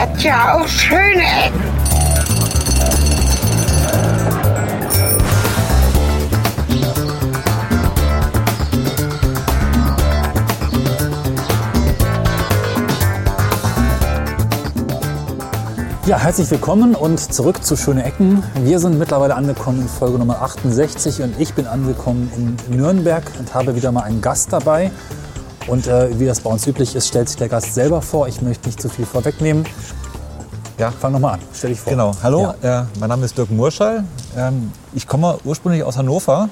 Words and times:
hat 0.00 0.22
ja 0.22 0.54
auch 0.54 0.66
schöne 0.66 1.22
Ecken. 1.44 1.60
Ja, 16.06 16.18
herzlich 16.18 16.50
willkommen 16.50 16.94
und 16.94 17.20
zurück 17.20 17.62
zu 17.62 17.76
Schöne 17.76 18.02
Ecken. 18.04 18.42
Wir 18.64 18.78
sind 18.78 18.98
mittlerweile 18.98 19.34
angekommen 19.34 19.82
in 19.82 19.88
Folge 19.88 20.18
Nummer 20.18 20.40
68 20.40 21.20
und 21.22 21.38
ich 21.38 21.52
bin 21.52 21.66
angekommen 21.66 22.32
in 22.34 22.74
Nürnberg 22.74 23.22
und 23.38 23.52
habe 23.52 23.76
wieder 23.76 23.92
mal 23.92 24.04
einen 24.04 24.22
Gast 24.22 24.50
dabei. 24.50 24.90
Und 25.66 25.86
äh, 25.86 26.18
wie 26.18 26.26
das 26.26 26.40
bei 26.40 26.50
uns 26.50 26.66
üblich 26.66 26.94
ist, 26.96 27.08
stellt 27.08 27.28
sich 27.28 27.36
der 27.36 27.48
Gast 27.48 27.74
selber 27.74 28.02
vor. 28.02 28.26
Ich 28.28 28.40
möchte 28.42 28.66
nicht 28.68 28.80
zu 28.80 28.88
viel 28.88 29.06
vorwegnehmen. 29.06 29.64
Ja, 30.78 30.90
fang 30.90 31.12
nochmal 31.12 31.34
an. 31.34 31.40
Stell 31.54 31.70
dich 31.70 31.80
vor. 31.80 31.90
Genau, 31.90 32.12
hallo, 32.22 32.54
Ja. 32.62 32.82
äh, 32.82 32.84
mein 32.98 33.08
Name 33.10 33.24
ist 33.26 33.36
Dirk 33.36 33.50
Murschall. 33.50 34.04
Ähm, 34.36 34.72
ich 34.94 35.06
komme 35.06 35.38
ursprünglich 35.44 35.84
aus 35.84 35.98
Hannover, 35.98 36.48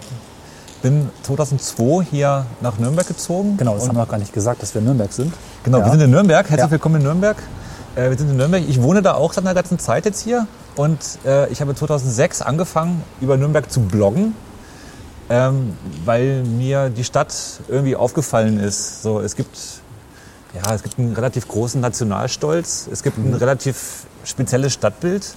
bin 0.83 1.09
2002 1.23 2.05
hier 2.10 2.45
nach 2.60 2.78
Nürnberg 2.78 3.06
gezogen. 3.09 3.56
Genau, 3.56 3.74
das 3.74 3.88
haben 3.88 3.97
wir 3.97 4.02
noch 4.02 4.09
gar 4.10 4.19
nicht 4.19 4.33
gesagt, 4.34 4.62
dass 4.62 4.74
wir 4.74 4.80
in 4.80 4.84
Nürnberg 4.84 5.12
sind. 5.12 5.33
Genau, 5.64 5.78
Ja. 5.78 5.86
wir 5.86 5.92
sind 5.92 6.02
in 6.02 6.11
Nürnberg. 6.11 6.45
Herzlich 6.48 6.66
Ja. 6.66 6.70
willkommen 6.70 6.97
in 6.97 7.02
Nürnberg. 7.05 7.36
Äh, 7.97 8.11
wir 8.11 8.19
sind 8.19 8.30
in 8.30 8.36
Nürnberg. 8.36 8.62
Ich 8.69 8.83
wohne 8.83 9.00
da 9.00 9.14
auch 9.14 9.33
seit 9.33 9.45
einer 9.45 9.55
ganzen 9.55 9.78
Zeit 9.78 10.05
jetzt 10.05 10.20
hier. 10.22 10.47
Und 10.77 10.98
äh, 11.25 11.48
ich 11.48 11.61
habe 11.62 11.75
2006 11.75 12.42
angefangen, 12.42 13.02
über 13.22 13.36
Nürnberg 13.38 13.72
zu 13.72 13.80
bloggen, 13.80 14.34
ähm, 15.30 15.77
weil 16.05 16.42
mir 16.45 16.91
die 16.91 17.05
Stadt 17.05 17.34
irgendwie 17.69 17.96
aufgefallen 17.96 18.59
ist. 18.59 19.02
So, 19.02 19.20
es 19.20 19.36
gibt 19.36 19.59
ja, 20.55 20.74
es 20.74 20.82
gibt 20.82 20.98
einen 20.98 21.12
relativ 21.12 21.46
großen 21.46 21.80
Nationalstolz. 21.80 22.89
Es 22.91 23.03
gibt 23.03 23.19
ein 23.19 23.34
relativ 23.34 24.06
spezielles 24.25 24.72
Stadtbild. 24.72 25.34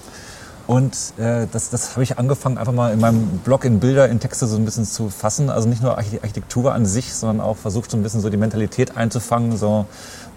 Und 0.68 0.96
äh, 1.18 1.48
das, 1.52 1.70
das 1.70 1.92
habe 1.92 2.04
ich 2.04 2.18
angefangen, 2.18 2.58
einfach 2.58 2.72
mal 2.72 2.94
in 2.94 3.00
meinem 3.00 3.28
Blog 3.40 3.66
in 3.66 3.82
Bilder, 3.82 4.08
in 4.08 4.22
Texte 4.22 4.48
so 4.48 4.56
ein 4.56 4.64
bisschen 4.64 4.86
zu 4.86 5.10
fassen. 5.10 5.50
Also 5.50 5.68
nicht 5.68 5.84
nur 5.84 5.98
Archi- 5.98 6.22
Architektur 6.22 6.74
an 6.74 6.86
sich, 6.86 7.14
sondern 7.14 7.46
auch 7.46 7.58
versucht 7.58 7.92
so 7.92 7.98
ein 7.98 8.04
bisschen 8.04 8.22
so 8.22 8.30
die 8.30 8.38
Mentalität 8.38 8.96
einzufangen, 8.96 9.58
so 9.58 9.86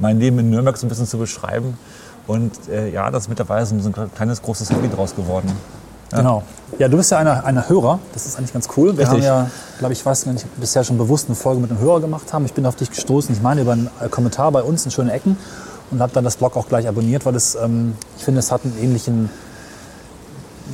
mein 0.01 0.19
Leben 0.19 0.41
in 0.41 0.51
Nürnberg 0.51 0.77
so 0.77 0.87
ein 0.87 0.89
bisschen 0.89 1.07
zu 1.07 1.19
beschreiben. 1.19 1.79
Und 2.27 2.69
äh, 2.69 2.91
ja, 2.91 3.11
das 3.13 3.25
ist 3.25 3.29
mittlerweile 3.29 3.65
so 3.67 3.75
ein 3.75 4.11
kleines, 4.15 4.43
großes 4.43 4.71
Hobby 4.71 4.89
draus 4.89 5.15
geworden. 5.15 5.53
Genau. 6.11 6.43
Ja, 6.79 6.89
du 6.89 6.97
bist 6.97 7.11
ja 7.11 7.19
einer, 7.19 7.45
einer 7.45 7.69
Hörer. 7.69 8.01
Das 8.13 8.27
ist 8.27 8.37
eigentlich 8.37 8.53
ganz 8.53 8.69
cool. 8.77 8.97
Wir 8.97 9.09
Richtig. 9.09 9.09
haben 9.09 9.23
ja, 9.23 9.51
glaube 9.79 9.93
ich, 9.93 10.05
weiß 10.05 10.25
gar 10.25 10.33
nicht, 10.33 10.47
bisher 10.59 10.83
schon 10.83 10.99
bewusst 10.99 11.29
eine 11.29 11.37
Folge 11.37 11.61
mit 11.61 11.71
einem 11.71 11.81
Hörer 11.81 12.01
gemacht 12.01 12.33
haben. 12.33 12.45
Ich 12.45 12.53
bin 12.53 12.67
auf 12.67 12.77
dich 12.77 12.91
gestoßen, 12.91 13.35
ich 13.35 13.43
meine, 13.43 13.61
über 13.61 13.73
einen 13.73 13.91
äh, 14.01 14.09
Kommentar 14.09 14.51
bei 14.51 14.63
uns 14.63 14.85
in 14.85 14.91
Schöne 14.91 15.13
Ecken 15.13 15.37
und 15.91 16.01
habe 16.01 16.13
dann 16.13 16.25
das 16.25 16.37
Blog 16.37 16.57
auch 16.57 16.69
gleich 16.69 16.89
abonniert, 16.89 17.27
weil 17.27 17.37
es, 17.37 17.55
ähm, 17.55 17.95
ich 18.17 18.25
finde, 18.25 18.41
es 18.41 18.51
hat 18.51 18.63
einen 18.65 18.77
ähnlichen, 18.83 19.31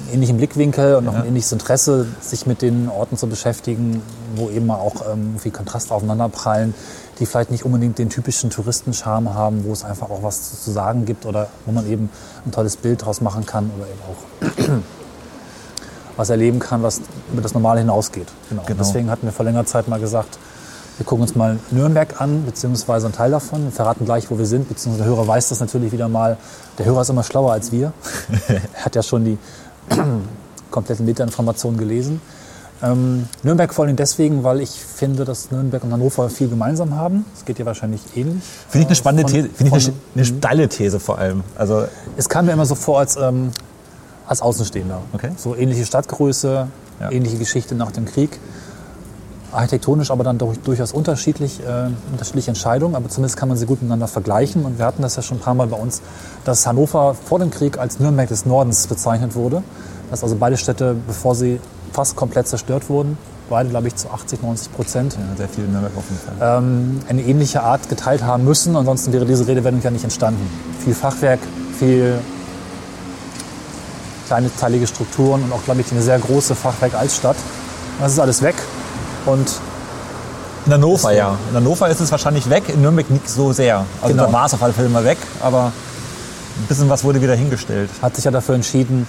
einen 0.07 0.15
ähnlichen 0.15 0.39
Blickwinkel 0.39 0.95
und 0.97 1.09
auch 1.09 1.15
ein 1.15 1.27
ähnliches 1.27 1.53
Interesse, 1.53 2.07
sich 2.21 2.47
mit 2.47 2.63
den 2.63 2.89
Orten 2.89 3.19
zu 3.19 3.27
beschäftigen, 3.27 4.03
wo 4.37 4.49
eben 4.49 4.67
mal 4.67 4.77
auch 4.77 5.13
ähm, 5.13 5.39
viel 5.39 5.53
Kontraste 5.53 5.93
aufeinanderprallen, 5.93 6.75
die 7.19 7.27
vielleicht 7.27 7.51
nicht 7.51 7.67
unbedingt 7.67 7.99
den 7.99 8.09
typischen 8.09 8.49
Touristenscharme 8.49 9.35
haben, 9.35 9.65
wo 9.65 9.73
es 9.73 9.85
einfach 9.85 10.09
auch 10.09 10.23
was 10.23 10.65
zu 10.65 10.71
sagen 10.71 11.05
gibt 11.05 11.27
oder 11.27 11.49
wo 11.67 11.73
man 11.73 11.87
eben 11.87 12.09
ein 12.47 12.53
tolles 12.53 12.77
Bild 12.77 13.05
draus 13.05 13.21
machen 13.21 13.45
kann 13.45 13.71
oder 13.77 13.87
eben 13.87 14.01
auch 14.09 15.00
was 16.21 16.31
erleben 16.31 16.59
kann, 16.59 16.83
was 16.83 17.01
über 17.33 17.41
das 17.43 17.55
Normale 17.55 17.81
hinausgeht. 17.81 18.29
Genau. 18.51 18.63
Genau. 18.67 18.79
Deswegen 18.79 19.11
hatten 19.11 19.27
wir 19.27 19.33
vor 19.33 19.45
längerer 19.45 19.65
Zeit 19.65 19.89
mal 19.89 19.99
gesagt, 19.99 20.39
wir 20.99 21.07
gucken 21.07 21.23
uns 21.23 21.35
mal 21.35 21.59
Nürnberg 21.71 22.21
an, 22.21 22.45
beziehungsweise 22.45 23.07
einen 23.07 23.15
Teil 23.15 23.31
davon. 23.31 23.65
Wir 23.65 23.73
verraten 23.73 24.05
gleich, 24.05 24.31
wo 24.31 24.37
wir 24.37 24.45
sind, 24.45 24.69
beziehungsweise 24.69 25.05
der 25.09 25.17
Hörer 25.17 25.27
weiß 25.27 25.49
das 25.49 25.61
natürlich 25.61 25.93
wieder 25.93 26.09
mal. 26.09 26.37
Der 26.79 26.85
Hörer 26.85 27.01
ist 27.01 27.09
immer 27.09 27.23
schlauer 27.23 27.53
als 27.53 27.73
wir. 27.73 27.95
er 28.49 28.85
hat 28.85 28.95
ja 28.95 29.03
schon 29.03 29.25
die 29.25 29.39
kompletten 30.71 31.07
Metainformationen 31.07 31.79
gelesen. 31.79 32.21
Ähm, 32.83 33.27
Nürnberg 33.43 33.73
vor 33.73 33.87
allem 33.87 33.97
deswegen, 33.97 34.43
weil 34.45 34.61
ich 34.61 34.71
finde, 34.71 35.25
dass 35.25 35.51
Nürnberg 35.51 35.85
und 35.85 35.93
Hannover 35.93 36.29
viel 36.29 36.49
gemeinsam 36.49 36.95
haben. 36.97 37.25
Es 37.35 37.45
geht 37.47 37.59
dir 37.59 37.67
wahrscheinlich 37.67 38.03
ähnlich. 38.15 38.43
Finde 38.69 38.83
ich 38.83 38.87
eine 38.89 38.97
spannende 38.97 39.23
Von- 39.23 39.33
These, 39.33 39.49
finde 39.55 39.77
ich 39.79 39.87
eine, 39.89 39.97
eine 40.17 40.25
steile 40.25 40.69
These 40.69 41.01
vor 41.01 41.19
allem. 41.19 41.45
Also 41.57 41.87
Es 42.19 42.29
kam 42.29 42.47
mir 42.47 42.53
immer 42.53 42.67
so 42.67 42.75
vor 42.75 42.99
als, 42.99 43.17
ähm, 43.17 43.51
als 44.31 44.41
Außenstehender. 44.43 45.01
Okay. 45.13 45.31
So 45.37 45.57
ähnliche 45.57 45.85
Stadtgröße, 45.85 46.69
Ja. 47.01 47.11
ähnliche 47.11 47.37
Geschichte 47.37 47.75
nach 47.75 47.91
dem 47.91 48.05
Krieg. 48.05 48.39
Architektonisch 49.53 50.13
aber 50.13 50.23
dann 50.23 50.39
durch, 50.39 50.61
durchaus 50.61 50.93
unterschiedlich, 50.93 51.59
äh, 51.67 51.89
unterschiedliche 52.13 52.53
Entscheidungen, 52.53 52.95
aber 52.95 53.09
zumindest 53.09 53.37
kann 53.37 53.49
man 53.49 53.59
sie 53.59 53.67
gut 53.67 53.83
miteinander 53.83 54.07
vergleichen. 54.07 54.65
Und 54.65 54.79
wir 54.79 54.87
hatten 54.87 55.03
das 55.03 55.17
ja 55.17 55.23
schon 55.23 55.39
ein 55.39 55.41
paar 55.41 55.55
Mal 55.55 55.67
bei 55.67 55.77
uns, 55.77 56.01
dass 56.45 56.65
Hannover 56.69 57.15
vor 57.15 57.41
dem 57.41 57.51
Krieg 57.51 57.77
als 57.77 57.99
Nürnberg 57.99 58.29
des 58.29 58.47
Nordens 58.47 58.87
bezeichnet 58.87 59.35
wurde. 59.35 59.65
Dass 60.13 60.23
also 60.23 60.37
beide 60.37 60.57
Städte, 60.57 60.95
bevor 61.09 61.35
sie 61.35 61.59
fast 61.93 62.15
komplett 62.15 62.47
zerstört 62.47 62.89
wurden, 62.89 63.19
beide, 63.49 63.69
glaube 63.71 63.89
ich, 63.89 63.97
zu 63.97 64.09
80, 64.11 64.43
90 64.43 64.73
Prozent, 64.73 65.15
ja, 65.15 65.37
sehr 65.37 65.49
viel 65.49 65.65
Nürnberg 65.65 65.93
auf 65.97 66.05
jeden 66.09 66.39
Fall. 66.39 66.59
ähm, 66.59 67.01
eine 67.09 67.23
ähnliche 67.23 67.65
Art 67.65 67.89
geteilt 67.89 68.23
haben 68.23 68.45
müssen. 68.45 68.77
Ansonsten 68.77 69.13
wäre 69.13 69.27
diese 69.27 69.49
Redewendung 69.49 69.83
ja 69.83 69.91
nicht 69.91 70.05
entstanden. 70.05 70.49
Viel 70.85 70.95
Fachwerk, 70.95 71.41
viel 71.77 72.21
kleine 74.31 74.49
teilige 74.61 74.87
Strukturen 74.87 75.43
und 75.43 75.53
auch, 75.53 75.65
glaube 75.65 75.81
ich, 75.81 75.91
eine 75.91 76.03
sehr 76.03 76.17
große 76.17 76.55
Fachwerk-Altstadt. 76.55 77.35
Das 77.99 78.13
ist 78.13 78.21
alles 78.21 78.43
weg. 78.43 78.55
Und 79.27 79.51
In 80.67 80.73
Hannover, 80.73 81.11
ja. 81.13 81.37
In 81.51 81.57
Hannover 81.57 81.89
ist 81.89 81.99
es 82.01 82.13
wahrscheinlich 82.13 82.49
weg, 82.49 82.69
in 82.69 82.81
Nürnberg 82.81 83.11
nicht 83.11 83.29
so 83.29 83.53
sehr. 83.53 83.85
Also 84.01 84.15
Genau. 84.15 84.27
da 84.27 84.33
war 84.33 84.47
es 84.47 84.55
auf 84.55 84.63
alle 84.63 84.73
Fälle 84.73 84.89
mal 84.89 85.05
weg, 85.05 85.19
aber 85.43 85.73
ein 86.59 86.67
bisschen 86.69 86.89
was 86.89 87.03
wurde 87.03 87.21
wieder 87.21 87.35
hingestellt. 87.35 87.91
hat 88.01 88.15
sich 88.15 88.25
ja 88.25 88.31
dafür 88.31 88.55
entschieden, 88.55 89.09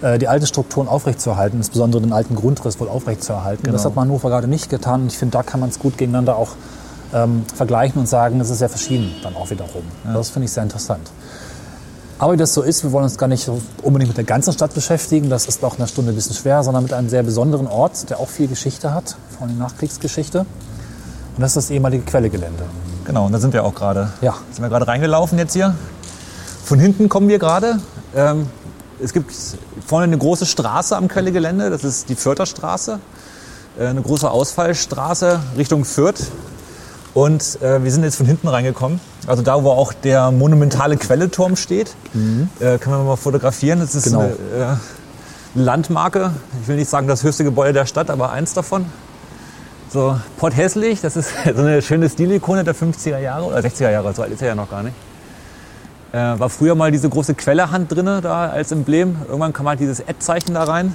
äh, 0.00 0.18
die 0.18 0.26
alten 0.26 0.46
Strukturen 0.46 0.88
aufrechtzuerhalten, 0.88 1.58
insbesondere 1.58 2.00
den 2.00 2.14
alten 2.14 2.34
Grundriss 2.34 2.80
wohl 2.80 2.88
aufrechtzuerhalten. 2.88 3.64
Das 3.64 3.72
Genau. 3.82 3.84
hat 3.90 3.96
man 3.96 4.08
Hannover 4.08 4.30
gerade 4.30 4.48
nicht 4.48 4.70
getan. 4.70 5.02
Und 5.02 5.12
ich 5.12 5.18
finde, 5.18 5.36
da 5.36 5.42
kann 5.42 5.60
man 5.60 5.68
es 5.68 5.78
gut 5.78 5.98
gegeneinander 5.98 6.36
auch 6.36 6.52
ähm, 7.12 7.44
vergleichen 7.54 8.00
und 8.00 8.08
sagen, 8.08 8.40
es 8.40 8.48
ist 8.48 8.60
sehr 8.60 8.70
verschieden 8.70 9.10
dann 9.22 9.36
auch 9.36 9.50
wiederum. 9.50 9.82
Das 10.14 10.30
finde 10.30 10.46
ich 10.46 10.52
sehr 10.52 10.62
interessant. 10.62 11.10
Aber 12.20 12.34
wie 12.34 12.36
das 12.36 12.52
so 12.52 12.60
ist, 12.60 12.84
wir 12.84 12.92
wollen 12.92 13.04
uns 13.04 13.16
gar 13.16 13.28
nicht 13.28 13.50
unbedingt 13.80 14.10
mit 14.10 14.18
der 14.18 14.24
ganzen 14.24 14.52
Stadt 14.52 14.74
beschäftigen. 14.74 15.30
Das 15.30 15.46
ist 15.46 15.64
auch 15.64 15.72
in 15.72 15.78
einer 15.78 15.86
Stunde 15.86 16.12
ein 16.12 16.14
bisschen 16.14 16.36
schwer, 16.36 16.62
sondern 16.62 16.82
mit 16.82 16.92
einem 16.92 17.08
sehr 17.08 17.22
besonderen 17.22 17.66
Ort, 17.66 18.10
der 18.10 18.20
auch 18.20 18.28
viel 18.28 18.46
Geschichte 18.46 18.92
hat, 18.92 19.16
vor 19.30 19.46
allem 19.46 19.56
Nachkriegsgeschichte. 19.56 20.40
Und 20.40 21.40
das 21.40 21.52
ist 21.52 21.56
das 21.56 21.70
ehemalige 21.70 22.04
Quellegelände. 22.04 22.64
Genau, 23.06 23.24
und 23.24 23.32
da 23.32 23.38
sind 23.38 23.54
wir 23.54 23.64
auch 23.64 23.74
gerade. 23.74 24.12
Ja. 24.20 24.34
Sind 24.52 24.62
wir 24.62 24.68
gerade 24.68 24.86
reingelaufen 24.86 25.38
jetzt 25.38 25.54
hier. 25.54 25.74
Von 26.62 26.78
hinten 26.78 27.08
kommen 27.08 27.26
wir 27.28 27.38
gerade. 27.38 27.80
Ähm, 28.14 28.50
es 29.02 29.14
gibt 29.14 29.32
vorne 29.86 30.04
eine 30.04 30.18
große 30.18 30.44
Straße 30.44 30.94
am 30.94 31.08
Quellegelände, 31.08 31.70
das 31.70 31.84
ist 31.84 32.10
die 32.10 32.16
Fürther 32.16 32.44
Straße. 32.44 32.98
Äh, 33.78 33.86
eine 33.86 34.02
große 34.02 34.30
Ausfallstraße 34.30 35.40
Richtung 35.56 35.86
Fürth. 35.86 36.30
Und 37.12 37.60
äh, 37.60 37.82
wir 37.82 37.90
sind 37.90 38.04
jetzt 38.04 38.16
von 38.16 38.26
hinten 38.26 38.46
reingekommen. 38.48 39.00
Also 39.26 39.42
da, 39.42 39.62
wo 39.64 39.70
auch 39.70 39.92
der 39.92 40.30
monumentale 40.30 40.96
Quelleturm 40.96 41.56
steht. 41.56 41.94
Äh, 42.60 42.78
kann 42.78 42.92
man 42.92 43.06
mal 43.06 43.16
fotografieren. 43.16 43.80
Das 43.80 43.94
ist 43.94 44.04
Genau. 44.04 44.20
eine 44.20 44.32
äh, 44.32 44.76
Landmarke. 45.54 46.30
Ich 46.62 46.68
will 46.68 46.76
nicht 46.76 46.88
sagen 46.88 47.08
das 47.08 47.22
höchste 47.24 47.42
Gebäude 47.44 47.72
der 47.72 47.86
Stadt, 47.86 48.10
aber 48.10 48.30
eins 48.30 48.54
davon. 48.54 48.86
So, 49.92 50.16
Port 50.38 50.56
Hässlich, 50.56 51.00
das 51.00 51.16
ist 51.16 51.30
so 51.56 51.62
eine 51.62 51.82
schöne 51.82 52.08
Stilikone 52.08 52.62
der 52.62 52.76
50er 52.76 53.18
Jahre 53.18 53.44
oder 53.46 53.58
60er 53.58 53.90
Jahre, 53.90 54.14
so 54.14 54.22
alt 54.22 54.30
ist 54.30 54.40
er 54.40 54.48
ja 54.48 54.54
noch 54.54 54.70
gar 54.70 54.84
nicht. 54.84 54.94
Äh, 56.12 56.16
war 56.38 56.48
früher 56.48 56.76
mal 56.76 56.92
diese 56.92 57.08
große 57.08 57.34
Quellehand 57.34 57.90
drinne 57.90 58.20
da 58.20 58.48
als 58.50 58.70
Emblem. 58.70 59.16
Irgendwann 59.26 59.52
kam 59.52 59.68
halt 59.68 59.80
dieses 59.80 60.00
Ad-Zeichen 60.00 60.54
da 60.54 60.62
rein. 60.64 60.94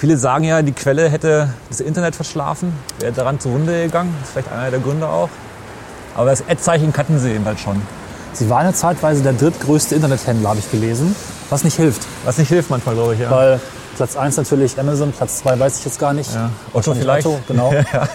Viele 0.00 0.16
sagen 0.16 0.44
ja, 0.44 0.62
die 0.62 0.72
Quelle 0.72 1.10
hätte 1.10 1.50
das 1.68 1.80
Internet 1.80 2.16
verschlafen, 2.16 2.72
wäre 3.00 3.12
daran 3.12 3.38
zugrunde 3.38 3.82
gegangen. 3.82 4.14
Das 4.18 4.28
ist 4.28 4.32
vielleicht 4.32 4.50
einer 4.50 4.70
der 4.70 4.80
Gründe 4.80 5.06
auch. 5.06 5.28
Aber 6.16 6.30
das 6.30 6.40
Ad-Zeichen 6.48 6.90
kannten 6.94 7.18
sie 7.18 7.32
eben 7.32 7.44
halt 7.44 7.60
schon. 7.60 7.82
Sie 8.32 8.48
war 8.48 8.60
eine 8.60 8.72
zeitweise 8.72 9.22
der 9.22 9.34
drittgrößte 9.34 9.94
Internethändler, 9.94 10.48
habe 10.48 10.58
ich 10.58 10.70
gelesen, 10.70 11.14
was 11.50 11.64
nicht 11.64 11.76
hilft. 11.76 12.00
Was 12.24 12.38
nicht 12.38 12.48
hilft 12.48 12.70
manchmal, 12.70 12.94
glaube 12.94 13.12
ich. 13.12 13.20
Ja. 13.20 13.30
Weil 13.30 13.60
Platz 13.96 14.16
1 14.16 14.38
natürlich 14.38 14.80
Amazon, 14.80 15.12
Platz 15.12 15.40
2 15.40 15.58
weiß 15.58 15.80
ich 15.80 15.84
jetzt 15.84 15.98
gar 16.00 16.14
nicht. 16.14 16.32
Ja. 16.32 16.48
Otto 16.72 16.94
vielleicht. 16.94 17.26
Otto, 17.26 17.38
genau. 17.46 17.70
ja, 17.92 18.08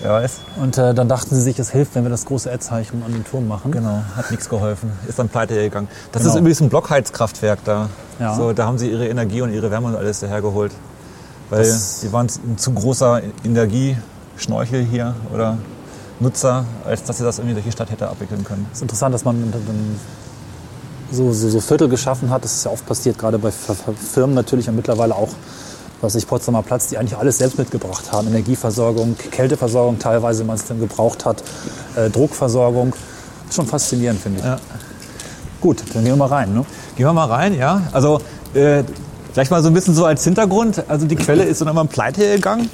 wer 0.00 0.12
weiß. 0.14 0.38
Und 0.60 0.76
äh, 0.76 0.92
dann 0.92 1.08
dachten 1.08 1.36
sie 1.36 1.40
sich, 1.40 1.56
es 1.60 1.70
hilft, 1.70 1.94
wenn 1.94 2.02
wir 2.02 2.10
das 2.10 2.24
große 2.24 2.50
Ad-Zeichen 2.50 3.00
an 3.06 3.12
den 3.12 3.24
Turm 3.24 3.46
machen. 3.46 3.70
Genau, 3.70 4.02
hat 4.16 4.32
nichts 4.32 4.48
geholfen. 4.48 4.90
Ist 5.06 5.20
dann 5.20 5.28
pleite 5.28 5.54
gegangen. 5.54 5.86
Das 6.10 6.22
Genau. 6.22 6.34
ist 6.34 6.40
übrigens 6.40 6.60
ein 6.62 6.68
Blockheizkraftwerk 6.68 7.60
da. 7.64 7.90
Ja. 8.18 8.34
So, 8.34 8.52
da 8.52 8.66
haben 8.66 8.78
sie 8.78 8.90
ihre 8.90 9.06
Energie 9.06 9.40
und 9.42 9.52
ihre 9.52 9.70
Wärme 9.70 9.86
und 9.86 9.94
alles 9.94 10.18
dahergeholt. 10.18 10.72
Weil 11.50 11.64
Das- 11.64 12.00
sie 12.00 12.12
waren 12.12 12.26
ein 12.46 12.58
zu 12.58 12.72
großer 12.72 13.22
Energieschnorchel 13.44 14.84
hier 14.84 15.14
oder 15.32 15.56
Nutzer, 16.20 16.64
als 16.84 17.04
dass 17.04 17.18
sie 17.18 17.24
das 17.24 17.38
irgendwie 17.38 17.54
durch 17.54 17.64
die 17.66 17.72
Stadt 17.72 17.90
hätte 17.90 18.08
abwickeln 18.08 18.44
können. 18.44 18.66
Es 18.72 18.78
ist 18.78 18.82
interessant, 18.82 19.14
dass 19.14 19.24
man 19.24 19.52
so, 21.10 21.32
so, 21.32 21.48
so 21.48 21.60
Viertel 21.60 21.88
geschaffen 21.88 22.30
hat. 22.30 22.44
Das 22.44 22.52
ist 22.54 22.64
ja 22.64 22.70
oft 22.70 22.84
passiert, 22.86 23.18
gerade 23.18 23.38
bei 23.38 23.50
Firmen 23.50 24.34
natürlich 24.34 24.68
und 24.68 24.76
mittlerweile 24.76 25.14
auch, 25.14 25.30
was 26.00 26.14
ich 26.16 26.26
Potsdamer 26.26 26.62
Platz, 26.62 26.88
die 26.88 26.98
eigentlich 26.98 27.16
alles 27.16 27.38
selbst 27.38 27.56
mitgebracht 27.58 28.12
haben. 28.12 28.28
Energieversorgung, 28.28 29.16
Kälteversorgung 29.30 29.98
teilweise, 29.98 30.40
wenn 30.40 30.48
man 30.48 30.56
es 30.56 30.64
dann 30.64 30.80
gebraucht 30.80 31.24
hat, 31.24 31.42
äh, 31.96 32.10
Druckversorgung. 32.10 32.94
Schon 33.50 33.66
faszinierend, 33.66 34.20
finde 34.20 34.40
ich. 34.40 34.44
Ja. 34.44 34.58
Gut, 35.60 35.82
dann 35.94 36.04
gehen 36.04 36.12
wir 36.12 36.16
mal 36.16 36.26
rein. 36.26 36.52
Ne? 36.52 36.64
Gehen 36.96 37.06
wir 37.06 37.12
mal 37.12 37.24
rein, 37.26 37.54
ja. 37.54 37.80
Also 37.92 38.20
äh, 38.54 38.84
vielleicht 39.32 39.50
mal 39.50 39.62
so 39.62 39.68
ein 39.68 39.74
bisschen 39.74 39.94
so 39.94 40.04
als 40.04 40.24
Hintergrund. 40.24 40.84
Also 40.88 41.06
die 41.06 41.16
Quelle 41.16 41.44
ist 41.44 41.60
dann 41.60 41.68
irgendwann 41.68 41.88
pleite 41.88 42.34
gegangen. 42.34 42.70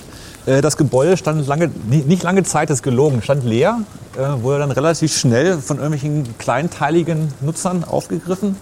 Äh, 0.46 0.60
das 0.60 0.76
Gebäude 0.76 1.16
stand 1.16 1.46
lange, 1.46 1.70
nicht 1.88 2.22
lange 2.22 2.42
Zeit, 2.42 2.70
ist 2.70 2.82
gelogen, 2.82 3.22
stand 3.22 3.44
leer. 3.44 3.80
Äh, 4.16 4.42
wurde 4.42 4.60
dann 4.60 4.70
relativ 4.70 5.16
schnell 5.16 5.58
von 5.58 5.78
irgendwelchen 5.78 6.38
kleinteiligen 6.38 7.28
Nutzern 7.40 7.84
aufgegriffen. 7.84 8.56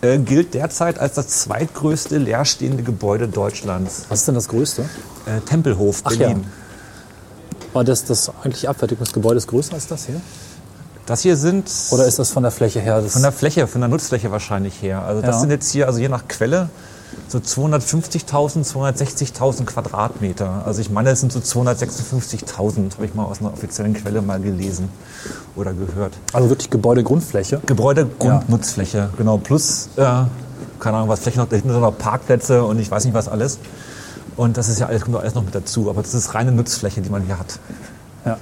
Äh, 0.00 0.18
gilt 0.18 0.54
derzeit 0.54 0.98
als 0.98 1.14
das 1.14 1.26
zweitgrößte 1.28 2.18
leerstehende 2.18 2.82
Gebäude 2.84 3.26
Deutschlands. 3.28 4.06
Was 4.08 4.20
ist 4.20 4.28
denn 4.28 4.36
das 4.36 4.48
Größte? 4.48 4.84
Tempelhof, 5.46 6.02
Ach 6.04 6.16
Berlin. 6.16 6.46
War 7.74 7.84
das 7.84 8.04
das 8.04 8.30
eigentliche 8.40 8.68
Abfertigungsgebäude 8.70 9.36
ist 9.36 9.46
größer 9.48 9.74
als 9.74 9.86
das 9.88 10.06
hier? 10.06 10.20
Das 11.04 11.20
hier 11.22 11.36
sind 11.36 11.70
Oder 11.90 12.06
ist 12.06 12.18
das 12.18 12.30
von 12.30 12.42
der 12.42 12.52
Fläche 12.52 12.80
her? 12.80 13.00
Das 13.02 13.12
von 13.12 13.22
der 13.22 13.32
Fläche, 13.32 13.66
von 13.66 13.80
der 13.80 13.88
Nutzfläche 13.88 14.30
wahrscheinlich 14.30 14.80
her. 14.80 15.02
Also 15.02 15.20
das 15.20 15.36
Ja. 15.36 15.40
sind 15.40 15.50
jetzt 15.50 15.70
hier, 15.70 15.86
also 15.86 15.98
je 15.98 16.08
nach 16.08 16.28
Quelle, 16.28 16.70
so 17.28 17.38
250.000, 17.38 18.64
260.000 18.64 19.64
Quadratmeter. 19.64 20.62
Also 20.64 20.80
ich 20.80 20.90
meine, 20.90 21.10
das 21.10 21.20
sind 21.20 21.32
so 21.32 21.40
256.000, 21.40 22.94
habe 22.94 23.04
ich 23.04 23.14
mal 23.14 23.24
aus 23.24 23.40
einer 23.40 23.52
offiziellen 23.52 23.94
Quelle 23.94 24.22
mal 24.22 24.40
gelesen 24.40 24.88
oder 25.56 25.72
gehört. 25.72 26.14
also 26.32 26.48
wirklich 26.48 26.70
Gebäudegrundfläche. 26.70 27.60
Gebäudegrundnutzfläche, 27.66 29.10
genau. 29.16 29.38
Plus, 29.38 29.88
äh, 29.96 30.24
keine 30.80 30.96
Ahnung, 30.96 31.08
was 31.08 31.20
Fläche 31.20 31.38
noch, 31.38 31.48
da 31.48 31.56
hinten 31.56 31.72
sind 31.72 31.80
noch 31.80 31.96
Parkplätze 31.96 32.64
und 32.64 32.78
ich 32.78 32.90
weiß 32.90 33.04
nicht 33.04 33.14
was 33.14 33.28
alles. 33.28 33.58
Und 34.36 34.56
das 34.56 34.68
ist 34.68 34.78
ja 34.78 34.86
alles, 34.86 35.02
kommt 35.02 35.16
alles 35.16 35.34
noch 35.34 35.44
mit 35.44 35.54
dazu. 35.54 35.90
Aber 35.90 36.00
das 36.00 36.14
ist 36.14 36.34
reine 36.34 36.52
Nutzfläche, 36.52 37.00
die 37.00 37.10
man 37.10 37.22
hier 37.22 37.38
hat. 37.38 37.58
Ja. 38.24 38.38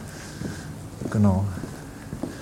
Genau. 1.10 1.44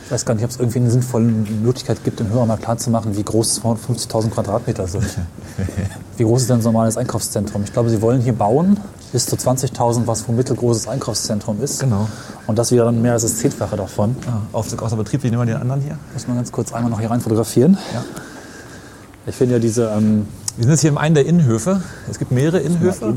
Ich 0.05 0.11
weiß 0.11 0.25
gar 0.27 0.35
nicht, 0.35 0.45
ob 0.45 0.51
es 0.51 0.59
irgendwie 0.59 0.81
eine 0.81 0.91
sinnvolle 0.91 1.25
Möglichkeit 1.25 2.05
gibt, 2.05 2.21
den 2.21 2.29
Hörern 2.29 2.49
mal 2.49 2.59
klarzumachen, 2.59 3.17
wie 3.17 3.23
groß 3.23 3.63
250.000 3.63 4.31
Quadratmeter 4.31 4.87
sind. 4.87 5.05
wie 6.19 6.25
groß 6.25 6.43
ist 6.43 6.51
denn 6.51 6.61
so 6.61 6.69
ein 6.69 6.75
normales 6.75 6.99
Einkaufszentrum? 6.99 7.65
Ich 7.65 7.73
glaube, 7.73 7.89
Sie 7.89 8.03
wollen 8.03 8.21
hier 8.21 8.35
bauen 8.35 8.79
bis 9.13 9.27
zu 9.27 9.37
20.000, 9.37 10.07
was 10.07 10.29
wohl 10.29 10.35
mittelgroßes 10.35 10.89
Einkaufszentrum 10.89 11.63
ist. 11.63 11.81
Genau. 11.81 12.09
Und 12.47 12.59
das 12.59 12.71
wäre 12.73 12.85
dann 12.85 13.01
mehr 13.01 13.13
als 13.13 13.23
das 13.23 13.37
Zehnfache 13.37 13.77
davon. 13.77 14.15
Ah, 14.27 14.41
Aufzug 14.53 14.83
außer 14.83 14.97
Betrieb, 14.97 15.23
wie 15.23 15.31
nehmen 15.31 15.43
wir 15.43 15.55
den 15.55 15.63
anderen 15.63 15.81
hier? 15.81 15.97
Muss 16.13 16.27
man 16.27 16.37
ganz 16.37 16.53
kurz 16.53 16.73
einmal 16.73 16.91
noch 16.91 17.01
hier 17.01 17.11
rein 17.11 17.21
fotografieren. 17.21 17.79
Ja. 17.95 18.05
Ich 19.27 19.37
finde 19.37 19.55
ja 19.55 19.59
diese, 19.59 19.89
ähm, 19.89 20.27
Wir 20.57 20.65
sind 20.65 20.73
jetzt 20.73 20.81
hier 20.83 20.91
im 20.91 20.99
einen 20.99 21.15
der 21.15 21.25
Innenhöfe. 21.25 21.81
Es 22.11 22.19
gibt 22.19 22.31
mehrere 22.31 22.59
Innenhöfe. 22.59 23.15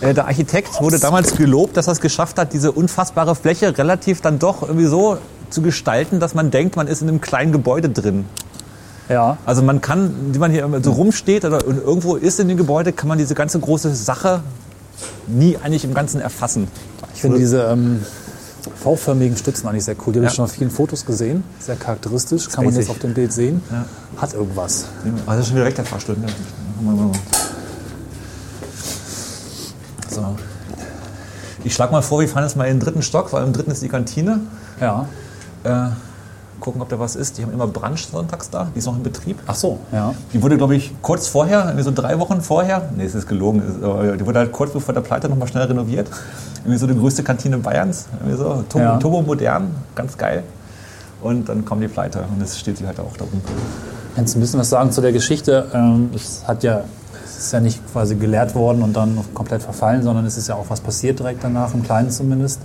Äh, 0.00 0.14
Der 0.14 0.26
Architekt 0.26 0.80
wurde 0.80 0.98
damals 1.00 1.34
gelobt, 1.34 1.76
dass 1.76 1.88
er 1.88 1.94
es 1.94 2.00
geschafft 2.00 2.38
hat, 2.38 2.52
diese 2.52 2.70
unfassbare 2.70 3.34
Fläche 3.34 3.76
relativ 3.76 4.20
dann 4.20 4.38
doch 4.38 4.62
irgendwie 4.62 4.86
so 4.86 5.18
zu 5.52 5.62
gestalten, 5.62 6.20
dass 6.20 6.34
man 6.34 6.50
denkt, 6.50 6.76
man 6.76 6.86
ist 6.86 7.02
in 7.02 7.08
einem 7.08 7.20
kleinen 7.20 7.52
Gebäude 7.52 7.88
drin. 7.88 8.24
ja, 9.08 9.36
Also 9.46 9.62
man 9.62 9.80
kann, 9.80 10.14
wie 10.32 10.38
man 10.38 10.50
hier 10.50 10.68
so 10.82 10.92
rumsteht 10.92 11.44
oder 11.44 11.64
irgendwo 11.64 12.16
ist 12.16 12.40
in 12.40 12.48
dem 12.48 12.56
Gebäude, 12.56 12.92
kann 12.92 13.08
man 13.08 13.18
diese 13.18 13.34
ganze 13.34 13.58
große 13.60 13.94
Sache 13.94 14.40
nie 15.26 15.56
eigentlich 15.62 15.84
im 15.84 15.94
Ganzen 15.94 16.20
erfassen. 16.20 16.68
ich 17.14 17.20
finde 17.20 17.38
diese 17.38 17.62
ähm, 17.64 18.02
V-förmigen 18.82 19.36
Stützen 19.36 19.68
eigentlich 19.68 19.84
sehr 19.84 19.96
cool. 20.06 20.12
Die 20.12 20.18
habe 20.20 20.24
Ja. 20.26 20.30
ich 20.30 20.36
schon 20.36 20.44
auf 20.44 20.52
vielen 20.52 20.70
Fotos 20.70 21.04
gesehen. 21.04 21.42
Sehr 21.60 21.76
charakteristisch. 21.76 22.48
Kann 22.48 22.64
man 22.64 22.74
jetzt 22.74 22.90
auf 22.90 22.98
dem 23.00 23.12
Bild 23.14 23.32
sehen. 23.32 23.60
Ja. 23.70 23.84
Hat 24.20 24.34
irgendwas. 24.34 24.86
Also 25.04 25.20
das 25.26 25.38
ist 25.40 25.46
schon 25.48 25.56
wieder 25.56 25.66
weg 25.66 25.74
der 25.74 25.84
Fahrstuhl. 25.84 26.16
So. 30.10 30.36
Ich 31.64 31.74
schlage 31.74 31.92
mal 31.92 32.02
vor, 32.02 32.20
wir 32.20 32.28
fahren 32.28 32.42
jetzt 32.44 32.56
mal 32.56 32.64
in 32.66 32.78
den 32.78 32.80
dritten 32.80 33.02
Stock, 33.02 33.32
weil 33.32 33.44
im 33.44 33.52
dritten 33.52 33.70
ist 33.70 33.82
die 33.82 33.88
Kantine. 33.88 34.40
Ja. 34.80 35.06
Äh, 35.64 35.88
gucken, 36.60 36.80
ob 36.80 36.88
da 36.88 36.98
was 36.98 37.16
ist. 37.16 37.38
Die 37.38 37.42
haben 37.42 37.52
immer 37.52 37.66
Brunch 37.66 38.06
sonntags 38.06 38.48
da. 38.48 38.68
Die 38.74 38.78
ist 38.78 38.86
noch 38.86 38.96
in 38.96 39.02
Betrieb. 39.02 39.38
Ach 39.46 39.54
so, 39.54 39.78
ja. 39.90 40.14
Die 40.32 40.40
wurde, 40.42 40.56
glaube 40.56 40.76
ich, 40.76 40.94
kurz 41.02 41.26
vorher, 41.26 41.64
irgendwie 41.64 41.82
so 41.82 41.90
drei 41.90 42.18
Wochen 42.20 42.40
vorher, 42.40 42.88
nee, 42.96 43.04
es 43.04 43.14
ist 43.16 43.26
gelogen, 43.28 43.60
es 43.60 43.74
die 44.18 44.26
wurde 44.26 44.38
halt 44.38 44.52
kurz 44.52 44.72
bevor 44.72 44.94
der 44.94 45.00
Pleite 45.00 45.28
nochmal 45.28 45.48
schnell 45.48 45.64
renoviert. 45.64 46.08
Irgendwie 46.60 46.78
so 46.78 46.86
die 46.86 46.96
größte 46.96 47.24
Kantine 47.24 47.58
Bayerns, 47.58 48.06
irgendwie 48.20 48.36
so, 48.38 48.64
turbo, 48.68 48.78
Ja. 48.78 48.96
turbo 48.98 49.22
modern, 49.22 49.74
ganz 49.96 50.16
geil. 50.16 50.44
Und 51.20 51.48
dann 51.48 51.64
kommt 51.64 51.82
die 51.82 51.88
Pleite 51.88 52.20
und 52.32 52.40
jetzt 52.40 52.58
steht 52.58 52.78
sie 52.78 52.86
halt 52.86 52.98
auch 53.00 53.16
da 53.16 53.24
oben. 53.24 53.40
Kannst 54.14 54.34
du 54.34 54.38
ein 54.38 54.42
bisschen 54.42 54.60
was 54.60 54.68
sagen 54.70 54.92
zu 54.92 55.00
der 55.00 55.12
Geschichte? 55.12 55.66
Ähm, 55.72 56.10
es 56.14 56.46
hat 56.46 56.62
ja, 56.62 56.78
es 56.78 57.01
ist 57.46 57.52
ja 57.52 57.60
nicht 57.60 57.80
quasi 57.92 58.14
geleert 58.16 58.54
worden 58.54 58.82
und 58.82 58.94
dann 58.94 59.18
komplett 59.34 59.62
verfallen, 59.62 60.02
sondern 60.02 60.24
es 60.26 60.36
ist 60.36 60.48
ja 60.48 60.54
auch 60.54 60.66
was 60.68 60.80
passiert 60.80 61.18
direkt 61.18 61.42
danach, 61.44 61.74
im 61.74 61.82
Kleinen 61.82 62.10
zumindest. 62.10 62.60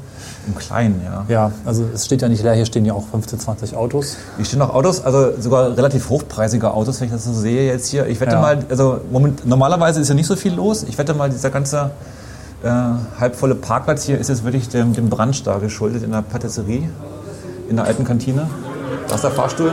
Im 0.47 0.55
Kleinen, 0.55 1.01
ja. 1.03 1.25
Ja, 1.27 1.51
also 1.65 1.85
es 1.93 2.05
steht 2.05 2.21
ja 2.21 2.29
nicht 2.29 2.43
leer, 2.43 2.53
hier 2.53 2.65
stehen 2.65 2.85
ja 2.85 2.93
auch 2.93 3.03
15, 3.11 3.39
20 3.39 3.75
Autos. 3.75 4.17
Hier 4.37 4.45
stehen 4.45 4.59
noch 4.59 4.73
Autos, 4.73 5.03
also 5.03 5.31
sogar 5.39 5.75
relativ 5.75 6.09
hochpreisige 6.09 6.71
Autos, 6.71 6.99
wenn 6.99 7.07
ich 7.07 7.13
das 7.13 7.25
so 7.25 7.33
sehe 7.33 7.67
jetzt 7.71 7.87
hier. 7.87 8.07
Ich 8.07 8.19
wette 8.19 8.33
Ja. 8.35 8.41
mal, 8.41 8.59
also 8.69 8.99
moment, 9.11 9.45
normalerweise 9.45 9.99
ist 10.01 10.07
ja 10.09 10.15
nicht 10.15 10.27
so 10.27 10.35
viel 10.35 10.53
los. 10.53 10.83
Ich 10.83 10.97
wette 10.97 11.13
mal, 11.13 11.29
dieser 11.29 11.49
ganze 11.49 11.91
äh, 12.63 12.69
halbvolle 13.19 13.55
Parkplatz 13.55 14.03
hier 14.03 14.17
ist 14.19 14.29
jetzt 14.29 14.43
wirklich 14.43 14.69
dem, 14.69 14.93
dem 14.93 15.09
Brunch 15.09 15.43
da 15.43 15.57
geschuldet 15.59 16.03
in 16.03 16.11
der 16.11 16.21
Patisserie, 16.23 16.89
in 17.69 17.75
der 17.75 17.85
alten 17.85 18.03
Kantine. 18.03 18.47
Da 19.07 19.15
ist 19.15 19.23
der 19.23 19.31
Fahrstuhl. 19.31 19.71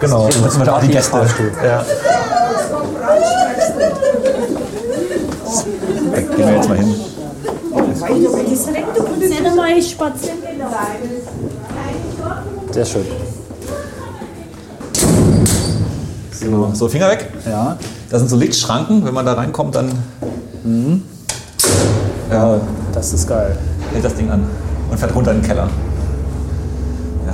Genau, 0.00 0.28
Das 0.28 0.54
sind 0.54 0.68
auch 0.68 0.80
die 0.80 0.88
Gäste. 0.88 1.10
Fahrstuhl. 1.10 1.52
Ja. 1.64 1.84
Da 6.12 6.20
gehen 6.20 6.36
wir 6.36 6.54
jetzt 6.54 6.68
mal 6.68 6.78
hin. 6.78 6.94
Sehr 12.70 12.84
schön. 12.84 13.06
Genau. 16.40 16.70
So, 16.74 16.88
Finger 16.88 17.10
weg. 17.10 17.30
Ja, 17.46 17.76
Das 18.10 18.20
sind 18.20 18.28
so 18.28 18.36
Lichtschranken. 18.36 19.04
Wenn 19.04 19.14
man 19.14 19.24
da 19.24 19.34
reinkommt, 19.34 19.74
dann 19.74 19.90
ja. 22.30 22.60
das 22.92 23.12
ist 23.12 23.28
geil. 23.28 23.56
hält 23.92 24.04
das 24.04 24.14
Ding 24.14 24.30
an 24.30 24.46
und 24.90 24.98
fährt 24.98 25.14
runter 25.14 25.32
in 25.32 25.40
den 25.40 25.46
Keller. 25.46 25.68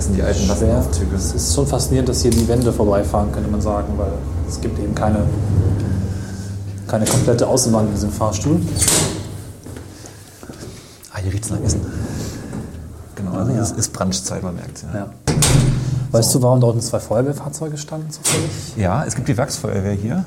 Das 0.00 0.06
sind 0.06 0.16
die 0.16 0.22
alten. 0.22 0.48
Lastenaufzüge. 0.48 1.14
Es 1.14 1.34
ist 1.34 1.54
schon 1.54 1.66
faszinierend, 1.66 2.08
dass 2.08 2.22
hier 2.22 2.30
die 2.30 2.48
Wände 2.48 2.72
vorbeifahren, 2.72 3.30
könnte 3.32 3.50
man 3.50 3.60
sagen, 3.60 3.92
weil 3.98 4.12
es 4.48 4.58
gibt 4.58 4.78
eben 4.78 4.94
keine, 4.94 5.26
keine 6.88 7.04
komplette 7.04 7.46
Außenwand 7.46 7.88
in 7.88 7.94
diesem 7.94 8.10
Fahrstuhl. 8.10 8.62
Ah, 11.12 11.18
hier 11.18 11.30
riecht 11.30 11.44
es 11.44 11.50
nach 11.50 11.60
Essen. 11.60 11.82
Genau, 13.14 13.32
also 13.32 13.52
ja. 13.52 13.60
es 13.60 13.72
ist 13.72 13.92
Brunchzeit, 13.92 14.42
man 14.42 14.54
merkt 14.54 14.82
ja. 14.84 15.00
Ja. 15.00 15.34
Weißt 16.12 16.34
du, 16.34 16.40
warum 16.40 16.62
dort 16.62 16.82
zwei 16.82 16.98
Feuerwehrfahrzeuge 16.98 17.76
standen 17.76 18.10
zufällig? 18.10 18.50
Ja, 18.78 19.04
es 19.04 19.14
gibt 19.14 19.28
die 19.28 19.36
Werksfeuerwehr 19.36 19.92
hier. 19.92 20.24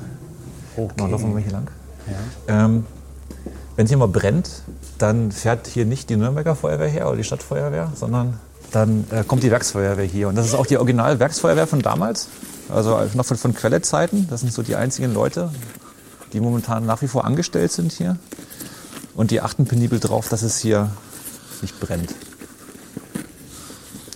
Genau, 0.76 1.08
laufen 1.08 1.34
wir 1.34 1.42
hier 1.42 1.50
lang. 1.50 1.66
Ähm, 2.46 2.86
Wenn 3.74 3.86
es 3.86 3.90
hier 3.90 3.98
mal 3.98 4.06
brennt, 4.06 4.50
dann 4.98 5.32
fährt 5.32 5.66
hier 5.66 5.84
nicht 5.84 6.10
die 6.10 6.16
Nürnberger 6.16 6.54
Feuerwehr 6.54 6.86
her 6.86 7.08
oder 7.08 7.16
die 7.16 7.24
Stadtfeuerwehr, 7.24 7.90
sondern 7.96 8.38
dann 8.74 9.04
äh, 9.10 9.24
kommt 9.24 9.42
die 9.42 9.50
Werksfeuerwehr 9.50 10.04
hier. 10.04 10.28
Und 10.28 10.34
das 10.34 10.46
ist 10.46 10.54
auch 10.54 10.66
die 10.66 10.78
Original-Werksfeuerwehr 10.78 11.66
von 11.66 11.80
damals, 11.80 12.28
also 12.68 13.00
noch 13.14 13.24
von, 13.24 13.36
von 13.36 13.54
Quellezeiten. 13.54 14.26
Das 14.28 14.40
sind 14.40 14.52
so 14.52 14.62
die 14.62 14.76
einzigen 14.76 15.12
Leute, 15.14 15.50
die 16.32 16.40
momentan 16.40 16.84
nach 16.86 17.02
wie 17.02 17.08
vor 17.08 17.24
angestellt 17.24 17.72
sind 17.72 17.92
hier. 17.92 18.16
Und 19.14 19.30
die 19.30 19.40
achten 19.40 19.66
penibel 19.66 20.00
drauf, 20.00 20.28
dass 20.28 20.42
es 20.42 20.58
hier 20.58 20.90
nicht 21.62 21.78
brennt. 21.78 22.14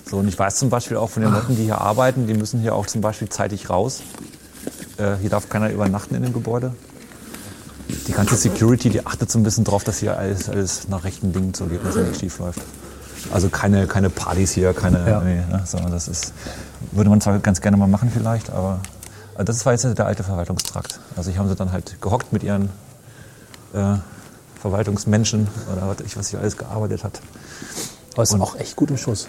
So, 0.05 0.17
und 0.17 0.29
ich 0.29 0.39
weiß 0.39 0.57
zum 0.57 0.71
Beispiel 0.71 0.97
auch 0.97 1.11
von 1.11 1.23
den 1.23 1.33
Leuten, 1.33 1.55
die 1.55 1.65
hier 1.65 1.81
arbeiten, 1.81 2.27
die 2.27 2.35
müssen 2.35 2.61
hier 2.61 2.75
auch 2.75 2.87
zum 2.87 3.01
Beispiel 3.01 3.29
zeitig 3.29 3.71
raus. 3.71 4.01
Äh, 4.97 5.17
hier 5.21 5.31
darf 5.31 5.49
keiner 5.49 5.71
übernachten 5.71 6.15
in 6.15 6.23
dem 6.23 6.33
Gebäude. 6.33 6.75
Die 8.07 8.13
ganze 8.13 8.37
Security, 8.37 8.91
die 8.91 9.07
achtet 9.07 9.31
so 9.31 9.39
ein 9.39 9.43
bisschen 9.43 9.65
drauf, 9.65 9.85
dass 9.85 9.99
hier 9.99 10.19
alles, 10.19 10.49
alles 10.49 10.89
nach 10.89 11.05
rechten 11.05 11.33
Dingen 11.33 11.55
zugeht, 11.55 11.81
dass 11.85 11.95
nichts 11.95 12.21
schief 12.21 12.39
läuft. 12.39 12.61
Also 13.33 13.49
keine, 13.49 13.87
keine 13.87 14.11
Partys 14.11 14.53
hier, 14.53 14.73
keine, 14.75 15.09
Ja. 15.09 15.21
nee, 15.21 15.37
ne, 15.37 15.63
sondern 15.65 15.93
das 15.93 16.09
ist, 16.09 16.33
würde 16.93 17.11
man 17.11 17.21
zwar 17.21 17.39
ganz 17.39 17.61
gerne 17.61 17.77
mal 17.77 17.89
machen 17.89 18.11
vielleicht, 18.15 18.51
aber 18.51 18.81
das 19.39 19.65
war 19.67 19.73
jetzt 19.73 19.85
der 19.85 20.07
alte 20.07 20.25
Verwaltungstrakt. 20.25 21.01
Also 21.17 21.31
hier 21.31 21.39
haben 21.41 21.49
sie 21.49 21.55
dann 21.55 21.73
halt 21.73 22.01
gehockt 22.01 22.33
mit 22.33 22.43
ihren 22.43 22.71
äh, 23.73 23.95
Verwaltungsmenschen 24.61 25.49
oder 25.73 25.89
was 25.89 26.01
ich, 26.05 26.17
was 26.17 26.35
alles 26.35 26.57
gearbeitet 26.57 27.05
hat. 27.05 27.21
Aber 28.15 28.23
es 28.23 28.33
ist 28.33 28.41
auch 28.41 28.57
echt 28.57 28.75
gut 28.75 28.91
im 28.91 28.97
Schuss. 28.97 29.29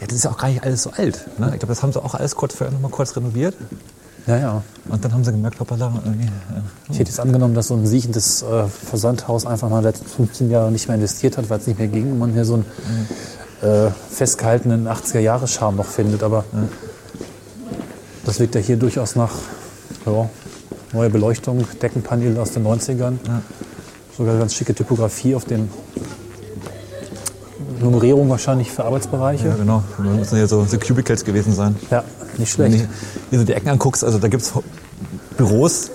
Ja, 0.00 0.06
das 0.06 0.16
ist 0.16 0.24
ja 0.24 0.30
auch 0.30 0.36
gar 0.36 0.48
nicht 0.48 0.62
alles 0.62 0.82
so 0.82 0.90
alt. 0.90 1.26
Ne? 1.38 1.46
Ich 1.52 1.60
glaube, 1.60 1.68
das 1.68 1.82
haben 1.82 1.92
sie 1.92 2.02
auch 2.02 2.14
alles 2.14 2.36
kurz 2.36 2.54
vorher 2.54 2.72
noch 2.72 2.80
mal 2.80 2.90
kurz 2.90 3.16
renoviert. 3.16 3.54
Ja, 4.28 4.36
ja. 4.36 4.62
Und 4.90 5.02
dann 5.02 5.12
haben 5.14 5.24
sie 5.24 5.32
gemerkt, 5.32 5.58
hoppala, 5.58 5.90
irgendwie, 6.04 6.26
äh, 6.26 6.60
Ich 6.90 6.98
hätte 6.98 7.08
jetzt 7.08 7.18
angenommen, 7.18 7.54
dass 7.54 7.68
so 7.68 7.74
ein 7.74 7.86
siechendes 7.86 8.42
äh, 8.42 8.66
Versandhaus 8.68 9.46
einfach 9.46 9.70
mal 9.70 9.78
in 9.78 9.84
den 9.84 9.92
letzten 9.92 10.06
15 10.06 10.50
Jahren 10.50 10.72
nicht 10.74 10.86
mehr 10.86 10.96
investiert 10.96 11.38
hat, 11.38 11.48
weil 11.48 11.58
es 11.60 11.66
nicht 11.66 11.78
mehr 11.78 11.88
ging 11.88 12.12
und 12.12 12.18
man 12.18 12.32
hier 12.34 12.44
so 12.44 12.54
einen 12.54 12.66
äh, 13.62 13.90
festgehaltenen 14.10 14.86
80er-Jahre-Charme 14.86 15.76
noch 15.76 15.86
findet. 15.86 16.22
Aber 16.22 16.44
das 18.26 18.38
wirkt 18.38 18.54
ja 18.54 18.60
hier 18.60 18.76
durchaus 18.76 19.16
nach 19.16 19.32
ja, 20.04 20.28
neuer 20.92 21.08
Beleuchtung, 21.08 21.64
Deckenpanel 21.80 22.36
aus 22.38 22.52
den 22.52 22.66
90ern. 22.66 23.14
Sogar 24.14 24.38
ganz 24.38 24.54
schicke 24.54 24.74
Typografie 24.74 25.34
auf 25.34 25.46
den 25.46 25.70
Nummerierung 27.80 28.28
wahrscheinlich 28.28 28.70
für 28.70 28.84
Arbeitsbereiche. 28.84 29.48
Ja, 29.48 29.54
genau. 29.56 29.82
Da 29.96 30.04
müssen 30.04 30.36
ja 30.38 30.46
so, 30.46 30.64
so 30.64 30.78
Cubicles 30.78 31.24
gewesen 31.24 31.52
sein. 31.54 31.76
Ja, 31.90 32.04
nicht 32.36 32.58
Wenn 32.58 32.72
schlecht. 32.72 32.84
du 32.86 33.30
dir 33.30 33.38
so 33.40 33.44
die 33.44 33.52
Ecken 33.54 33.68
anguckst, 33.68 34.04
also 34.04 34.18
da 34.18 34.28
gibt 34.28 34.42
es 34.42 34.52
Büros, 35.36 35.90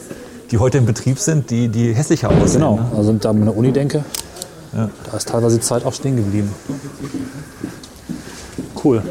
die 0.52 0.58
heute 0.58 0.78
in 0.78 0.86
Betrieb 0.86 1.20
sind, 1.20 1.50
die, 1.50 1.68
die 1.70 1.94
hässlicher 1.94 2.30
aussehen. 2.30 2.54
Genau, 2.62 2.76
Ne? 2.78 2.86
also 2.96 3.14
da 3.14 3.30
eine 3.32 3.52
Uni 3.52 3.72
denke, 3.72 4.04
da 4.72 5.18
ist 5.18 5.28
teilweise 5.30 5.58
die 5.58 5.62
Zeit 5.62 5.86
auch 5.86 5.94
stehen 5.94 6.16
geblieben. 6.16 6.52
Cool. 8.84 9.02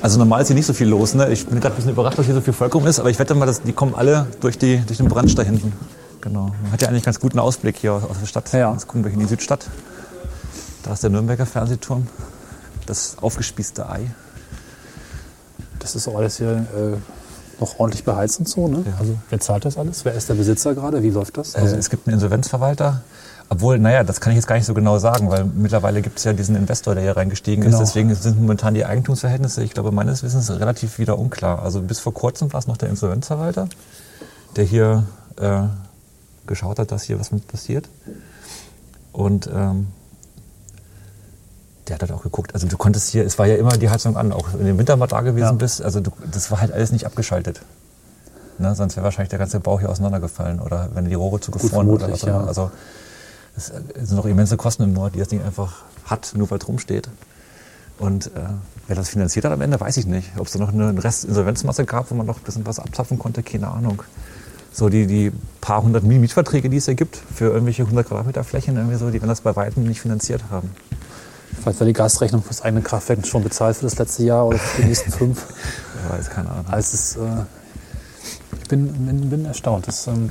Also 0.00 0.18
normal 0.18 0.42
ist 0.42 0.48
hier 0.48 0.56
nicht 0.56 0.66
so 0.66 0.72
viel 0.72 0.88
los. 0.88 1.14
Ne? 1.14 1.30
Ich 1.32 1.46
bin 1.46 1.58
gerade 1.60 1.74
ein 1.74 1.76
bisschen 1.76 1.92
überrascht, 1.92 2.18
dass 2.18 2.26
hier 2.26 2.34
so 2.34 2.40
viel 2.40 2.52
Volk 2.52 2.74
rum 2.74 2.86
ist, 2.86 3.00
aber 3.00 3.10
ich 3.10 3.18
wette 3.18 3.34
mal, 3.34 3.46
dass 3.46 3.62
die 3.62 3.72
kommen 3.72 3.94
alle 3.94 4.26
durch, 4.40 4.58
die, 4.58 4.78
durch 4.86 4.98
den 4.98 5.08
Branch 5.08 5.32
da 5.34 5.42
hinten. 5.42 5.72
Genau. 6.20 6.50
Man 6.62 6.72
hat 6.72 6.82
ja 6.82 6.88
eigentlich 6.88 7.04
ganz 7.04 7.20
guten 7.20 7.38
Ausblick 7.38 7.76
hier 7.76 7.92
aus 7.94 8.02
der 8.20 8.26
Stadt. 8.26 8.52
Ja. 8.52 8.72
Jetzt 8.72 8.86
gucken 8.86 9.04
wir 9.04 9.12
in 9.12 9.18
die 9.20 9.26
Südstadt. 9.26 9.66
Da 10.82 10.92
ist 10.92 11.02
der 11.02 11.10
Nürnberger 11.10 11.46
Fernsehturm. 11.46 12.06
Das 12.86 13.16
aufgespießte 13.20 13.88
Ei. 13.88 14.10
Das 15.78 15.94
ist 15.94 16.08
auch 16.08 16.16
alles 16.16 16.38
hier 16.38 16.50
äh, 16.52 16.96
noch 17.60 17.78
ordentlich 17.78 18.04
beheizt 18.04 18.38
und 18.38 18.48
so. 18.48 18.68
Ne? 18.68 18.84
Ja. 18.86 18.92
Also 18.98 19.18
wer 19.30 19.40
zahlt 19.40 19.64
das 19.64 19.76
alles? 19.76 20.04
Wer 20.04 20.14
ist 20.14 20.28
der 20.28 20.34
Besitzer 20.34 20.74
gerade? 20.74 21.02
Wie 21.02 21.10
läuft 21.10 21.36
das? 21.36 21.54
Also 21.54 21.66
Also, 21.66 21.76
es 21.76 21.90
gibt 21.90 22.06
einen 22.06 22.14
Insolvenzverwalter. 22.14 23.02
Obwohl, 23.50 23.78
naja, 23.78 24.04
das 24.04 24.20
kann 24.20 24.32
ich 24.32 24.36
jetzt 24.36 24.46
gar 24.46 24.56
nicht 24.56 24.66
so 24.66 24.74
genau 24.74 24.98
sagen, 24.98 25.30
weil 25.30 25.44
mittlerweile 25.44 26.02
gibt 26.02 26.18
es 26.18 26.24
ja 26.24 26.34
diesen 26.34 26.54
Investor, 26.54 26.94
der 26.94 27.02
hier 27.02 27.16
reingestiegen 27.16 27.64
Genau. 27.64 27.80
ist. 27.80 27.88
Deswegen 27.88 28.14
sind 28.14 28.38
momentan 28.38 28.74
die 28.74 28.84
Eigentumsverhältnisse, 28.84 29.62
ich 29.62 29.72
glaube, 29.72 29.90
meines 29.90 30.22
Wissens 30.22 30.50
relativ 30.50 30.98
wieder 30.98 31.18
unklar. 31.18 31.62
Also 31.62 31.80
bis 31.80 31.98
vor 31.98 32.12
kurzem 32.12 32.52
war 32.52 32.60
es 32.60 32.66
noch 32.66 32.76
der 32.76 32.90
Insolvenzverwalter, 32.90 33.68
der 34.56 34.64
hier 34.64 35.06
äh, 35.36 35.62
geschaut 36.46 36.78
hat, 36.78 36.92
dass 36.92 37.04
hier 37.04 37.18
was 37.18 37.32
mit 37.32 37.48
passiert. 37.48 37.88
Und 39.12 39.48
ähm, 39.52 39.86
der 41.88 41.94
hat 41.94 42.02
halt 42.02 42.12
auch 42.12 42.22
geguckt. 42.22 42.54
Also 42.54 42.66
du 42.66 42.76
konntest 42.76 43.10
hier, 43.10 43.24
es 43.24 43.38
war 43.38 43.46
ja 43.46 43.56
immer 43.56 43.70
die 43.76 43.88
Heizung 43.90 44.16
an, 44.16 44.32
auch 44.32 44.48
wenn 44.54 44.64
du 44.64 44.70
im 44.70 44.78
Winter 44.78 44.96
mal 44.96 45.06
da 45.06 45.20
gewesen 45.22 45.44
Ja. 45.44 45.52
bist. 45.52 45.82
Also 45.82 46.00
du, 46.00 46.10
das 46.30 46.50
war 46.50 46.60
halt 46.60 46.72
alles 46.72 46.92
nicht 46.92 47.06
abgeschaltet. 47.06 47.60
Ne, 48.58 48.74
sonst 48.74 48.96
wäre 48.96 49.04
wahrscheinlich 49.04 49.30
der 49.30 49.38
ganze 49.38 49.60
Bau 49.60 49.78
hier 49.78 49.88
auseinandergefallen 49.88 50.58
oder 50.60 50.88
wenn 50.94 51.04
die 51.04 51.14
Rohre 51.14 51.38
zugefroren 51.40 51.88
oder 51.88 52.06
vermutlich, 52.06 52.12
was 52.12 52.24
auch 52.24 52.28
immer. 52.28 52.40
ja. 52.42 52.46
Also 52.48 52.70
es 53.56 53.66
sind 53.66 54.12
noch 54.16 54.26
immense 54.26 54.56
Kosten 54.56 54.82
im 54.84 54.92
Nord, 54.92 55.14
die 55.14 55.20
das 55.20 55.28
Ding 55.28 55.42
einfach 55.42 55.84
hat, 56.04 56.32
nur 56.36 56.50
weil 56.50 56.58
es 56.58 56.66
rumsteht. 56.66 57.08
Und 57.98 58.26
äh, 58.28 58.30
wer 58.86 58.96
das 58.96 59.08
finanziert 59.08 59.44
hat 59.44 59.52
am 59.52 59.60
Ende, 59.60 59.78
weiß 59.80 59.96
ich 59.96 60.06
nicht. 60.06 60.30
Ob 60.38 60.46
es 60.46 60.52
da 60.52 60.58
noch 60.60 60.72
eine 60.72 61.02
Restinsolvenzmasse 61.02 61.84
gab, 61.84 62.10
wo 62.10 62.14
man 62.14 62.26
noch 62.26 62.38
ein 62.38 62.42
bisschen 62.44 62.66
was 62.66 62.78
abzapfen 62.78 63.18
konnte, 63.18 63.42
keine 63.42 63.68
Ahnung. 63.68 64.02
So 64.72 64.88
die, 64.88 65.06
die 65.06 65.32
paar 65.60 65.82
hundert 65.82 66.04
Mietverträge, 66.04 66.68
die 66.70 66.76
es 66.76 66.84
hier 66.84 66.94
gibt, 66.94 67.16
für 67.34 67.46
irgendwelche 67.46 67.82
100 67.82 68.06
Quadratmeter 68.06 68.44
Flächen, 68.44 68.76
irgendwie 68.76 68.96
so, 68.96 69.06
die 69.10 69.14
werden 69.20 69.28
das 69.28 69.40
bei 69.40 69.56
weitem 69.56 69.84
nicht 69.84 70.00
finanziert 70.00 70.44
haben. 70.50 70.70
Vielleicht 71.60 71.80
war 71.80 71.86
die 71.86 71.92
Gasrechnung 71.92 72.42
fürs 72.42 72.62
eigene 72.62 72.82
Kraftwerk 72.82 73.26
schon 73.26 73.42
bezahlt 73.42 73.76
für 73.76 73.84
das 73.84 73.98
letzte 73.98 74.22
Jahr 74.24 74.46
oder 74.46 74.58
für 74.58 74.82
die 74.82 74.88
nächsten 74.88 75.10
fünf. 75.12 75.44
Wer 76.08 76.18
weiß, 76.18 76.30
keine 76.30 76.50
Ahnung. 76.50 76.66
Also 76.68 76.94
es, 76.94 77.16
äh, 77.16 77.20
ich 78.62 78.68
bin, 78.68 78.92
bin, 79.06 79.30
bin 79.30 79.44
erstaunt. 79.44 79.86
Das, 79.88 80.06
ähm, 80.06 80.30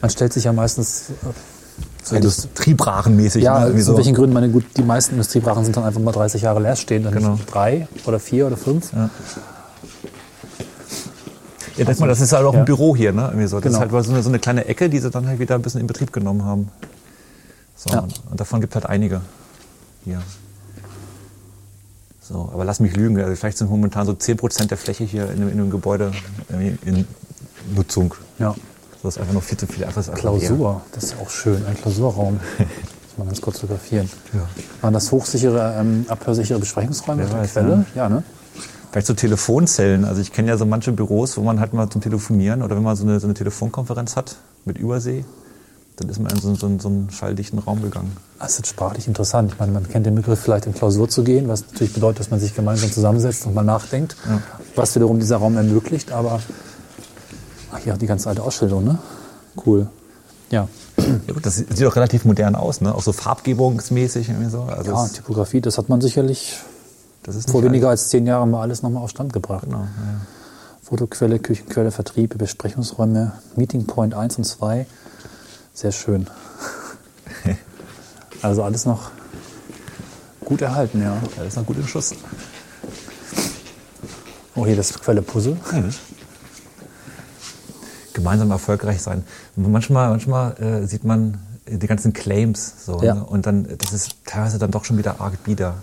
man 0.00 0.10
stellt 0.10 0.32
sich 0.32 0.44
ja 0.44 0.52
meistens 0.52 1.10
äh, 1.10 1.12
So 2.02 2.16
Industriebrachenmäßig. 2.16 3.42
Ja, 3.44 3.66
ne? 3.68 3.74
aus 3.74 3.84
so. 3.84 3.96
welchen 3.96 4.14
Gründen? 4.14 4.34
Meine, 4.34 4.50
gut, 4.50 4.64
die 4.76 4.82
meisten 4.82 5.12
Industriebrachen 5.12 5.64
sind 5.64 5.76
dann 5.76 5.84
einfach 5.84 6.00
mal 6.00 6.12
30 6.12 6.42
Jahre 6.42 6.60
leer 6.60 6.76
stehen, 6.76 7.02
dann 7.04 7.14
Genau. 7.14 7.38
drei 7.46 7.88
oder 8.06 8.18
vier 8.20 8.46
oder 8.46 8.56
fünf. 8.56 8.92
Ja. 8.92 9.10
Ja, 11.76 11.84
das, 11.84 11.98
mal, 11.98 12.06
das 12.06 12.20
ist 12.20 12.32
halt 12.32 12.46
auch 12.46 12.54
Ja. 12.54 12.60
ein 12.60 12.64
Büro 12.64 12.94
hier, 12.94 13.12
ne? 13.12 13.22
Irgendwie 13.28 13.48
so. 13.48 13.56
Das 13.56 13.64
Genau. 13.72 13.84
ist 13.84 13.92
halt 13.92 14.04
so 14.04 14.12
eine, 14.12 14.22
so 14.22 14.28
eine 14.28 14.38
kleine 14.38 14.64
Ecke, 14.66 14.88
die 14.88 15.00
sie 15.00 15.10
dann 15.10 15.26
halt 15.26 15.40
wieder 15.40 15.56
ein 15.56 15.62
bisschen 15.62 15.80
in 15.80 15.86
Betrieb 15.88 16.12
genommen 16.12 16.44
haben. 16.44 16.70
So, 17.74 17.90
Ja. 17.92 18.00
und, 18.00 18.14
und 18.30 18.38
davon 18.38 18.60
gibt 18.60 18.72
es 18.72 18.76
halt 18.76 18.86
einige 18.86 19.22
hier. 20.04 20.22
So, 22.26 22.48
aber 22.52 22.64
lass 22.64 22.80
mich 22.80 22.96
lügen, 22.96 23.20
also 23.20 23.36
vielleicht 23.36 23.58
sind 23.58 23.68
momentan 23.70 24.06
so 24.06 24.12
10% 24.12 24.66
der 24.68 24.78
Fläche 24.78 25.04
hier 25.04 25.30
in, 25.30 25.40
dem- 25.40 25.50
in 25.50 25.58
dem 25.58 25.70
Gebäude 25.70 26.10
irgendwie 26.48 26.78
in 26.88 27.06
Nutzung. 27.74 28.14
Ja. 28.38 28.54
Das 29.02 29.16
ist 29.16 29.20
einfach 29.20 29.34
noch 29.34 29.42
viel 29.42 29.58
zu 29.58 29.66
viel. 29.66 29.84
Einfach. 29.84 30.10
Klausur, 30.14 30.80
das 30.92 31.04
ist 31.04 31.16
auch 31.20 31.28
schön, 31.28 31.64
ein 31.66 31.76
Klausurraum. 31.76 32.40
Muss 32.58 33.18
mal 33.18 33.26
ganz 33.26 33.40
kurz 33.42 33.60
fotografieren. 33.60 34.08
Ja. 34.32 34.40
Waren 34.80 34.94
das 34.94 35.12
hochsichere, 35.12 35.76
ähm, 35.78 36.06
abhörsichere 36.08 36.58
Besprechungsräume 36.58 37.18
Wer 37.18 37.24
mit 37.26 37.34
der 37.34 37.40
weiß, 37.42 37.52
Quelle? 37.52 37.84
ja. 37.94 38.04
Ja, 38.04 38.08
ne? 38.08 38.22
Vielleicht 38.90 39.06
so 39.06 39.12
Telefonzellen. 39.14 40.04
Also 40.06 40.22
ich 40.22 40.32
kenne 40.32 40.48
ja 40.48 40.56
so 40.56 40.64
manche 40.64 40.92
Büros, 40.92 41.36
wo 41.36 41.42
man 41.42 41.60
halt 41.60 41.74
mal 41.74 41.90
zum 41.90 42.00
Telefonieren 42.00 42.62
oder 42.62 42.74
wenn 42.76 42.82
man 42.82 42.96
so 42.96 43.02
eine, 43.04 43.20
so 43.20 43.26
eine 43.26 43.34
Telefonkonferenz 43.34 44.16
hat 44.16 44.36
mit 44.64 44.78
Übersee, 44.78 45.24
dann 45.96 46.08
ist 46.08 46.18
man 46.18 46.32
in 46.32 46.40
so, 46.40 46.54
so, 46.54 46.78
so 46.78 46.88
einen 46.88 47.10
schalldichten 47.10 47.58
Raum 47.58 47.82
gegangen. 47.82 48.16
Das 48.38 48.58
ist 48.58 48.66
sprachlich 48.66 49.06
interessant. 49.06 49.52
Ich 49.52 49.58
meine, 49.58 49.72
man 49.72 49.88
kennt 49.88 50.06
den 50.06 50.14
Begriff 50.14 50.40
vielleicht 50.40 50.66
in 50.66 50.74
Klausur 50.74 51.08
zu 51.08 51.22
gehen, 51.22 51.48
was 51.48 51.64
natürlich 51.72 51.92
bedeutet, 51.94 52.20
dass 52.20 52.30
man 52.30 52.40
sich 52.40 52.54
gemeinsam 52.54 52.90
zusammensetzt 52.90 53.46
und 53.46 53.54
mal 53.54 53.62
nachdenkt, 53.62 54.16
was 54.74 54.94
wiederum 54.96 55.20
dieser 55.20 55.36
Raum 55.36 55.56
ermöglicht. 55.56 56.10
Aber 56.10 56.40
ach, 57.72 57.78
hier 57.78 57.96
die 57.96 58.06
ganze 58.06 58.28
alte 58.28 58.42
Ausstellung, 58.42 58.84
ne? 58.84 58.98
Cool. 59.64 59.88
Ja. 60.50 60.68
Ja 60.98 61.34
gut, 61.34 61.44
das 61.46 61.56
sieht 61.56 61.84
auch 61.84 61.96
relativ 61.96 62.24
modern 62.24 62.54
aus, 62.54 62.80
ne? 62.80 62.94
Auch 62.94 63.02
so 63.02 63.12
farbgebungsmäßig 63.12 64.28
irgendwie 64.28 64.50
so. 64.50 64.62
Also 64.62 64.92
Ja, 64.92 65.08
Typografie, 65.08 65.60
das 65.60 65.78
hat 65.78 65.88
man 65.88 66.00
sicherlich 66.00 66.58
vor 67.48 67.62
weniger 67.62 67.88
als 67.88 68.08
zehn 68.08 68.26
Jahren 68.26 68.50
mal 68.50 68.60
alles 68.60 68.82
nochmal 68.82 69.02
auf 69.02 69.10
Stand 69.10 69.32
gebracht. 69.32 69.64
Genau, 69.64 69.78
ja. 69.78 69.86
Fotoquelle, 70.82 71.38
Küchenquelle, 71.38 71.90
Vertrieb, 71.90 72.36
Besprechungsräume, 72.36 73.32
Meeting 73.56 73.86
Point 73.86 74.14
1 74.14 74.38
und 74.38 74.44
2. 74.44 74.86
Sehr 75.74 75.92
schön. 75.92 76.26
Also 78.42 78.62
alles 78.62 78.84
noch 78.84 79.10
gut 80.44 80.60
erhalten, 80.60 81.02
ja. 81.02 81.16
Ist 81.46 81.56
noch 81.56 81.66
gut 81.66 81.78
im 81.78 81.86
Schuss. 81.86 82.14
Oh, 84.54 84.66
hier 84.66 84.76
das 84.76 84.92
Quelle 84.92 85.22
Puzzle. 85.22 85.56
Gemeinsam 88.12 88.50
erfolgreich 88.50 89.02
sein. 89.02 89.24
Manchmal, 89.56 90.10
manchmal 90.10 90.60
äh, 90.60 90.86
sieht 90.86 91.04
man 91.04 91.38
die 91.66 91.86
ganzen 91.86 92.12
Claims 92.12 92.84
so. 92.84 93.02
Ja. 93.02 93.14
Ne? 93.14 93.24
Und 93.24 93.46
dann, 93.46 93.66
das 93.78 93.92
ist 93.92 94.16
teilweise 94.26 94.58
dann 94.58 94.70
doch 94.70 94.84
schon 94.84 94.98
wieder 94.98 95.20
arg 95.20 95.42
bieder. 95.42 95.76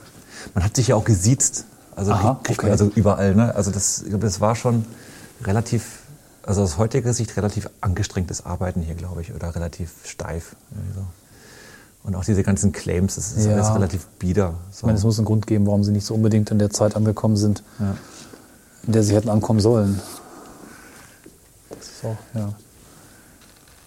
Man 0.53 0.63
hat 0.63 0.75
sich 0.75 0.89
ja 0.89 0.95
auch 0.95 1.03
gesiezt. 1.03 1.65
Also, 1.95 2.11
Aha, 2.11 2.39
okay. 2.47 2.69
also 2.69 2.91
überall. 2.95 3.35
Ne? 3.35 3.53
Also 3.55 3.71
das, 3.71 4.05
das 4.07 4.39
war 4.39 4.55
schon 4.55 4.85
relativ, 5.43 6.00
also 6.43 6.61
aus 6.63 6.77
heutiger 6.77 7.13
Sicht 7.13 7.35
relativ 7.37 7.69
angestrengtes 7.81 8.45
Arbeiten 8.45 8.81
hier, 8.81 8.95
glaube 8.95 9.21
ich, 9.21 9.33
oder 9.33 9.53
relativ 9.55 9.91
steif. 10.05 10.55
So. 10.95 11.05
Und 12.03 12.15
auch 12.15 12.25
diese 12.25 12.41
ganzen 12.43 12.71
Claims, 12.71 13.15
das 13.15 13.33
ist 13.33 13.45
Ja. 13.45 13.53
alles 13.53 13.73
relativ 13.75 14.07
bieder. 14.19 14.55
Ich 14.71 14.77
So. 14.77 14.87
meine, 14.87 14.97
es 14.97 15.03
muss 15.03 15.17
einen 15.19 15.25
Grund 15.25 15.45
geben, 15.45 15.67
warum 15.67 15.83
sie 15.83 15.91
nicht 15.91 16.05
so 16.05 16.15
unbedingt 16.15 16.49
in 16.49 16.57
der 16.59 16.71
Zeit 16.71 16.95
angekommen 16.95 17.37
sind, 17.37 17.63
Ja. 17.79 17.95
in 18.87 18.93
der 18.93 19.03
sie 19.03 19.15
hätten 19.15 19.29
ankommen 19.29 19.59
sollen. 19.59 19.99
Das 21.69 21.79
ist 21.87 22.05
auch, 22.05 22.17
ja. 22.33 22.53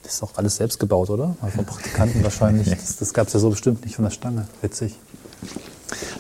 Das 0.02 0.14
ist 0.14 0.22
auch 0.22 0.32
alles 0.36 0.56
selbst 0.56 0.78
gebaut, 0.78 1.10
oder? 1.10 1.34
Mal 1.40 1.50
von 1.50 1.64
Praktikanten 1.64 2.22
wahrscheinlich. 2.24 2.68
Das, 2.70 2.96
das 2.98 3.14
gab 3.14 3.26
es 3.26 3.32
ja 3.32 3.40
so 3.40 3.50
bestimmt 3.50 3.84
nicht 3.84 3.96
von 3.96 4.04
der 4.04 4.10
Stange. 4.12 4.46
Witzig. 4.62 4.98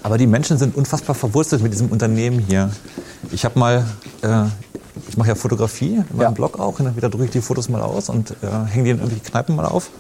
Aber 0.02 0.18
die 0.18 0.26
Menschen 0.26 0.58
sind 0.58 0.74
unfassbar 0.76 1.14
verwurzelt 1.14 1.62
mit 1.62 1.72
diesem 1.72 1.88
Unternehmen 1.90 2.38
hier. 2.38 2.70
Ich 3.30 3.44
habe 3.44 3.58
mal, 3.58 3.86
äh, 4.22 4.46
ich 5.08 5.16
mache 5.16 5.28
ja 5.28 5.34
Fotografie 5.34 5.94
in 5.94 6.04
meinem 6.16 6.20
Ja. 6.20 6.30
Blog 6.30 6.58
auch. 6.58 6.78
Und 6.78 6.84
dann 6.86 6.96
wieder 6.96 7.08
drücke 7.10 7.24
ich 7.26 7.30
die 7.30 7.40
Fotos 7.40 7.68
mal 7.68 7.82
aus 7.82 8.08
und 8.08 8.30
äh, 8.30 8.34
hänge 8.70 8.84
die 8.84 8.90
in 8.90 8.98
irgendwelche 8.98 9.24
Kneipen 9.24 9.56
mal 9.56 9.66
auf. 9.66 9.90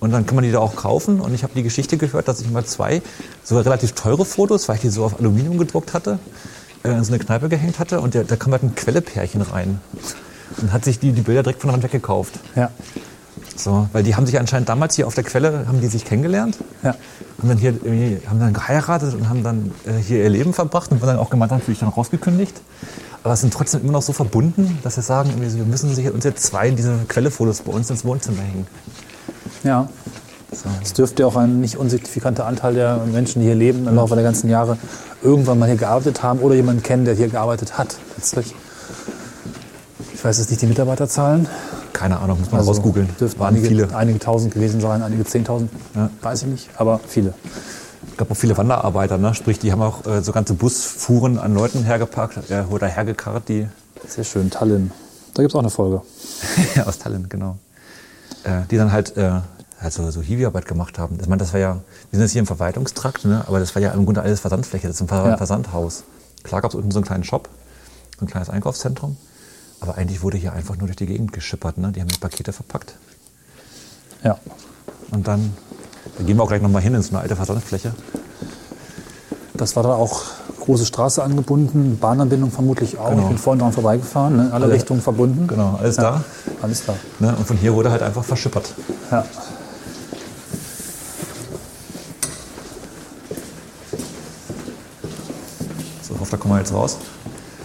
Und 0.00 0.10
dann 0.12 0.26
kann 0.26 0.34
man 0.34 0.44
die 0.44 0.52
da 0.52 0.58
auch 0.58 0.76
kaufen. 0.76 1.20
Und 1.20 1.32
ich 1.34 1.42
habe 1.42 1.52
die 1.54 1.62
Geschichte 1.62 1.96
gehört, 1.96 2.28
dass 2.28 2.40
ich 2.40 2.50
mal 2.50 2.64
zwei 2.64 3.00
sogar 3.42 3.64
relativ 3.64 3.92
teure 3.92 4.24
Fotos, 4.24 4.68
weil 4.68 4.76
ich 4.76 4.82
die 4.82 4.90
so 4.90 5.04
auf 5.04 5.18
Aluminium 5.18 5.56
gedruckt 5.58 5.94
hatte, 5.94 6.18
äh, 6.84 6.90
in 6.90 7.04
so 7.04 7.12
eine 7.14 7.22
Kneipe 7.24 7.48
gehängt 7.48 7.78
hatte. 7.78 8.00
Und 8.00 8.14
der, 8.14 8.24
da 8.24 8.36
kam 8.36 8.52
halt 8.52 8.62
ein 8.62 8.74
Quellepärchen 8.74 9.40
rein. 9.42 9.80
Und 10.60 10.72
hat 10.72 10.84
sich 10.84 10.98
die, 10.98 11.12
die 11.12 11.22
Bilder 11.22 11.42
direkt 11.42 11.60
von 11.62 11.68
der 11.68 11.74
Wand 11.74 11.84
weggekauft. 11.84 12.34
Ja. 12.54 12.70
So, 13.56 13.88
weil 13.92 14.02
die 14.02 14.14
haben 14.16 14.26
sich 14.26 14.38
anscheinend 14.38 14.68
damals 14.68 14.96
hier 14.96 15.06
auf 15.06 15.14
der 15.14 15.24
Quelle, 15.24 15.66
haben 15.68 15.80
die 15.80 15.86
sich 15.86 16.04
kennengelernt 16.04 16.58
Ja. 16.82 16.94
haben 17.38 17.48
dann 17.48 17.58
hier 17.58 17.70
irgendwie, 17.70 18.20
haben 18.28 18.40
dann 18.40 18.52
geheiratet 18.52 19.14
und 19.14 19.28
haben 19.28 19.42
dann 19.44 19.70
äh, 19.86 19.92
hier 20.02 20.22
ihr 20.24 20.28
Leben 20.28 20.52
verbracht 20.52 20.90
und 20.90 21.00
wurden 21.00 21.12
dann 21.12 21.18
auch 21.18 21.30
gemeinsam 21.30 21.58
natürlich 21.58 21.78
dann 21.78 21.88
rausgekündigt. 21.88 22.60
Aber 23.24 23.34
sind 23.36 23.54
trotzdem 23.54 23.80
immer 23.80 23.92
noch 23.92 24.02
so 24.02 24.12
verbunden, 24.12 24.78
dass 24.82 24.96
wir 24.96 25.02
sagen, 25.02 25.30
so, 25.48 25.56
wir 25.56 25.64
müssen 25.64 25.94
sich 25.94 26.12
uns 26.12 26.24
jetzt 26.24 26.44
zwei 26.44 26.70
diese 26.70 26.94
Quellefotos 27.08 27.62
bei 27.62 27.72
uns 27.72 27.88
ins 27.88 28.04
Wohnzimmer 28.04 28.42
hängen. 28.42 28.66
Ja. 29.64 29.88
Es 30.82 30.92
dürfte 30.92 31.26
auch 31.26 31.34
ein 31.34 31.60
nicht 31.60 31.78
unsignifikanter 31.78 32.46
Anteil 32.46 32.74
der 32.74 32.98
Menschen, 33.10 33.40
die 33.40 33.46
hier 33.46 33.56
leben, 33.56 33.88
im 33.88 33.96
Laufe 33.96 34.14
der 34.14 34.22
ganzen 34.22 34.48
Jahre 34.50 34.76
irgendwann 35.22 35.58
mal 35.58 35.66
hier 35.66 35.76
gearbeitet 35.76 36.22
haben 36.22 36.38
oder 36.40 36.54
jemanden 36.54 36.82
kennen, 36.82 37.06
der 37.06 37.14
hier 37.14 37.28
gearbeitet 37.28 37.76
hat. 37.76 37.96
Letztlich. 38.16 38.54
Ich 40.12 40.22
weiß 40.22 40.38
jetzt 40.38 40.50
nicht 40.50 40.62
die 40.62 40.66
Mitarbeiterzahlen. 40.66 41.48
Keine 41.94 42.20
Ahnung, 42.20 42.38
muss 42.40 42.50
man 42.50 42.60
Also 42.60 42.72
rausgoogeln. 42.72 43.08
Dürften 43.18 43.40
Waren 43.40 43.54
einige, 43.54 43.68
viele. 43.68 43.96
einige 43.96 44.18
tausend 44.18 44.52
gewesen 44.52 44.80
sein, 44.80 45.02
einige 45.02 45.24
zehntausend. 45.24 45.70
Ja. 45.94 46.10
Weiß 46.20 46.42
ich 46.42 46.48
nicht, 46.48 46.68
aber 46.76 47.00
viele. 47.08 47.32
Es 48.10 48.16
gab 48.16 48.30
auch 48.30 48.36
viele 48.36 48.56
Wanderarbeiter, 48.56 49.18
ne? 49.18 49.34
sprich, 49.34 49.58
die 49.58 49.72
haben 49.72 49.82
auch 49.82 50.06
äh, 50.06 50.22
so 50.22 50.32
ganze 50.32 50.54
Busfuhren 50.54 51.38
an 51.38 51.54
Leuten 51.54 51.84
hergepackt 51.84 52.50
äh, 52.50 52.64
oder 52.70 52.86
hergekarrt, 52.86 53.48
die 53.48 53.68
Sehr 54.06 54.24
schön, 54.24 54.50
Tallinn. 54.50 54.92
Da 55.34 55.42
gibt 55.42 55.52
es 55.52 55.54
auch 55.56 55.60
eine 55.60 55.70
Folge. 55.70 56.02
aus 56.86 56.98
Tallinn, 56.98 57.28
genau. 57.28 57.58
Äh, 58.44 58.62
die 58.70 58.76
dann 58.76 58.92
halt, 58.92 59.16
äh, 59.16 59.40
also 59.80 60.10
so 60.10 60.22
Hiwi-Arbeit 60.22 60.66
gemacht 60.66 60.98
haben. 60.98 61.18
Ich 61.20 61.28
meine, 61.28 61.40
das 61.40 61.52
war 61.52 61.60
ja, 61.60 61.74
wir 61.74 61.82
sind 62.12 62.22
jetzt 62.22 62.32
hier 62.32 62.40
im 62.40 62.46
Verwaltungstrakt, 62.46 63.24
ne? 63.24 63.44
aber 63.46 63.58
das 63.58 63.74
war 63.74 63.82
ja 63.82 63.90
im 63.90 64.04
Grunde 64.04 64.22
alles 64.22 64.40
Versandfläche, 64.40 64.86
das 64.86 64.96
ist 64.96 65.02
ein 65.02 65.08
Ver 65.08 65.26
Ja. 65.26 65.36
Versandhaus. 65.36 66.04
Klar 66.42 66.60
gab 66.60 66.70
es 66.70 66.74
unten 66.74 66.90
so 66.90 66.98
einen 66.98 67.06
kleinen 67.06 67.24
Shop, 67.24 67.48
so 68.18 68.26
ein 68.26 68.28
kleines 68.28 68.50
Einkaufszentrum, 68.50 69.16
aber 69.80 69.96
eigentlich 69.96 70.22
wurde 70.22 70.36
hier 70.36 70.52
einfach 70.52 70.76
nur 70.76 70.86
durch 70.86 70.96
die 70.96 71.06
Gegend 71.06 71.32
geschippert. 71.32 71.78
Ne? 71.78 71.90
Die 71.90 72.00
haben 72.00 72.08
die 72.08 72.18
Pakete 72.18 72.52
verpackt. 72.52 72.94
Ja. 74.22 74.38
Und 75.10 75.26
dann, 75.26 75.54
da 76.18 76.24
gehen 76.24 76.36
wir 76.36 76.42
auch 76.44 76.48
gleich 76.48 76.62
nochmal 76.62 76.82
hin 76.82 76.94
in 76.94 77.02
so 77.02 77.10
eine 77.10 77.20
alte 77.20 77.36
Versandfläche. 77.36 77.92
Das 79.54 79.76
war 79.76 79.82
da 79.82 79.94
auch 79.94 80.22
große 80.60 80.86
Straße 80.86 81.22
angebunden, 81.22 81.98
Bahnanbindung 82.00 82.50
vermutlich 82.50 82.98
auch. 82.98 83.10
Genau. 83.10 83.22
Ich 83.22 83.28
bin 83.28 83.38
vorhin 83.38 83.60
dran 83.60 83.72
vorbeigefahren, 83.72 84.36
ne? 84.36 84.48
alle 84.52 84.64
Alle- 84.66 84.74
Richtungen 84.74 85.00
verbunden. 85.02 85.46
Genau, 85.46 85.78
alles 85.80 85.96
Ja. 85.96 86.02
da. 86.02 86.24
Alles 86.62 86.82
klar. 86.84 86.96
Ne? 87.20 87.34
Und 87.36 87.46
von 87.46 87.56
hier 87.56 87.74
wurde 87.74 87.90
halt 87.90 88.02
einfach 88.02 88.24
verschippert. 88.24 88.72
Ja. 89.10 89.24
So, 96.02 96.14
ich 96.14 96.20
hoffe, 96.20 96.30
da 96.32 96.36
kommen 96.36 96.54
wir 96.54 96.58
jetzt 96.58 96.72
raus. 96.72 96.98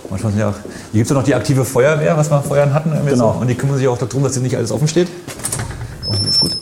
Manchmal 0.10 0.32
sind 0.32 0.40
ja 0.42 0.50
auch, 0.50 0.54
hier 0.92 1.00
gibt 1.00 1.06
es 1.06 1.10
ja 1.10 1.16
noch 1.16 1.24
die 1.24 1.36
aktive 1.36 1.66
Feuerwehr, 1.66 2.18
was 2.18 2.30
wir 2.32 2.42
vorher 2.42 2.74
hatten. 2.74 2.92
Genau. 3.06 3.34
So. 3.34 3.40
Und 3.42 3.48
die 3.48 3.56
kümmern 3.56 3.78
sich 3.78 3.88
auch 3.88 3.98
darum, 3.98 4.24
dass 4.24 4.34
hier 4.34 4.42
nicht 4.42 4.56
alles 4.58 4.72
offen 4.72 4.88
steht. 4.88 5.08
Oh, 6.08 6.14
hier 6.20 6.30
ist 6.30 6.40
gut. 6.40 6.58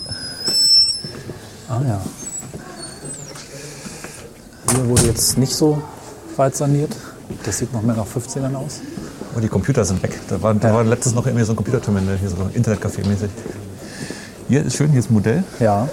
Ah 1.69 1.79
ja. 1.88 2.01
Hier 4.72 4.86
wurde 4.89 5.06
jetzt 5.17 5.38
nicht 5.39 5.55
so 5.55 5.81
weit 6.36 6.55
saniert. 6.55 6.91
Das 7.43 7.57
sieht 7.57 7.74
noch 7.74 7.81
mehr 7.81 7.95
nach 7.95 8.05
15ern 8.05 8.53
aus. 8.55 8.81
Oh, 9.36 9.39
die 9.39 9.47
Computer 9.47 9.83
sind 9.83 10.01
weg. 10.03 10.19
Da 10.29 10.41
war, 10.41 10.53
da 10.53 10.67
Ja. 10.69 10.74
war 10.75 10.83
letztens 10.83 11.15
noch 11.15 11.25
irgendwie 11.25 11.43
so 11.43 11.53
ein 11.53 11.55
Computerterminal, 11.55 12.17
hier 12.17 12.29
so 12.29 12.36
Internetcafé-mäßig. 12.53 13.29
Hier 14.47 14.63
ist 14.63 14.75
schön, 14.77 14.91
hier 14.91 15.00
ist 15.00 15.09
ein 15.09 15.15
Modell. 15.15 15.43
Ja. 15.59 15.89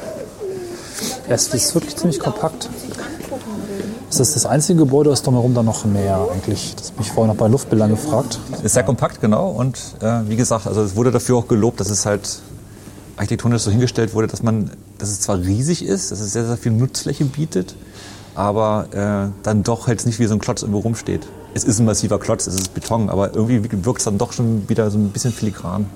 Es 1.29 1.49
ist 1.49 1.75
wirklich 1.75 1.97
ziemlich 1.97 2.21
kompakt. 2.21 2.69
Ist 4.11 4.21
das 4.21 4.35
das 4.35 4.47
einzige 4.47 4.81
Gebäude, 4.81 5.09
oder 5.09 5.15
ist 5.15 5.27
drumherum 5.27 5.55
dann 5.55 5.65
noch 5.65 5.85
mehr 5.87 6.29
eigentlich? 6.31 6.75
Das 6.77 6.91
habe 6.93 7.01
ich 7.03 7.11
vorhin 7.11 7.33
noch 7.35 7.39
bei 7.41 7.49
Luftbildern 7.49 7.91
gefragt. 7.91 8.39
Ist 8.63 8.75
sehr 8.75 8.85
kompakt, 8.85 9.21
genau. 9.23 9.49
Und 9.51 9.79
äh, 10.03 10.21
wie 10.29 10.37
gesagt, 10.37 10.67
also 10.67 10.83
es 10.83 10.95
wurde 10.95 11.11
dafür 11.11 11.37
auch 11.39 11.49
gelobt, 11.49 11.81
dass 11.81 11.89
es 11.91 12.05
halt 12.07 12.41
architektonisch 13.17 13.63
so 13.63 13.71
hingestellt 13.71 14.15
wurde, 14.15 14.27
dass 14.29 14.43
man, 14.43 14.71
dass 14.99 15.09
es 15.09 15.21
zwar 15.23 15.39
riesig 15.39 15.85
ist, 15.85 16.13
dass 16.13 16.21
es 16.21 16.33
sehr, 16.35 16.47
sehr 16.47 16.57
viel 16.59 16.73
Nutzfläche 16.73 17.25
bietet, 17.25 17.75
aber 18.35 18.87
äh, 18.93 19.31
dann 19.43 19.63
doch 19.63 19.87
halt 19.87 20.05
nicht 20.07 20.19
wie 20.19 20.27
so 20.27 20.35
ein 20.35 20.41
Klotz 20.41 20.63
irgendwo 20.63 20.81
rumsteht. 20.81 21.27
Es 21.55 21.65
ist 21.65 21.79
ein 21.79 21.87
massiver 21.87 22.19
Klotz, 22.19 22.47
es 22.47 22.55
ist 22.55 22.75
Beton, 22.75 23.09
aber 23.09 23.35
irgendwie 23.35 23.63
wirkt 23.85 24.01
es 24.01 24.05
dann 24.05 24.19
doch 24.19 24.33
schon 24.33 24.69
wieder 24.69 24.91
so 24.91 24.99
ein 24.99 25.11
bisschen 25.11 25.33
filigran. 25.33 25.87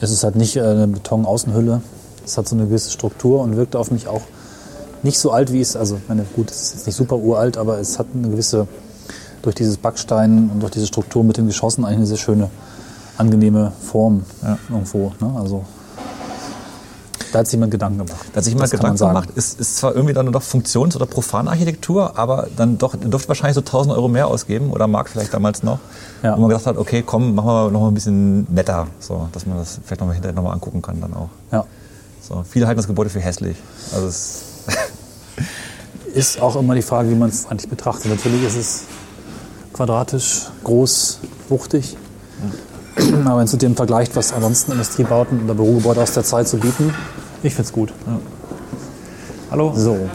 Es 0.00 0.10
ist 0.10 0.24
halt 0.24 0.34
nicht 0.36 0.56
äh, 0.56 0.62
eine 0.62 0.88
Betonaußenhülle. 0.88 1.80
Es 2.24 2.36
hat 2.36 2.48
so 2.48 2.56
eine 2.56 2.66
gewisse 2.66 2.90
Struktur 2.90 3.40
und 3.40 3.56
wirkt 3.56 3.76
auf 3.76 3.90
mich 3.90 4.08
auch 4.08 4.22
nicht 5.04 5.18
so 5.18 5.30
alt, 5.32 5.52
wie 5.52 5.60
es, 5.60 5.76
also 5.76 6.00
meine, 6.08 6.24
gut, 6.36 6.50
es 6.50 6.62
ist 6.62 6.74
jetzt 6.74 6.86
nicht 6.86 6.96
super 6.96 7.16
uralt, 7.16 7.56
aber 7.56 7.78
es 7.78 7.98
hat 7.98 8.06
eine 8.14 8.28
gewisse, 8.28 8.66
durch 9.42 9.54
dieses 9.56 9.76
Backstein 9.76 10.50
und 10.52 10.60
durch 10.60 10.72
diese 10.72 10.86
Struktur 10.86 11.24
mit 11.24 11.36
den 11.36 11.46
Geschossen 11.46 11.84
eigentlich 11.84 11.98
eine 11.98 12.06
sehr 12.06 12.16
schöne, 12.18 12.50
angenehme 13.18 13.72
Form 13.80 14.24
Ja. 14.42 14.58
irgendwo. 14.70 15.12
Ne? 15.20 15.32
Also 15.36 15.64
da 17.32 17.40
hat 17.40 17.46
sich 17.46 17.54
jemand 17.54 17.72
Gedanken 17.72 17.98
gemacht. 18.06 18.26
Da 18.32 18.36
hat 18.36 18.44
sich 18.44 18.52
jemand 18.52 18.72
Das 18.72 18.78
Gedanken 18.78 18.98
gemacht, 18.98 19.30
ist, 19.34 19.58
ist 19.60 19.76
zwar 19.78 19.94
irgendwie 19.94 20.14
dann 20.14 20.30
doch 20.30 20.42
Funktions- 20.42 20.94
oder 20.94 21.06
Profanarchitektur, 21.06 22.18
aber 22.18 22.46
dann 22.56 22.78
doch, 22.78 22.94
dürfte 22.94 23.28
wahrscheinlich 23.28 23.54
so 23.54 23.60
1000 23.62 23.94
Euro 23.96 24.08
mehr 24.08 24.28
ausgeben 24.28 24.70
oder 24.70 24.86
Mark 24.86 25.08
vielleicht 25.08 25.34
damals 25.34 25.62
noch, 25.62 25.78
Ja. 26.22 26.36
wo 26.36 26.40
man 26.42 26.50
gedacht 26.50 26.66
hat, 26.66 26.76
okay, 26.76 27.02
komm, 27.04 27.34
machen 27.34 27.46
wir 27.48 27.70
noch 27.70 27.80
mal 27.80 27.88
ein 27.88 27.94
bisschen 27.94 28.46
netter, 28.52 28.86
so, 29.00 29.28
dass 29.32 29.46
man 29.46 29.58
das 29.58 29.80
vielleicht 29.84 30.00
noch 30.00 30.06
mal 30.06 30.12
hinterher 30.14 30.34
noch 30.34 30.42
mal 30.44 30.52
angucken 30.52 30.82
kann 30.82 31.00
dann 31.00 31.14
auch. 31.14 31.28
Ja. 31.50 31.64
So, 32.20 32.44
viele 32.48 32.66
halten 32.66 32.78
das 32.78 32.86
Gebäude 32.86 33.10
für 33.10 33.20
hässlich. 33.20 33.56
Also 33.94 34.06
es, 34.06 34.42
Ist 36.14 36.42
auch 36.42 36.56
immer 36.56 36.74
die 36.74 36.82
Frage, 36.82 37.08
wie 37.10 37.14
man 37.14 37.30
es 37.30 37.46
eigentlich 37.46 37.70
betrachtet. 37.70 38.10
Natürlich 38.10 38.44
ist 38.44 38.56
es 38.56 38.82
quadratisch, 39.72 40.42
groß, 40.62 41.20
wuchtig. 41.48 41.96
Aber 43.24 43.38
wenn 43.38 43.44
es 43.44 43.52
mit 43.52 43.62
dem 43.62 43.74
vergleicht, 43.74 44.14
was 44.14 44.32
ansonsten 44.34 44.72
Industriebauten 44.72 45.42
oder 45.44 45.54
Bürogebäude 45.54 46.02
aus 46.02 46.12
der 46.12 46.24
Zeit 46.24 46.46
so 46.48 46.58
bieten, 46.58 46.92
ich 47.42 47.54
finde 47.54 47.66
es 47.66 47.72
gut. 47.72 47.92
hallo? 49.50 49.72
So, 49.74 50.08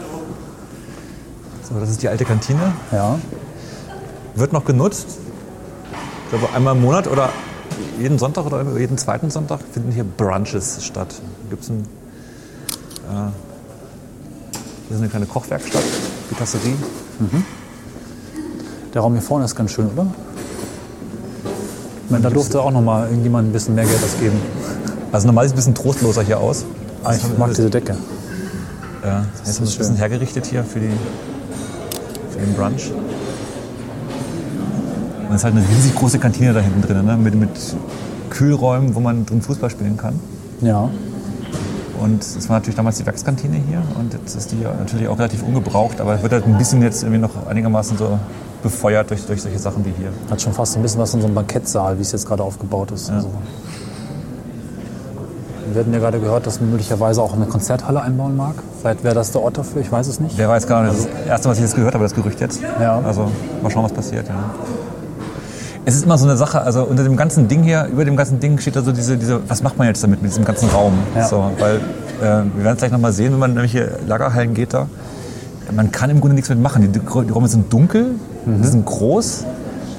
So, 1.68 1.78
das 1.78 1.90
ist 1.90 2.02
die 2.02 2.08
alte 2.08 2.24
Kantine. 2.24 2.72
ja. 2.92 3.18
Wird 4.34 4.52
noch 4.52 4.64
genutzt. 4.64 5.06
Ich 6.24 6.30
glaube, 6.38 6.54
einmal 6.54 6.76
im 6.76 6.82
Monat 6.82 7.08
oder 7.08 7.30
jeden 7.98 8.18
Sonntag 8.18 8.46
oder 8.46 8.78
jeden 8.78 8.96
zweiten 8.96 9.30
Sonntag 9.30 9.60
finden 9.72 9.90
hier 9.90 10.04
Brunches 10.04 10.84
statt. 10.84 11.12
Gibt 11.50 11.64
es 11.64 11.70
ein. 11.70 11.80
Äh, 13.10 13.30
hier 14.86 14.96
ist 14.96 15.00
eine 15.00 15.08
kleine 15.08 15.26
Kochwerkstatt, 15.26 15.82
die 16.30 16.34
Tasserie. 16.36 16.74
Der 18.94 19.02
Raum 19.02 19.14
hier 19.14 19.22
vorne 19.22 19.44
ist 19.44 19.56
ganz 19.56 19.72
schön, 19.72 19.88
oder? 19.90 20.06
Ich 22.04 22.10
meine, 22.10 22.22
da 22.22 22.30
durfte 22.30 22.62
auch 22.62 22.70
noch 22.70 22.80
mal 22.80 23.08
irgendjemand 23.08 23.48
ein 23.48 23.52
bisschen 23.52 23.74
mehr 23.74 23.84
Geld 23.84 24.02
ausgeben. 24.02 24.40
Also 25.10 25.26
normal 25.26 25.48
sieht 25.48 25.58
es 25.58 25.66
ein 25.66 25.74
bisschen 25.74 25.74
trostloser 25.74 26.22
hier 26.22 26.38
aus. 26.38 26.64
Ah, 27.04 27.14
ich 27.14 27.38
mag 27.38 27.50
diese 27.50 27.70
Decke. 27.70 27.96
Ja, 29.04 29.24
jetzt 29.38 29.48
ist 29.48 29.60
ein 29.60 29.66
schön. 29.66 29.78
bisschen 29.78 29.96
hergerichtet 29.96 30.46
hier 30.46 30.64
für, 30.64 30.80
die, 30.80 30.90
für 32.30 32.38
den 32.38 32.54
Brunch. 32.54 32.92
Und 35.28 35.34
es 35.34 35.36
ist 35.36 35.44
halt 35.44 35.54
eine 35.54 35.68
riesig 35.68 35.94
große 35.94 36.18
Kantine 36.18 36.52
da 36.52 36.60
hinten 36.60 36.82
drin, 36.82 37.04
ne? 37.04 37.16
mit, 37.16 37.34
mit 37.34 37.50
Kühlräumen, 38.30 38.94
wo 38.94 39.00
man 39.00 39.26
drin 39.26 39.42
Fußball 39.42 39.70
spielen 39.70 39.96
kann. 39.96 40.18
Ja. 40.60 40.88
Und 42.00 42.22
es 42.22 42.48
war 42.48 42.56
natürlich 42.56 42.76
damals 42.76 42.98
die 42.98 43.06
Werkskantine 43.06 43.56
hier 43.68 43.82
und 43.98 44.12
jetzt 44.12 44.36
ist 44.36 44.52
die 44.52 44.60
ja 44.60 44.72
natürlich 44.72 45.08
auch 45.08 45.18
relativ 45.18 45.42
ungebraucht, 45.42 46.00
aber 46.00 46.22
wird 46.22 46.32
halt 46.32 46.46
ein 46.46 46.56
bisschen 46.56 46.80
jetzt 46.80 47.02
irgendwie 47.02 47.20
noch 47.20 47.46
einigermaßen 47.46 47.98
so 47.98 48.18
befeuert 48.62 49.10
durch, 49.10 49.26
durch 49.26 49.42
solche 49.42 49.58
Sachen 49.58 49.84
wie 49.84 49.92
hier. 49.98 50.10
Hat 50.30 50.40
schon 50.40 50.52
fast 50.52 50.76
ein 50.76 50.82
bisschen 50.82 51.00
was 51.00 51.12
in 51.14 51.20
so 51.20 51.26
einem 51.26 51.34
Bankettsaal, 51.34 51.98
wie 51.98 52.02
es 52.02 52.12
jetzt 52.12 52.26
gerade 52.26 52.42
aufgebaut 52.42 52.92
ist. 52.92 53.10
Also. 53.10 53.28
Wir 55.78 55.84
hatten 55.84 55.92
ja 55.92 56.00
gerade 56.00 56.18
gehört, 56.18 56.44
dass 56.44 56.60
man 56.60 56.70
möglicherweise 56.70 57.22
auch 57.22 57.34
eine 57.34 57.46
Konzerthalle 57.46 58.02
einbauen 58.02 58.36
mag. 58.36 58.56
Vielleicht 58.80 59.04
wäre 59.04 59.14
das 59.14 59.30
der 59.30 59.42
Ort 59.42 59.58
dafür, 59.58 59.80
ich 59.80 59.92
weiß 59.92 60.08
es 60.08 60.18
nicht. 60.18 60.36
Wer 60.36 60.48
weiß 60.48 60.66
gar 60.66 60.82
nicht, 60.82 60.92
das 60.92 61.00
ist 61.02 61.08
das 61.20 61.26
erste, 61.28 61.48
was 61.48 61.58
ich 61.58 61.62
jetzt 61.62 61.76
gehört 61.76 61.94
habe, 61.94 62.02
das 62.02 62.16
Gerücht 62.16 62.40
jetzt. 62.40 62.60
Ja. 62.82 62.98
Also 62.98 63.30
mal 63.62 63.70
schauen, 63.70 63.84
was 63.84 63.92
passiert. 63.92 64.26
Ja. 64.26 64.34
Es 65.84 65.94
ist 65.94 66.04
immer 66.04 66.18
so 66.18 66.24
eine 66.24 66.36
Sache, 66.36 66.60
also 66.62 66.82
unter 66.82 67.04
dem 67.04 67.16
ganzen 67.16 67.46
Ding 67.46 67.62
hier, 67.62 67.84
über 67.92 68.04
dem 68.04 68.16
ganzen 68.16 68.40
Ding 68.40 68.58
steht 68.58 68.74
da 68.74 68.82
so 68.82 68.90
diese, 68.90 69.16
diese 69.18 69.38
was 69.48 69.62
macht 69.62 69.78
man 69.78 69.86
jetzt 69.86 70.02
damit, 70.02 70.20
mit 70.20 70.32
diesem 70.32 70.44
ganzen 70.44 70.68
Raum? 70.68 70.94
Ja. 71.14 71.28
So, 71.28 71.48
weil 71.60 71.76
äh, 71.76 72.22
wir 72.22 72.64
werden 72.64 72.72
es 72.72 72.78
gleich 72.78 72.90
nochmal 72.90 73.12
sehen, 73.12 73.30
wenn 73.34 73.38
man 73.38 73.54
nämlich 73.54 73.70
hier 73.70 74.00
Lagerhallen 74.04 74.54
geht 74.54 74.74
da. 74.74 74.88
Man 75.70 75.92
kann 75.92 76.10
im 76.10 76.18
Grunde 76.18 76.34
nichts 76.34 76.48
mit 76.50 76.60
machen. 76.60 76.82
Die, 76.82 76.88
die 76.88 77.06
Räume 77.30 77.46
sind 77.46 77.72
dunkel, 77.72 78.16
Mhm. 78.46 78.62
die 78.62 78.68
sind 78.68 78.84
groß 78.84 79.44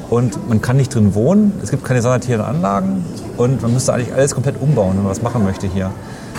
und 0.09 0.47
man 0.49 0.61
kann 0.61 0.77
nicht 0.77 0.93
drin 0.93 1.13
wohnen. 1.15 1.53
Es 1.63 1.69
gibt 1.71 1.83
keine 1.85 2.01
sanitären 2.01 2.41
Anlagen 2.45 3.05
und 3.37 3.61
man 3.61 3.73
müsste 3.73 3.93
eigentlich 3.93 4.13
alles 4.13 4.33
komplett 4.33 4.61
umbauen, 4.61 4.91
wenn 4.95 5.03
man 5.03 5.11
was 5.11 5.21
machen 5.21 5.43
möchte 5.43 5.67
hier. 5.67 5.91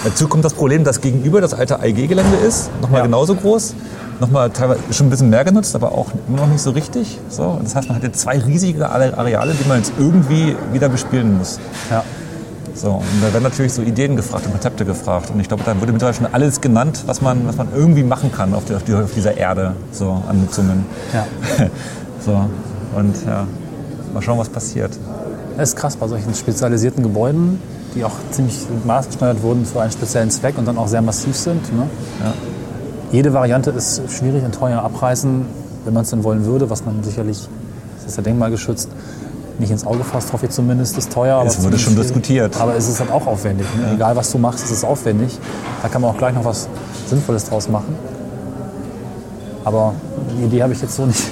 Dazu 0.04 0.28
kommt 0.28 0.44
das 0.44 0.54
Problem, 0.54 0.83
dass 0.85 1.00
gegenüber 1.00 1.40
das 1.40 1.52
alte 1.52 1.80
AIG-Gelände 1.80 2.37
ist, 2.38 2.70
nochmal 2.80 3.00
Ja. 3.00 3.06
genauso 3.06 3.35
groß, 3.35 3.74
nochmal 4.18 4.50
teilweise 4.50 4.80
schon 4.92 5.06
ein 5.06 5.11
bisschen 5.11 5.28
mehr 5.30 5.44
genutzt, 5.44 5.74
aber 5.74 5.92
auch 5.92 6.06
immer 6.26 6.38
noch 6.38 6.46
nicht 6.46 6.62
so 6.62 6.70
richtig. 6.70 7.18
So, 7.28 7.59
das 7.62 7.74
heißt, 7.74 7.88
man 7.88 7.96
hat 7.96 8.02
jetzt 8.02 8.20
zwei 8.20 8.38
riesige 8.38 8.88
Areale, 8.88 9.52
die 9.52 9.68
man 9.68 9.78
jetzt 9.78 9.92
irgendwie 9.98 10.56
wieder 10.72 10.88
bespielen 10.88 11.37
muss. 11.37 11.59
Ja. 11.90 12.02
So, 12.72 12.92
und 12.92 13.04
da 13.20 13.30
werden 13.33 13.42
natürlich 13.42 13.74
so 13.74 13.83
Ideen 13.83 14.16
gefragt 14.16 14.46
und 14.46 14.52
Konzepte 14.52 14.87
gefragt. 14.87 15.30
Und 15.35 15.40
ich 15.40 15.48
glaube, 15.48 15.64
da 15.66 15.78
wurde 15.78 15.92
mittlerweile 15.92 16.16
schon 16.16 16.28
alles 16.33 16.62
genannt, 16.62 17.02
was 17.04 17.20
man, 17.20 17.46
was 17.46 17.56
man 17.56 17.68
irgendwie 17.74 18.04
machen 18.04 18.33
kann 18.33 18.54
auf, 18.54 18.64
die, 18.64 18.74
auf, 18.74 18.85
die, 18.85 18.94
auf 18.94 19.12
dieser 19.12 19.37
Erde, 19.37 19.74
so 19.92 20.22
an 20.26 20.40
Nutzungen. 20.40 20.87
Ja. 21.12 21.26
so, 22.24 22.48
und 22.94 23.14
ja, 23.26 23.46
mal 24.12 24.22
schauen, 24.22 24.38
was 24.38 24.48
passiert. 24.48 24.92
Das 25.57 25.70
ist 25.70 25.76
krass 25.76 25.96
bei 25.96 26.09
solchen 26.09 26.35
spezialisierten 26.35 27.03
Gebäuden, 27.03 27.61
die 27.94 28.05
auch 28.05 28.12
ziemlich 28.31 28.57
maßgeschneidert 28.85 29.42
wurden 29.42 29.64
für 29.64 29.81
einen 29.83 29.92
speziellen 29.92 30.31
Zweck 30.31 30.57
und 30.59 30.66
dann 30.66 30.79
auch 30.79 30.88
sehr 30.88 31.03
massiv 31.03 31.37
sind. 31.37 31.62
Ne? 31.76 31.87
Ja. 32.22 32.33
Jede 33.12 33.33
Variante 33.33 33.70
ist 33.70 34.03
schwierig 34.11 34.44
und 34.44 34.55
teuer 34.55 34.83
abreißen, 34.83 35.44
wenn 35.85 35.94
man 35.94 36.05
es 36.05 36.11
denn 36.11 36.22
wollen 36.24 36.44
würde, 36.44 36.70
was 36.70 36.85
man 36.85 37.03
sicherlich, 37.03 37.48
das 37.98 38.12
ist 38.12 38.16
ja 38.16 38.22
denkmalgeschützt, 38.22 38.88
nicht 39.59 39.70
ins 39.70 39.85
Auge 39.85 40.05
fasst, 40.05 40.33
hoffe 40.33 40.46
ich 40.46 40.53
zumindest, 40.53 40.96
ist 40.96 41.12
teuer. 41.12 41.42
Es 41.46 41.62
wurde 41.62 41.79
schon 41.79 41.92
viel. 41.92 42.03
diskutiert. 42.03 42.59
Aber 42.61 42.74
es 42.76 42.88
ist 42.88 43.00
halt 43.00 43.11
auch 43.11 43.26
aufwendig. 43.26 43.66
Ne? 43.76 43.94
Egal 43.94 44.16
was 44.16 44.31
du 44.33 44.38
machst, 44.38 44.64
es 44.64 44.70
ist 44.70 44.85
aufwendig. 44.85 45.38
Da 45.83 45.88
kann 45.88 46.00
man 46.00 46.12
auch 46.12 46.16
gleich 46.16 46.35
noch 46.35 46.44
was 46.44 46.68
Sinnvolles 47.09 47.44
draus 47.44 47.68
machen. 47.68 47.94
Aber 49.64 49.92
die 50.38 50.44
Idee 50.46 50.62
habe 50.62 50.72
ich 50.72 50.81
jetzt 50.81 50.96
so 50.96 51.05
nicht. 51.05 51.22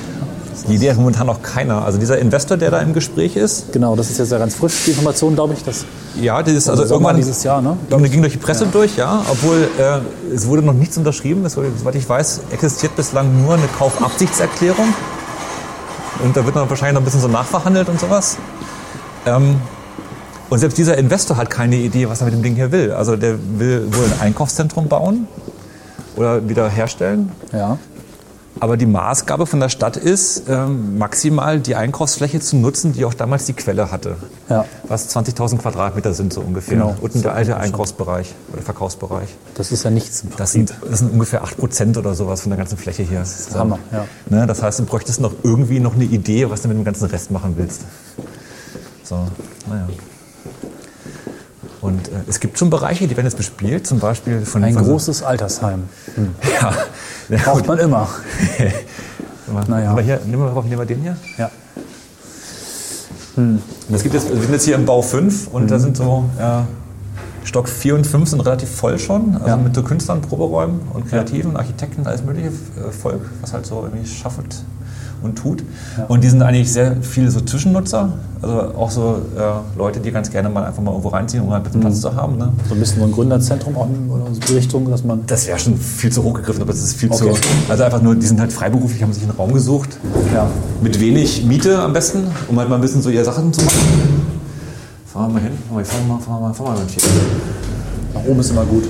Die 0.68 0.74
Idee 0.74 0.90
hat 0.90 0.96
momentan 0.98 1.26
noch 1.26 1.42
keiner. 1.42 1.84
Also 1.84 1.98
dieser 1.98 2.18
Investor, 2.18 2.56
der 2.56 2.70
da 2.70 2.80
im 2.80 2.92
Gespräch 2.92 3.36
ist, 3.36 3.72
Genau, 3.72 3.96
das 3.96 4.10
ist 4.10 4.18
jetzt 4.18 4.30
ja 4.32 4.38
ganz 4.38 4.54
frisch, 4.54 4.84
die 4.84 4.90
Information, 4.90 5.34
glaube 5.34 5.54
ich. 5.54 5.64
Das 5.64 5.84
ja, 6.20 6.42
das 6.42 6.52
ist 6.54 6.68
also 6.68 6.84
irgendwann 6.84 7.16
dieses 7.16 7.42
Jahr, 7.44 7.62
ne? 7.62 7.76
Irgendwann 7.88 8.10
ging 8.10 8.20
durch 8.20 8.32
die 8.34 8.38
Presse 8.38 8.66
durch, 8.66 8.96
ja, 8.96 9.22
obwohl 9.30 9.68
äh, 9.78 10.34
es 10.34 10.46
wurde 10.46 10.62
noch 10.62 10.72
nichts 10.74 10.96
unterschrieben. 10.98 11.44
Es 11.44 11.56
wurde, 11.56 11.70
soweit 11.78 11.94
ich 11.94 12.08
weiß, 12.08 12.40
existiert 12.52 12.96
bislang 12.96 13.42
nur 13.42 13.54
eine 13.54 13.66
Kaufabsichtserklärung. 13.78 14.86
Und 16.24 16.36
da 16.36 16.44
wird 16.44 16.56
dann 16.56 16.68
wahrscheinlich 16.68 16.94
noch 16.94 17.02
ein 17.02 17.04
bisschen 17.04 17.20
so 17.20 17.28
nachverhandelt 17.28 17.88
und 17.88 18.00
sowas. 18.00 18.36
Ähm, 19.26 19.56
Und 20.50 20.58
selbst 20.58 20.78
dieser 20.78 20.96
Investor 20.96 21.36
hat 21.36 21.50
keine 21.50 21.76
Idee, 21.76 22.08
was 22.08 22.20
er 22.20 22.24
mit 22.24 22.34
dem 22.34 22.42
Ding 22.42 22.54
hier 22.54 22.72
will. 22.72 22.92
Also 22.92 23.16
der 23.16 23.38
will 23.58 23.86
wohl 23.92 24.04
ein 24.06 24.20
Einkaufszentrum 24.20 24.88
bauen 24.88 25.28
oder 26.16 26.48
wieder 26.48 26.68
herstellen. 26.70 27.30
Ja. 27.52 27.78
Aber 28.60 28.76
die 28.76 28.86
Maßgabe 28.86 29.46
von 29.46 29.60
der 29.60 29.68
Stadt 29.68 29.96
ist, 29.96 30.44
ähm, 30.48 30.98
maximal 30.98 31.60
die 31.60 31.74
Einkaufsfläche 31.74 32.40
zu 32.40 32.56
nutzen, 32.56 32.92
die 32.92 33.04
auch 33.04 33.14
damals 33.14 33.46
die 33.46 33.52
Quelle 33.52 33.90
hatte. 33.90 34.16
Ja. 34.48 34.64
Was 34.88 35.14
20.000 35.14 35.58
Quadratmeter 35.58 36.12
sind 36.14 36.32
so 36.32 36.40
ungefähr. 36.40 36.76
Genau. 36.78 36.96
Unten 37.00 37.22
der 37.22 37.34
alte 37.34 37.56
Einkaufsbereich 37.56 38.34
oder 38.52 38.62
Verkaufsbereich. 38.62 39.28
Das 39.54 39.70
ist 39.70 39.84
ja 39.84 39.90
nichts 39.90 40.22
im 40.22 40.30
Das 40.30 40.52
Prinzip. 40.52 40.68
sind, 40.68 40.90
das 40.90 40.98
sind 41.00 41.12
ungefähr 41.12 41.42
8 41.42 41.56
Prozent 41.56 41.96
oder 41.96 42.14
sowas 42.14 42.40
von 42.40 42.50
der 42.50 42.58
ganzen 42.58 42.78
Fläche 42.78 43.02
hier. 43.02 43.20
Das 43.20 43.38
ist 43.38 43.54
Hammer, 43.54 43.78
ja. 43.92 44.04
Ne, 44.28 44.46
das 44.46 44.62
heißt, 44.62 44.80
du 44.80 44.84
bräuchtest 44.86 45.20
noch 45.20 45.32
irgendwie 45.42 45.80
noch 45.80 45.94
eine 45.94 46.04
Idee, 46.04 46.50
was 46.50 46.62
du 46.62 46.68
mit 46.68 46.76
dem 46.76 46.84
ganzen 46.84 47.06
Rest 47.06 47.30
machen 47.30 47.54
willst. 47.56 47.82
So, 49.04 49.16
naja. 49.68 49.88
Und 51.80 52.08
äh, 52.08 52.12
es 52.28 52.40
gibt 52.40 52.58
schon 52.58 52.70
Bereiche, 52.70 53.06
die 53.06 53.16
werden 53.16 53.26
jetzt 53.26 53.36
bespielt, 53.36 53.86
zum 53.86 54.00
Beispiel 54.00 54.40
von 54.44 54.64
Ein 54.64 54.74
von 54.74 54.84
so- 54.84 54.90
großes 54.92 55.22
Altersheim. 55.22 55.84
Hm. 56.14 56.34
Ja. 56.60 56.72
ja 57.28 57.42
Braucht 57.44 57.66
man 57.66 57.78
immer. 57.78 58.08
Naja. 59.66 59.92
Aber 59.92 60.02
hier, 60.02 60.20
nehmen 60.26 60.42
wir, 60.42 60.62
nehmen 60.62 60.78
wir 60.78 60.84
den 60.84 61.00
hier. 61.00 61.16
Ja. 61.38 61.50
Und 63.36 63.62
es 63.90 64.02
gibt 64.02 64.14
jetzt, 64.14 64.28
wir 64.30 64.40
sind 64.42 64.52
jetzt 64.52 64.64
hier 64.64 64.74
im 64.74 64.84
Bau 64.84 65.00
5 65.00 65.48
und 65.48 65.64
Mhm. 65.64 65.68
da 65.68 65.78
sind 65.78 65.96
so 65.96 66.24
ja, 66.38 66.66
Stock 67.44 67.68
4 67.68 67.94
und 67.94 68.06
5 68.06 68.28
sind 68.28 68.40
relativ 68.40 68.68
voll 68.68 68.98
schon. 68.98 69.34
Also 69.36 69.46
Ja. 69.46 69.56
mit 69.56 69.74
so 69.74 69.82
Künstlern, 69.82 70.20
Proberäumen 70.20 70.80
und 70.92 71.08
Kreativen, 71.08 71.56
Architekten, 71.56 72.06
alles 72.06 72.22
mögliche 72.24 72.48
äh, 72.48 72.90
Volk, 72.90 73.22
was 73.40 73.52
halt 73.54 73.64
so 73.64 73.84
irgendwie 73.84 74.06
schafft 74.06 74.40
und 75.22 75.36
tut. 75.36 75.62
Und 76.08 76.22
die 76.24 76.28
sind 76.28 76.42
eigentlich 76.42 76.72
sehr 76.72 76.96
viele 77.02 77.30
so 77.30 77.40
Zwischennutzer, 77.40 78.12
also 78.40 78.54
auch 78.76 78.90
so 78.90 79.20
äh, 79.36 79.78
Leute, 79.78 80.00
die 80.00 80.10
ganz 80.12 80.30
gerne 80.30 80.48
mal 80.48 80.64
einfach 80.64 80.82
mal 80.82 80.90
irgendwo 80.92 81.08
reinziehen, 81.08 81.42
um 81.42 81.50
halt 81.52 81.62
ein 81.62 81.64
bisschen 81.64 81.80
Mhm. 81.80 81.84
Platz 81.86 82.00
zu 82.00 82.14
haben. 82.14 82.36
Ne? 82.36 82.52
So 82.68 82.74
ein 82.74 82.80
bisschen 82.80 83.00
so 83.00 83.06
ein 83.06 83.12
Gründerzentrum 83.12 83.76
auch 83.76 83.86
in 83.88 84.10
oder 84.10 84.24
so 84.32 84.40
die 84.40 84.52
Richtung, 84.54 84.90
dass 84.90 85.04
man. 85.04 85.24
Das 85.26 85.46
wäre 85.46 85.58
schon 85.58 85.76
viel 85.76 86.10
zu 86.12 86.22
hoch 86.22 86.34
gegriffen, 86.34 86.62
aber 86.62 86.70
es 86.72 86.82
ist 86.82 86.94
viel 86.94 87.10
Okay. 87.10 87.32
zu. 87.32 87.48
Also 87.70 87.82
einfach 87.84 88.02
nur, 88.02 88.14
die 88.14 88.26
sind 88.26 88.40
halt 88.40 88.52
freiberuflich, 88.52 89.02
haben 89.02 89.12
sich 89.12 89.22
einen 89.24 89.32
Raum 89.32 89.52
gesucht. 89.52 89.98
Ja. 90.34 90.46
Mit 90.82 91.00
wenig 91.00 91.44
Miete 91.44 91.78
am 91.80 91.92
besten, 91.92 92.24
um 92.48 92.58
halt 92.58 92.68
mal 92.68 92.76
ein 92.76 92.80
bisschen 92.80 93.02
so 93.02 93.10
ihre 93.10 93.24
Sachen 93.24 93.52
zu 93.52 93.64
machen. 93.64 93.78
Fahren 95.06 95.28
wir 95.30 95.34
mal 95.34 95.42
hin. 95.42 95.52
Oh, 95.70 95.82
Fahren 95.82 96.06
wir 96.06 96.14
mal, 96.14 96.20
fahren 96.20 96.40
wir 96.40 96.48
mal, 96.48 96.54
fahren 96.54 96.66
wir 96.66 96.72
mal 96.74 96.84
mit 96.84 98.14
Nach 98.14 98.24
oben 98.24 98.40
ist 98.40 98.50
immer 98.50 98.64
gut. 98.64 98.84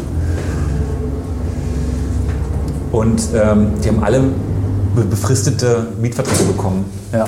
Und 2.93 3.21
ähm, 3.35 3.69
die 3.85 3.89
haben 3.89 4.03
alle 4.03 4.23
befristete 5.05 5.87
Mietverträge 6.01 6.45
bekommen. 6.45 6.85
Ja. 7.13 7.27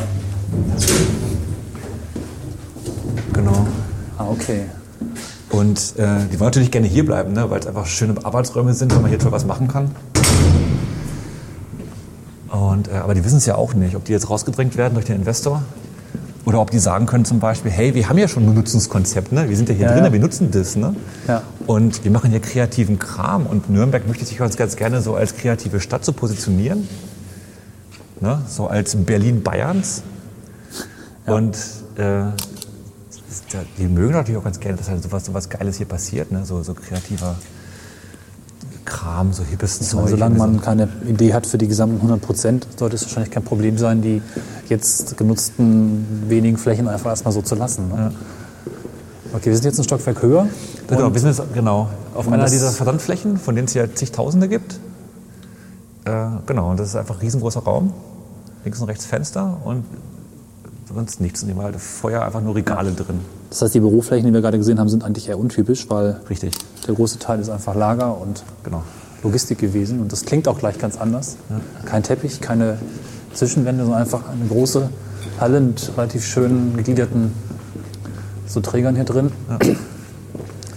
Genau. 3.33 3.66
Ah, 4.18 4.26
okay. 4.28 4.64
Und 5.50 5.94
äh, 5.96 6.26
die 6.33 6.38
wollen 6.38 6.48
natürlich 6.48 6.70
gerne 6.70 6.87
hier 6.87 7.04
bleiben, 7.04 7.33
ne, 7.33 7.50
weil 7.50 7.61
es 7.61 7.66
einfach 7.66 7.87
schöne 7.87 8.14
Arbeitsräume 8.24 8.72
sind, 8.74 8.94
weil 8.94 9.00
man 9.00 9.11
hier 9.11 9.18
toll 9.18 9.33
was 9.33 9.44
machen 9.44 9.68
kann. 9.68 9.90
Und, 12.48 12.88
äh, 12.88 12.92
aber 12.92 13.14
die 13.14 13.24
wissen 13.24 13.38
es 13.38 13.46
ja 13.46 13.56
auch 13.56 13.74
nicht, 13.74 13.96
ob 13.96 14.04
die 14.04 14.12
jetzt 14.12 14.30
rausgedrängt 14.30 14.76
werden 14.76 14.94
durch 14.94 15.06
den 15.06 15.16
Investor 15.16 15.62
oder 16.44 16.61
ob 16.61 16.70
die 16.70 16.78
sagen 16.78 17.06
können 17.06 17.24
zum 17.24 17.38
Beispiel, 17.38 17.70
hey, 17.70 17.94
wir 17.94 18.09
haben 18.09 18.18
ja 18.18 18.26
schon 18.28 18.44
ein 18.44 18.54
Nutzungskonzept, 18.54 19.33
ne? 19.33 19.48
wir 19.48 19.56
sind 19.56 19.68
ja 19.68 19.74
hier 19.74 19.87
Ja, 19.87 19.92
drin, 19.94 20.04
ja. 20.04 20.12
wir 20.12 20.20
nutzen 20.20 20.50
das. 20.50 20.76
Ne? 20.76 20.94
Ja. 21.28 21.42
Und 21.66 22.02
wir 22.04 22.11
machen 22.11 22.30
hier 22.30 22.40
kreativen 22.40 22.98
Kram 22.98 23.46
und 23.46 23.70
Nürnberg 23.70 24.06
möchte 24.09 24.24
sich 24.24 24.38
ganz, 24.38 24.56
ganz 24.56 24.76
gerne 24.76 25.00
so 25.00 25.14
als 25.14 25.37
kreative 25.37 25.80
Stadt 25.80 26.04
so 26.04 26.12
positionieren, 26.12 26.88
ne? 28.20 28.40
so 28.48 28.66
als 28.66 28.96
Berlin 28.96 29.42
Bayerns. 29.42 30.02
Und 31.26 31.56
äh, 31.96 32.02
ja- 32.02 32.33
die 33.78 33.87
mögen 33.87 34.12
natürlich 34.12 34.38
auch 34.38 34.44
ganz 34.44 34.61
gerne, 34.61 34.76
dass 34.76 34.88
halt 34.88 35.02
sowas, 35.02 35.24
sowas 35.26 35.48
Geiles 35.48 35.76
hier 35.76 35.87
passiert, 35.87 36.33
ne? 36.33 36.44
so, 36.44 36.62
so 36.62 36.74
kreativer 36.74 37.37
Kram, 38.85 39.33
so 39.33 39.44
hippes 39.44 39.78
Zeug. 39.88 40.09
Solange 40.09 40.37
irgendwie 40.37 40.56
man 40.56 40.61
keine 40.62 40.88
Idee 41.06 41.33
hat 41.33 41.46
für 41.46 41.59
die 41.59 41.68
gesamten 41.68 41.96
100 41.96 42.20
Prozent, 42.20 42.66
sollte 42.76 42.96
es 42.96 43.02
wahrscheinlich 43.02 43.30
kein 43.30 43.44
Problem 43.44 43.78
sein, 43.78 44.02
die 44.02 44.20
jetzt 44.68 45.16
genutzten 45.16 46.24
wenigen 46.28 46.56
Flächen 46.56 46.88
einfach 46.88 47.11
erstmal 47.11 47.33
so 47.33 47.42
zu 47.42 47.54
lassen. 47.54 47.88
Ne? 47.88 48.12
Okay, 49.33 49.46
wir 49.46 49.54
sind 49.54 49.64
jetzt 49.66 49.78
ein 49.78 49.85
Stockwerk 49.85 50.22
höher. 50.22 50.48
Genau, 50.88 51.12
wir 51.12 51.20
sind 51.20 51.37
jetzt, 51.37 51.54
genau 51.54 51.88
auf 52.14 52.26
einer 52.28 52.46
dieser 52.46 52.70
Versandflächen, 52.70 53.37
von 53.37 53.54
denen 53.54 53.66
es 53.68 53.74
ja 53.74 53.92
zigtausende 53.94 54.48
gibt. 54.48 54.80
Äh, 56.11 56.27
genau, 56.46 56.70
und 56.70 56.81
das 56.81 56.88
ist 56.88 56.96
einfach 56.96 57.16
ein 57.16 57.20
riesengroßer 57.20 57.61
Raum. 57.61 57.92
Links 58.64 58.81
und 58.81 58.88
rechts 58.88 59.07
Fenster 59.07 59.59
und 59.64 59.85
sonst 60.92 61.20
nichts. 61.20 61.42
Und 61.42 61.51
haben 61.51 61.62
halt 61.62 61.77
Feuer, 61.77 62.23
einfach 62.23 62.40
nur 62.40 62.55
Regale 62.55 62.92
drin. 62.92 63.20
Das 63.49 63.62
heißt, 63.62 63.75
die 63.75 63.81
Büroflächen, 63.81 64.27
die 64.27 64.33
wir 64.33 64.40
gerade 64.40 64.59
gesehen 64.59 64.79
haben, 64.79 64.88
sind 64.88 65.05
eigentlich 65.05 65.29
eher 65.29 65.38
untypisch, 65.38 65.88
weil 65.88 66.20
Richtig, 66.29 66.55
der 66.87 66.94
große 66.94 67.18
Teil 67.18 67.40
ist 67.40 67.49
einfach 67.49 67.75
Lager 67.75 68.20
und 68.20 68.42
genau. 68.64 68.83
Logistik 69.23 69.59
gewesen. 69.59 70.01
Und 70.01 70.12
das 70.12 70.25
klingt 70.25 70.49
auch 70.49 70.59
gleich 70.59 70.79
ganz 70.79 70.99
anders. 70.99 71.37
Kein 71.85 72.03
Teppich, 72.03 72.40
keine 72.40 72.79
Zwischenwände, 73.35 73.85
sondern 73.85 74.03
einfach 74.03 74.29
eine 74.29 74.46
große 74.49 74.88
Halle 75.38 75.61
mit 75.61 75.92
relativ 75.96 76.25
schön 76.25 76.77
gegliederten 76.77 77.33
so 78.46 78.61
Trägern 78.61 78.94
hier 78.94 79.05
drin. 79.05 79.31
So 79.61 79.77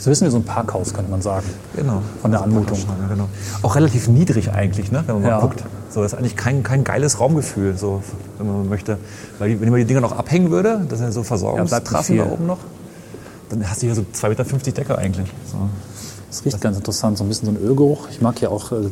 ein 0.10 0.12
bisschen 0.12 0.28
wie 0.28 0.32
so 0.32 0.38
ein 0.38 0.44
Parkhaus, 0.44 0.94
könnte 0.94 1.12
man 1.12 1.22
sagen. 1.22 1.46
Genau. 1.76 2.02
Von 2.22 2.32
der 2.32 2.42
Anmutung. 2.42 2.78
Ja, 2.78 3.08
genau. 3.08 3.30
Auch 3.62 3.76
relativ 3.76 4.08
niedrig 4.08 4.52
eigentlich, 4.52 4.92
ne? 4.92 5.04
wenn 5.06 5.16
man 5.22 5.24
Ja. 5.24 5.38
mal 5.38 5.42
guckt. 5.42 5.64
So, 5.90 6.02
das 6.02 6.14
ist 6.14 6.18
eigentlich 6.20 6.36
kein, 6.36 6.64
kein 6.64 6.84
geiles 6.84 7.20
Raumgefühl, 7.20 7.78
so, 7.78 8.02
wenn 8.38 8.48
man 8.48 8.70
möchte. 8.70 8.98
Weil 9.40 9.60
wenn 9.62 9.70
man 9.70 9.80
die 9.80 9.86
Dinger 9.86 10.02
noch 10.02 10.18
abhängen 10.18 10.50
würde, 10.52 10.86
das 10.90 11.00
sind 11.00 11.08
ja 11.08 11.12
so 11.12 11.22
Ja, 11.22 11.26
Versorgungstrassen 11.26 12.16
nicht 12.16 12.26
da 12.28 12.32
oben 12.32 12.48
noch, 12.48 12.58
dann 13.50 13.70
hast 13.70 13.82
du 13.82 13.86
hier 13.88 13.96
so 13.96 14.02
2,50 14.14 14.54
Meter 14.54 14.72
Decke 14.72 14.98
eigentlich. 14.98 15.32
So. 15.52 15.58
Es 16.32 16.44
riecht 16.44 16.60
ganz 16.62 16.78
interessant, 16.78 17.18
so 17.18 17.24
ein 17.24 17.28
bisschen 17.28 17.46
so 17.46 17.52
ein 17.52 17.64
Ölgeruch. 17.64 18.08
Ich 18.10 18.22
mag 18.22 18.42
ja 18.42 18.50
auch, 18.50 18.72
äh, 18.72 18.88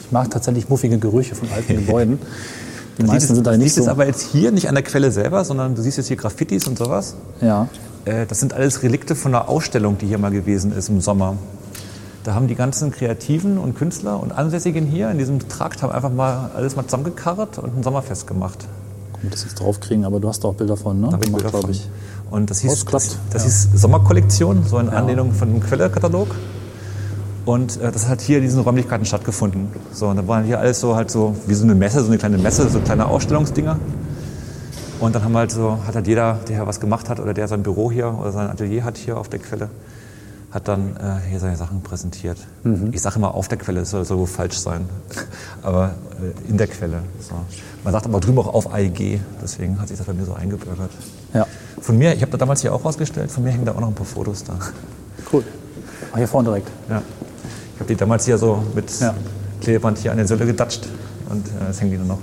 ich 0.00 0.10
mag 0.10 0.30
tatsächlich 0.30 0.68
muffige 0.68 0.98
Gerüche 0.98 1.34
von 1.36 1.48
alten 1.54 1.74
Gebäuden. 1.86 2.18
Die 2.98 3.04
meisten 3.04 3.34
sind 3.34 3.46
da 3.46 3.52
das 3.52 3.58
nicht 3.58 3.66
liegt 3.68 3.76
jetzt 3.76 3.84
so. 3.86 3.90
aber 3.90 4.06
jetzt 4.06 4.20
hier 4.32 4.50
nicht 4.50 4.68
an 4.68 4.74
der 4.74 4.84
Quelle 4.84 5.10
selber, 5.12 5.44
sondern 5.44 5.74
du 5.76 5.80
siehst 5.82 5.96
jetzt 5.96 6.08
hier 6.08 6.16
Graffitis 6.16 6.66
und 6.66 6.76
sowas. 6.76 7.14
Ja, 7.40 7.68
Äh, 8.04 8.26
Das 8.26 8.40
sind 8.40 8.52
alles 8.52 8.82
Relikte 8.82 9.14
von 9.14 9.34
einer 9.34 9.48
Ausstellung, 9.48 9.98
die 9.98 10.06
hier 10.06 10.18
mal 10.18 10.30
gewesen 10.30 10.72
ist 10.72 10.88
im 10.88 11.00
Sommer. 11.00 11.36
Da 12.24 12.34
haben 12.34 12.46
die 12.46 12.54
ganzen 12.54 12.92
Kreativen 12.92 13.58
und 13.58 13.74
Künstler 13.74 14.20
und 14.20 14.30
Ansässigen 14.30 14.86
hier 14.86 15.10
in 15.10 15.18
diesem 15.18 15.48
Trakt 15.48 15.82
haben 15.82 15.90
einfach 15.90 16.12
mal 16.12 16.50
alles 16.54 16.76
mal 16.76 16.84
zusammengekarrt 16.84 17.58
und 17.58 17.76
ein 17.76 17.82
Sommerfest 17.82 18.28
gemacht. 18.28 18.66
Guck, 19.12 19.24
wir 19.24 19.30
das 19.30 19.42
jetzt 19.42 19.58
draufkriegen, 19.58 20.04
aber 20.04 20.20
du 20.20 20.28
hast 20.28 20.44
da 20.44 20.48
auch 20.48 20.54
Bilder 20.54 20.76
von, 20.76 21.00
ne? 21.00 21.08
Da 21.10 21.16
ich 21.16 21.24
Gemacht, 21.24 21.42
Bilder 21.42 21.50
glaub 21.50 21.62
von. 21.62 21.70
ich. 21.70 21.88
Und 22.30 22.48
das 22.50 22.60
hieß, 22.60 22.84
das, 22.84 23.18
das 23.30 23.42
ja. 23.42 23.48
hieß 23.48 23.68
Sommerkollektion, 23.74 24.64
so 24.64 24.78
in 24.78 24.88
Anlehnung 24.88 25.32
von 25.32 25.52
dem 25.52 25.60
Quelle-Katalog. 25.60 26.28
Und 27.44 27.80
äh, 27.80 27.90
das 27.90 28.08
hat 28.08 28.20
hier 28.20 28.38
in 28.38 28.44
diesen 28.44 28.60
Räumlichkeiten 28.60 29.04
stattgefunden. 29.04 29.68
So, 29.92 30.06
und 30.06 30.16
da 30.16 30.28
waren 30.28 30.44
hier 30.44 30.60
alles 30.60 30.78
so 30.80 30.94
halt 30.94 31.10
so 31.10 31.34
wie 31.48 31.54
so 31.54 31.64
eine 31.64 31.74
Messe, 31.74 32.00
so 32.00 32.06
eine 32.06 32.18
kleine 32.18 32.38
Messe, 32.38 32.68
so 32.68 32.78
kleine 32.78 33.06
Ausstellungsdinger. 33.06 33.78
Und 35.02 35.16
dann 35.16 35.24
haben 35.24 35.36
halt 35.36 35.50
so, 35.50 35.78
hat 35.84 35.96
halt 35.96 36.06
jeder, 36.06 36.38
der 36.48 36.64
was 36.64 36.78
gemacht 36.78 37.08
hat 37.08 37.18
oder 37.18 37.34
der 37.34 37.48
sein 37.48 37.64
Büro 37.64 37.90
hier 37.90 38.16
oder 38.20 38.30
sein 38.30 38.48
Atelier 38.48 38.84
hat 38.84 38.96
hier 38.96 39.18
auf 39.18 39.28
der 39.28 39.40
Quelle, 39.40 39.68
hat 40.52 40.68
dann 40.68 40.96
äh, 40.96 41.28
hier 41.28 41.40
seine 41.40 41.56
Sachen 41.56 41.82
präsentiert. 41.82 42.38
Mhm. 42.62 42.90
Ich 42.92 43.02
sage 43.02 43.16
immer 43.16 43.34
auf 43.34 43.48
der 43.48 43.58
Quelle, 43.58 43.80
das 43.80 43.90
soll, 43.90 44.08
wohl 44.10 44.28
falsch 44.28 44.58
sein. 44.58 44.88
aber 45.62 45.94
äh, 46.46 46.48
in 46.48 46.56
der 46.56 46.68
Quelle. 46.68 47.02
So. 47.18 47.34
Man 47.82 47.92
sagt 47.92 48.06
aber 48.06 48.20
drüben 48.20 48.38
auch 48.38 48.54
auf 48.54 48.72
AEG, 48.72 49.18
deswegen 49.42 49.80
hat 49.80 49.88
sich 49.88 49.98
das 49.98 50.06
bei 50.06 50.12
mir 50.12 50.24
so 50.24 50.34
eingebürgert. 50.34 50.90
Ja, 51.34 51.48
Von 51.80 51.98
mir, 51.98 52.14
ich 52.14 52.22
habe 52.22 52.30
da 52.30 52.38
damals 52.38 52.60
hier 52.60 52.72
auch 52.72 52.84
rausgestellt, 52.84 53.28
von 53.32 53.42
mir 53.42 53.50
hängen 53.50 53.64
da 53.64 53.72
auch 53.72 53.80
noch 53.80 53.88
ein 53.88 53.94
paar 53.94 54.06
Fotos 54.06 54.44
da. 54.44 54.56
cool. 55.32 55.42
Ah, 56.12 56.18
hier 56.18 56.28
vorne 56.28 56.48
direkt. 56.48 56.68
Ja. 56.88 57.02
Ich 57.74 57.80
habe 57.80 57.88
die 57.88 57.96
damals 57.96 58.24
hier 58.24 58.38
so 58.38 58.62
mit 58.76 59.00
Ja. 59.00 59.14
Klebeband 59.60 59.98
hier 59.98 60.12
an 60.12 60.18
den 60.18 60.28
Sölle 60.28 60.46
gedatscht 60.46 60.86
und 61.28 61.44
äh, 61.48 61.66
jetzt 61.66 61.80
hängen 61.80 61.90
die 61.90 61.98
nur 61.98 62.06
noch. 62.06 62.18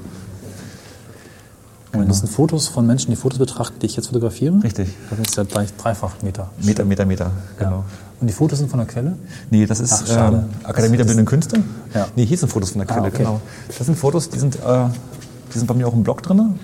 Und 1.92 2.08
das 2.08 2.20
sind 2.20 2.30
Fotos 2.30 2.68
von 2.68 2.86
Menschen, 2.86 3.10
die 3.10 3.16
Fotos 3.16 3.40
betrachten, 3.40 3.80
die 3.82 3.88
ich 3.88 3.96
jetzt 3.96 4.08
fotografiere. 4.08 4.62
Richtig. 4.64 4.90
Das 5.10 5.20
ist 5.20 5.36
ja 5.36 5.44
gleich 5.44 5.76
dreifach 5.76 6.22
Meter. 6.22 6.50
Meter, 6.62 6.86
Meter, 6.86 7.06
Meter. 7.06 7.32
Genau. 7.58 7.72
Ja. 7.72 7.84
Und 8.22 8.28
die 8.28 8.34
Fotos 8.34 8.60
sind 8.60 8.70
von 8.70 8.80
der 8.80 8.88
Quelle? 8.88 9.16
Nee, 9.50 9.66
das 9.66 9.80
ist 9.80 10.04
Ach, 10.12 10.32
ähm, 10.34 10.44
Akademie 10.64 10.98
der 10.98 11.06
Bildenden 11.06 11.26
Künste. 11.26 11.64
Ja. 11.94 12.08
Nee, 12.16 12.26
hier 12.26 12.38
sind 12.38 12.50
Fotos 12.50 12.72
von 12.72 12.80
der 12.80 12.88
Quelle, 12.88 13.06
Ah, 13.06 13.08
okay. 13.08 13.18
genau. 13.20 13.42
Das 13.76 13.86
sind 13.86 13.98
Fotos, 13.98 14.30
die 14.30 14.38
sind, 14.40 14.56
äh, 14.58 14.86
die 15.54 15.58
sind 15.58 15.68
bei 15.68 15.74
mir 15.74 15.88
auch 15.88 15.94
im 15.94 16.04
Blog 16.04 16.22
drin. 16.22 16.60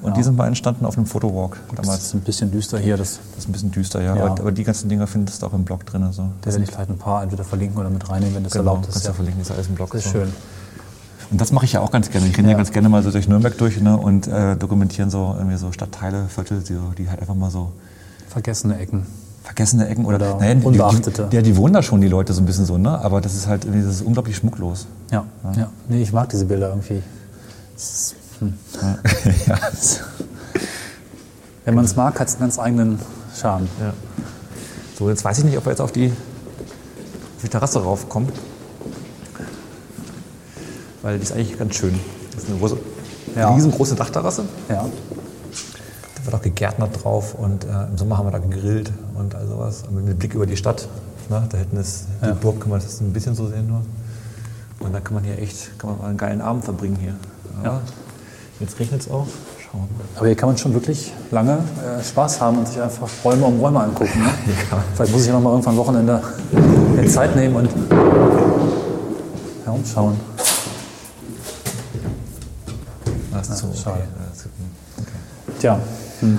Und 0.00 0.16
die 0.16 0.22
sind 0.22 0.36
mal 0.36 0.46
entstanden 0.46 0.84
auf 0.86 0.96
einem 0.96 1.06
Fotowalk 1.06 1.56
Das 1.74 1.80
damals. 1.84 2.02
ist 2.04 2.14
ein 2.14 2.20
bisschen 2.20 2.52
düster 2.52 2.78
hier. 2.78 2.96
Das, 2.96 3.18
Das 3.34 3.44
ist 3.44 3.48
ein 3.48 3.52
bisschen 3.52 3.72
düster, 3.72 4.00
ja. 4.00 4.14
Ja. 4.14 4.24
Aber, 4.26 4.40
aber 4.40 4.52
die 4.52 4.62
ganzen 4.62 4.88
Dinger 4.88 5.08
findest 5.08 5.42
du 5.42 5.46
auch 5.46 5.52
im 5.54 5.64
Blog 5.64 5.84
drin. 5.86 6.04
Also. 6.04 6.28
da 6.42 6.50
werde 6.52 6.62
ich 6.62 6.70
vielleicht 6.70 6.88
ein 6.90 6.98
paar 6.98 7.24
entweder 7.24 7.42
verlinken 7.42 7.78
oder 7.80 7.90
mit 7.90 8.08
reinnehmen, 8.08 8.36
wenn 8.36 8.44
das 8.44 8.52
genau, 8.52 8.64
erlaubt 8.74 8.86
ist. 8.86 8.92
kannst 8.92 9.06
du 9.06 9.08
Ja. 9.08 9.12
ja 9.12 9.16
verlinken, 9.16 9.40
das 9.40 9.48
ist 9.50 9.56
alles 9.56 9.66
im 9.68 9.74
Blog. 9.74 9.90
Das 9.90 10.04
ist 10.06 10.12
so. 10.12 10.18
schön. 10.20 10.32
Und 11.30 11.40
das 11.40 11.52
mache 11.52 11.66
ich 11.66 11.72
ja 11.74 11.80
auch 11.80 11.90
ganz 11.90 12.10
gerne. 12.10 12.26
Ich 12.26 12.36
renne 12.36 12.48
ja. 12.48 12.52
Ja. 12.52 12.56
ganz 12.56 12.72
gerne 12.72 12.88
mal 12.88 13.02
so 13.02 13.10
durch 13.10 13.28
Nürnberg 13.28 13.56
durch 13.58 13.80
ne, 13.80 13.96
und 13.96 14.26
äh, 14.28 14.56
dokumentieren 14.56 15.10
so 15.10 15.34
irgendwie 15.36 15.56
so 15.56 15.72
Stadtteile, 15.72 16.26
Viertel, 16.28 16.62
die, 16.62 16.76
die 16.96 17.10
halt 17.10 17.20
einfach 17.20 17.34
mal 17.34 17.50
so 17.50 17.72
Vergessene 18.28 18.78
Ecken. 18.78 19.06
vergessene 19.42 19.88
Ecken 19.88 20.04
oder, 20.04 20.16
Oder 20.16 20.36
naja, 20.36 20.54
die, 20.54 20.66
unbeachtete. 20.66 21.28
Die, 21.30 21.36
ja, 21.36 21.42
die 21.42 21.56
wohnen 21.56 21.74
da 21.74 21.82
schon, 21.82 22.00
die 22.00 22.08
Leute 22.08 22.32
so 22.32 22.42
ein 22.42 22.46
bisschen 22.46 22.66
so, 22.66 22.78
ne? 22.78 22.98
Aber 22.98 23.20
das 23.20 23.34
ist 23.34 23.46
halt 23.46 23.64
irgendwie, 23.64 23.84
das 23.84 23.96
ist 23.96 24.02
unglaublich 24.02 24.36
schmucklos. 24.36 24.86
Ja, 25.10 25.24
ja. 25.56 25.70
Nee, 25.88 26.02
ich 26.02 26.12
mag 26.12 26.28
diese 26.28 26.44
Bilder 26.44 26.68
irgendwie. 26.68 27.02
Ist, 27.76 28.14
hm. 28.38 28.54
ja. 29.46 29.58
Wenn 31.64 31.74
man 31.74 31.84
es 31.84 31.96
mag, 31.96 32.18
hat 32.18 32.28
es 32.28 32.34
einen 32.34 32.40
ganz 32.40 32.58
eigenen 32.58 32.98
Charme. 33.38 33.68
Ja. 33.80 33.92
So, 34.98 35.08
jetzt 35.10 35.24
weiß 35.24 35.38
ich 35.38 35.44
nicht, 35.44 35.56
ob 35.58 35.66
wir 35.66 35.70
jetzt 35.70 35.80
auf 35.80 35.92
die, 35.92 36.08
auf 36.08 37.42
die 37.42 37.48
Terrasse 37.48 37.82
raufkommen. 37.82 38.30
Weil 41.08 41.16
die 41.16 41.22
ist 41.22 41.32
eigentlich 41.32 41.58
ganz 41.58 41.74
schön. 41.74 41.98
Das 42.34 42.42
ist 42.42 42.50
eine 42.50 42.58
große, 42.58 42.76
Ja. 43.34 43.54
riesengroße 43.54 43.94
Dachterrasse. 43.94 44.44
Ja. 44.68 44.84
Da 44.84 46.24
wird 46.26 46.34
auch 46.34 46.42
gegärtnert 46.42 47.02
drauf 47.02 47.34
und 47.34 47.64
äh, 47.64 47.68
im 47.90 47.96
Sommer 47.96 48.18
haben 48.18 48.26
wir 48.26 48.32
da 48.32 48.36
gegrillt 48.40 48.92
und 49.14 49.34
all 49.34 49.46
sowas. 49.46 49.84
Und 49.88 49.94
mit 49.94 50.06
dem 50.06 50.18
Blick 50.18 50.34
über 50.34 50.44
die 50.44 50.58
Stadt. 50.58 50.86
Ne? 51.30 51.42
Da 51.48 51.56
hinten 51.56 51.78
ist 51.78 52.04
die 52.22 52.26
Ja. 52.26 52.34
Burg, 52.34 52.60
kann 52.60 52.68
man 52.68 52.80
das 52.82 53.00
ein 53.00 53.10
bisschen 53.14 53.34
so 53.34 53.48
sehen 53.48 53.68
nur. 53.68 53.80
Und 54.80 54.92
dann 54.92 55.02
kann 55.02 55.14
man 55.14 55.24
hier 55.24 55.38
echt, 55.38 55.78
kann 55.78 55.88
man 55.88 55.98
mal 55.98 56.08
einen 56.08 56.18
geilen 56.18 56.42
Abend 56.42 56.66
verbringen 56.66 56.98
hier. 57.00 57.14
Ja. 57.64 57.80
Jetzt 58.60 58.78
regnet 58.78 59.00
es 59.00 59.10
auch. 59.10 59.26
Schauen 59.62 59.80
wir 59.88 59.96
mal. 59.96 60.04
Aber 60.18 60.26
hier 60.26 60.36
kann 60.36 60.50
man 60.50 60.58
schon 60.58 60.74
wirklich 60.74 61.14
lange 61.30 61.52
äh, 61.54 62.04
Spaß 62.04 62.38
haben 62.42 62.58
und 62.58 62.68
sich 62.68 62.82
einfach 62.82 63.08
Räume 63.24 63.46
um 63.46 63.58
Räume 63.60 63.80
angucken. 63.80 64.18
Ne? 64.18 64.28
Ja. 64.70 64.84
Vielleicht 64.94 65.12
muss 65.12 65.22
ich 65.22 65.28
ja 65.28 65.32
noch 65.32 65.40
mal 65.40 65.52
irgendwann 65.52 65.78
Wochenende 65.78 66.20
Zeit 67.08 67.34
nehmen 67.34 67.56
und 67.56 67.70
herumschauen. 69.64 70.16
Ach 73.40 73.44
so, 73.44 73.66
okay. 73.68 73.77
Schade. 73.88 74.02
Okay. 74.98 75.58
Tja, 75.60 75.78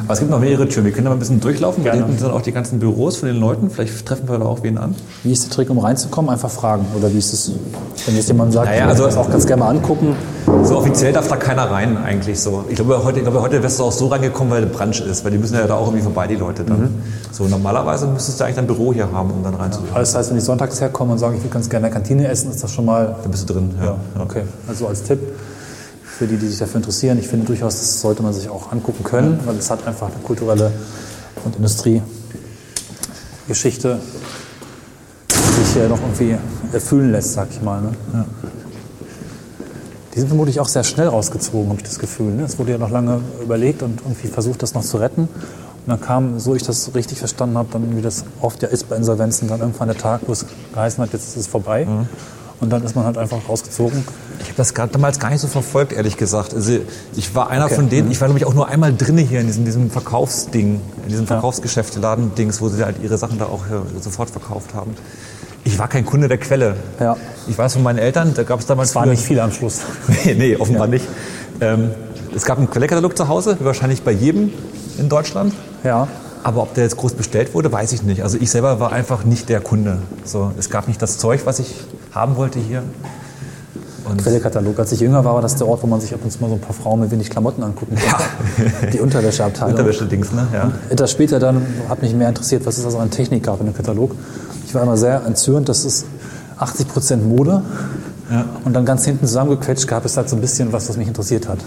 Aber 0.04 0.14
es 0.14 0.20
gibt 0.20 0.30
noch 0.32 0.40
mehrere 0.40 0.68
Türen. 0.68 0.86
Wir 0.86 0.92
können 0.92 1.06
da 1.06 1.10
mal 1.10 1.16
ein 1.16 1.20
bisschen 1.20 1.40
durchlaufen. 1.40 1.84
Da 1.84 1.92
Gerne. 1.92 2.06
hinten 2.06 2.20
sind 2.20 2.32
auch 2.32 2.42
die 2.42 2.52
ganzen 2.52 2.80
Büros 2.80 3.18
von 3.18 3.28
den 3.30 3.38
Leuten. 3.40 3.70
Vielleicht 3.70 4.06
treffen 4.06 4.28
wir 4.30 4.38
da 4.38 4.46
auch 4.46 4.62
wen 4.64 4.78
an. 4.78 4.94
wie 5.24 5.32
ist 5.32 5.46
der 5.46 5.52
Trick, 5.52 5.70
um 5.70 5.80
reinzukommen? 5.80 6.30
Einfach 6.30 6.50
fragen. 6.50 6.86
Oder 6.98 7.12
wie 7.14 7.18
ist 7.18 7.34
es, 7.34 7.52
wenn 8.06 8.16
jetzt 8.16 8.28
jemand 8.28 8.52
sagt, 8.54 8.68
Naja, 8.68 8.84
ich 8.84 8.90
also- 8.90 9.04
will 9.04 9.10
das 9.10 9.18
auch 9.18 9.30
ganz 9.32 9.48
gerne 9.48 9.64
mal 9.64 9.70
angucken? 9.70 10.16
So 10.64 10.78
offiziell 10.78 11.14
darf 11.14 11.28
da 11.28 11.38
keiner 11.38 11.70
rein 11.72 11.96
eigentlich 11.98 12.40
so. 12.40 12.66
Ich 12.70 12.76
glaube, 12.76 13.04
heute, 13.04 13.20
ich 13.20 13.24
glaube, 13.24 13.42
heute 13.42 13.62
wärst 13.64 13.80
du 13.80 13.84
auch 13.86 13.92
so 13.92 14.08
reingekommen, 14.08 14.52
weil 14.52 14.62
der 14.62 14.68
Brunch 14.70 15.00
ist. 15.02 15.24
Weil 15.24 15.32
die 15.32 15.38
müssen 15.38 15.56
ja 15.56 15.66
da 15.68 15.76
auch 15.76 15.88
irgendwie 15.88 16.04
vorbei, 16.04 16.28
die 16.28 16.36
Leute 16.36 16.64
dann. 16.64 17.02
So 17.32 17.46
normalerweise 17.46 18.08
müsstest 18.08 18.40
du 18.40 18.44
eigentlich 18.46 18.58
ein 18.60 18.68
Büro 18.68 18.92
hier 18.94 19.12
haben, 19.12 19.32
um 19.32 19.44
dann 19.44 19.54
reinzugehen. 19.56 19.94
Das 19.96 20.14
heißt, 20.16 20.30
wenn 20.32 20.38
ich 20.38 20.44
sonntags 20.44 20.82
herkomme 20.82 21.14
und 21.14 21.18
sage, 21.20 21.38
ich 21.38 21.44
will 21.44 21.50
ganz 21.52 21.70
gerne 21.70 21.88
in 21.88 21.94
der 21.94 22.00
Kantine 22.02 22.28
essen, 22.28 22.52
ist 22.52 22.62
das 22.64 22.72
schon 22.72 22.86
mal 22.86 23.16
Da 23.24 23.30
bist 23.30 23.50
du 23.50 23.54
drin. 23.54 23.72
Ja. 23.80 23.86
Ja, 23.86 23.96
okay. 24.22 24.44
Also 24.68 24.88
als 24.88 25.04
Tipp 25.04 25.20
für 26.20 26.28
die, 26.28 26.36
die 26.36 26.48
sich 26.48 26.60
dafür 26.60 26.76
interessieren, 26.76 27.18
ich 27.18 27.30
finde 27.30 27.46
durchaus, 27.46 27.80
das 27.80 28.02
sollte 28.02 28.22
man 28.22 28.34
sich 28.34 28.50
auch 28.50 28.74
angucken 28.74 29.06
können, 29.06 29.40
weil 29.46 29.56
es 29.56 29.72
hat 29.72 29.88
einfach 29.88 30.08
eine 30.08 30.18
kulturelle 30.22 30.70
und 31.46 31.56
Industriegeschichte, 31.56 34.02
die 35.30 35.64
sich 35.64 35.76
hier 35.76 35.88
noch 35.88 36.02
irgendwie 36.02 36.36
erfüllen 36.74 37.14
lässt, 37.14 37.32
sag 37.32 37.48
ich 37.52 37.62
mal. 37.62 37.82
Ne? 37.82 37.94
Die 40.14 40.20
sind 40.20 40.28
vermutlich 40.28 40.60
auch 40.60 40.68
sehr 40.68 40.84
schnell 40.84 41.08
rausgezogen, 41.08 41.70
habe 41.70 41.80
ich 41.80 41.86
das 41.86 42.00
Gefühl. 42.00 42.34
Ne? 42.34 42.44
Es 42.44 42.60
wurde 42.60 42.74
ja 42.74 42.78
noch 42.78 42.92
lange 42.92 43.22
überlegt 43.42 43.82
und 43.82 44.02
irgendwie 44.02 44.28
versucht, 44.28 44.62
das 44.62 44.74
noch 44.74 44.84
zu 44.84 44.98
retten. 44.98 45.22
Und 45.22 45.88
dann 45.88 46.02
kam, 46.02 46.38
so 46.38 46.54
ich 46.54 46.64
das 46.64 46.94
richtig 46.96 47.20
verstanden 47.20 47.58
habe, 47.58 47.70
dann, 47.72 47.96
wie 47.96 48.02
das 48.02 48.26
oft 48.42 48.62
ja 48.62 48.68
ist 48.68 48.90
bei 48.90 48.98
Insolvenzen, 48.98 49.48
dann 49.48 49.62
irgendwann 49.62 49.88
der 49.88 49.98
Tag, 49.98 50.24
wo 50.28 50.34
es 50.34 50.46
geheißen 50.74 51.02
hat, 51.02 51.14
jetzt 51.14 51.30
ist 51.30 51.38
es 51.38 51.48
vorbei. 51.48 51.88
Und 52.62 52.70
dann 52.72 52.84
ist 52.84 52.94
man 52.96 53.06
halt 53.06 53.18
einfach 53.18 53.38
rausgezogen. 53.48 54.04
Ich 54.42 54.46
habe 54.48 54.58
das 54.58 54.74
damals 54.92 55.20
gar 55.20 55.30
nicht 55.30 55.40
so 55.40 55.48
verfolgt, 55.48 55.94
ehrlich 55.94 56.18
gesagt. 56.18 56.54
Also 56.54 56.80
ich 57.16 57.34
war 57.34 57.50
einer 57.50 57.66
Okay. 57.66 57.76
von 57.76 57.90
denen, 57.90 58.12
ich 58.12 58.20
war 58.20 58.28
glaube 58.28 58.40
ich 58.40 58.46
auch 58.46 58.54
nur 58.54 58.68
einmal 58.68 58.94
drinne 58.94 59.22
hier 59.22 59.40
in 59.40 59.48
diesem, 59.48 59.64
diesem 59.64 59.90
Verkaufsding, 59.90 60.82
in 61.04 61.10
diesem 61.10 61.26
Verkaufsgeschäfteladen-Dings, 61.26 62.60
wo 62.62 62.68
sie 62.70 62.84
halt 62.84 62.98
ihre 63.02 63.18
Sachen 63.18 63.40
da 63.40 63.46
auch 63.46 63.66
äh, 63.68 64.02
sofort 64.02 64.30
verkauft 64.30 64.74
haben. 64.74 64.96
Ich 65.64 65.78
war 65.80 65.88
kein 65.88 66.06
Kunde 66.06 66.28
der 66.28 66.38
Quelle. 66.38 66.76
Ja. 67.00 67.16
Ich 67.48 67.58
weiß 67.58 67.74
von 67.74 67.84
meinen 67.84 68.00
Eltern, 68.00 68.34
da 68.34 68.44
gab 68.44 68.60
es 68.60 68.66
damals 68.66 68.90
Es 68.90 68.96
war 68.96 69.04
früher- 69.04 69.12
nicht 69.12 69.24
viel 69.24 69.40
am 69.40 69.52
Schluss. 69.52 69.80
nee, 70.26 70.34
nee, 70.34 70.56
offenbar 70.58 70.88
nicht. 70.88 71.06
Ähm, 71.62 71.92
es 72.36 72.44
gab 72.46 72.58
einen 72.58 72.70
Quellekatalog 72.70 73.16
zu 73.18 73.28
Hause, 73.28 73.58
wie 73.60 73.66
wahrscheinlich 73.66 74.02
bei 74.04 74.12
jedem 74.12 74.52
in 74.98 75.08
Deutschland. 75.10 75.54
Ja. 75.84 76.08
Aber 76.44 76.62
ob 76.62 76.74
der 76.74 76.86
jetzt 76.86 76.96
groß 76.96 77.14
bestellt 77.16 77.54
wurde, 77.54 77.72
weiß 77.72 77.92
ich 77.92 78.04
nicht. 78.04 78.24
Also 78.24 78.38
ich 78.40 78.50
selber 78.50 78.80
war 78.80 78.94
einfach 78.94 79.26
nicht 79.26 79.50
der 79.50 79.60
Kunde. 79.60 80.00
So, 80.24 80.54
es 80.58 80.70
gab 80.70 80.88
nicht 80.88 81.02
das 81.02 81.18
Zeug, 81.18 81.42
was 81.46 81.60
ich 81.60 81.74
haben 82.12 82.36
wollte 82.36 82.60
hier. 82.60 82.84
Und 84.06 84.24
Quellekatalog. 84.24 84.80
Als 84.80 84.92
ich 84.92 85.02
jünger 85.02 85.24
war, 85.24 85.36
war 85.36 85.42
das 85.42 85.56
der 85.56 85.68
Ort, 85.68 85.84
wo 85.84 85.88
man 85.88 86.02
sich 86.02 86.14
ab 86.14 86.22
und 86.24 86.32
zu 86.32 86.40
mal 86.42 86.48
so 86.48 86.56
ein 86.56 86.62
paar 86.62 86.74
Frauen 86.74 87.02
mit 87.02 87.12
wenig 87.12 87.30
Klamotten 87.30 87.62
angucken 87.62 87.96
konnte. 87.96 88.92
Die 88.92 89.00
Unterwäscheabteilung. 89.00 89.74
Unterwäsche-Dings, 89.74 90.32
ne? 90.32 90.48
Ja. 90.52 90.72
Etwas 90.90 91.12
später 91.12 91.38
dann 91.38 91.62
hat 91.88 92.02
mich 92.02 92.16
mehr 92.16 92.30
interessiert, 92.30 92.66
was 92.66 92.78
es 92.78 92.86
also 92.86 92.98
an 92.98 93.12
Technik 93.12 93.44
gab 93.44 93.60
in 93.60 93.68
dem 93.68 93.76
Katalog. 93.76 94.16
Ich 94.66 94.74
war 94.74 94.82
immer 94.82 94.98
sehr 94.98 95.24
entzürnt, 95.26 95.70
dass 95.70 95.86
es 95.86 96.06
80 96.58 96.88
Prozent 96.88 97.28
Mode 97.28 97.62
und 98.64 98.74
dann 98.74 98.86
ganz 98.86 99.06
hinten 99.06 99.26
zusammengequetscht 99.26 99.88
gab 99.88 100.06
es 100.06 100.16
halt 100.18 100.30
so 100.30 100.36
ein 100.36 100.42
bisschen 100.42 100.72
was, 100.72 100.88
was 100.90 100.98
mich 100.98 101.08
interessiert 101.08 101.48
hat. 101.48 101.60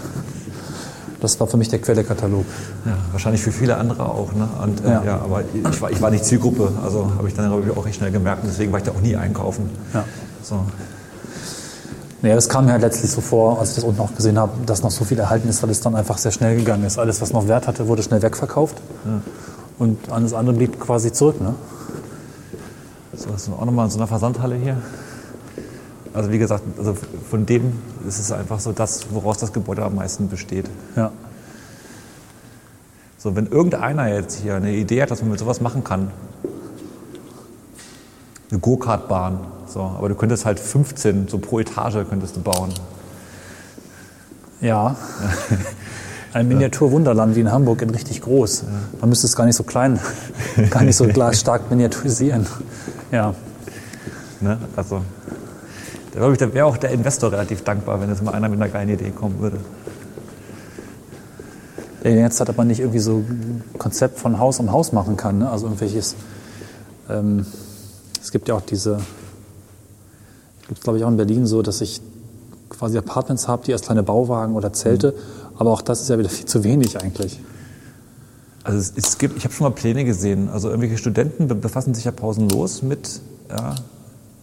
Das 1.19 1.39
war 1.39 1.47
für 1.47 1.57
mich 1.57 1.69
der 1.69 1.79
Quellekatalog. 1.79 2.45
Ja, 2.85 2.97
wahrscheinlich 3.11 3.41
für 3.41 3.51
viele 3.51 3.77
andere 3.77 4.05
auch. 4.09 4.33
Ne? 4.33 4.47
Und, 4.61 4.83
äh, 4.83 4.89
Ja. 4.89 5.03
ja. 5.05 5.15
aber 5.15 5.41
ich 5.53 5.81
war, 5.81 5.89
ich 5.91 6.01
war 6.01 6.11
nicht 6.11 6.25
Zielgruppe, 6.25 6.69
also 6.83 7.11
habe 7.17 7.27
ich 7.29 7.33
dann 7.33 7.45
ich, 7.63 7.77
auch 7.77 7.85
recht 7.85 7.95
schnell 7.95 8.11
gemerkt. 8.11 8.43
Und 8.43 8.49
deswegen 8.49 8.73
war 8.73 8.79
ich 8.79 8.85
da 8.85 8.91
auch 8.91 9.01
nie 9.01 9.15
einkaufen. 9.15 9.69
Ja. 9.93 10.03
So. 10.43 10.65
Naja, 12.21 12.35
das 12.35 12.47
kam 12.47 12.65
mir 12.65 12.71
halt 12.71 12.81
letztlich 12.81 13.11
so 13.11 13.19
vor, 13.19 13.59
als 13.59 13.69
ich 13.69 13.75
das 13.75 13.83
unten 13.83 13.99
auch 13.99 14.15
gesehen 14.15 14.37
habe, 14.37 14.51
dass 14.65 14.81
noch 14.81 14.91
so 14.91 15.03
viel 15.03 15.19
erhalten 15.19 15.49
ist, 15.49 15.61
weil 15.61 15.69
es 15.69 15.81
dann 15.81 15.95
einfach 15.95 16.17
sehr 16.17 16.31
schnell 16.31 16.55
gegangen 16.55 16.85
ist. 16.85 16.97
Alles, 16.97 17.21
was 17.21 17.33
noch 17.33 17.47
Wert 17.47 17.67
hatte, 17.67 17.87
wurde 17.87 18.01
schnell 18.03 18.21
wegverkauft. 18.21 18.77
Und 19.77 20.09
alles 20.09 20.33
andere 20.33 20.55
blieb 20.55 20.79
quasi 20.79 21.11
zurück. 21.11 21.41
Ne? 21.41 21.55
So, 23.15 23.29
das 23.29 23.43
ist 23.43 23.53
auch 23.53 23.65
nochmal 23.65 23.85
in 23.85 23.91
so 23.91 23.97
einer 23.97 24.07
Versandhalle 24.07 24.55
hier. 24.55 24.77
Also 26.13 26.31
wie 26.31 26.37
gesagt, 26.37 26.63
also 26.77 26.95
von 27.29 27.45
dem 27.45 27.73
ist 28.07 28.19
es 28.19 28.31
einfach 28.31 28.59
so 28.59 28.71
das, 28.71 29.07
woraus 29.11 29.39
das 29.39 29.51
Gebäude 29.51 29.83
am 29.83 29.95
meisten 29.95 30.29
besteht. 30.29 30.69
Ja. 30.95 31.11
So, 33.17 33.35
wenn 33.35 33.47
irgendeiner 33.47 34.07
jetzt 34.07 34.39
hier 34.39 34.55
eine 34.55 34.71
Idee 34.71 35.01
hat, 35.01 35.11
dass 35.11 35.21
man 35.21 35.31
mit 35.31 35.39
sowas 35.39 35.59
machen 35.59 35.83
kann, 35.83 36.11
eine 38.53 38.59
Go-Kart-Bahn, 38.59 39.39
so, 39.67 39.81
aber 39.81 40.09
du 40.09 40.15
könntest 40.15 40.45
halt 40.45 40.59
15 40.59 41.27
so 41.27 41.39
pro 41.39 41.59
Etage 41.59 42.07
könntest 42.07 42.35
du 42.35 42.41
bauen. 42.41 42.71
Ja. 44.61 44.95
Ein 46.33 46.47
Miniatur-Wunderland 46.47 47.35
wie 47.35 47.41
in 47.41 47.51
Hamburg 47.51 47.81
in 47.81 47.89
richtig 47.89 48.21
groß. 48.21 48.63
Man 49.01 49.09
müsste 49.09 49.27
es 49.27 49.35
gar 49.35 49.45
nicht 49.45 49.55
so 49.55 49.63
klein, 49.63 49.99
gar 50.69 50.83
nicht 50.83 50.95
so 50.95 51.07
stark 51.31 51.69
miniaturisieren. 51.69 52.47
Ja. 53.11 53.35
Ne? 54.39 54.57
Also, 54.75 55.01
da 56.11 56.19
glaube 56.19 56.33
ich, 56.33 56.39
da 56.39 56.53
wäre 56.53 56.65
auch 56.65 56.77
der 56.77 56.91
Investor 56.91 57.31
relativ 57.31 57.63
dankbar, 57.63 58.01
wenn 58.01 58.09
jetzt 58.09 58.23
mal 58.23 58.33
einer 58.33 58.49
mit 58.49 58.61
einer 58.61 58.71
geilen 58.71 58.89
Idee 58.89 59.11
kommen 59.11 59.39
würde. 59.39 59.57
Jetzt 62.03 62.39
hat 62.39 62.49
aber 62.49 62.65
nicht 62.65 62.79
irgendwie 62.79 62.99
so 62.99 63.17
ein 63.17 63.63
Konzept 63.77 64.19
von 64.19 64.37
Haus 64.37 64.59
um 64.59 64.71
Haus 64.71 64.91
machen 64.91 65.17
kann. 65.17 65.39
Ne? 65.39 65.49
Also 65.49 65.67
irgendwelches. 65.67 66.15
Ähm, 67.09 67.45
es 68.23 68.31
gibt 68.31 68.47
ja 68.47 68.55
auch 68.55 68.61
diese. 68.61 68.99
Gibt 70.67 70.77
es 70.79 70.83
glaube 70.83 70.97
ich 70.97 71.03
auch 71.03 71.09
in 71.09 71.17
Berlin 71.17 71.45
so, 71.45 71.61
dass 71.61 71.81
ich 71.81 72.01
quasi 72.69 72.97
Apartments 72.97 73.47
habe, 73.47 73.65
die 73.65 73.73
als 73.73 73.81
kleine 73.83 74.01
Bauwagen 74.01 74.55
oder 74.55 74.71
Zelte. 74.71 75.13
Aber 75.57 75.71
auch 75.71 75.81
das 75.81 76.01
ist 76.01 76.09
ja 76.09 76.17
wieder 76.17 76.29
viel 76.29 76.45
zu 76.45 76.63
wenig 76.63 76.99
eigentlich. 77.01 77.39
Also 78.63 78.79
es, 78.79 78.93
es 78.95 79.17
gibt, 79.17 79.37
ich 79.37 79.43
habe 79.43 79.53
schon 79.53 79.65
mal 79.65 79.71
Pläne 79.71 80.05
gesehen. 80.05 80.49
Also 80.49 80.69
irgendwelche 80.69 80.97
Studenten 80.97 81.47
be- 81.49 81.55
befassen 81.55 81.93
sich 81.93 82.05
ja 82.05 82.11
pausenlos 82.11 82.81
mit 82.81 83.19
ja, 83.49 83.75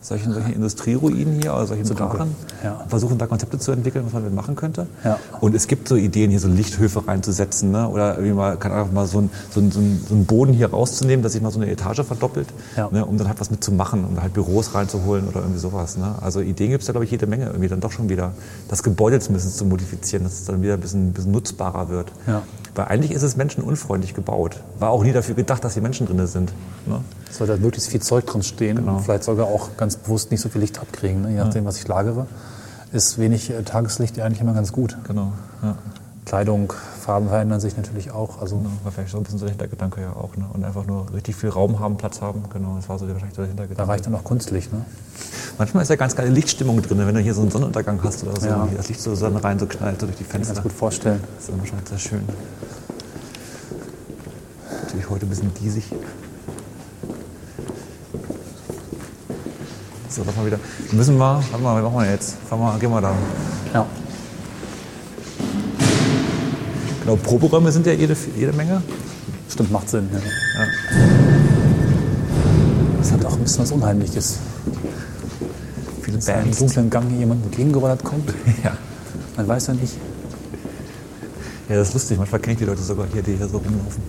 solchen, 0.01 0.33
solchen 0.33 0.55
Industrieruinen 0.55 1.41
hier 1.43 1.53
oder 1.55 1.67
solchen 1.67 1.89
Brachen. 1.95 2.35
Ja. 2.65 2.85
Versuchen 2.89 3.19
da 3.19 3.27
Konzepte 3.27 3.59
zu 3.59 3.73
entwickeln, 3.73 4.05
was 4.07 4.13
man 4.13 4.23
damit 4.23 4.35
machen 4.37 4.57
könnte. 4.57 4.87
Ja. 5.05 5.19
Und 5.41 5.55
es 5.55 5.67
gibt 5.67 5.89
so 5.89 5.97
Ideen, 5.97 6.31
hier 6.31 6.41
so 6.41 6.49
Lichthöfe 6.49 7.07
reinzusetzen. 7.07 7.71
Ne? 7.71 7.89
Oder 7.89 8.15
irgendwie 8.17 8.33
mal, 8.35 8.57
kann 8.57 8.73
einfach 8.73 8.93
mal 8.93 9.07
so 9.07 9.19
einen 9.19 9.31
so 9.51 9.61
ein, 9.61 9.71
so 9.71 9.81
ein, 9.81 10.25
Boden 10.25 10.53
hier 10.53 10.71
rauszunehmen, 10.71 11.23
dass 11.23 11.33
sich 11.33 11.43
mal 11.43 11.51
so 11.51 11.61
eine 11.61 11.71
Etage 11.71 12.03
verdoppelt, 12.03 12.49
Ja. 12.77 12.89
ne? 12.91 13.05
um 13.05 13.19
dann 13.19 13.29
halt 13.29 13.41
was 13.41 13.51
mitzumachen, 13.51 14.05
um 14.05 14.21
halt 14.21 14.33
Büros 14.33 14.75
reinzuholen 14.75 15.29
oder 15.29 15.41
irgendwie 15.41 15.59
sowas. 15.61 15.97
Ne? 15.97 16.15
Also 16.21 16.41
Ideen 16.41 16.71
gibt 16.71 16.83
es 16.83 16.87
da, 16.87 16.93
glaube 16.93 17.05
ich, 17.05 17.11
jede 17.11 17.27
Menge 17.27 17.47
irgendwie 17.47 17.69
dann 17.69 17.81
doch 17.81 17.93
schon 17.93 18.09
wieder. 18.09 18.33
Das 18.69 18.83
Gebäude 18.83 19.21
zumindest 19.21 19.57
zu 19.59 19.65
modifizieren, 19.65 20.25
dass 20.25 20.35
es 20.35 20.45
dann 20.47 20.63
wieder 20.63 20.75
ein 20.75 20.81
bisschen, 20.81 21.09
ein 21.09 21.13
bisschen 21.13 21.33
nutzbarer 21.33 21.89
wird. 21.89 22.11
Weil 22.75 22.85
eigentlich 22.87 23.11
ist 23.11 23.23
es 23.23 23.37
menschenunfreundlich 23.37 24.15
gebaut. 24.15 24.61
War 24.79 24.91
auch 24.91 25.03
nie 25.03 25.13
dafür 25.13 25.35
gedacht, 25.35 25.65
dass 25.65 25.75
hier 25.75 25.83
Menschen 25.83 26.07
drin 26.07 26.25
sind. 26.27 26.53
Ne? 26.87 27.01
Es 27.29 27.39
sollte 27.39 27.53
halt 27.55 27.63
möglichst 27.63 27.91
viel 27.91 28.01
Zeug 28.01 28.27
drin 28.27 28.43
stehen 28.43 28.77
Genau. 28.77 28.99
vielleicht 28.99 29.25
sogar 29.25 29.47
auch 29.47 29.71
ganz 29.77 29.90
bewusst 29.97 30.31
nicht 30.31 30.41
so 30.41 30.49
viel 30.49 30.61
Licht 30.61 30.79
abkriegen, 30.81 31.23
ne? 31.23 31.31
je 31.31 31.37
nachdem, 31.37 31.65
was 31.65 31.77
ich 31.79 31.87
lagere. 31.89 32.27
Ist 32.93 33.19
wenig 33.19 33.51
äh, 33.51 33.63
Tageslicht 33.63 34.17
ja 34.17 34.25
eigentlich 34.25 34.41
immer 34.41 34.53
ganz 34.55 34.73
gut. 34.73 34.97
Genau. 35.05 35.33
Ja. 35.63 35.77
Kleidung, 36.27 36.73
Farben 37.01 37.29
verändern 37.29 37.61
sich 37.61 37.77
natürlich 37.77 38.11
auch. 38.13 38.41
Also 38.41 38.65
War 38.85 38.93
vielleicht 38.93 39.11
so 39.11 39.17
ein 39.19 39.23
bisschen 39.25 39.39
so 39.39 39.47
der 39.47 39.53
Hintergedanke 39.53 40.01
ja 40.01 40.11
auch. 40.13 40.37
Ne? 40.37 40.45
Und 40.53 40.65
einfach 40.65 40.87
nur 40.87 41.13
richtig 41.13 41.35
viel 41.37 41.49
Raum 41.51 41.81
haben, 41.81 41.97
Platz 41.97 42.21
haben. 42.21 42.43
Genau, 42.53 42.77
das 42.77 42.89
war 42.89 42.99
so 42.99 43.07
der- 43.07 43.15
wahrscheinlich 43.15 43.35
der 43.37 43.45
da 43.45 43.49
Hintergedanke. 43.49 43.91
reicht 43.93 44.07
dann 44.07 44.15
auch 44.15 44.23
Kunstlicht. 44.25 44.73
Ne? 44.73 44.85
Manchmal 45.59 45.83
ist 45.83 45.89
ja 45.89 45.97
ganz 45.97 46.15
geile 46.15 46.31
Lichtstimmung 46.31 46.83
drin, 46.83 46.99
wenn 46.99 47.15
du 47.15 47.21
hier 47.21 47.35
so 47.35 47.41
einen 47.43 47.51
Sonnenuntergang 47.51 48.01
hast 48.05 48.23
oder 48.25 48.39
so. 48.41 48.47
Ja. 48.47 48.69
Das 48.77 48.89
Licht 48.89 49.01
so 49.01 49.15
dann 49.17 49.37
rein 49.37 49.59
so 49.59 49.67
knallt 49.67 50.01
so 50.01 50.07
durch 50.07 50.19
die 50.19 50.25
Kann 50.25 50.41
ich 50.43 50.47
Fenster. 50.47 50.55
ganz 50.55 50.63
gut 50.63 50.73
vorstellen. 50.73 51.21
Das 51.37 51.45
ist 51.49 51.55
immer 51.55 51.67
schon 51.67 51.79
sehr 51.89 51.99
schön. 51.99 52.23
Natürlich 54.83 55.09
heute 55.11 55.27
ein 55.27 55.31
bisschen 55.31 55.53
diesig. 55.55 55.85
So, 60.11 60.23
lass 60.27 60.37
mal 60.37 60.45
wieder. 60.47 60.59
Wir 60.89 60.99
müssen 60.99 61.17
mal, 61.17 61.43
warte 61.51 61.63
mal, 61.63 61.83
was 61.83 61.93
machen 61.93 62.05
wir 62.05 62.11
jetzt? 62.11 62.37
Fahren 62.49 62.61
wir, 62.61 62.79
gehen 62.79 62.91
wir 62.91 63.01
da. 63.01 63.15
Ja. 63.73 63.87
Genau, 67.03 67.17
Proberäume 67.17 67.71
sind 67.71 67.87
ja 67.87 67.93
jede, 67.93 68.17
jede 68.37 68.53
Menge. 68.53 68.83
Stimmt, 69.49 69.71
macht 69.71 69.89
Sinn. 69.89 70.09
Ja. 70.13 70.67
ein 73.41 73.45
bisschen 73.45 73.63
was 73.63 73.73
Unheimliches. 73.73 74.39
Viele 76.03 76.19
Dass 76.19 76.29
im 76.29 76.35
Bands. 76.35 76.59
dunklen 76.59 76.91
Gang 76.91 77.11
jemand 77.19 77.45
entgegengerollt 77.45 78.05
kommt. 78.05 78.35
Ja. 78.65 78.73
Man 79.37 79.49
weiß 79.49 79.69
ja 79.69 79.75
nicht. 79.75 79.95
ja, 81.69 81.77
das 81.77 81.89
ist 81.89 81.95
lustig. 81.95 82.19
Manchmal 82.19 82.41
kenne 82.41 82.53
ich 82.55 82.59
die 82.59 82.65
Leute 82.67 82.83
sogar 82.83 83.07
hier, 83.11 83.23
die 83.23 83.37
hier 83.37 83.49
so 83.49 83.57
rumlaufen. 83.57 84.03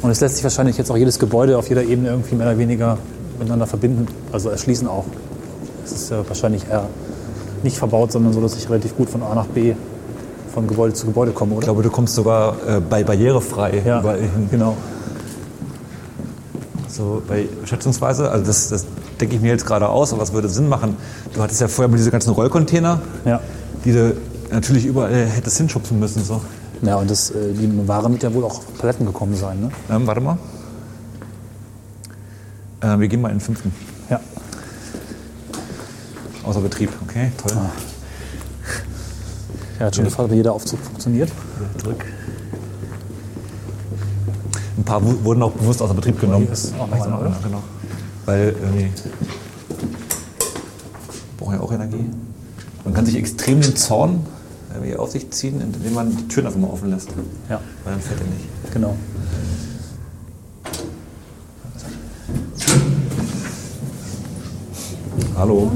Und 0.00 0.10
es 0.10 0.20
lässt 0.20 0.36
sich 0.36 0.44
wahrscheinlich 0.44 0.78
jetzt 0.78 0.90
auch 0.90 0.96
jedes 0.96 1.18
Gebäude 1.18 1.58
auf 1.58 1.68
jeder 1.68 1.82
Ebene 1.82 2.08
irgendwie 2.08 2.36
mehr 2.36 2.46
oder 2.46 2.56
weniger 2.56 2.98
miteinander 3.38 3.66
verbinden, 3.66 4.06
also 4.32 4.48
erschließen 4.50 4.86
auch. 4.88 5.04
Es 5.84 5.92
ist 5.92 6.10
ja 6.10 6.26
wahrscheinlich 6.26 6.68
eher 6.68 6.86
nicht 7.62 7.76
verbaut, 7.78 8.12
sondern 8.12 8.32
so, 8.32 8.40
dass 8.40 8.56
ich 8.56 8.68
relativ 8.68 8.96
gut 8.96 9.08
von 9.10 9.22
A 9.22 9.34
nach 9.34 9.46
B 9.46 9.74
von 10.52 10.66
Gebäude 10.68 10.94
zu 10.94 11.06
Gebäude 11.06 11.32
komme, 11.32 11.52
Ich 11.52 11.56
oder? 11.58 11.64
glaube, 11.66 11.82
du 11.82 11.90
kommst 11.90 12.14
sogar 12.14 12.54
äh, 12.66 12.80
bei 12.80 13.02
barrierefrei 13.02 13.82
ja, 13.84 14.00
überall 14.00 14.20
hin. 14.20 14.48
genau. 14.50 14.76
So 16.88 17.22
bei 17.26 17.48
schätzungsweise, 17.64 18.30
also 18.30 18.44
das, 18.44 18.68
das 18.68 18.86
denke 19.20 19.34
ich 19.36 19.42
mir 19.42 19.48
jetzt 19.48 19.66
gerade 19.66 19.88
aus, 19.88 20.12
aber 20.12 20.22
es 20.22 20.32
würde 20.32 20.48
Sinn 20.48 20.68
machen. 20.68 20.96
Du 21.34 21.42
hattest 21.42 21.60
ja 21.60 21.66
vorher 21.68 21.88
mal 21.90 21.96
diese 21.96 22.10
ganzen 22.12 22.30
Rollcontainer, 22.30 23.00
Ja. 23.24 23.40
die 23.84 23.92
du 23.92 24.16
natürlich 24.52 24.84
überall 24.86 25.12
hättest 25.26 25.56
hinschubsen 25.58 25.98
müssen. 25.98 26.22
So. 26.22 26.40
Ja, 26.82 26.96
und 26.96 27.10
das, 27.10 27.30
äh, 27.30 27.52
die 27.52 27.88
Ware 27.88 28.10
wird 28.12 28.22
ja 28.22 28.32
wohl 28.32 28.44
auch 28.44 28.58
auf 28.58 28.78
Paletten 28.78 29.06
gekommen 29.06 29.34
sein, 29.34 29.58
ne? 29.60 29.70
Ähm, 29.90 30.06
warte 30.06 30.20
mal. 30.20 30.38
Äh, 32.84 32.98
wir 33.00 33.08
gehen 33.08 33.20
mal 33.22 33.28
in 33.30 33.36
den 33.38 33.40
fünften. 33.40 33.72
Ja. 34.10 34.20
Außer 36.44 36.60
Betrieb. 36.60 36.90
Okay, 37.08 37.32
toll. 37.42 37.52
Er 39.78 39.86
hat 39.86 39.96
schon 39.96 40.04
gefragt, 40.04 40.30
wie 40.30 40.36
jeder 40.36 40.52
Aufzug 40.52 40.78
funktioniert. 40.80 41.30
Zurück. 41.78 42.04
Ein 44.76 44.84
paar 44.84 45.02
wu- 45.04 45.24
wurden 45.24 45.42
auch 45.42 45.52
bewusst 45.52 45.80
außer 45.80 45.94
Betrieb 45.94 46.20
genommen. 46.20 46.44
hier 46.44 46.52
ist 46.52 46.74
auch 46.78 46.86
noch 46.88 47.00
einer, 47.06 47.20
oder? 47.20 47.36
genau. 47.42 47.62
Weil 48.26 48.54
irgendwie 48.62 48.90
brauchen 51.38 51.54
ja 51.54 51.60
auch 51.60 51.72
Energie. 51.72 52.04
Man 52.84 52.92
kann 52.94 53.06
sich 53.06 53.16
extrem 53.16 53.60
den 53.62 53.74
Zorn 53.76 54.26
irgendwie 54.74 54.96
auf 54.96 55.10
sich 55.10 55.30
ziehen, 55.30 55.60
indem 55.60 55.94
man 55.94 56.14
die 56.14 56.28
Türen 56.28 56.46
einfach 56.46 56.60
mal 56.60 56.68
offen 56.70 56.90
lässt. 56.90 57.08
Ja, 57.48 57.60
Weil 57.84 57.94
dann 57.94 58.02
fällt 58.02 58.20
er 58.20 58.26
nicht. 58.26 58.72
genau. 58.72 58.96
Hallo. 65.44 65.70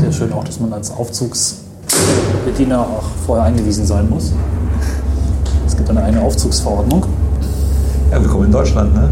Sehr 0.00 0.10
schön 0.10 0.32
auch, 0.32 0.44
dass 0.44 0.58
man 0.58 0.72
als 0.72 0.90
Aufzugsbediener 0.90 2.80
auch 2.80 3.02
vorher 3.26 3.44
eingewiesen 3.44 3.84
sein 3.84 4.08
muss. 4.08 4.32
Es 5.66 5.76
gibt 5.76 5.90
eine 5.90 6.02
eigene 6.02 6.22
Aufzugsverordnung. 6.22 7.04
Ja, 8.10 8.22
willkommen 8.22 8.46
in 8.46 8.52
Deutschland, 8.52 8.94
ne? 8.94 9.10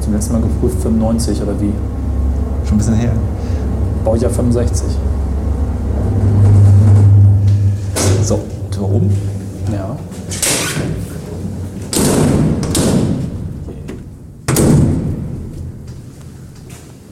Zum 0.00 0.14
letzten 0.14 0.32
Mal 0.32 0.40
geprüft 0.40 0.80
95 0.80 1.42
oder 1.42 1.60
wie? 1.60 1.74
Schon 2.64 2.76
ein 2.76 2.78
bisschen 2.78 2.94
her. 2.94 3.12
Baujahr 4.02 4.30
65. 4.30 4.86
So, 8.24 8.40
Oben. 9.00 9.16
Ja. 9.72 9.96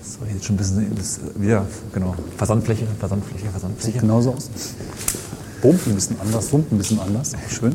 So, 0.02 0.18
jetzt 0.32 0.44
schon 0.46 0.54
ein 0.54 0.58
bisschen 0.58 0.94
das, 0.96 1.20
wieder, 1.36 1.66
genau. 1.92 2.14
Versandfläche, 2.36 2.86
Versandfläche, 2.98 3.42
Sieht 3.44 3.50
Versandfläche. 3.52 3.98
genauso 4.00 4.32
aus. 4.34 4.50
Bummt 5.62 5.86
ein 5.86 5.94
bisschen 5.94 6.20
anders, 6.20 6.52
wummt 6.52 6.72
ein 6.72 6.78
bisschen 6.78 7.00
anders. 7.00 7.32
Schön. 7.48 7.74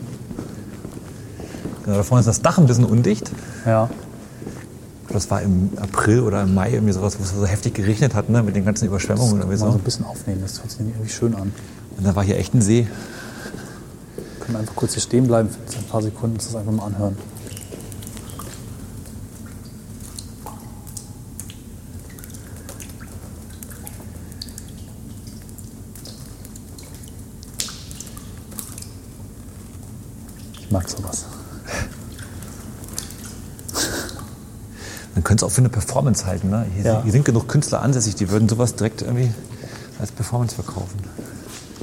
Genau, 1.83 1.97
da 1.97 2.03
vorne 2.03 2.21
ist 2.21 2.27
das 2.27 2.41
Dach 2.41 2.57
ein 2.57 2.65
bisschen 2.65 2.85
undicht. 2.85 3.31
Ja. 3.65 3.89
Das 5.09 5.29
war 5.29 5.41
im 5.41 5.69
April 5.79 6.21
oder 6.21 6.41
im 6.43 6.53
Mai 6.55 6.71
irgendwie 6.71 6.93
sowas, 6.93 7.17
wo 7.19 7.23
es 7.23 7.31
so 7.31 7.45
heftig 7.45 7.75
geregnet 7.75 8.15
hat, 8.15 8.29
ne, 8.29 8.41
mit 8.41 8.55
den 8.55 8.65
ganzen 8.65 8.87
Überschwemmungen 8.87 9.35
oder 9.35 9.45
Mal 9.45 9.51
wie 9.51 9.57
so 9.57 9.65
so. 9.69 9.77
ein 9.77 9.79
bisschen 9.83 10.05
aufnehmen, 10.05 10.41
das 10.41 10.59
hört 10.59 10.71
sich 10.71 10.79
irgendwie 10.79 11.09
schön 11.09 11.35
an. 11.35 11.51
Und 11.97 12.07
da 12.07 12.15
war 12.15 12.23
hier 12.23 12.37
echt 12.37 12.53
ein 12.55 12.61
See. 12.61 12.87
Können 14.53 14.61
einfach 14.65 14.75
kurz 14.75 14.93
hier 14.93 15.01
stehen 15.01 15.25
bleiben 15.25 15.49
für 15.49 15.79
ein 15.79 15.85
paar 15.85 16.03
Sekunden, 16.03 16.35
uns 16.35 16.45
das 16.45 16.55
einfach 16.55 16.71
mal 16.71 16.85
anhören. 16.85 17.17
Ich 30.61 30.71
mag 30.71 30.89
sowas. 30.89 31.25
Man 35.15 35.23
könnte 35.23 35.45
es 35.45 35.51
auch 35.51 35.53
für 35.53 35.61
eine 35.61 35.69
Performance 35.69 36.25
halten. 36.25 36.49
Ne? 36.49 36.65
Hier, 36.75 36.85
Ja. 36.85 37.03
hier 37.03 37.11
sind 37.11 37.25
genug 37.25 37.47
Künstler 37.47 37.81
ansässig, 37.81 38.15
die 38.15 38.29
würden 38.29 38.49
sowas 38.49 38.75
direkt 38.75 39.01
irgendwie 39.01 39.31
als 39.99 40.11
Performance 40.11 40.55
verkaufen. 40.55 40.99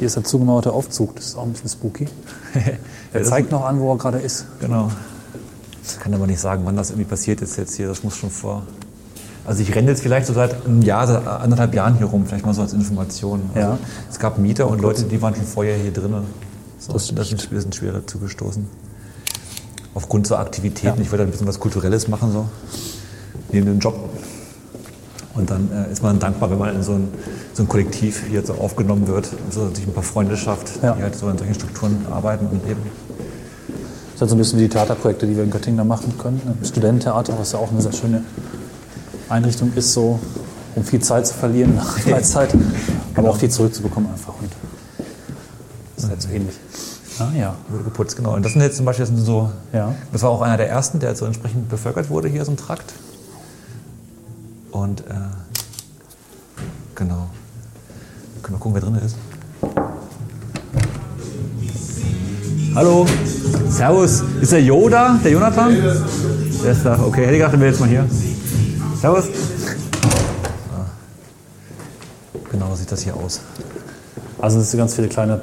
Hier 0.01 0.07
ist 0.07 0.17
der 0.17 0.25
zugemauerte 0.25 0.73
Aufzug, 0.73 1.15
das 1.17 1.27
ist 1.27 1.37
auch 1.37 1.43
ein 1.43 1.53
bisschen 1.53 1.69
spooky. 1.69 2.09
Er 3.13 3.23
zeigt 3.23 3.51
noch 3.51 3.67
an, 3.67 3.79
wo 3.81 3.93
er 3.93 3.99
gerade 3.99 4.17
ist. 4.17 4.47
Genau. 4.59 4.91
Ich 5.85 6.01
kann 6.01 6.15
aber 6.15 6.27
nicht 6.27 6.41
sagen, 6.41 6.63
wann 6.65 6.75
das 6.75 6.89
irgendwie 6.89 7.05
passiert 7.05 7.43
ist 7.43 7.59
jetzt 7.59 7.75
hier. 7.75 7.87
Das 7.89 8.03
muss 8.03 8.17
schon 8.17 8.31
vor. 8.31 8.63
Also 9.45 9.61
ich 9.61 9.75
renne 9.75 9.91
jetzt 9.91 10.01
vielleicht 10.01 10.27
so 10.27 10.33
seit 10.33 10.65
einem 10.65 10.81
Jahr, 10.81 11.07
seit 11.07 11.27
anderthalb 11.27 11.75
Jahren 11.75 11.99
hier 11.99 12.07
rum, 12.07 12.25
vielleicht 12.25 12.47
mal 12.47 12.55
so 12.55 12.63
als 12.63 12.73
Information. 12.73 13.43
Also 13.55 13.61
Ja. 13.73 13.79
Es 14.09 14.19
gab 14.19 14.39
Mieter 14.39 14.71
und 14.71 14.81
Leute, 14.81 15.03
die 15.03 15.21
waren 15.21 15.35
schon 15.35 15.45
vorher 15.45 15.77
hier 15.77 15.93
drin. 15.93 16.15
So, 16.79 16.95
Das 16.95 17.09
sind, 17.09 17.51
wir 17.51 17.61
sind 17.61 17.75
schwer 17.75 17.93
dazu 17.93 18.19
gestoßen. 18.19 18.67
Aufgrund 19.93 20.27
so 20.27 20.37
Aktivitäten. 20.37 20.97
Ja. 20.97 21.03
Ich 21.03 21.13
wollte 21.13 21.25
ein 21.25 21.31
bisschen 21.31 21.47
was 21.47 21.61
Kulturelles 21.61 22.09
machen, 22.09 22.33
so 22.33 22.47
neben 23.53 23.67
dem 23.67 23.81
Job. 23.81 24.09
Und 25.41 25.51
dann 25.51 25.71
äh, 25.73 25.91
ist 25.93 26.03
man 26.03 26.19
dankbar, 26.19 26.51
wenn 26.51 26.59
man 26.59 26.75
in 26.77 26.83
so 26.83 26.93
ein, 26.93 27.09
so 27.55 27.63
ein 27.63 27.69
Kollektiv 27.69 28.25
hier 28.29 28.45
so 28.45 28.53
aufgenommen 28.55 29.07
wird 29.09 29.31
und 29.45 29.53
so 29.53 29.69
sich 29.75 29.87
ein 29.87 29.93
paar 29.95 30.03
Freunde 30.03 30.37
schafft, 30.37 30.83
Ja. 30.83 30.93
die 30.95 31.03
halt 31.03 31.17
so 31.17 31.29
in 31.29 31.39
solchen 31.39 31.55
Strukturen 31.55 32.07
arbeiten 32.11 32.47
und 32.47 32.67
leben. 32.67 32.83
Das 32.87 34.15
ist 34.17 34.21
halt 34.21 34.31
so 34.31 34.37
ein 34.37 34.39
bisschen 34.39 34.59
wie 34.59 34.65
die 34.65 34.69
Theaterprojekte, 34.69 35.27
die 35.27 35.35
wir 35.37 35.45
in 35.45 35.51
Göttingen 35.51 35.79
da 35.79 35.85
machen 35.85 36.13
können. 36.19 36.41
Im 36.61 36.65
Studententheater, 36.67 37.39
was 37.39 37.53
ja 37.53 37.59
auch 37.59 37.71
eine 37.73 37.81
sehr 37.81 37.93
schöne 37.93 38.23
Einrichtung 39.31 39.73
ist, 39.75 39.93
so 39.95 40.19
um 40.77 40.85
viel 40.85 41.01
Zeit 41.01 41.27
zu 41.27 41.35
verlieren 41.35 41.75
nach 41.75 41.99
Freizeit, 42.01 42.55
aber 43.15 43.31
auch 43.31 43.37
viel 43.39 43.49
zurückzubekommen 43.51 44.11
einfach. 44.11 44.35
Und 44.41 44.51
das 45.97 46.05
ist 46.05 46.11
halt 46.11 46.23
so 46.23 46.29
ähnlich. 46.29 46.55
Ah 47.19 47.29
ja. 47.37 47.55
Wurde 47.69 47.85
geputzt, 47.85 48.17
genau. 48.17 48.35
Und 48.35 48.45
das 48.45 48.53
sind 48.53 48.63
jetzt 48.63 48.77
zum 48.77 48.87
Beispiel 48.87 49.07
das 49.07 49.25
so, 49.25 49.51
Ja. 49.73 49.95
das 50.13 50.23
war 50.23 50.31
auch 50.31 50.43
einer 50.43 50.57
der 50.59 50.69
ersten, 50.69 51.01
der 51.01 51.15
so 51.17 51.25
entsprechend 51.27 51.69
bevölkert 51.69 52.11
wurde 52.11 52.29
hier, 52.29 52.45
so 52.45 52.51
ein 52.53 52.57
Trakt. 52.57 52.93
Und 54.71 55.01
äh, 55.01 55.05
genau. 56.95 57.29
Können 58.43 58.57
wir 58.57 58.61
gucken, 58.61 58.75
wer 58.75 58.81
drin 58.81 58.95
ist. 59.05 59.17
Hallo, 62.75 63.05
Servus. 63.69 64.23
Ist 64.41 64.53
der 64.53 64.63
Yoda, 64.63 65.19
der 65.25 65.33
Jonathan? 65.33 65.75
Der 66.63 66.73
ist 66.73 66.85
da. 66.85 66.99
Okay, 67.05 67.23
hätte 67.23 67.33
ich 67.33 67.39
gedacht, 67.39 67.53
der 67.53 67.61
wäre 67.61 67.71
jetzt 67.71 67.81
mal 67.81 67.89
hier. 67.89 68.07
Servus. 69.01 69.25
Ah. 70.73 70.87
Genau 72.53 72.71
so 72.71 72.77
sieht 72.77 72.93
das 72.93 73.03
hier 73.03 73.17
aus. 73.17 73.41
Also 74.41 74.61
es 74.61 74.71
sind 74.71 74.79
ganz 74.79 74.95
viele 74.95 75.09
kleine, 75.09 75.41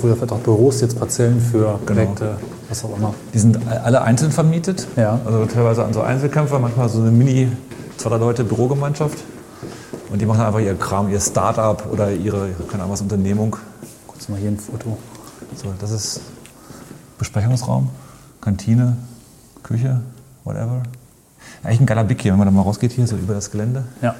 früher 0.00 0.16
vielleicht 0.16 0.32
auch 0.32 0.38
Büros, 0.38 0.80
jetzt 0.80 0.98
Parzellen 0.98 1.40
für 1.40 1.78
Projekte, 1.84 2.36
was 2.68 2.84
auch 2.84 2.96
immer. 2.96 3.14
Die 3.34 3.38
sind 3.38 3.58
alle 3.68 4.00
einzeln 4.02 4.32
vermietet. 4.32 4.88
Ja. 4.96 5.20
Also 5.24 5.44
teilweise 5.44 5.84
an 5.84 5.92
so 5.92 6.00
Einzelkämpfer, 6.00 6.58
manchmal 6.58 6.88
so 6.88 7.00
eine 7.00 7.10
Mini, 7.10 7.48
zwei 7.98 8.10
drei 8.10 8.16
Leute 8.16 8.44
Bürogemeinschaft. 8.44 9.18
Und 10.10 10.20
die 10.20 10.26
machen 10.26 10.40
einfach 10.40 10.60
ihr 10.60 10.74
Kram, 10.74 11.10
ihr 11.10 11.20
Start-up 11.20 11.86
oder 11.92 12.10
ihre, 12.10 12.48
keine 12.70 12.82
Ahnung 12.84 12.92
was, 12.92 13.02
Unternehmung. 13.02 13.56
Kurz 14.06 14.28
mal 14.28 14.38
hier 14.38 14.50
ein 14.50 14.58
Foto. 14.58 14.96
So, 15.54 15.74
das 15.78 15.90
ist 15.90 16.20
Besprechungsraum, 17.18 17.90
Kantine, 18.40 18.96
Küche, 19.62 20.00
whatever. 20.44 20.82
Eigentlich 21.62 21.80
ein 21.80 21.86
geiler 21.86 22.04
Blick 22.04 22.22
hier, 22.22 22.32
wenn 22.32 22.38
man 22.38 22.46
da 22.48 22.52
mal 22.52 22.62
rausgeht 22.62 22.92
hier, 22.92 23.06
so 23.06 23.16
über 23.16 23.34
das 23.34 23.50
Gelände 23.50 23.84
Ja. 24.00 24.14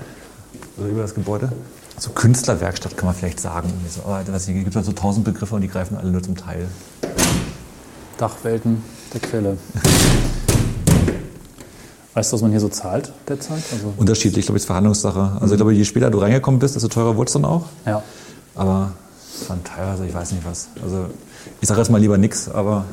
oder 0.76 0.89
über 0.89 1.03
das 1.03 1.14
Gebäude. 1.14 1.51
So 1.99 2.11
Künstlerwerkstatt 2.11 2.97
kann 2.97 3.07
man 3.07 3.14
vielleicht 3.14 3.41
sagen. 3.41 3.72
So, 3.89 4.03
aber 4.03 4.22
es 4.35 4.47
gibt 4.47 4.74
halt 4.76 4.85
so 4.85 4.93
tausend 4.93 5.24
Begriffe 5.24 5.55
und 5.55 5.62
die 5.62 5.68
greifen 5.68 5.97
alle 5.97 6.11
nur 6.11 6.22
zum 6.22 6.37
Teil. 6.37 6.68
Dachwelten 8.18 8.83
der 9.14 9.20
Quelle. 9.20 9.57
Weißt 12.19 12.33
du, 12.33 12.35
was 12.35 12.43
man 12.43 12.51
hier 12.51 12.59
so 12.59 12.69
zahlt 12.69 13.12
derzeit? 13.29 13.62
Also, 13.73 13.95
Unterschiedlich, 13.97 14.41
ich 14.41 14.47
glaube, 14.47 14.57
es 14.57 14.64
ist 14.64 14.66
Verhandlungssache. 14.66 15.39
Also 15.41 15.55
ich 15.55 15.59
glaube, 15.59 15.73
je 15.73 15.85
später 15.85 16.11
du 16.11 16.19
reingekommen 16.19 16.59
bist, 16.59 16.75
desto 16.75 16.89
teurer 16.89 17.16
wurde 17.16 17.29
es 17.29 17.33
dann 17.35 17.45
auch. 17.45 17.66
ja. 17.87 18.03
Aber 18.57 18.91
es 19.41 19.49
waren 19.49 19.62
teilweise, 19.62 20.05
ich 20.05 20.12
weiß 20.12 20.33
nicht 20.33 20.45
was. 20.45 20.66
Also 20.83 21.07
ich 21.61 21.69
sage 21.69 21.81
jetzt 21.81 21.91
mal 21.91 22.01
lieber 22.01 22.19
nichts, 22.19 22.49
aber 22.49 22.87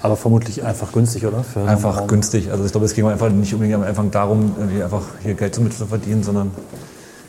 Aber 0.00 0.16
vermutlich 0.16 0.64
einfach 0.64 0.92
günstig, 0.92 1.26
oder? 1.26 1.44
Für 1.44 1.64
einfach 1.66 2.06
günstig. 2.06 2.50
Also 2.50 2.64
ich 2.64 2.72
glaube, 2.72 2.86
es 2.86 2.94
ging 2.94 3.06
einfach 3.06 3.28
nicht 3.28 3.52
unbedingt 3.52 3.76
am 3.76 3.82
Anfang 3.82 4.10
darum, 4.10 4.54
irgendwie 4.58 4.82
einfach 4.82 5.02
hier 5.22 5.34
Geld 5.34 5.54
zu 5.54 5.86
verdienen, 5.86 6.22
sondern 6.22 6.50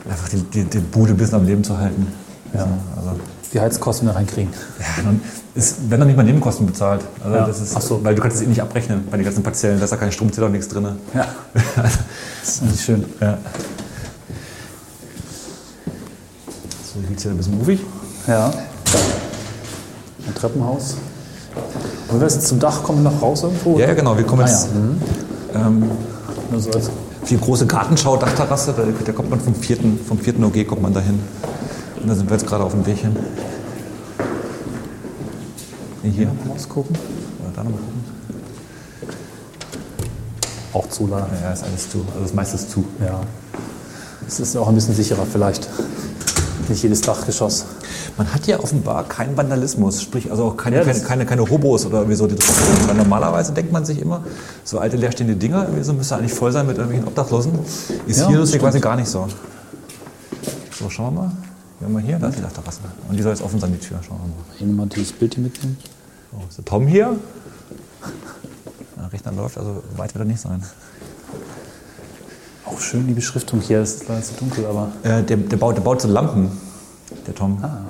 einfach 0.09 0.29
die, 0.29 0.37
die, 0.37 0.63
die 0.63 0.79
Bude 0.79 1.15
bisschen 1.15 1.35
am 1.35 1.45
Leben 1.45 1.65
zu 1.65 1.77
halten. 1.77 2.07
Ja. 2.53 2.65
Also, 2.95 3.19
Die 3.55 3.61
Heizkosten 3.61 4.07
da 4.07 4.13
reinkriegen. 4.13 4.51
Ja, 4.79 5.03
nun 5.03 5.21
ist, 5.55 5.77
wenn 5.89 5.97
dann 5.99 6.07
nicht 6.07 6.17
mal 6.17 6.23
Nebenkosten 6.23 6.65
bezahlt. 6.67 7.01
Also 7.23 7.35
Ja. 7.37 7.47
das 7.47 7.61
ist, 7.61 7.73
Ach 7.77 7.81
so. 7.81 8.03
Weil 8.03 8.13
du 8.13 8.21
kannst 8.21 8.35
es 8.37 8.43
eh 8.43 8.47
nicht 8.47 8.61
abrechnen 8.61 9.07
bei 9.09 9.15
den 9.15 9.23
ganzen 9.25 9.41
Partiellen. 9.43 9.79
Da 9.79 9.85
ist 9.85 9.91
ja 9.91 9.97
kein 9.97 10.11
Stromzähler 10.11 10.47
und 10.47 10.51
nichts 10.51 10.67
drin. 10.67 10.85
Ja. 11.13 11.25
Das 12.43 12.53
ist 12.57 12.61
eigentlich 12.61 12.81
schön. 12.83 13.05
Ja. 13.21 13.37
So, 16.93 16.99
hier 17.07 17.17
hier 17.17 17.31
ein 17.31 17.37
bisschen 17.37 17.57
movig. 17.57 17.79
Ja. 18.27 18.47
Ein 20.27 20.35
Treppenhaus. 20.35 20.95
Wollen 22.09 22.21
wir 22.21 22.27
jetzt 22.27 22.45
zum 22.47 22.59
Dach 22.59 22.83
kommen 22.83 23.03
noch 23.03 23.21
raus 23.21 23.43
irgendwo? 23.43 23.79
Ja, 23.79 23.87
ja, 23.87 23.93
genau. 23.93 24.17
Wir 24.17 24.25
kommen 24.25 24.41
Ah, 24.43 24.47
jetzt 24.47 24.67
ja. 25.53 25.65
ähm, 25.67 25.89
Nur 26.51 26.59
so 26.59 26.71
als 26.71 26.87
auf 26.89 27.29
die 27.29 27.39
große 27.39 27.65
Gartenschau, 27.65 28.17
Dachterrasse. 28.17 28.73
Da, 28.75 28.83
da 29.05 29.11
kommt 29.11 29.29
man 29.29 29.39
vom 29.39 29.55
vierten, 29.55 29.97
vom 30.07 30.19
vierten 30.19 30.43
OG 30.43 30.67
kommt 30.67 30.81
man 30.81 30.93
dahin. 30.93 31.19
Und 32.05 32.09
da 32.09 32.15
sind 32.17 32.29
wir 32.29 32.37
jetzt 32.37 32.45
gerade 32.45 32.63
auf 32.63 32.71
dem 32.71 32.85
Weg 32.85 32.99
hin. 32.99 33.15
Hier. 36.03 36.31
rausgucken. 36.47 36.95
Oder 36.95 37.51
da 37.55 37.63
nochmal 37.63 37.79
gucken. 37.79 38.03
Auch 40.71 40.87
zu 40.89 41.07
leider. 41.07 41.27
Ja, 41.41 41.51
ist 41.51 41.63
alles 41.63 41.89
zu. 41.89 42.05
Also 42.09 42.21
das 42.21 42.33
meiste 42.35 42.57
ist 42.57 42.69
zu. 42.69 42.85
Ja. 43.03 43.21
Es 44.27 44.39
ist 44.39 44.55
auch 44.55 44.67
ein 44.67 44.75
bisschen 44.75 44.93
sicherer 44.93 45.25
vielleicht. 45.25 45.67
Nicht 46.69 46.83
jedes 46.83 47.01
Dachgeschoss. 47.01 47.65
Man 48.17 48.31
hat 48.31 48.45
ja 48.45 48.59
offenbar 48.59 49.05
keinen 49.05 49.35
Vandalismus, 49.35 49.99
sprich 50.03 50.29
also 50.29 50.43
auch 50.43 50.57
keine, 50.57 50.75
Ja, 50.75 50.83
keine, 50.83 50.99
keine, 50.99 51.25
keine 51.25 51.49
Hobos 51.49 51.87
oder 51.87 52.01
irgendwie 52.01 52.17
so. 52.17 52.27
Die 52.27 52.35
drauf 52.35 52.55
sind. 52.55 52.87
Weil 52.87 52.97
normalerweise 52.97 53.51
denkt 53.51 53.71
man 53.71 53.83
sich 53.83 53.99
immer, 53.99 54.23
so 54.63 54.77
alte 54.77 54.95
leerstehende 54.95 55.35
Dinger 55.35 55.69
so 55.81 55.93
müsste 55.93 56.17
eigentlich 56.17 56.33
voll 56.33 56.51
sein 56.51 56.67
mit 56.67 56.77
irgendwelchen 56.77 57.07
Obdachlosen. 57.07 57.53
Ist 58.05 58.19
Ja, 58.19 58.27
hier 58.27 58.37
das 58.37 58.41
lustig 58.41 58.61
quasi 58.61 58.79
gar 58.79 58.95
nicht 58.95 59.09
so. 59.09 59.27
So, 60.79 60.87
schauen 60.91 61.15
wir 61.15 61.21
mal. 61.23 61.31
Haben 61.85 61.93
mal 61.93 62.01
hier, 62.01 62.17
da 62.17 62.29
ist 62.29 62.39
die 62.39 62.41
Dachterrasse. 62.41 62.79
Und 63.07 63.15
die 63.15 63.21
soll 63.21 63.31
jetzt 63.31 63.43
offen 63.43 63.59
sein, 63.59 63.71
die 63.71 63.77
Tür. 63.77 63.99
Schauen 64.01 64.17
wir 64.17 64.27
mal. 64.27 64.57
Hier 64.57 64.65
nochmal 64.65 64.87
dieses 64.87 65.13
Bild 65.13 65.35
hier 65.35 65.43
mitnehmen. 65.43 65.77
So, 66.31 66.43
ist 66.49 66.57
der 66.57 66.65
Tom 66.65 66.87
hier? 66.87 67.15
Der 68.97 69.13
Rechner 69.13 69.31
läuft, 69.33 69.59
also 69.59 69.83
weit 69.95 70.11
wird 70.15 70.23
er 70.23 70.25
nicht 70.25 70.41
sein. 70.41 70.63
Auch 72.65 72.79
schön 72.79 73.05
die 73.05 73.13
Beschriftung 73.13 73.61
hier. 73.61 73.81
Es 73.81 73.97
ist 73.97 74.07
leider 74.07 74.23
zu 74.23 74.33
dunkel, 74.33 74.65
aber 74.65 74.91
Äh, 75.03 75.21
der, 75.21 75.37
der, 75.37 75.57
baut, 75.57 75.77
der 75.77 75.81
baut 75.83 76.01
so 76.01 76.07
Lampen, 76.07 76.49
der 77.27 77.35
Tom. 77.35 77.63
Ah. 77.63 77.81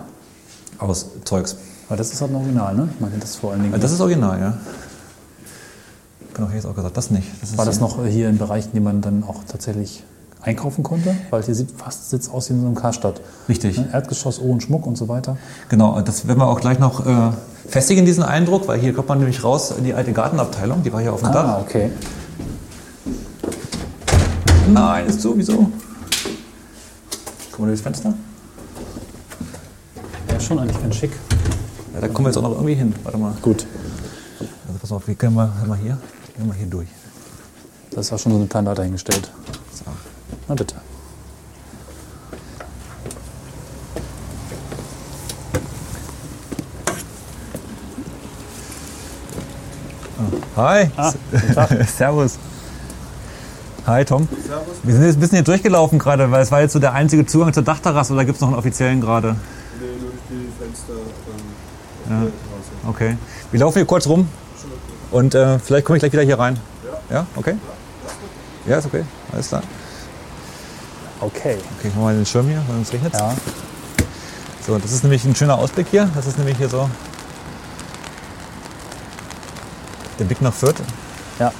Aus 0.78 1.06
Zeugs. 1.24 1.56
aber 1.88 1.96
das 1.96 2.12
ist 2.12 2.20
halt 2.20 2.32
ein 2.32 2.36
Original, 2.36 2.76
ne? 2.76 2.89
Ich 2.93 3.00
meine, 3.00 3.18
das 3.18 3.30
ist 3.30 3.36
vor 3.38 3.54
allen 3.54 3.62
Dingen. 3.64 3.74
Äh, 3.76 3.80
Das 3.80 3.93
ist 3.93 4.02
original, 4.02 4.38
ja. 4.41 4.58
Genau, 6.34 6.50
hier 6.50 6.60
ist 6.60 6.66
auch 6.66 6.76
gesagt, 6.76 6.98
das 6.98 7.12
nicht. 7.12 7.30
Das 7.39 7.58
war 7.58 7.64
das 7.64 7.80
noch 7.80 8.06
hier 8.06 8.28
in 8.28 8.38
Bereichen, 8.38 8.72
die 8.74 8.82
man 8.82 9.00
dann 9.00 9.24
auch 9.24 9.46
tatsächlich 9.48 10.04
einkaufen 10.42 10.84
konnte? 10.84 11.16
Weil 11.32 11.44
hier 11.44 11.56
sieht 11.56 11.72
fast 11.72 12.10
sitzt 12.10 12.32
aus 12.32 12.50
wie 12.50 12.54
in 12.54 12.62
so 12.62 12.66
einem 12.68 12.76
Karstadt. 12.76 13.22
Richtig. 13.50 13.78
Ne? 13.78 13.90
Erdgeschoss, 13.92 14.40
Ohren, 14.40 14.62
Schmuck 14.62 14.86
und 14.86 14.98
so 14.98 15.08
weiter. 15.08 15.38
Genau, 15.70 16.00
das 16.02 16.28
werden 16.28 16.40
wir 16.40 16.48
auch 16.48 16.60
gleich 16.62 16.80
noch 16.80 17.06
äh, 17.06 17.32
festigen, 17.68 18.06
diesen 18.06 18.24
Eindruck, 18.24 18.68
weil 18.68 18.80
hier 18.80 18.94
kommt 18.94 19.10
man 19.10 19.18
nämlich 19.20 19.44
raus 19.44 19.72
in 19.78 19.84
die 19.86 19.94
alte 19.94 20.14
Gartenabteilung, 20.14 20.84
die 20.84 20.94
war 20.94 21.02
hier 21.02 21.14
auf 21.14 21.22
dem 21.22 21.30
Ah, 21.30 21.34
Dach. 21.34 21.62
okay. 21.62 21.90
Nein, 24.72 25.06
ist 25.08 25.22
zu, 25.22 25.38
wieso? 25.38 25.70
Guck 27.52 27.60
mal 27.60 27.68
durchs 27.68 27.82
Fenster. 27.82 28.14
Ja, 30.32 30.40
schon 30.40 30.60
eigentlich 30.60 30.82
ganz 30.82 30.96
schick. 30.96 31.12
Ja, 31.94 32.02
da 32.02 32.08
kommen 32.08 32.26
wir 32.26 32.30
jetzt 32.30 32.38
auch 32.38 32.42
noch 32.42 32.52
irgendwie 32.52 32.74
hin. 32.76 32.94
Warte 33.04 33.18
mal. 33.18 33.34
Gut. 33.42 33.66
Also 34.68 34.80
pass 34.82 34.92
auf, 34.92 35.08
wir 35.08 35.16
können 35.16 35.36
mal, 35.36 35.50
mal 35.68 35.78
hier, 35.78 35.98
gehen 36.36 36.48
wir 36.48 36.54
hier 36.56 36.68
durch. 36.68 36.88
Das 37.92 38.08
ist 38.08 38.14
auch 38.14 38.20
schon 38.20 38.32
so 38.34 38.38
eine 38.40 38.48
kleine 38.48 38.70
Leiter 38.70 38.84
hingestellt. 38.84 39.32
So. 39.45 39.45
Na 40.48 40.56
bitte. 40.56 40.76
Hi. 50.56 50.89
Ah. 50.96 51.14
Servus. 51.88 52.38
Hi 53.86 54.06
Tom. 54.06 54.28
Servus. 54.48 54.76
Wir 54.84 54.93
sind 54.93 55.04
jetzt 55.04 55.16
ein 55.16 55.20
bisschen 55.20 55.36
hier 55.38 55.43
durchgelaufen 55.43 56.00
gerade, 56.00 56.32
weil 56.32 56.41
es 56.43 56.52
war 56.52 56.62
jetzt 56.62 56.74
so 56.74 56.80
der 56.80 56.93
einzige 56.93 57.26
Zugang 57.26 57.52
zur 57.52 57.64
Dachterrasse 57.64 58.14
oder 58.14 58.24
gibt 58.24 58.36
es 58.36 58.41
noch 58.41 58.50
einen 58.50 58.58
offiziellen 58.58 59.02
gerade? 59.02 59.36
Nee, 59.80 59.88
nur 60.00 60.12
durch 60.12 60.22
die 60.30 60.64
Fenster 60.64 60.93
ähm, 62.10 62.32
Ja. 62.84 62.89
Okay. 62.89 63.18
Wir 63.52 63.60
laufen 63.60 63.80
hier 63.80 63.86
kurz 63.86 64.08
rum 64.08 64.30
und 65.12 65.36
äh, 65.36 65.60
vielleicht 65.60 65.86
komme 65.86 65.98
ich 65.98 66.02
gleich 66.02 66.14
wieder 66.14 66.24
hier 66.24 66.39
rein. 66.39 66.58
Ja. 67.10 67.16
Ja, 67.18 67.28
okay. 67.36 67.56
Ja, 68.68 68.78
ist 68.78 68.86
okay. 68.86 69.04
Alles 69.34 69.50
klar. 69.50 69.64
Okay. 71.22 71.57
Okay, 71.80 71.88
ich 71.88 71.95
mache 71.95 72.05
mal 72.05 72.16
den 72.16 72.26
Schirm 72.26 72.47
hier, 72.47 72.61
weil 72.68 72.82
es 72.82 72.91
regnet. 72.91 73.13
Ja. 73.13 73.34
So, 74.66 74.78
das 74.78 74.91
ist 74.91 75.03
nämlich 75.03 75.24
ein 75.26 75.36
schöner 75.36 75.57
Ausblick 75.57 75.88
hier. 75.91 76.09
Das 76.16 76.26
ist 76.26 76.38
nämlich 76.38 76.57
hier 76.57 76.70
so 76.70 76.89
der 80.20 80.26
Blick 80.26 80.41
nach 80.41 80.53
Fürth. 80.53 80.76
Ja. 81.39 81.51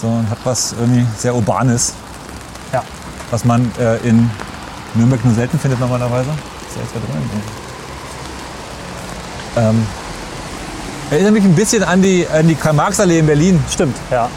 So, 0.00 0.08
und 0.08 0.28
hat 0.28 0.38
was 0.44 0.72
irgendwie 0.78 1.06
sehr 1.18 1.34
Urbanes, 1.34 1.92
Ja. 2.72 2.82
was 3.30 3.44
man 3.44 3.70
äh, 3.78 3.96
in 3.98 4.30
Nürnberg 4.94 5.24
nur 5.24 5.34
selten 5.34 5.58
findet 5.58 5.80
normalerweise. 5.80 6.30
Ist 6.30 6.76
ja 6.76 6.82
jetzt 6.82 6.94
da 6.94 7.00
drin. 7.00 7.22
Ähm, 9.56 9.86
erinnert 11.10 11.32
mich 11.32 11.44
ein 11.44 11.54
bisschen 11.54 11.82
an 11.84 12.02
die, 12.02 12.26
an 12.26 12.48
die 12.48 12.54
Karl-Marx-Allee 12.54 13.20
in 13.20 13.26
Berlin. 13.26 13.62
Stimmt, 13.70 13.96
ja. 14.10 14.28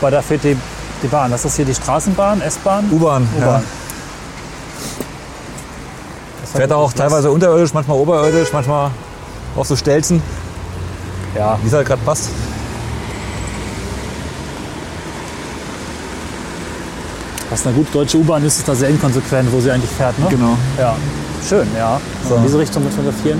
Weil 0.00 0.10
da 0.10 0.22
fehlt 0.22 0.44
die, 0.44 0.56
die 1.02 1.08
Bahn. 1.08 1.30
Das 1.30 1.44
ist 1.44 1.56
hier 1.56 1.64
die 1.64 1.74
Straßenbahn, 1.74 2.40
S-Bahn. 2.40 2.88
U-Bahn. 2.90 3.28
Ja. 3.40 3.62
Fährt 6.54 6.72
auch 6.72 6.92
teilweise 6.92 7.30
unterirdisch, 7.30 7.74
manchmal 7.74 7.98
oberirdisch, 7.98 8.52
manchmal 8.52 8.90
auf 9.56 9.66
so 9.66 9.76
Stelzen, 9.76 10.22
Ja, 11.34 11.58
wie 11.62 11.68
es 11.68 11.74
halt 11.74 11.86
gerade 11.86 12.00
passt. 12.02 12.30
was 17.50 17.66
eine 17.66 17.74
gut 17.76 17.86
deutsche 17.92 18.18
U-Bahn 18.18 18.44
ist, 18.44 18.58
ist 18.58 18.68
da 18.68 18.74
sehr 18.74 18.88
inkonsequent, 18.88 19.50
wo 19.52 19.60
sie 19.60 19.70
eigentlich 19.70 19.90
fährt. 19.90 20.18
Ne? 20.18 20.26
Genau. 20.28 20.56
Ja, 20.78 20.96
schön, 21.48 21.66
ja. 21.76 22.00
So. 22.28 22.36
In 22.36 22.42
diese 22.42 22.58
Richtung 22.58 22.84
mit 22.84 22.92
fotografieren. 22.92 23.38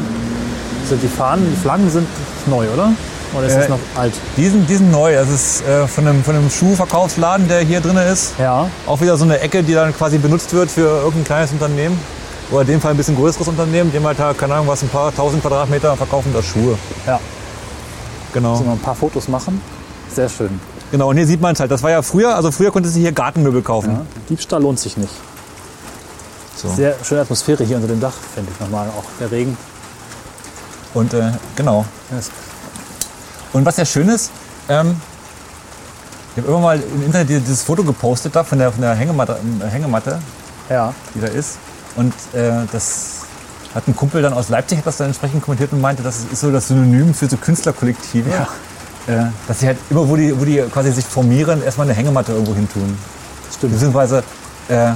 Sind 0.88 1.02
die 1.02 1.09
Fahnen, 1.09 1.46
die 1.50 1.61
Flaggen 1.61 1.90
sind 1.90 2.07
neu, 2.46 2.66
oder? 2.72 2.92
Oder 3.35 3.47
ist 3.47 3.55
Äh, 3.55 3.59
das 3.61 3.68
noch 3.68 3.79
alt? 3.97 4.12
Die 4.37 4.49
sind, 4.49 4.68
die 4.68 4.77
sind 4.77 4.91
neu. 4.91 5.14
Das 5.14 5.29
ist 5.29 5.62
äh, 5.66 5.87
von, 5.87 6.07
einem, 6.07 6.22
von 6.24 6.35
einem 6.37 6.51
Schuhverkaufsladen, 6.51 7.49
der 7.49 7.61
hier 7.61 7.81
drin 7.81 7.97
ist. 7.97 8.35
Ja, 8.39 8.68
Auch 8.87 9.01
wieder 9.01 9.16
so 9.16 9.24
eine 9.24 9.41
Ecke, 9.41 9.62
die 9.62 9.74
dann 9.74 9.95
quasi 9.97 10.18
benutzt 10.18 10.53
wird 10.53 10.70
für 10.70 10.87
irgendein 10.89 11.24
kleines 11.24 11.53
Unternehmen. 11.53 11.99
Oder 12.51 12.61
in 12.62 12.66
dem 12.68 12.81
Fall 12.81 12.93
ein 12.93 12.97
bisschen 12.97 13.16
größeres 13.16 13.49
Unternehmen. 13.49 13.91
Die 13.91 13.97
haben 13.99 14.07
halt, 14.07 14.18
da, 14.20 14.33
keine 14.33 14.55
Ahnung, 14.55 14.68
was, 14.68 14.83
ein 14.83 14.89
paar 14.89 15.14
tausend 15.14 15.43
Quadratmeter 15.43 15.97
verkaufen 15.97 16.33
da 16.35 16.43
Schuhe. 16.43 16.79
ja. 17.07 17.18
Genau. 18.33 18.55
Sollen 18.57 18.66
wir 18.68 18.72
ein 18.74 18.79
paar 18.81 18.95
Fotos 18.95 19.29
machen? 19.29 19.62
Sehr 20.14 20.29
schön. 20.29 20.61
Genau, 20.91 21.09
und 21.09 21.16
hier 21.16 21.27
sieht 21.27 21.41
man 21.41 21.55
es 21.55 21.61
halt. 21.61 21.70
Das 21.70 21.83
war 21.83 21.91
ja 21.91 22.03
früher, 22.03 22.37
also 22.37 22.51
früher 22.53 22.70
konntest 22.70 22.95
du 22.95 23.01
hier 23.01 23.11
Gartenmöbel 23.12 23.62
kaufen. 23.62 23.93
Ja. 23.93 24.07
Diebstahl 24.29 24.61
lohnt 24.61 24.79
sich 24.79 24.97
nicht. 24.99 25.12
So. 26.55 26.68
Sehr 26.68 26.95
schöne 27.03 27.22
Atmosphäre 27.22 27.64
hier 27.64 27.77
unter 27.77 27.89
dem 27.89 27.99
Dach, 28.01 28.12
finde 28.35 28.51
ich 28.55 28.61
nochmal. 28.61 28.89
Auch 28.89 29.05
der 29.20 29.31
Regen. 29.31 29.57
Und 30.95 31.14
äh, 31.14 31.33
genau. 31.57 31.87
Ja, 32.11 32.18
Und 33.53 33.64
was 33.64 33.76
sehr 33.76 33.86
schön 33.86 34.09
ist, 34.09 34.30
ähm, 34.68 35.01
ich 36.34 36.42
habe 36.42 36.53
immer 36.53 36.61
mal 36.61 36.78
im 36.80 37.03
Internet 37.03 37.30
dieses 37.30 37.62
Foto 37.62 37.82
gepostet 37.82 38.36
da 38.36 38.44
von 38.44 38.59
der, 38.59 38.70
von 38.70 38.82
der 38.82 38.94
Hängematte, 38.94 39.38
äh, 39.61 39.66
Hängematte 39.68 40.18
Ja, 40.68 40.92
die 41.14 41.20
da 41.20 41.28
ist. 41.28 41.57
Und 41.97 42.12
äh, 42.34 42.66
das 42.72 43.22
hat 43.74 43.88
ein 43.88 43.97
Kumpel 43.97 44.22
dann 44.22 44.34
aus 44.34 44.49
Leipzig 44.49 44.78
hat 44.78 44.86
das 44.86 44.99
dann 44.99 45.09
entsprechend 45.09 45.42
kommentiert 45.42 45.72
und 45.72 45.80
meinte, 45.80 46.03
das 46.03 46.20
ist 46.30 46.40
so 46.40 46.51
das 46.51 46.68
Synonym 46.68 47.14
für 47.14 47.28
so 47.28 47.36
Künstlerkollektive. 47.36 48.30
Äh, 49.07 49.26
dass 49.47 49.61
sie 49.61 49.68
halt 49.68 49.78
immer, 49.88 50.09
wo 50.09 50.16
die, 50.16 50.38
wo 50.38 50.44
die 50.44 50.59
quasi 50.72 50.90
sich 50.92 51.05
formieren, 51.05 51.62
erstmal 51.62 51.86
eine 51.86 51.97
Hängematte 51.97 52.32
irgendwo 52.32 52.55
hin 52.55 52.68
tun. 52.68 52.99
stimmt. 53.55 53.72
Beziehungsweise 53.74 54.22
äh, 54.68 54.90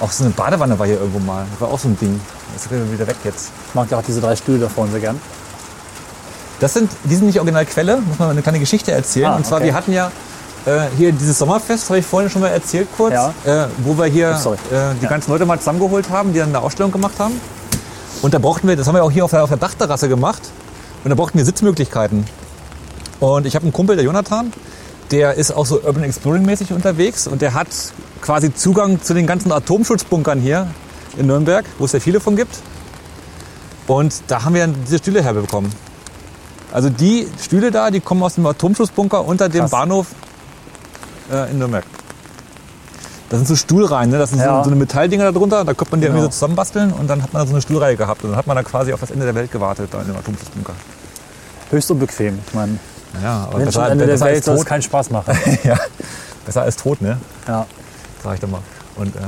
auch 0.00 0.10
so 0.10 0.24
eine 0.24 0.32
Badewanne 0.32 0.78
war 0.78 0.86
hier 0.86 0.98
irgendwo 0.98 1.20
mal. 1.20 1.46
Das 1.52 1.60
war 1.60 1.68
auch 1.68 1.78
so 1.78 1.88
ein 1.88 1.96
Ding. 1.98 2.20
Das 2.52 2.66
ist 2.66 2.70
wieder 2.70 3.06
weg 3.06 3.16
jetzt. 3.24 3.50
Ich 3.68 3.74
mag 3.74 3.90
ja 3.90 3.98
auch 3.98 4.02
diese 4.02 4.20
drei 4.20 4.34
Stühle 4.36 4.58
da 4.58 4.68
vorne 4.68 4.90
sehr 4.90 5.00
gern. 5.00 5.20
Das 6.62 6.74
sind, 6.74 6.90
die 7.02 7.16
sind 7.16 7.26
nicht 7.26 7.38
Originalquelle, 7.38 7.96
muss 7.96 8.20
man 8.20 8.30
eine 8.30 8.40
kleine 8.40 8.60
Geschichte 8.60 8.92
erzählen. 8.92 9.26
Ah, 9.26 9.34
und 9.36 9.44
zwar, 9.44 9.58
okay. 9.58 9.66
wir 9.66 9.74
hatten 9.74 9.92
ja 9.92 10.12
äh, 10.64 10.82
hier 10.96 11.10
dieses 11.10 11.36
Sommerfest, 11.38 11.88
habe 11.88 11.98
ich 11.98 12.06
vorhin 12.06 12.30
schon 12.30 12.40
mal 12.40 12.48
erzählt 12.52 12.86
kurz, 12.96 13.14
Ja. 13.14 13.34
äh, 13.44 13.66
wo 13.78 13.98
wir 13.98 14.04
hier 14.04 14.40
Oh, 14.44 14.52
äh, 14.52 14.56
die 15.00 15.02
Ja. 15.02 15.10
ganzen 15.10 15.32
Leute 15.32 15.44
mal 15.44 15.58
zusammengeholt 15.58 16.08
haben, 16.08 16.32
die 16.32 16.38
dann 16.38 16.50
eine 16.50 16.60
Ausstellung 16.60 16.92
gemacht 16.92 17.14
haben. 17.18 17.40
Und 18.22 18.32
da 18.32 18.38
brauchten 18.38 18.68
wir, 18.68 18.76
das 18.76 18.86
haben 18.86 18.94
wir 18.94 19.02
auch 19.02 19.10
hier 19.10 19.24
auf 19.24 19.32
der, 19.32 19.42
auf 19.42 19.48
der 19.48 19.58
Dachterrasse 19.58 20.08
gemacht, 20.08 20.42
und 21.02 21.10
da 21.10 21.16
brauchten 21.16 21.36
wir 21.36 21.44
Sitzmöglichkeiten. 21.44 22.24
Und 23.18 23.44
ich 23.44 23.56
habe 23.56 23.64
einen 23.64 23.72
Kumpel, 23.72 23.96
der 23.96 24.04
Jonathan, 24.04 24.52
der 25.10 25.34
ist 25.34 25.50
auch 25.50 25.66
so 25.66 25.80
Urban 25.80 26.04
Exploring 26.04 26.46
mäßig 26.46 26.72
unterwegs 26.72 27.26
und 27.26 27.42
der 27.42 27.54
hat 27.54 27.66
quasi 28.20 28.54
Zugang 28.54 29.02
zu 29.02 29.14
den 29.14 29.26
ganzen 29.26 29.50
Atomschutzbunkern 29.50 30.38
hier 30.38 30.68
in 31.16 31.26
Nürnberg, 31.26 31.64
wo 31.78 31.86
es 31.86 31.92
ja 31.92 31.98
viele 31.98 32.20
von 32.20 32.36
gibt. 32.36 32.54
Und 33.88 34.14
da 34.28 34.44
haben 34.44 34.54
wir 34.54 34.60
dann 34.64 34.76
diese 34.86 34.98
Stühle 34.98 35.24
herbekommen. 35.24 35.72
Also 36.72 36.88
die 36.90 37.28
Stühle 37.40 37.70
da, 37.70 37.90
die 37.90 38.00
kommen 38.00 38.22
aus 38.22 38.34
dem 38.36 38.46
Atomschutzbunker 38.46 39.24
unter 39.26 39.48
dem 39.48 39.60
Krass. 39.62 39.70
Bahnhof 39.70 40.06
äh, 41.30 41.50
in 41.50 41.58
Nürnberg. 41.58 41.84
Da 43.28 43.36
sind 43.38 43.46
so 43.48 43.56
Stuhlreihen, 43.56 44.10
ne? 44.10 44.18
das 44.18 44.30
sind 44.30 44.40
Ja. 44.40 44.58
so, 44.58 44.64
so 44.64 44.70
eine 44.70 44.78
Metalldinger 44.78 45.24
da 45.24 45.32
drunter, 45.32 45.64
da 45.64 45.72
könnte 45.74 45.92
man 45.92 46.00
die 46.00 46.06
irgendwie 46.06 46.20
so 46.22 46.26
Genau. 46.28 46.32
zusammenbasteln 46.34 46.92
und 46.92 47.08
dann 47.08 47.22
hat 47.22 47.32
man 47.32 47.42
da 47.42 47.46
so 47.46 47.52
eine 47.54 47.62
Stuhlreihe 47.62 47.96
gehabt 47.96 48.24
und 48.24 48.30
dann 48.30 48.38
hat 48.38 48.46
man 48.46 48.56
da 48.56 48.62
quasi 48.62 48.92
auf 48.92 49.00
das 49.00 49.10
Ende 49.10 49.24
der 49.24 49.34
Welt 49.34 49.50
gewartet, 49.50 49.88
da 49.90 50.00
in 50.02 50.08
dem 50.08 50.16
Atomschutzbunker. 50.16 50.74
Höchst 51.70 51.90
unbequem. 51.90 52.38
Ich 52.46 52.54
meine, 52.54 52.78
Ja, 53.22 53.48
aber 53.50 53.60
besser, 53.60 53.90
Ende 53.90 54.06
der 54.06 54.12
besser 54.14 54.26
Welt 54.26 54.48
als 54.48 54.58
tot. 54.58 54.66
keinen 54.66 54.82
Spaß 54.82 55.10
machen. 55.10 55.34
ja, 55.64 55.78
besser 56.44 56.62
als 56.62 56.76
tot, 56.76 57.00
ne? 57.00 57.18
ja. 57.48 57.66
Sag 58.22 58.34
ich 58.34 58.40
doch 58.40 58.48
mal. 58.48 58.60
Und, 58.96 59.16
äh, 59.16 59.20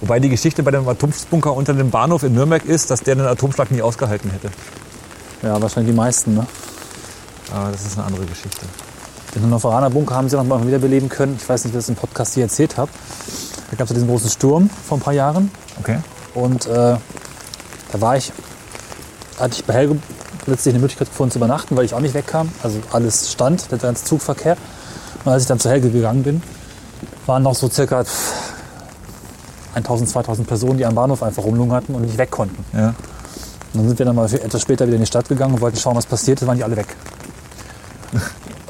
wobei 0.00 0.18
die 0.20 0.28
Geschichte 0.28 0.62
bei 0.64 0.70
dem 0.72 0.86
Atomschutzbunker 0.88 1.52
unter 1.54 1.72
dem 1.74 1.90
Bahnhof 1.90 2.22
in 2.24 2.34
Nürnberg 2.34 2.64
ist, 2.64 2.90
dass 2.90 3.00
der 3.02 3.14
den 3.14 3.26
Atomschlag 3.26 3.70
nie 3.70 3.82
ausgehalten 3.82 4.30
hätte. 4.30 4.50
Ja, 5.42 5.60
wahrscheinlich 5.60 5.92
die 5.92 5.96
meisten. 5.96 6.34
Ne? 6.34 6.46
Aber 7.52 7.70
das 7.70 7.84
ist 7.86 7.98
eine 7.98 8.06
andere 8.06 8.26
Geschichte. 8.26 8.66
Den 9.34 9.42
Hannoveraner 9.42 9.90
Bunker 9.90 10.14
haben 10.14 10.28
sie 10.28 10.36
noch 10.36 10.44
mal 10.44 10.66
wiederbeleben 10.66 11.08
können. 11.08 11.36
Ich 11.40 11.48
weiß 11.48 11.64
nicht, 11.64 11.74
wie 11.74 11.78
ich 11.78 11.84
das 11.84 11.88
im 11.88 11.96
Podcast 11.96 12.34
hier 12.34 12.44
erzählt 12.44 12.76
habe. 12.76 12.90
Da 13.70 13.76
gab 13.76 13.84
es 13.84 13.90
ja 13.90 13.94
diesen 13.94 14.08
großen 14.08 14.30
Sturm 14.30 14.68
vor 14.68 14.98
ein 14.98 15.00
paar 15.00 15.12
Jahren. 15.12 15.50
Okay. 15.78 15.98
Und 16.34 16.66
äh, 16.66 16.96
da 17.92 18.00
war 18.00 18.16
ich, 18.16 18.32
hatte 19.38 19.54
ich 19.54 19.64
bei 19.64 19.74
Helge 19.74 19.96
plötzlich 20.44 20.74
eine 20.74 20.80
Möglichkeit 20.80 21.08
gefunden 21.08 21.32
zu 21.32 21.38
übernachten, 21.38 21.76
weil 21.76 21.84
ich 21.84 21.94
auch 21.94 22.00
nicht 22.00 22.14
wegkam. 22.14 22.50
Also 22.62 22.80
alles 22.92 23.30
stand, 23.30 23.70
der 23.70 23.78
ganze 23.78 24.04
Zugverkehr. 24.04 24.56
Und 25.24 25.32
als 25.32 25.42
ich 25.42 25.48
dann 25.48 25.60
zu 25.60 25.70
Helge 25.70 25.90
gegangen 25.90 26.22
bin, 26.22 26.42
waren 27.26 27.42
noch 27.42 27.54
so 27.54 27.68
circa 27.68 28.04
pff, 28.04 28.32
1000, 29.74 30.10
2000 30.10 30.48
Personen, 30.48 30.78
die 30.78 30.86
am 30.86 30.94
Bahnhof 30.94 31.22
einfach 31.22 31.44
rumlungerten 31.44 31.94
und 31.94 32.02
nicht 32.02 32.18
weg 32.18 32.30
konnten. 32.30 32.64
Ja. 32.76 32.94
Und 33.72 33.80
dann 33.80 33.88
sind 33.88 33.98
wir 33.98 34.06
dann 34.06 34.16
mal 34.16 34.32
etwas 34.32 34.62
später 34.62 34.86
wieder 34.86 34.96
in 34.96 35.02
die 35.02 35.06
Stadt 35.06 35.28
gegangen 35.28 35.54
und 35.54 35.60
wollten 35.60 35.78
schauen, 35.78 35.96
was 35.96 36.06
passiert 36.06 36.40
ist, 36.40 36.46
waren 36.46 36.56
die 36.56 36.64
alle 36.64 36.76
weg. 36.76 36.88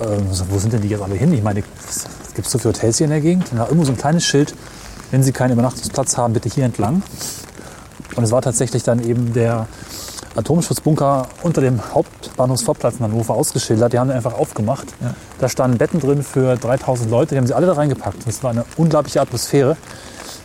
ähm, 0.03 0.33
so, 0.33 0.45
wo 0.51 0.59
sind 0.59 0.73
denn 0.73 0.83
die 0.83 0.89
jetzt 0.89 1.03
alle 1.03 1.15
hin? 1.15 1.33
Ich 1.33 1.43
meine, 1.43 1.63
es 1.89 2.35
gibt 2.35 2.49
so 2.49 2.59
viele 2.59 2.75
Hotels 2.75 2.99
hier 2.99 3.07
in 3.07 3.11
der 3.11 3.21
Gegend. 3.21 3.47
Da 3.53 3.59
war 3.59 3.67
irgendwo 3.67 3.87
so 3.87 3.93
ein 3.93 3.99
kleines 3.99 4.25
Schild, 4.25 4.55
wenn 5.11 5.23
Sie 5.23 5.33
keinen 5.33 5.53
Übernachtungsplatz 5.53 6.17
haben, 6.17 6.35
bitte 6.35 6.49
hier 6.49 6.65
entlang. 6.65 7.03
Und 8.17 8.25
es 8.25 8.31
war 8.31 8.43
tatsächlich 8.43 8.83
dann 8.83 9.03
eben 9.03 9.33
der 9.33 9.67
Atomschutzbunker 10.37 11.29
unter 11.43 11.61
dem 11.61 11.81
Hauptbahnhofsvorplatz 11.95 12.97
in 12.97 13.05
Hannover 13.05 13.35
ausgeschildert. 13.35 13.93
Die 13.93 13.99
haben 13.99 14.09
den 14.09 14.17
einfach 14.17 14.35
aufgemacht. 14.35 14.87
Ja. 15.01 15.15
Da 15.39 15.49
standen 15.49 15.79
Betten 15.79 16.01
drin 16.01 16.23
für 16.23 16.57
3000 16.57 17.11
Leute, 17.11 17.35
die 17.35 17.39
haben 17.39 17.47
sie 17.47 17.55
alle 17.55 17.67
da 17.67 17.73
reingepackt. 17.73 18.27
Das 18.27 18.43
war 18.43 18.51
eine 18.51 18.65
unglaubliche 18.77 19.21
Atmosphäre, 19.21 19.77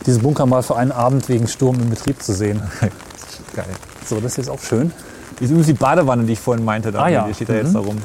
diesen 0.06 0.22
Bunker 0.22 0.46
mal 0.46 0.62
für 0.62 0.76
einen 0.76 0.92
Abend 0.92 1.28
wegen 1.28 1.46
Sturm 1.46 1.76
in 1.76 1.90
Betrieb 1.90 2.22
zu 2.22 2.32
sehen. 2.32 2.62
Geil. 3.54 3.66
So, 4.08 4.16
das 4.16 4.32
ist 4.32 4.36
jetzt 4.38 4.48
auch 4.50 4.60
schön. 4.60 4.92
Das 5.32 5.42
ist 5.42 5.48
übrigens 5.50 5.66
die 5.66 5.72
Badewanne, 5.74 6.24
die 6.24 6.32
ich 6.34 6.40
vorhin 6.40 6.64
meinte. 6.64 6.92
Da, 6.92 7.02
Ah, 7.02 7.08
ja. 7.08 7.26
Die 7.26 7.34
steht 7.34 7.48
da 7.48 7.52
Mhm. 7.54 7.58
jetzt 7.60 7.74
da 7.74 7.78
rum. 7.80 7.96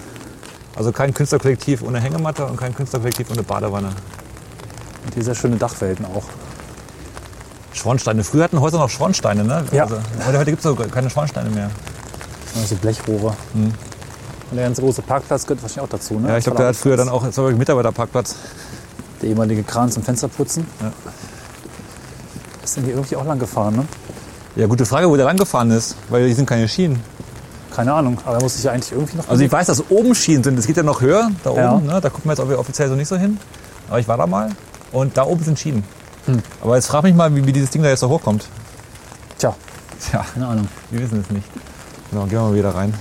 Also 0.75 0.91
kein 0.91 1.13
Künstlerkollektiv 1.13 1.81
ohne 1.83 1.99
Hängematte 1.99 2.45
und 2.45 2.57
kein 2.57 2.73
Künstlerkollektiv 2.75 3.29
ohne 3.31 3.43
Badewanne. 3.43 3.89
Und 5.05 5.13
hier 5.13 5.23
sehr 5.23 5.35
schöne 5.35 5.57
Dachwelten 5.57 6.05
auch. 6.05 6.23
Schornsteine. 7.73 8.23
Früher 8.23 8.43
hatten 8.45 8.59
Häuser 8.59 8.77
noch 8.79 8.89
Schornsteine, 8.89 9.43
ne? 9.43 9.63
Ja. 9.71 9.83
Also, 9.83 9.97
heute 10.25 10.39
heute 10.39 10.51
gibt 10.51 10.65
es 10.65 10.91
keine 10.91 11.09
Schornsteine 11.09 11.49
mehr. 11.49 11.69
Also 12.59 12.75
Blechrohre. 12.75 13.33
Und 13.53 13.73
der 14.57 14.65
ganze 14.65 14.81
große 14.81 15.01
Parkplatz 15.01 15.45
gehört 15.45 15.61
wahrscheinlich 15.61 15.85
auch 15.85 15.89
dazu. 15.97 16.15
Ne? 16.15 16.19
Mhm. 16.21 16.27
Ja, 16.27 16.37
ich 16.37 16.43
glaube, 16.43 16.57
der 16.57 16.67
hat 16.67 16.75
früher 16.75 16.97
dann 16.97 17.09
auch, 17.09 17.23
das 17.25 17.37
war 17.37 17.49
Mitarbeiterparkplatz. 17.51 18.35
Der 19.21 19.29
ehemalige 19.29 19.63
Kran 19.63 19.89
zum 19.89 20.03
Fensterputzen. 20.03 20.65
Ja. 20.81 20.91
Ist 22.63 22.75
denn 22.77 22.83
hier 22.83 22.93
irgendwie 22.95 23.15
auch 23.15 23.25
lang 23.25 23.39
gefahren, 23.39 23.75
ne? 23.77 23.85
Ja, 24.55 24.67
gute 24.67 24.85
Frage, 24.85 25.09
wo 25.09 25.15
der 25.15 25.25
lang 25.25 25.37
gefahren 25.37 25.71
ist, 25.71 25.95
weil 26.09 26.25
hier 26.25 26.35
sind 26.35 26.45
keine 26.45 26.67
Schienen. 26.67 26.99
Keine 27.73 27.93
Ahnung, 27.93 28.17
aber 28.25 28.35
er 28.37 28.41
muss 28.43 28.55
sich 28.55 28.65
ja 28.65 28.71
eigentlich 28.73 28.91
irgendwie 28.91 29.15
noch. 29.17 29.29
Also 29.29 29.43
ich 29.43 29.51
weiß, 29.51 29.67
dass 29.67 29.89
oben 29.89 30.13
Schienen 30.13 30.43
sind. 30.43 30.59
Es 30.59 30.67
geht 30.67 30.75
ja 30.75 30.83
noch 30.83 30.99
höher, 30.99 31.29
da 31.43 31.53
Ja. 31.53 31.73
oben. 31.73 31.85
Ne? 31.85 32.01
Da 32.01 32.09
gucken 32.09 32.29
wir 32.29 32.33
jetzt 32.35 32.59
offiziell 32.59 32.89
so 32.89 32.95
nicht 32.95 33.07
so 33.07 33.15
hin. 33.15 33.37
Aber 33.87 33.99
ich 33.99 34.07
war 34.09 34.17
da 34.17 34.27
mal 34.27 34.49
und 34.91 35.15
da 35.15 35.23
oben 35.25 35.41
sind 35.43 35.57
Schienen. 35.57 35.83
Hm. 36.25 36.39
Aber 36.61 36.75
jetzt 36.75 36.87
frag 36.87 37.03
mich 37.03 37.15
mal, 37.15 37.33
wie, 37.33 37.45
wie 37.45 37.53
dieses 37.53 37.69
Ding 37.69 37.81
da 37.81 37.89
jetzt 37.89 38.03
da 38.03 38.07
hochkommt. 38.07 38.45
Tja, 39.37 39.55
Tja, 40.09 40.25
keine 40.33 40.47
Ahnung. 40.47 40.67
wir 40.89 40.99
wissen 41.01 41.21
es 41.21 41.31
nicht. 41.33 41.47
Genau, 42.11 42.23
gehen 42.23 42.33
wir 42.33 42.41
mal 42.41 42.55
wieder 42.55 42.75
rein. 42.75 42.93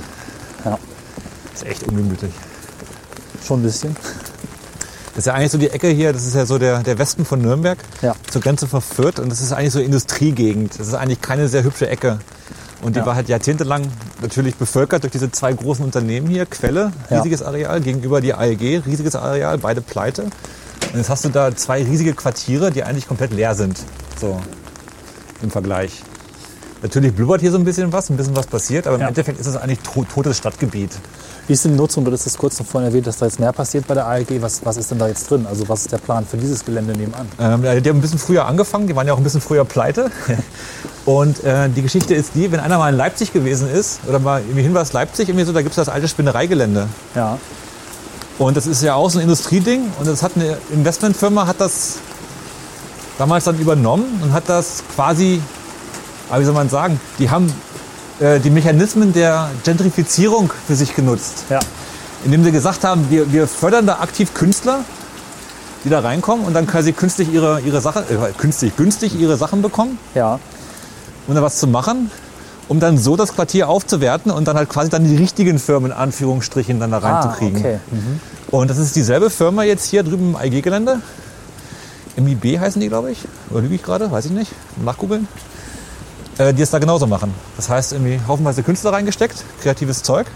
Ja, 0.64 0.78
ist 1.53 1.66
echt 1.66 1.82
ungemütlich. 1.88 2.32
schon 3.44 3.61
ein 3.61 3.62
bisschen. 3.64 3.96
Das 5.11 5.19
ist 5.19 5.27
ja 5.27 5.35
eigentlich 5.35 5.51
so 5.51 5.59
die 5.59 5.71
Ecke 5.71 5.89
hier, 5.89 6.13
das 6.13 6.25
ist 6.25 6.35
ja 6.35 6.47
so 6.47 6.59
der, 6.59 6.83
der 6.83 6.99
Westen 6.99 7.25
von 7.25 7.41
Nürnberg, 7.43 7.79
Ja. 8.01 8.15
zur 8.31 8.41
Grenze 8.41 8.67
von 8.69 8.81
Fürth. 8.81 9.19
Und 9.19 9.29
das 9.31 9.41
ist 9.41 9.53
eigentlich 9.53 9.73
so 9.73 9.81
Industriegegend. 9.81 10.79
Das 10.79 10.87
ist 10.89 10.95
eigentlich 10.95 11.21
keine 11.21 11.49
sehr 11.49 11.65
hübsche 11.65 11.89
Ecke. 11.89 12.19
Und 12.83 12.95
die 12.97 13.01
Ja. 13.01 13.07
war 13.07 13.15
halt 13.17 13.29
jahrzehntelang 13.29 13.83
natürlich 14.23 14.55
bevölkert 14.55 15.03
durch 15.03 15.13
diese 15.13 15.31
zwei 15.33 15.53
großen 15.53 15.85
Unternehmen 15.85 16.29
hier. 16.29 16.47
Quelle, 16.47 16.93
Ja. 17.11 17.17
riesiges 17.19 17.43
Areal, 17.43 17.81
gegenüber 17.81 18.21
die 18.21 18.33
AEG, 18.35 18.83
riesiges 18.87 19.17
Areal, 19.17 19.59
beide 19.59 19.81
pleite. 19.81 20.23
Und 20.23 20.97
jetzt 20.97 21.11
hast 21.11 21.25
du 21.25 21.29
da 21.29 21.55
zwei 21.55 21.83
riesige 21.83 22.15
Quartiere, 22.15 22.71
die 22.71 22.85
eigentlich 22.85 23.07
komplett 23.07 23.33
leer 23.33 23.55
sind. 23.55 23.79
So 24.21 24.41
im 25.43 25.51
Vergleich. 25.51 26.03
Natürlich 26.83 27.15
blubbert 27.15 27.43
hier 27.43 27.51
so 27.51 27.59
ein 27.59 27.65
bisschen 27.65 27.93
was, 27.93 28.09
ein 28.11 28.17
bisschen 28.17 28.35
was 28.37 28.47
passiert, 28.47 28.87
aber 28.87 28.97
im 28.97 29.03
Ja. 29.03 29.09
Endeffekt 29.09 29.39
ist 29.39 29.47
es 29.47 29.57
eigentlich 29.57 29.81
to 29.81 30.05
totes 30.05 30.39
Stadtgebiet. 30.39 30.91
Wie 31.47 31.53
ist 31.55 31.64
denn 31.64 31.72
die 31.72 31.78
Nutzung? 31.78 32.05
Du 32.05 32.12
hast 32.12 32.26
das 32.26 32.38
kurz 32.38 32.59
noch 32.59 32.66
vorhin 32.66 32.88
erwähnt, 32.88 33.07
dass 33.07 33.18
da 33.18 33.26
jetzt 33.26 33.41
mehr 33.41 33.53
passiert 33.53 33.86
bei 33.86 33.95
der 33.95 34.07
ALG. 34.07 34.41
Was, 34.41 34.64
was 34.64 34.76
ist 34.76 34.91
denn 34.91 34.99
da 34.99 35.09
jetzt 35.09 35.30
drin? 35.30 35.47
Also 35.49 35.68
was 35.68 35.82
ist 35.82 35.93
der 35.93 35.99
Plan 35.99 36.24
für 36.24 36.36
dieses 36.36 36.64
Gelände 36.64 36.93
nebenan? 36.93 37.26
Ähm, 37.41 37.62
die 37.62 37.88
haben 37.88 37.99
ein 37.99 38.01
bisschen 38.01 38.18
früher 38.18 38.47
angefangen, 38.47 38.86
die 38.86 38.95
waren 38.95 39.07
ja 39.07 39.12
auch 39.12 39.18
ein 39.18 39.24
bisschen 39.24 39.41
früher 39.41 39.64
pleite. 39.64 40.11
Und 41.07 41.43
äh, 41.45 41.68
die 41.68 41.82
Geschichte 41.82 42.14
ist 42.14 42.32
die, 42.34 42.53
wenn 42.53 42.61
einer 42.61 42.78
mal 42.78 42.91
in 42.91 42.97
Leipzig 42.97 43.32
gewesen 43.32 43.68
ist, 43.70 44.01
oder 44.07 44.18
mal 44.18 44.41
irgendwie 44.41 44.62
Hinweis 44.62 44.93
Leipzig, 44.93 45.28
irgendwie 45.28 45.47
so, 45.47 45.53
da 45.53 45.62
gibt 45.62 45.70
es 45.70 45.76
das 45.76 45.88
alte 45.88 46.07
Spinnereigelände. 46.09 46.88
Ja, 47.14 47.38
Und 48.38 48.57
das 48.57 48.66
ist 48.66 48.82
ja 48.82 48.95
auch 48.95 49.11
so 49.11 49.18
ein 49.18 49.22
Industrieding. 49.22 49.82
Und 49.99 50.07
das 50.07 50.22
hat 50.22 50.32
eine 50.36 50.57
Investmentfirma 50.70 51.47
hat 51.47 51.61
das 51.61 51.99
damals 53.18 53.45
dann 53.45 53.59
übernommen 53.59 54.20
und 54.22 54.32
hat 54.32 54.49
das 54.49 54.82
quasi, 54.95 55.43
wie 56.34 56.45
soll 56.45 56.55
man 56.55 56.68
sagen, 56.70 57.01
die 57.18 57.28
haben 57.28 57.53
äh, 58.21 58.39
die 58.41 58.51
Mechanismen 58.51 59.12
der 59.12 59.51
Gentrifizierung 59.64 60.53
für 60.66 60.75
sich 60.75 60.95
genutzt 60.95 61.45
ja, 61.51 61.59
indem 62.25 62.45
sie 62.45 62.53
gesagt 62.53 62.85
haben, 62.85 63.07
wir, 63.11 63.33
wir 63.33 63.47
fördern 63.47 63.87
da 63.87 64.01
aktiv 64.01 64.35
Künstler, 64.35 64.85
die 65.85 65.89
da 65.89 66.01
reinkommen 66.01 66.45
und 66.45 66.55
dann 66.55 66.66
quasi 66.66 66.93
künstlich 66.93 67.33
ihre, 67.33 67.61
ihre 67.61 67.81
Sachen, 67.81 68.03
äh, 68.03 68.33
künstlich, 68.37 68.77
günstig 68.77 69.18
ihre 69.18 69.37
Sachen 69.37 69.62
bekommen, 69.62 69.99
ja. 70.14 70.39
um 71.27 71.35
da 71.35 71.43
was 71.43 71.59
zu 71.59 71.66
machen, 71.66 72.11
um 72.68 72.81
dann 72.81 72.99
so 72.99 73.16
das 73.16 73.35
Quartier 73.35 73.68
aufzuwerten 73.68 74.31
und 74.31 74.47
dann 74.47 74.57
halt 74.57 74.68
quasi 74.68 74.91
dann 74.91 75.05
die 75.05 75.16
richtigen 75.16 75.59
Firmen 75.59 75.91
in 75.91 75.97
Anführungsstrichen 75.97 76.79
dann 76.79 76.91
da 76.91 76.99
reinzukriegen. 76.99 77.57
Ah, 77.57 77.61
okay. 77.61 77.79
Mhm. 77.91 78.21
Und 78.51 78.68
das 78.71 78.79
ist 78.79 78.97
dieselbe 78.97 79.31
Firma 79.31 79.62
jetzt 79.62 79.87
hier 79.87 80.03
drüben 80.03 80.35
im 80.35 80.47
IG-Gelände. 80.47 81.01
MIB 82.16 82.59
heißen 82.59 82.81
die, 82.81 82.89
glaube 82.89 83.12
ich. 83.12 83.25
Oder 83.51 83.62
lüge 83.62 83.77
ich 83.77 83.83
gerade? 83.83 84.11
Weiß 84.11 84.27
ich 84.27 84.33
nicht. 84.33 84.53
Nachgoogeln. 84.85 85.27
Äh, 86.41 86.55
die 86.55 86.62
es 86.62 86.70
da 86.70 86.78
genauso 86.78 87.07
machen. 87.07 87.34
Das 87.57 87.68
heißt, 87.68 87.93
irgendwie 87.93 88.18
haufenweise 88.26 88.62
Künstler 88.62 88.95
reingesteckt, 88.95 89.45
kreatives 89.61 90.03
Zeug, 90.03 90.26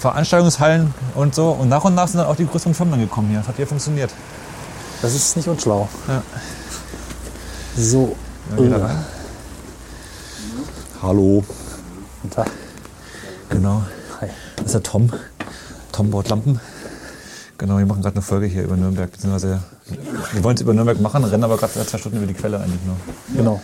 Veranstaltungshallen 0.00 0.92
und 1.14 1.32
so. 1.32 1.50
Und 1.50 1.68
nach 1.68 1.84
und 1.84 1.94
nach 1.94 2.08
sind 2.08 2.18
dann 2.18 2.26
auch 2.26 2.34
die 2.34 2.44
größeren 2.44 2.74
Firmen 2.74 2.90
dann 2.94 3.00
gekommen 3.02 3.28
hier. 3.28 3.38
Das 3.38 3.46
hat 3.46 3.54
hier 3.54 3.68
funktioniert. 3.68 4.10
Das 5.00 5.14
ist 5.14 5.36
nicht 5.36 5.46
unschlau. 5.46 5.88
Ja. 6.08 6.22
So. 7.76 8.16
Ja, 8.50 8.64
wieder 8.64 8.78
Äh, 8.78 8.82
rein. 8.82 9.04
Hallo. 11.02 11.44
Guten 12.22 12.34
Tag. 12.34 12.50
Genau. 13.48 13.82
Hi. 14.20 14.28
Das 14.56 14.66
ist 14.66 14.74
der 14.74 14.82
Tom. 14.82 15.12
Tom 15.92 16.10
baut 16.10 16.30
Lampen. 16.30 16.60
Genau, 17.58 17.78
wir 17.78 17.86
machen 17.86 18.02
gerade 18.02 18.16
eine 18.16 18.22
Folge 18.22 18.46
hier 18.46 18.64
über 18.64 18.76
Nürnberg. 18.76 19.12
Beziehungsweise 19.12 19.62
wir 20.32 20.42
wollen 20.42 20.56
es 20.56 20.62
über 20.62 20.74
Nürnberg 20.74 21.00
machen, 21.00 21.22
rennen 21.22 21.44
aber 21.44 21.58
gerade 21.58 21.86
zwei 21.86 21.98
Stunden 21.98 22.18
über 22.18 22.26
die 22.26 22.34
Quelle 22.34 22.58
eigentlich 22.58 22.80
nur. 22.84 22.96
Genau. 23.36 23.60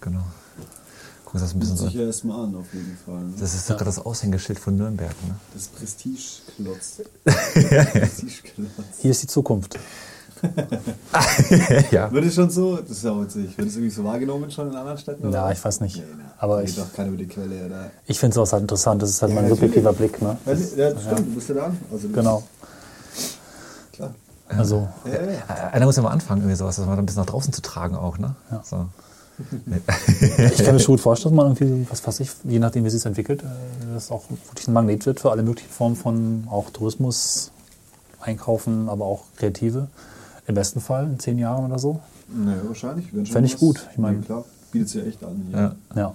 Genau. 0.00 0.22
Guck 1.24 1.34
uns 1.34 1.42
das 1.44 1.54
ein 1.54 1.60
bisschen 1.60 1.76
so. 1.76 1.86
Ja 1.86 2.06
erstmal 2.06 2.44
an, 2.44 2.56
auf 2.56 2.72
jeden 2.72 2.96
Fall. 3.04 3.20
Ne? 3.22 3.34
Das 3.38 3.54
ist 3.54 3.68
gerade 3.68 3.84
das 3.84 3.98
Aushängeschild 4.04 4.58
von 4.58 4.76
Nürnberg. 4.76 5.14
Ne? 5.28 5.36
Das 5.54 5.68
Prestigeklotz. 5.68 7.02
Prestigeklotz. 7.24 8.70
Hier 8.98 9.10
ist 9.12 9.22
die 9.22 9.26
Zukunft. 9.28 9.78
ja. 11.90 12.10
Wird 12.10 12.24
es 12.24 12.34
schon 12.34 12.50
so, 12.50 12.76
das 12.78 12.90
ist 12.90 13.04
ja 13.04 13.20
witzig, 13.20 13.56
wird 13.58 13.68
es 13.68 13.74
irgendwie 13.76 13.94
so 13.94 14.02
wahrgenommen 14.04 14.50
schon 14.50 14.70
in 14.70 14.76
anderen 14.76 14.98
Städten? 14.98 15.28
oder 15.28 15.38
Ja, 15.46 15.52
ich 15.52 15.62
weiß 15.62 15.80
nicht. 15.82 15.96
Nee, 15.96 16.02
nee. 16.16 16.24
Aber 16.38 16.62
ich, 16.64 16.74
doch 16.74 16.92
keiner 16.92 17.08
über 17.08 17.18
die 17.18 17.28
Quelle, 17.28 17.66
oder? 17.66 17.90
ich 18.06 18.18
finde 18.18 18.34
sowas 18.34 18.52
halt 18.52 18.62
interessant. 18.62 19.02
Das 19.02 19.10
ist 19.10 19.20
halt 19.22 19.32
Ja, 19.34 19.40
mein 19.40 19.50
subjektiver 19.50 19.92
Blick. 19.92 20.20
Ne? 20.22 20.36
Ja, 20.46 20.54
nee, 20.54 20.60
ja, 20.76 20.90
stimmt, 20.98 21.18
du 21.18 21.34
bist 21.34 21.48
ja 21.50 21.54
da. 21.56 21.72
Also 21.92 22.08
Genau. 22.08 22.42
Klar. 23.92 24.14
Also, 24.48 24.88
Ja, 25.04 25.12
ja, 25.12 25.30
ja. 25.30 25.68
Einer 25.72 25.84
muss 25.86 25.96
ja 25.96 26.02
mal 26.02 26.10
anfangen, 26.10 26.40
irgendwie 26.40 26.56
sowas, 26.56 26.76
das 26.76 26.86
mal 26.86 26.98
ein 26.98 27.06
bisschen 27.06 27.22
nach 27.22 27.30
draußen 27.30 27.52
zu 27.52 27.62
tragen 27.62 27.94
auch. 27.94 28.18
Ne? 28.18 28.34
So. 28.64 28.86
ich 30.52 30.64
kann 30.64 30.74
mir 30.74 30.80
schon 30.80 30.94
gut 30.94 31.00
vorstellen, 31.00 31.34
dass 31.36 31.44
man 31.44 31.54
irgendwie, 31.56 31.86
was 31.90 32.06
weiß 32.06 32.20
ich, 32.20 32.30
je 32.44 32.58
nachdem, 32.58 32.84
wie 32.84 32.88
es 32.88 32.94
sich 32.94 33.04
entwickelt, 33.06 33.42
äh, 33.42 33.46
das 33.94 34.10
auch 34.10 34.24
wirklich 34.30 34.68
ein 34.68 34.72
Magnet 34.74 35.06
wird 35.06 35.20
für 35.20 35.30
alle 35.30 35.42
möglichen 35.42 35.70
Formen 35.70 35.96
von 35.96 36.44
auch 36.50 36.70
Tourismus, 36.70 37.50
Einkaufen, 38.20 38.88
aber 38.88 39.06
auch 39.06 39.24
Kreative. 39.36 39.88
Im 40.46 40.54
besten 40.54 40.80
Fall 40.80 41.04
in 41.06 41.18
zehn 41.18 41.38
Jahren 41.38 41.64
oder 41.66 41.78
so. 41.78 42.00
Naja, 42.28 42.60
wahrscheinlich. 42.66 43.06
wenn 43.14 43.24
schon 43.24 43.32
Fänd 43.34 43.46
ich 43.46 43.56
gut. 43.58 43.86
Ich 43.92 43.98
mein- 43.98 44.20
Nee, 44.20 44.26
klar, 44.26 44.44
bietet 44.72 44.88
sich 44.88 45.02
ja 45.02 45.08
echt 45.08 45.24
an. 45.24 45.42
Hier. 45.48 45.58
Ja. 45.58 45.76
Ja. 45.96 46.14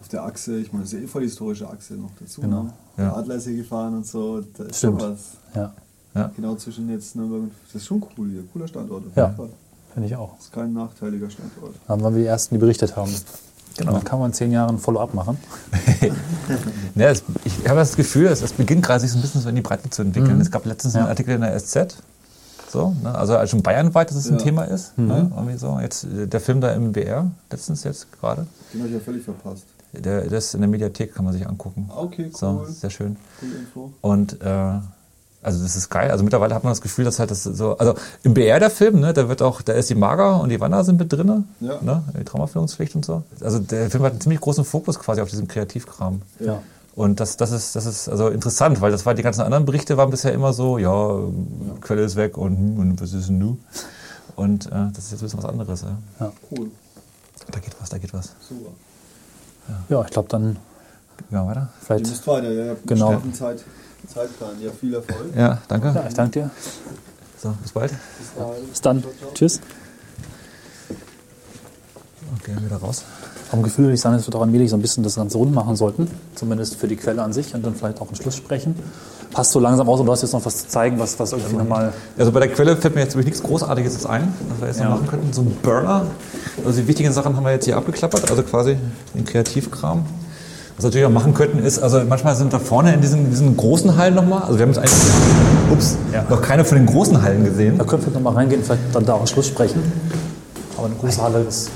Auf 0.00 0.08
der 0.08 0.24
Achse, 0.24 0.56
ich 0.58 0.72
meine, 0.72 0.84
das 0.84 0.92
ist 0.92 0.98
ja 0.98 1.04
eh 1.04 1.08
voll 1.08 1.22
die 1.22 1.28
historische 1.28 1.68
Achse 1.68 1.94
noch 1.94 2.10
dazu. 2.18 2.40
Genau. 2.40 2.64
Ne? 2.64 2.72
Ja. 2.96 3.04
Der 3.04 3.16
Adler 3.16 3.34
ist 3.36 3.44
hier 3.46 3.56
gefahren 3.56 3.94
und 3.96 4.06
so. 4.06 4.40
Da 4.56 4.64
ist 4.64 4.78
Stimmt. 4.78 5.00
schon 5.00 5.12
was. 5.12 5.20
Ja. 5.54 5.72
Ja. 6.14 6.30
Genau 6.36 6.54
zwischen 6.56 6.88
jetzt 6.90 7.16
Nürnberg 7.16 7.42
und. 7.44 7.52
Das 7.72 7.82
ist 7.82 7.86
schon 7.86 8.02
cool 8.18 8.30
hier. 8.30 8.42
Cooler 8.52 8.68
Standort. 8.68 9.04
Auf 9.06 9.16
Ja. 9.16 9.34
Finde 9.92 10.08
ich 10.08 10.16
auch. 10.16 10.38
Ist 10.38 10.52
kein 10.52 10.72
nachteiliger 10.72 11.28
Standort. 11.30 11.74
Dann 11.86 12.00
waren 12.02 12.14
wir 12.14 12.22
die 12.22 12.28
Ersten, 12.28 12.54
die 12.54 12.58
berichtet 12.58 12.96
haben. 12.96 13.14
Genau. 13.76 13.92
Dann 13.92 14.04
kann 14.04 14.18
man 14.18 14.30
in 14.30 14.34
zehn 14.34 14.52
Jahren 14.52 14.76
ein 14.76 14.78
Follow-up 14.78 15.14
machen. 15.14 15.38
Ja, 16.94 17.08
es, 17.10 17.22
ich 17.44 17.66
habe 17.68 17.78
das 17.80 17.96
Gefühl, 17.96 18.26
es, 18.26 18.42
es 18.42 18.52
beginnt 18.52 18.84
gerade 18.84 19.00
sich 19.00 19.10
so 19.10 19.18
ein 19.18 19.22
bisschen 19.22 19.40
so 19.40 19.48
in 19.48 19.54
die 19.54 19.62
Breite 19.62 19.88
zu 19.88 20.02
entwickeln. 20.02 20.34
Mhm. 20.36 20.40
Es 20.42 20.50
gab 20.50 20.66
letztens 20.66 20.94
Ja. 20.94 21.00
einen 21.00 21.08
Artikel 21.08 21.34
in 21.34 21.40
der 21.40 21.58
SZ, 21.58 21.96
so, 22.70 22.94
ne? 23.02 23.14
also 23.14 23.36
als 23.36 23.50
schon 23.50 23.62
bayernweit, 23.62 24.10
dass 24.10 24.16
es 24.16 24.28
ein 24.28 24.38
Ja. 24.38 24.44
Thema 24.44 24.64
ist. 24.64 24.96
Mhm. 24.98 25.06
Ne? 25.06 25.30
Irgendwie 25.34 25.56
so. 25.58 25.78
Jetzt 25.80 26.04
äh, 26.04 26.26
der 26.26 26.40
Film 26.40 26.60
da 26.60 26.72
im 26.72 26.92
BR, 26.92 27.30
letztens 27.50 27.84
jetzt 27.84 28.12
gerade. 28.20 28.46
Den 28.72 28.80
habe 28.80 28.88
ich 28.88 28.94
ja 28.94 29.00
völlig 29.00 29.24
verpasst. 29.24 29.64
Der, 29.94 30.22
ist 30.24 30.54
in 30.54 30.60
der 30.62 30.68
Mediathek, 30.70 31.14
kann 31.14 31.24
man 31.24 31.34
sich 31.34 31.46
angucken. 31.46 31.88
Ah, 31.90 32.00
Okay, 32.00 32.30
cool. 32.32 32.38
So, 32.38 32.66
sehr 32.68 32.88
schön. 32.90 33.16
Cool 33.42 33.48
Info. 33.58 33.92
Und 34.00 34.40
äh, 34.40 34.72
also 35.42 35.62
das 35.62 35.76
ist 35.76 35.90
geil. 35.90 36.10
Also 36.10 36.22
mittlerweile 36.24 36.54
hat 36.54 36.62
man 36.64 36.70
das 36.70 36.80
Gefühl, 36.80 37.04
dass 37.04 37.18
halt 37.18 37.30
das 37.30 37.42
so. 37.42 37.76
Also 37.76 37.94
im 38.22 38.32
BR 38.34 38.60
der 38.60 38.70
Film, 38.70 39.00
ne, 39.00 39.12
da 39.12 39.28
wird 39.28 39.42
auch, 39.42 39.60
da 39.62 39.72
ist 39.72 39.90
die 39.90 39.94
Maga 39.94 40.36
und 40.36 40.48
die 40.50 40.60
Wanna 40.60 40.84
sind 40.84 40.98
mit 40.98 41.12
drinne, 41.12 41.44
Ja. 41.60 41.78
ne, 41.82 42.02
die 42.18 42.24
Traumaführungspflicht 42.24 42.94
und 42.94 43.04
so. 43.04 43.22
Also 43.40 43.58
der 43.58 43.90
Film 43.90 44.04
hat 44.04 44.12
einen 44.12 44.20
ziemlich 44.20 44.40
großen 44.40 44.64
Fokus 44.64 44.98
quasi 44.98 45.20
auf 45.20 45.28
diesem 45.30 45.48
Kreativkram. 45.48 46.22
Ja. 46.40 46.62
Und 46.94 47.20
das, 47.20 47.36
das 47.38 47.52
ist, 47.52 47.74
das 47.74 47.86
ist 47.86 48.08
also 48.08 48.28
interessant, 48.28 48.80
weil 48.82 48.92
das 48.92 49.06
war 49.06 49.14
die 49.14 49.22
ganzen 49.22 49.40
anderen 49.40 49.64
Berichte 49.64 49.96
waren 49.96 50.10
bisher 50.10 50.32
immer 50.32 50.52
so, 50.52 50.76
ja, 50.78 51.18
Quelle 51.80 52.02
ist 52.02 52.16
weg 52.16 52.36
und, 52.36 52.56
hm, 52.56 52.78
und 52.78 53.00
was 53.00 53.12
ist 53.14 53.28
denn 53.28 53.38
nu? 53.38 53.56
Und 54.36 54.66
äh, 54.66 54.70
das 54.94 55.04
ist 55.04 55.12
jetzt 55.12 55.22
ein 55.22 55.24
bisschen 55.26 55.38
was 55.42 55.48
anderes. 55.50 55.84
Ja. 56.20 56.32
Cool. 56.50 56.70
Da 57.50 57.58
geht 57.60 57.74
was, 57.80 57.88
da 57.88 57.98
geht 57.98 58.12
was. 58.14 58.34
Super. 58.48 58.70
Ja, 59.88 60.02
ich 60.04 60.10
glaube 60.10 60.28
dann 60.28 60.56
Ja, 61.30 61.46
weiter. 61.46 61.68
Vielleicht. 61.80 62.06
müsst 62.08 62.26
weiter, 62.26 62.50
ja. 62.52 62.74
Genau. 62.86 63.20
Zeit, 63.32 63.64
Zeitplan. 64.08 64.60
Ja, 64.60 64.70
viel 64.78 64.94
Erfolg. 64.94 65.36
Ja, 65.36 65.58
danke. 65.68 65.92
Ja, 65.94 66.04
ich 66.08 66.14
danke 66.14 66.40
dir. 66.40 66.50
So, 67.42 67.54
bis 67.62 67.72
bald. 67.72 67.92
Bis 68.70 68.80
dann. 68.80 69.02
Tschüss. 69.34 69.60
Okay, 72.40 72.52
wieder 72.64 72.76
raus. 72.76 73.04
Vom 73.50 73.62
Gefühl 73.62 73.84
würde 73.86 73.94
ich 73.94 74.00
sagen, 74.00 74.16
dass 74.16 74.26
wir 74.26 74.30
doch 74.32 74.40
allmählich 74.40 74.70
so 74.70 74.76
ein 74.76 74.82
bisschen 74.82 75.02
das 75.04 75.16
Ganze 75.16 75.36
rund 75.36 75.52
machen 75.54 75.76
sollten. 75.76 76.08
Zumindest 76.34 76.76
für 76.76 76.88
die 76.88 76.96
Quelle 76.96 77.22
an 77.22 77.32
sich 77.32 77.54
und 77.54 77.64
dann 77.64 77.74
vielleicht 77.74 78.00
auch 78.00 78.06
einen 78.06 78.16
Schluss 78.16 78.36
sprechen. 78.36 78.74
Passt 79.30 79.52
so 79.52 79.60
langsam 79.60 79.88
aus 79.88 80.00
und 80.00 80.06
du 80.06 80.12
hast 80.12 80.22
jetzt 80.22 80.32
noch 80.32 80.44
was 80.44 80.58
zu 80.58 80.68
zeigen, 80.68 80.98
was, 80.98 81.18
was 81.18 81.32
irgendwie 81.32 81.56
nochmal. 81.56 81.92
Also 82.18 82.32
bei 82.32 82.40
der 82.40 82.48
Quelle 82.50 82.76
fällt 82.76 82.94
mir 82.94 83.02
jetzt 83.02 83.14
wirklich 83.14 83.34
nichts 83.34 83.42
Großartiges 83.42 83.92
jetzt 83.94 84.06
ein, 84.06 84.32
was 84.48 84.60
wir 84.60 84.68
jetzt 84.68 84.80
Ja. 84.80 84.84
noch 84.88 84.96
machen 84.96 85.08
könnten. 85.08 85.32
So 85.32 85.42
ein 85.42 85.54
Burner. 85.62 86.06
Also 86.64 86.80
die 86.80 86.88
wichtigen 86.88 87.12
Sachen 87.12 87.36
haben 87.36 87.44
wir 87.44 87.52
jetzt 87.52 87.64
hier 87.66 87.76
abgeklappert, 87.76 88.30
also 88.30 88.42
quasi 88.42 88.76
den 89.14 89.24
Kreativkram. 89.24 90.06
Was 90.76 90.84
wir 90.84 90.88
natürlich 90.88 91.06
auch 91.06 91.10
machen 91.10 91.34
könnten, 91.34 91.58
ist, 91.58 91.78
also 91.80 92.00
manchmal 92.08 92.34
sind 92.34 92.52
da 92.52 92.58
vorne 92.58 92.94
in 92.94 93.00
diesen, 93.00 93.30
diesen 93.30 93.56
großen 93.56 93.96
Hallen 93.96 94.14
nochmal, 94.14 94.42
also 94.42 94.58
wir 94.58 94.62
haben 94.62 94.70
jetzt 94.72 94.78
eigentlich 94.78 94.92
ups, 95.70 95.96
Ja. 96.12 96.24
noch 96.28 96.40
keine 96.42 96.64
von 96.64 96.78
den 96.78 96.86
großen 96.86 97.20
Hallen 97.22 97.44
gesehen. 97.44 97.76
Da 97.78 97.84
können 97.84 98.04
wir 98.04 98.12
nochmal 98.12 98.34
reingehen, 98.34 98.62
vielleicht 98.64 98.82
dann 98.94 99.04
da 99.04 99.14
auch 99.14 99.26
Schluss 99.26 99.46
sprechen. 99.48 99.82
Aber 100.76 100.86
eine 100.86 100.94
große 100.96 101.22
Halle, 101.22 101.44
das 101.44 101.68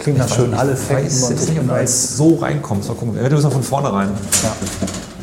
klingt 0.00 0.18
nach 0.18 0.28
schönen 0.28 0.54
Alle 0.54 0.72
jetzt 0.72 1.30
nicht, 1.48 1.58
ob 1.60 1.68
du 1.68 1.74
jetzt 1.80 2.16
so 2.16 2.34
reinkommst. 2.36 2.88
Mal 2.88 2.94
gucken. 2.94 3.14
Wir 3.14 3.30
müssen 3.30 3.50
von 3.50 3.62
vorne 3.62 3.92
rein. 3.92 4.08
Ja. 4.42 4.52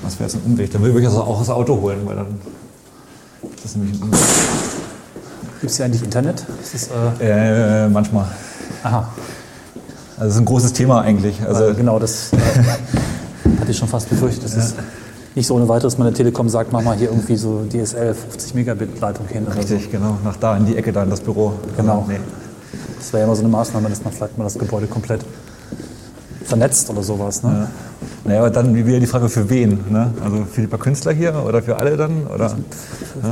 Was 0.04 0.14
wäre 0.20 0.24
jetzt 0.30 0.36
ein 0.36 0.42
Umweg? 0.46 0.72
Dann 0.72 0.82
würde 0.84 1.00
ich 1.00 1.06
also 1.08 1.22
auch 1.22 1.40
das 1.40 1.50
Auto 1.50 1.80
holen, 1.82 2.00
weil 2.06 2.16
dann 2.16 2.28
ist 3.56 3.66
das 3.66 3.76
nämlich 3.76 4.00
ein 4.00 4.04
Umweg. 4.04 4.20
Gibt 5.60 5.72
es 5.72 5.78
hier 5.78 5.86
eigentlich 5.86 6.04
Internet? 6.04 6.46
Ist 6.64 6.74
das, 6.74 7.20
äh, 7.20 7.86
Äh, 7.86 7.90
manchmal. 7.90 8.26
aha, 8.84 9.08
Also 10.22 10.30
das 10.30 10.36
ist 10.36 10.42
ein 10.42 10.46
großes 10.46 10.74
Thema 10.74 11.02
eigentlich. 11.02 11.42
Also 11.42 11.64
also 11.64 11.76
genau, 11.76 11.98
das 11.98 12.32
äh, 12.32 12.38
hatte 13.60 13.72
ich 13.72 13.76
schon 13.76 13.88
fast 13.88 14.08
befürchtet. 14.08 14.44
Das 14.44 14.56
ist 14.56 14.76
nicht 15.34 15.48
so 15.48 15.56
ohne 15.56 15.68
weiteres, 15.68 15.98
meine 15.98 16.14
Telekom 16.14 16.48
sagt, 16.48 16.72
mach 16.72 16.84
mal 16.84 16.96
hier 16.96 17.10
irgendwie 17.10 17.38
so 17.38 17.66
DSL 17.68 18.14
50 18.14 18.54
Megabit 18.54 19.00
Leitung 19.00 19.26
hin 19.28 19.48
oder 19.48 19.54
so. 19.54 19.60
richtig, 19.62 19.90
genau. 19.90 20.20
Nach 20.24 20.36
da 20.36 20.56
in 20.58 20.68
die 20.68 20.78
Ecke 20.78 20.94
da 20.94 21.02
in 21.02 21.10
das 21.10 21.22
Büro. 21.22 21.54
Genau. 21.76 22.06
Nee. 22.08 22.20
Das 23.00 23.12
wäre 23.12 23.22
ja 23.22 23.26
immer 23.26 23.36
so 23.36 23.42
eine 23.42 23.50
Maßnahme, 23.50 23.90
dass 23.90 24.04
man 24.04 24.14
vielleicht 24.14 24.38
mal 24.38 24.44
das 24.44 24.60
Gebäude 24.60 24.86
komplett 24.86 25.26
vernetzt 26.44 26.92
oder 26.92 27.02
sowas. 27.02 27.42
Ne? 27.42 27.68
Naja, 28.24 28.40
aber 28.40 28.52
dann 28.52 28.76
wieder 28.76 29.00
die 29.00 29.08
Frage, 29.08 29.30
für 29.30 29.50
wen? 29.50 29.80
Ne? 29.90 30.14
Also 30.24 30.46
für 30.46 30.62
die 30.62 30.68
paar 30.68 30.80
Künstler 30.80 31.12
hier 31.12 31.44
oder 31.44 31.64
für 31.64 31.78
alle 31.78 31.98
dann? 31.98 32.28
Oder? 32.28 32.56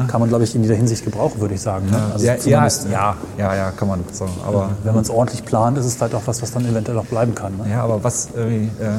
Kann 0.08 0.20
man, 0.20 0.30
glaube 0.30 0.44
ich, 0.44 0.56
in 0.56 0.64
jeder 0.64 0.76
Hinsicht 0.76 1.06
gebrauchen, 1.06 1.40
würde 1.40 1.54
ich 1.54 1.62
sagen. 1.62 1.90
Ne? 1.92 2.02
Also 2.12 2.26
ja, 2.26 2.36
ja, 2.36 2.68
ja, 2.68 3.16
ja, 3.38 3.56
ja, 3.56 3.72
kann 3.72 3.88
man. 3.88 4.04
So, 4.12 4.28
aber, 4.46 4.72
Wenn 4.84 4.96
man 4.96 5.04
es 5.04 5.10
ordentlich 5.12 5.46
plant, 5.46 5.78
ist 5.78 5.86
es 5.86 5.96
vielleicht 5.96 6.16
auch 6.16 6.24
was, 6.26 6.42
was 6.42 6.52
dann 6.52 6.66
eventuell 6.66 6.98
auch 6.98 7.06
bleiben 7.06 7.36
kann. 7.36 7.58
Ne? 7.58 7.70
ja, 7.70 7.84
aber 7.84 8.04
was 8.04 8.30
irgendwie. 8.36 8.66
Äh, 8.84 8.90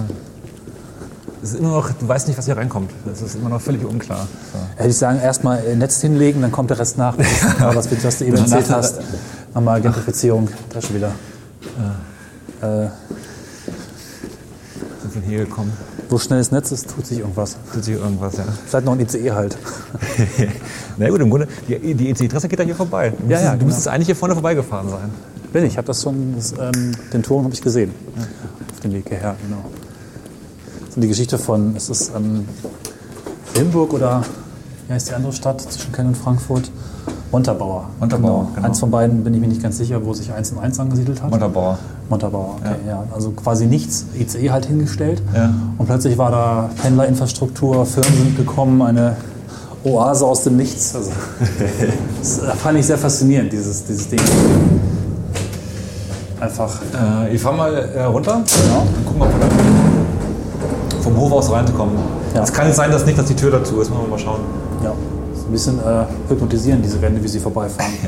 es 1.43 1.53
ist 1.53 1.61
immer 1.61 1.71
noch, 1.71 1.91
du 1.91 2.07
weißt 2.07 2.29
nicht, 2.29 2.37
was 2.37 2.45
hier 2.45 2.57
reinkommt. 2.57 2.91
Das 3.07 3.23
ist 3.23 3.35
immer 3.35 3.49
noch 3.49 3.63
völlig 3.63 3.83
unklar. 3.85 4.29
So. 4.53 4.59
Hätte 4.77 4.91
ich 4.91 4.97
sagen, 4.99 5.21
erstmal 5.21 5.75
Netz 5.75 6.01
hinlegen, 6.01 6.43
dann 6.43 6.53
kommt 6.53 6.69
der 6.69 6.79
Rest 6.79 6.99
nach. 6.99 7.17
Aber 7.59 7.75
was, 7.77 7.89
was 8.05 8.19
du 8.19 8.27
eben 8.27 8.37
erzählt 8.37 8.71
hast, 8.71 9.01
nochmal 9.55 9.81
Gentrifizierung, 9.81 10.49
da 10.69 10.83
schon 10.83 10.97
wieder. 10.97 11.13
Äh, 12.61 12.89
hier 15.31 15.45
gekommen? 15.47 15.73
wo 16.11 16.19
schnell 16.19 16.41
das 16.41 16.51
Netz 16.51 16.73
ist, 16.73 16.91
tut 16.91 17.07
sich 17.07 17.21
irgendwas. 17.21 17.57
Tut 17.73 17.85
sich 17.85 17.95
irgendwas, 17.95 18.37
ja. 18.37 18.45
Vielleicht 18.67 18.85
noch 18.85 18.95
ein 18.95 19.01
ICE 19.01 19.31
halt. 19.31 19.57
Na 20.99 21.09
gut, 21.09 21.21
im 21.21 21.31
Grunde, 21.31 21.47
die, 21.69 21.95
die 21.95 22.11
EC-Adresse 22.11 22.49
geht 22.49 22.59
da 22.59 22.65
hier 22.65 22.75
vorbei. 22.75 23.11
Du 23.11 23.17
Ja, 23.17 23.29
müsstest, 23.29 23.45
ja, 23.45 23.51
du 23.53 23.59
genau. 23.59 23.67
müsstest 23.67 23.89
eigentlich 23.89 24.07
hier 24.07 24.17
vorne 24.17 24.35
vorbeigefahren 24.35 24.89
sein. 24.89 25.11
Bin 25.53 25.65
ich, 25.65 25.77
habe 25.77 25.87
das 25.87 26.03
schon, 26.03 26.35
das, 26.35 26.53
ähm, 26.53 26.93
den 27.13 27.23
Turm 27.23 27.45
habe 27.45 27.55
ich 27.55 27.63
gesehen. 27.63 27.93
Auf 28.73 28.81
dem 28.81 28.93
Weg 28.93 29.09
hierher, 29.09 29.37
genau. 29.43 29.65
So 30.93 31.01
die 31.01 31.09
Geschichte 31.09 31.39
von, 31.39 31.77
ist 31.77 31.89
es 31.91 32.11
ähm, 32.15 32.47
Limburg 33.55 33.93
oder 33.93 34.25
wie 34.89 34.95
heißt 34.95 35.11
die 35.11 35.15
andere 35.15 35.33
Stadt 35.33 35.61
zwischen 35.61 35.93
Köln 35.93 36.09
und 36.09 36.17
Frankfurt? 36.17 36.73
Montabaur. 37.31 37.89
Montabaur, 38.01 38.51
genau. 38.57 38.67
Eins 38.67 38.81
von 38.81 38.91
beiden 38.91 39.23
bin 39.23 39.33
ich 39.35 39.41
mir 39.41 39.47
nicht 39.47 39.63
ganz 39.63 39.79
sicher, 39.79 40.05
wo 40.05 40.13
sich 40.13 40.33
eins 40.33 40.51
und 40.51 40.59
eins 40.59 40.81
angesiedelt 40.81 41.23
hat. 41.23 41.31
Montabaur. 41.31 41.79
Montabaur, 42.11 42.57
okay, 42.61 42.75
ja. 42.89 43.05
Also 43.15 43.31
quasi 43.31 43.67
nichts, 43.67 44.05
ICE 44.19 44.51
halt 44.51 44.67
hingestellt. 44.67 45.23
Ja. 45.35 45.55
Und 45.79 45.87
plötzlich 45.87 46.19
war 46.19 46.31
da 46.31 46.69
Pendlerinfrastruktur, 46.83 47.87
Firmen 47.87 48.13
sind 48.19 48.37
gekommen, 48.37 48.83
eine 48.83 49.17
Oase 49.85 50.27
aus 50.27 50.43
dem 50.45 50.57
Nichts. 50.57 50.95
Also, 50.95 51.11
das 52.21 52.39
äh, 52.41 52.51
fand 52.57 52.79
ich 52.79 52.87
sehr 52.87 52.99
faszinierend, 52.99 53.53
dieses, 53.53 53.85
dieses 53.85 54.09
Ding. 54.09 54.21
Einfach, 56.41 56.81
Äh, 57.25 57.35
ich 57.35 57.41
fahr 57.41 57.53
mal 57.53 57.75
äh, 57.75 58.03
runter 58.03 58.43
Genau. 58.63 58.81
und 58.83 59.07
gucken, 59.07 59.23
ob 59.23 59.29
wir 59.29 59.39
da 59.39 59.47
vom 61.03 61.17
Hof 61.17 61.33
aus 61.33 61.51
reinkommen. 61.51 61.95
Ja. 62.35 62.43
Es 62.43 62.53
kann 62.53 62.67
jetzt 62.67 62.77
sein, 62.77 62.91
dass 62.91 63.07
nicht, 63.07 63.19
dass 63.19 63.27
die 63.27 63.35
Tür 63.37 63.51
dazu 63.53 63.81
ist. 63.81 63.89
Müssen 63.91 64.03
wir 64.03 64.09
mal 64.09 64.19
schauen. 64.19 64.41
ja, 64.83 64.93
so 65.35 65.47
ein 65.47 65.53
bisschen 65.53 65.79
äh, 65.79 66.05
hypnotisieren, 66.29 66.83
diese 66.83 67.01
Wände, 67.01 67.23
wie 67.23 67.29
sie 67.29 67.39
vorbeifahren. 67.41 67.93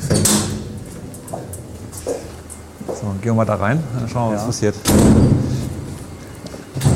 Gefällt 0.00 0.20
mir. 0.20 0.41
So, 3.02 3.08
gehen 3.20 3.32
wir 3.32 3.34
mal 3.34 3.44
da 3.44 3.56
rein, 3.56 3.82
dann 3.98 4.08
schauen 4.08 4.30
wir, 4.30 4.36
was 4.36 4.42
Ja. 4.42 4.46
passiert. 4.46 4.74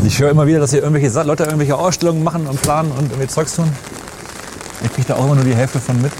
Ich 0.04 0.18
höre 0.20 0.30
immer 0.30 0.46
wieder, 0.46 0.60
dass 0.60 0.70
hier 0.70 0.82
irgendwelche 0.82 1.22
Leute 1.24 1.42
irgendwelche 1.44 1.76
Ausstellungen 1.76 2.22
machen 2.22 2.46
und 2.46 2.62
planen 2.62 2.92
und 2.92 3.10
irgendwie 3.10 3.26
Zeugs 3.26 3.56
tun. 3.56 3.68
Ich 4.84 4.92
kriege 4.92 5.08
da 5.08 5.16
auch 5.16 5.24
immer 5.24 5.34
nur 5.34 5.44
die 5.44 5.54
Hälfte 5.54 5.80
von 5.80 6.00
mit. 6.00 6.12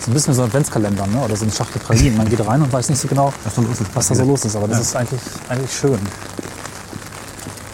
So 0.00 0.10
ein 0.10 0.14
bisschen 0.14 0.32
wie 0.32 0.36
so 0.36 0.42
ein 0.42 0.48
Adventskalender 0.48 1.06
ne? 1.06 1.20
oder 1.20 1.36
so 1.36 1.44
eine 1.44 1.52
Schachtel 1.52 1.80
Pralinen. 1.80 2.16
Man 2.16 2.28
geht 2.28 2.44
rein 2.44 2.60
und 2.60 2.72
weiß 2.72 2.88
nicht 2.88 3.00
so 3.00 3.06
genau, 3.06 3.32
Was 3.44 3.54
da 3.54 3.62
los 3.62 3.80
ist. 3.80 3.86
was 3.94 4.08
da 4.08 4.14
so 4.16 4.24
los 4.24 4.44
ist. 4.44 4.56
Aber 4.56 4.66
das 4.66 4.80
ist 4.80 4.96
eigentlich, 4.96 5.20
eigentlich 5.48 5.72
schön. 5.72 5.98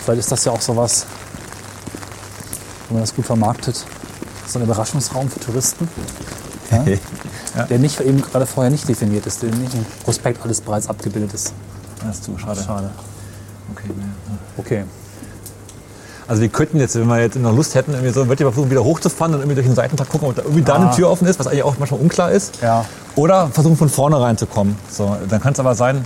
Vielleicht 0.04 0.20
ist 0.20 0.30
das 0.32 0.44
ja 0.44 0.52
auch 0.52 0.60
so 0.60 0.76
was, 0.76 1.06
wenn 2.88 2.96
man 2.96 3.02
das 3.02 3.14
gut 3.14 3.24
vermarktet, 3.24 3.82
so 4.46 4.58
ein 4.58 4.64
Überraschungsraum 4.64 5.30
für 5.30 5.40
Touristen, 5.40 5.88
ja? 6.70 6.84
Ja. 7.58 7.64
der 7.64 7.78
nicht 7.78 8.00
eben 8.00 8.22
gerade 8.22 8.46
vorher 8.46 8.70
nicht 8.70 8.88
definiert 8.88 9.26
ist, 9.26 9.42
der 9.42 9.50
nicht 9.50 9.74
im 9.74 9.84
Prospekt 10.04 10.42
alles 10.44 10.60
bereits 10.60 10.88
abgebildet 10.88 11.34
ist. 11.34 11.52
Das 12.06 12.16
ist 12.16 12.24
zu 12.24 12.38
schade. 12.38 12.62
Schade. 12.64 12.90
Okay. 13.72 13.90
Okay. 14.56 14.84
Also 16.26 16.42
wir 16.42 16.48
könnten 16.50 16.78
jetzt, 16.78 16.94
wenn 16.94 17.06
wir 17.08 17.20
jetzt 17.20 17.36
noch 17.36 17.54
Lust 17.54 17.74
hätten, 17.74 17.92
irgendwie 17.92 18.12
so, 18.12 18.26
würde 18.28 18.34
ich 18.34 18.40
mal 18.44 18.52
versuchen, 18.52 18.70
wieder 18.70 18.84
hochzufahren 18.84 19.34
und 19.34 19.40
irgendwie 19.40 19.54
durch 19.56 19.66
den 19.66 19.74
Seitentag 19.74 20.08
gucken, 20.10 20.28
ob 20.28 20.36
da 20.36 20.42
irgendwie 20.42 20.62
da 20.62 20.74
Ah. 20.74 20.76
eine 20.76 20.90
Tür 20.94 21.08
offen 21.10 21.26
ist, 21.26 21.38
was 21.38 21.46
eigentlich 21.46 21.62
auch 21.62 21.74
manchmal 21.78 22.00
unklar 22.00 22.30
ist. 22.30 22.58
Ja. 22.62 22.84
Oder 23.16 23.48
versuchen 23.48 23.76
von 23.76 23.88
vorne 23.88 24.20
reinzukommen. 24.20 24.76
So, 24.90 25.16
dann 25.28 25.40
kann 25.40 25.54
es 25.54 25.58
aber 25.60 25.74
sein, 25.74 26.04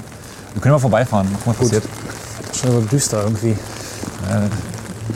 wir 0.54 0.62
können 0.62 0.72
mal 0.74 0.78
vorbeifahren, 0.78 1.26
gucken, 1.28 1.46
was 1.52 1.56
passiert. 1.56 1.84
Schon 2.54 2.70
so 2.72 2.80
düster 2.82 3.22
irgendwie. 3.24 3.56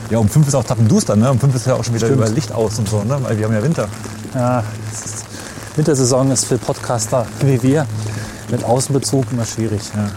Ja, 0.09 0.17
um 0.19 0.27
fünf 0.29 0.47
ist 0.47 0.55
auch 0.55 0.63
Tappenduster, 0.63 1.15
ne? 1.15 1.31
Um 1.31 1.39
fünf 1.39 1.55
ist 1.55 1.65
ja 1.65 1.73
auch 1.75 1.83
schon 1.83 1.93
wieder 1.95 2.07
Stimmt. 2.07 2.21
über 2.21 2.29
Licht 2.29 2.51
aus 2.51 2.77
und 2.77 2.87
so, 2.89 3.03
ne? 3.03 3.17
Weil 3.21 3.37
wir 3.37 3.45
haben 3.45 3.53
ja 3.53 3.63
Winter. 3.63 3.87
Ja, 4.35 4.63
es 4.93 5.05
ist, 5.05 5.16
Wintersaison 5.77 6.31
ist 6.31 6.45
für 6.45 6.57
Podcaster 6.57 7.27
wie 7.41 7.61
wir 7.61 7.85
mit 8.49 8.63
Außenbezug 8.63 9.25
immer 9.31 9.45
schwierig. 9.45 9.81
Ja. 9.95 10.09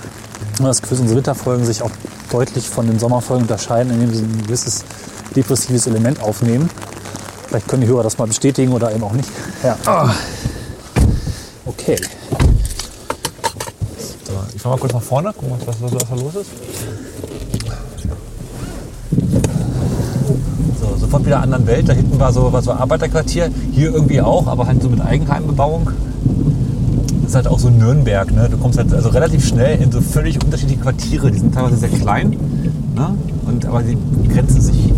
Und 0.59 0.65
das 0.65 0.81
Gefühl, 0.81 1.01
unsere 1.01 1.19
Winterfolgen 1.19 1.67
sich 1.67 1.83
auch 1.83 1.91
deutlich 2.31 2.69
von 2.69 2.87
den 2.87 2.99
Sommerfolgen 2.99 3.43
unterscheiden, 3.43 3.93
indem 3.93 4.15
sie 4.15 4.23
ein 4.23 4.43
gewisses 4.47 4.85
depressives 5.37 5.87
Element 5.87 6.23
aufnehmen. 6.23 6.71
Vielleicht 7.47 7.69
können 7.69 7.83
die 7.83 7.89
Hörer 7.89 8.03
das 8.03 8.17
mal 8.17 8.27
bestätigen 8.27 8.73
oder 8.73 8.91
eben 8.95 9.05
auch 9.05 9.13
nicht. 9.13 9.29
Ja. 9.63 9.77
Okay. 11.67 11.97
So, 14.25 14.33
ich 14.55 14.63
fahr 14.63 14.73
mal 14.73 14.79
kurz 14.79 14.93
nach 14.95 15.03
vorne, 15.03 15.33
gucken, 15.33 15.53
was, 15.67 15.83
was, 15.83 15.93
was 15.93 16.09
da 16.09 16.15
los 16.15 16.35
ist. 16.37 16.51
So, 20.81 20.97
so 20.97 21.00
sofort 21.11 21.27
wieder 21.27 21.43
anderen 21.43 21.67
Welt. 21.67 21.89
Da 21.89 21.93
hinten 21.93 22.21
war 22.21 22.33
so, 22.33 22.53
war 22.53 22.63
so 22.63 22.71
Arbeiterquartier, 22.71 23.51
hier 23.73 23.93
irgendwie 23.93 24.21
auch, 24.21 24.47
aber 24.47 24.67
halt 24.69 24.81
so 24.81 24.89
mit 24.89 25.01
Eigenheimbebauung. 25.01 25.91
Das 27.23 27.31
ist 27.31 27.35
halt 27.35 27.49
auch 27.49 27.59
so 27.59 27.69
Nürnberg. 27.69 28.33
Ne? 28.33 28.49
Du 28.49 28.57
kommst 28.57 28.79
halt 28.79 28.93
also 28.95 29.09
relativ 29.09 29.45
schnell 29.45 29.81
in 29.83 29.91
so 29.91 30.01
völlig 30.01 30.43
unterschiedliche 30.43 30.81
Quartiere. 30.81 31.33
Die 31.33 31.39
sind 31.39 31.53
teilweise 31.53 31.77
sehr 31.77 31.89
klein, 31.89 32.37
ne? 32.95 33.15
Und, 33.47 33.67
aber 33.67 33.83
die 33.83 33.99
grenzen 34.29 34.61
sich 34.61 34.93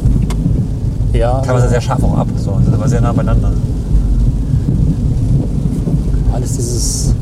Ja, 1.15 1.41
teilweise 1.41 1.71
sehr 1.71 1.81
scharf 1.81 2.03
auch 2.05 2.19
ab. 2.19 2.29
So, 2.37 2.59
sind 2.63 2.75
aber 2.75 2.89
sehr 2.89 3.01
nah 3.01 3.13
beieinander. 3.13 3.53
alles 6.35 6.57
dieses 6.57 7.15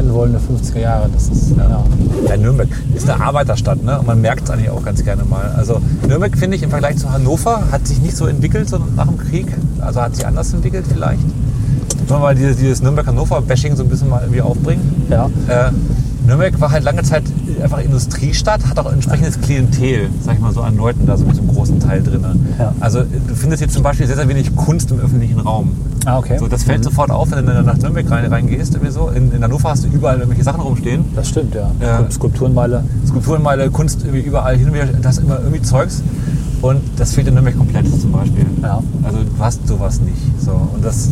nicht 0.00 0.10
enden 0.10 0.14
wollende 0.14 0.38
50er 0.38 0.80
Jahre. 0.80 1.08
Das 1.12 1.28
ist, 1.28 1.56
ja. 1.56 1.84
Ja, 2.28 2.36
Nürnberg 2.36 2.68
ist 2.94 3.08
eine 3.08 3.22
Arbeiterstadt, 3.22 3.82
ne? 3.82 3.98
Und 3.98 4.06
man 4.06 4.20
merkt 4.20 4.44
es 4.44 4.50
eigentlich 4.50 4.70
auch 4.70 4.82
ganz 4.82 5.04
gerne 5.04 5.24
mal. 5.24 5.52
Also 5.56 5.80
Nürnberg 6.06 6.36
finde 6.36 6.56
ich 6.56 6.62
im 6.62 6.70
Vergleich 6.70 6.96
zu 6.96 7.10
Hannover 7.10 7.62
hat 7.70 7.86
sich 7.86 8.00
nicht 8.00 8.16
so 8.16 8.26
entwickelt 8.26 8.68
so 8.68 8.78
nach 8.96 9.06
dem 9.06 9.18
Krieg. 9.18 9.46
Also 9.80 10.00
hat 10.00 10.16
sich 10.16 10.26
anders 10.26 10.52
entwickelt 10.52 10.84
vielleicht. 10.88 11.20
Sollen 12.08 12.20
wir 12.20 12.26
mal 12.26 12.34
dieses, 12.34 12.56
dieses 12.56 12.82
Nürnberg-Hannover-Bashing 12.82 13.76
so 13.76 13.84
ein 13.84 13.88
bisschen 13.88 14.08
mal 14.08 14.22
irgendwie 14.22 14.42
aufbringen? 14.42 15.06
Ja. 15.10 15.26
Äh, 15.48 15.70
Nürnberg 16.26 16.60
war 16.60 16.70
halt 16.70 16.84
lange 16.84 17.02
Zeit 17.02 17.22
einfach 17.62 17.78
Industriestadt, 17.78 18.66
hat 18.66 18.78
auch 18.78 18.92
entsprechendes 18.92 19.40
Klientel, 19.40 20.08
sag 20.22 20.34
ich 20.34 20.40
mal 20.40 20.52
so, 20.52 20.60
an 20.60 20.76
Leuten 20.76 21.06
da 21.06 21.16
so 21.16 21.24
mit 21.24 21.36
so 21.36 21.42
einem 21.42 21.50
großen 21.50 21.80
Teil 21.80 22.02
drin. 22.02 22.24
Ja. 22.58 22.74
Also 22.80 23.02
du 23.02 23.34
findest 23.34 23.62
jetzt 23.62 23.74
zum 23.74 23.82
Beispiel 23.82 24.06
sehr, 24.06 24.16
sehr 24.16 24.28
wenig 24.28 24.54
Kunst 24.56 24.90
im 24.90 25.00
öffentlichen 25.00 25.40
Raum. 25.40 25.72
Ah, 26.06 26.18
okay. 26.18 26.38
So, 26.38 26.48
das 26.48 26.64
fällt 26.64 26.82
sofort 26.82 27.10
auf, 27.10 27.30
wenn 27.30 27.44
du 27.44 27.52
dann 27.52 27.66
nach 27.66 27.76
Nürnberg 27.76 28.10
rein, 28.10 28.24
reingehst. 28.26 28.78
So. 28.88 29.08
In, 29.08 29.32
in 29.32 29.44
Hannover 29.44 29.70
hast 29.70 29.84
du 29.84 29.88
überall 29.88 30.16
irgendwelche 30.16 30.44
Sachen 30.44 30.60
rumstehen. 30.60 31.04
Das 31.14 31.28
stimmt, 31.28 31.54
ja. 31.54 31.70
Ja. 31.80 32.10
Skulpturenmeile. 32.10 32.84
Skulpturenmeile, 33.06 33.70
Kunst 33.70 34.02
irgendwie 34.02 34.20
überall 34.20 34.56
hin 34.56 34.68
und 34.68 34.74
wieder, 34.74 34.86
das 34.86 35.18
immer 35.18 35.38
irgendwie 35.38 35.62
Zeugs. 35.62 36.02
Und 36.62 36.80
das 36.96 37.12
fehlt 37.12 37.28
in 37.28 37.34
Nürnberg 37.34 37.56
komplett 37.56 37.88
zum 38.00 38.12
Beispiel. 38.12 38.46
Ja. 38.62 38.82
Also 39.02 39.18
du 39.18 39.30
hast 39.38 39.66
sowas 39.66 40.00
nicht. 40.00 40.22
So. 40.40 40.52
Und 40.52 40.84
das 40.84 41.10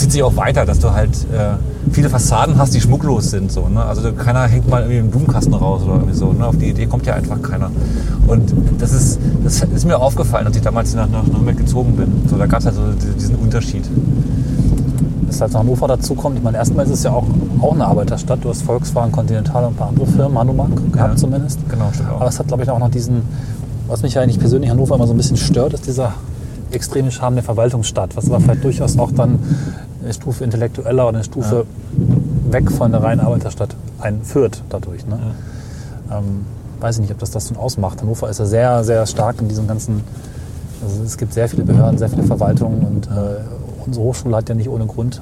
zieht 0.00 0.12
sich 0.12 0.22
auch 0.22 0.36
weiter, 0.36 0.64
dass 0.64 0.78
du 0.80 0.92
halt 0.92 1.10
äh, 1.32 1.54
viele 1.92 2.08
Fassaden 2.08 2.58
hast, 2.58 2.74
die 2.74 2.80
schmucklos 2.80 3.30
sind. 3.30 3.52
So, 3.52 3.68
ne? 3.68 3.84
Also 3.84 4.12
keiner 4.12 4.46
hängt 4.46 4.68
mal 4.68 4.80
irgendwie 4.82 4.98
einen 5.00 5.10
Blumenkasten 5.10 5.54
raus 5.54 5.82
oder 5.84 5.94
irgendwie 5.94 6.14
so. 6.14 6.32
Ne? 6.32 6.46
Auf 6.46 6.56
die 6.56 6.70
Idee 6.70 6.86
kommt 6.86 7.06
ja 7.06 7.14
einfach 7.14 7.40
keiner. 7.42 7.70
Und 8.26 8.52
das 8.78 8.92
ist, 8.92 9.18
das 9.44 9.62
ist 9.62 9.84
mir 9.86 9.98
aufgefallen, 9.98 10.46
als 10.46 10.56
ich 10.56 10.62
damals 10.62 10.94
nach, 10.94 11.08
nach 11.08 11.24
Nürnberg 11.26 11.56
gezogen 11.56 11.96
bin. 11.96 12.10
So, 12.28 12.36
da 12.36 12.46
gab 12.46 12.60
es 12.60 12.66
halt 12.66 12.76
so 12.76 12.82
diesen 13.16 13.36
Unterschied. 13.36 13.84
Das 15.26 15.40
halt 15.40 15.54
Hannover 15.54 15.86
dazukommt. 15.86 16.36
Ich 16.38 16.42
meine, 16.42 16.56
erstmal 16.56 16.84
ist 16.86 16.92
es 16.92 17.02
ja 17.04 17.12
auch, 17.12 17.26
auch 17.60 17.74
eine 17.74 17.86
Arbeiterstadt. 17.86 18.40
Du 18.42 18.48
hast 18.48 18.62
Volkswagen, 18.62 19.12
Continental 19.12 19.64
und 19.64 19.72
ein 19.74 19.76
paar 19.76 19.88
andere 19.88 20.06
Firmen, 20.06 20.38
Hanomag 20.38 20.68
gehabt 20.92 21.12
Ja. 21.12 21.16
zumindest. 21.16 21.58
Genau, 21.68 21.90
stimmt 21.92 22.10
auch. 22.10 22.16
Aber 22.20 22.28
es 22.28 22.38
hat, 22.38 22.48
glaube 22.48 22.62
ich, 22.64 22.70
auch 22.70 22.78
noch 22.78 22.90
diesen, 22.90 23.22
was 23.86 24.02
mich 24.02 24.18
eigentlich 24.18 24.38
persönlich 24.40 24.70
Hannover 24.70 24.96
immer 24.96 25.06
so 25.06 25.14
ein 25.14 25.16
bisschen 25.16 25.36
stört, 25.36 25.72
ist 25.74 25.86
dieser 25.86 26.14
extreme 26.72 27.10
Charme 27.10 27.34
der 27.36 27.44
Verwaltungsstadt, 27.44 28.16
was 28.16 28.26
aber 28.28 28.40
vielleicht 28.40 28.64
durchaus 28.64 28.98
auch 28.98 29.10
dann 29.12 29.38
eine 30.02 30.12
Stufe 30.12 30.44
intellektueller 30.44 31.08
oder 31.08 31.18
eine 31.18 31.24
Stufe 31.24 31.66
weg 32.50 32.70
von 32.70 32.92
der 32.92 33.02
reinen 33.02 33.20
Arbeiterstadt 33.20 33.74
einführt 34.00 34.62
dadurch. 34.68 35.06
Ne? 35.06 35.18
Ähm, 36.10 36.46
weiß 36.80 36.96
ich 36.96 37.02
nicht, 37.02 37.12
ob 37.12 37.18
das 37.18 37.30
das 37.30 37.48
schon 37.48 37.56
ausmacht. 37.56 38.00
Hannover 38.00 38.28
ist 38.28 38.38
ja 38.38 38.46
sehr, 38.46 38.84
sehr 38.84 39.06
stark 39.06 39.40
in 39.40 39.48
diesem 39.48 39.66
ganzen, 39.66 40.02
also 40.82 41.02
es 41.02 41.16
gibt 41.16 41.32
sehr 41.34 41.48
viele 41.48 41.64
Behörden, 41.64 41.98
sehr 41.98 42.08
viele 42.08 42.22
Verwaltungen 42.22 42.80
und 42.86 43.06
äh, 43.06 43.40
unsere 43.86 44.04
Hochschule 44.04 44.36
hat 44.36 44.48
ja 44.48 44.54
nicht 44.54 44.68
ohne 44.68 44.86
Grund 44.86 45.20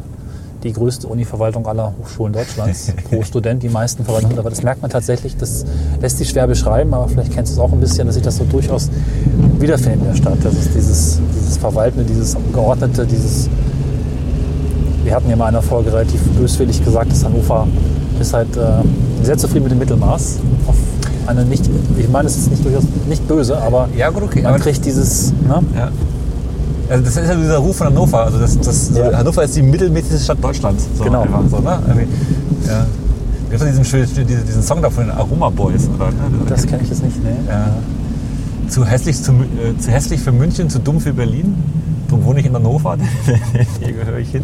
die 0.63 0.73
größte 0.73 1.07
Uni-Verwaltung 1.07 1.67
aller 1.67 1.95
Hochschulen 2.01 2.33
Deutschlands. 2.33 2.93
Pro 3.09 3.23
Student 3.23 3.63
die 3.63 3.69
meisten 3.69 4.05
Verwaltungen. 4.05 4.39
Aber 4.39 4.51
das 4.51 4.63
merkt 4.63 4.83
man 4.83 4.91
tatsächlich, 4.91 5.37
das 5.37 5.65
lässt 6.01 6.19
sich 6.19 6.29
schwer 6.29 6.47
beschreiben, 6.47 6.93
aber 6.95 7.09
vielleicht 7.09 7.33
kennst 7.33 7.53
du 7.53 7.55
es 7.55 7.59
auch 7.61 7.73
ein 7.73 7.81
bisschen, 7.81 8.07
dass 8.07 8.17
sich 8.17 8.25
das 8.25 8.37
so 8.37 8.45
durchaus 8.45 8.91
wiederfindet 9.59 10.01
in 10.01 10.07
der 10.09 10.17
Stadt. 10.17 10.39
Das 10.43 10.55
ist 10.55 10.75
dieses, 10.75 11.21
dieses 11.35 11.57
Verwaltende, 11.59 12.05
dieses 12.05 12.37
Geordnete, 12.53 13.07
dieses. 13.07 13.49
Wir 15.09 15.15
hatten 15.15 15.31
ja 15.31 15.37
mal 15.37 15.49
in 15.49 15.55
einer 15.55 15.63
Folge 15.63 15.91
relativ 15.91 16.21
böswillig 16.39 16.85
gesagt, 16.85 17.11
dass 17.11 17.25
Hannover 17.25 17.67
ist 18.21 18.35
halt 18.35 18.55
äh, 18.59 18.61
sehr 19.25 19.39
zufrieden 19.39 19.63
mit 19.63 19.73
dem 19.73 19.79
Mittelmaß. 19.79 20.37
Auf 20.67 20.75
eine 21.27 21.47
nicht, 21.47 21.65
ich 21.97 22.11
meine, 22.11 22.29
es 22.29 22.37
ist 22.37 22.51
nicht 22.51 22.63
durchaus 22.63 22.83
nicht 23.09 23.27
böse, 23.27 23.57
aber 23.57 23.89
Ja, 23.97 24.11
gut, 24.11 24.25
okay. 24.25 24.43
man 24.43 24.53
Aber 24.53 24.63
kriegt 24.63 24.85
dieses. 24.85 25.33
Ne? 25.33 25.63
Ja. 25.75 25.89
Also 26.91 27.05
das 27.05 27.17
ist 27.17 27.27
ja 27.27 27.35
dieser 27.37 27.57
Ruf 27.57 27.77
von 27.77 27.87
Hannover. 27.87 28.23
Also 28.23 28.39
das, 28.39 28.61
das, 28.61 28.91
Ja. 28.95 29.17
Hannover 29.17 29.45
ist 29.45 29.57
die 29.57 29.63
mittelmäßigste 29.63 30.19
Stadt 30.23 30.45
Deutschlands. 30.45 30.87
So 30.95 31.05
Genau. 31.05 31.23
Einfach, 31.23 31.41
so, 31.51 31.57
ne? 31.57 31.79
Ja. 32.67 32.87
Gibt 33.49 33.63
es 33.63 33.67
diesen, 33.67 33.85
schönen- 33.87 34.27
diesen, 34.47 34.63
Song 34.63 34.83
da 34.83 34.91
von 34.91 35.05
den 35.07 35.13
Aroma 35.17 35.49
Boys? 35.49 35.89
Oder, 35.97 36.09
ne? 36.09 36.13
Das 36.51 36.67
kenne 36.67 36.83
ich 36.83 36.91
jetzt 36.91 37.03
nicht. 37.03 37.17
Nee. 37.25 37.31
Ja. 37.49 37.69
Zu, 38.69 38.85
hässlich 38.85 39.23
zu, 39.23 39.33
äh, 39.33 39.79
zu 39.79 39.91
hässlich 39.91 40.21
für 40.21 40.33
München, 40.33 40.69
zu 40.69 40.79
dumm 40.79 41.01
für 41.01 41.13
Berlin. 41.13 41.55
Darum 42.09 42.25
wohne 42.25 42.41
ich 42.41 42.47
in 42.47 42.55
Hannover. 42.55 42.97
Hier 43.81 43.93
gehöre 43.93 44.19
ich 44.19 44.31
hin. 44.31 44.43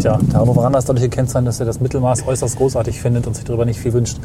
Tja, 0.00 0.18
der 0.20 0.40
Hannoveraner 0.40 0.78
ist 0.78 0.88
dadurch 0.88 1.04
gekennzeichnet, 1.04 1.48
dass 1.48 1.60
er 1.60 1.66
das 1.66 1.80
Mittelmaß 1.80 2.26
äußerst 2.26 2.56
großartig 2.56 3.00
findet 3.00 3.26
und 3.26 3.34
sich 3.34 3.44
darüber 3.44 3.64
nicht 3.64 3.80
viel 3.80 3.92
wünscht. 3.92 4.18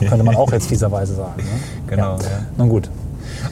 Könnte 0.00 0.24
man 0.24 0.36
auch 0.36 0.50
jetzt 0.52 0.68
fieserweise 0.68 1.14
sagen. 1.14 1.42
Ne? 1.42 1.60
Genau, 1.86 2.16
ja. 2.16 2.46
Nun 2.56 2.68
gut. 2.70 2.90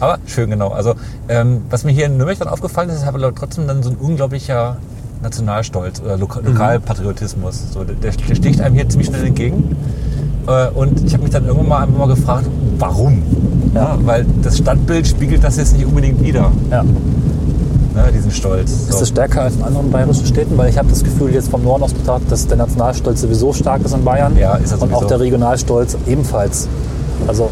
Aber 0.00 0.18
schön, 0.26 0.50
genau. 0.50 0.68
Also, 0.68 0.94
ähm, 1.28 1.62
was 1.68 1.84
mir 1.84 1.92
hier 1.92 2.06
in 2.06 2.16
Nürnberg 2.16 2.38
dann 2.38 2.48
aufgefallen 2.48 2.88
ist, 2.88 2.96
ist 2.96 3.06
aber 3.06 3.34
trotzdem 3.34 3.66
dann 3.66 3.82
so 3.82 3.90
ein 3.90 3.96
unglaublicher 3.96 4.78
Nationalstolz 5.22 6.00
oder 6.00 6.16
Loka 6.16 6.40
Mhm. 6.40 6.46
Lokalpatriotismus. 6.48 7.72
So, 7.72 7.84
der, 7.84 7.94
der 7.96 8.34
sticht 8.34 8.60
einem 8.60 8.74
hier 8.74 8.88
ziemlich 8.88 9.08
schnell 9.08 9.26
entgegen. 9.26 9.76
Äh, 10.46 10.68
und 10.68 11.04
ich 11.04 11.12
habe 11.12 11.22
mich 11.22 11.32
dann 11.32 11.44
irgendwann 11.44 11.68
mal 11.68 11.82
einfach 11.82 11.98
mal 11.98 12.08
gefragt, 12.08 12.46
warum? 12.78 13.22
Ja. 13.74 13.98
weil 14.04 14.24
das 14.42 14.56
Stadtbild 14.56 15.06
spiegelt 15.06 15.44
das 15.44 15.56
jetzt 15.58 15.74
nicht 15.76 15.84
unbedingt 15.84 16.22
wider, 16.22 16.50
Ja. 16.70 16.82
ne, 16.82 16.92
diesen 18.14 18.30
Stolz. 18.30 18.70
Ist 18.70 18.92
So. 18.92 19.00
das 19.00 19.08
stärker 19.08 19.42
als 19.42 19.56
in 19.56 19.62
anderen 19.64 19.90
bayerischen 19.90 20.24
Städten? 20.24 20.56
Weil 20.56 20.70
ich 20.70 20.78
habe 20.78 20.88
das 20.88 21.04
Gefühl, 21.04 21.32
jetzt 21.34 21.50
vom 21.50 21.62
Norden 21.62 21.82
aus 21.84 21.92
betrachtet, 21.92 22.32
dass 22.32 22.46
der 22.46 22.56
Nationalstolz 22.56 23.20
sowieso 23.20 23.52
stark 23.52 23.84
ist 23.84 23.92
in 23.94 24.02
Bayern. 24.02 24.34
Ja, 24.38 24.54
ist 24.56 24.72
er 24.72 24.80
Und 24.80 24.94
auch 24.94 25.04
der 25.06 25.20
Regionalstolz 25.20 25.96
ebenfalls. 26.06 26.68
Also 27.26 27.50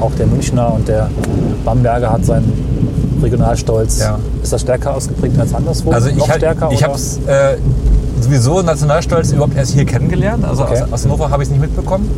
auch 0.00 0.12
der 0.18 0.26
Münchner 0.26 0.72
und 0.72 0.88
der 0.88 1.10
Bamberger 1.66 2.12
hat 2.12 2.24
seinen 2.24 2.50
Regionalstolz. 3.22 3.98
Ja. 4.00 4.18
Ist 4.42 4.52
das 4.52 4.62
stärker 4.62 4.94
ausgeprägt 4.94 5.38
als 5.38 5.52
anderswo? 5.54 5.90
Also 5.90 6.08
ich, 6.08 6.28
halt, 6.30 6.42
ich 6.70 6.82
habe 6.84 6.94
es 6.94 7.18
äh, 7.26 7.56
sowieso 8.22 8.62
Nationalstolz 8.62 9.32
überhaupt 9.32 9.56
erst 9.56 9.72
hier 9.72 9.84
kennengelernt. 9.84 10.44
Also 10.44 10.62
Okay. 10.62 10.82
aus, 10.82 10.92
aus 10.92 11.04
Hannover 11.04 11.30
habe 11.30 11.42
ich 11.42 11.48
es 11.48 11.52
nicht 11.52 11.60
mitbekommen. 11.60 12.08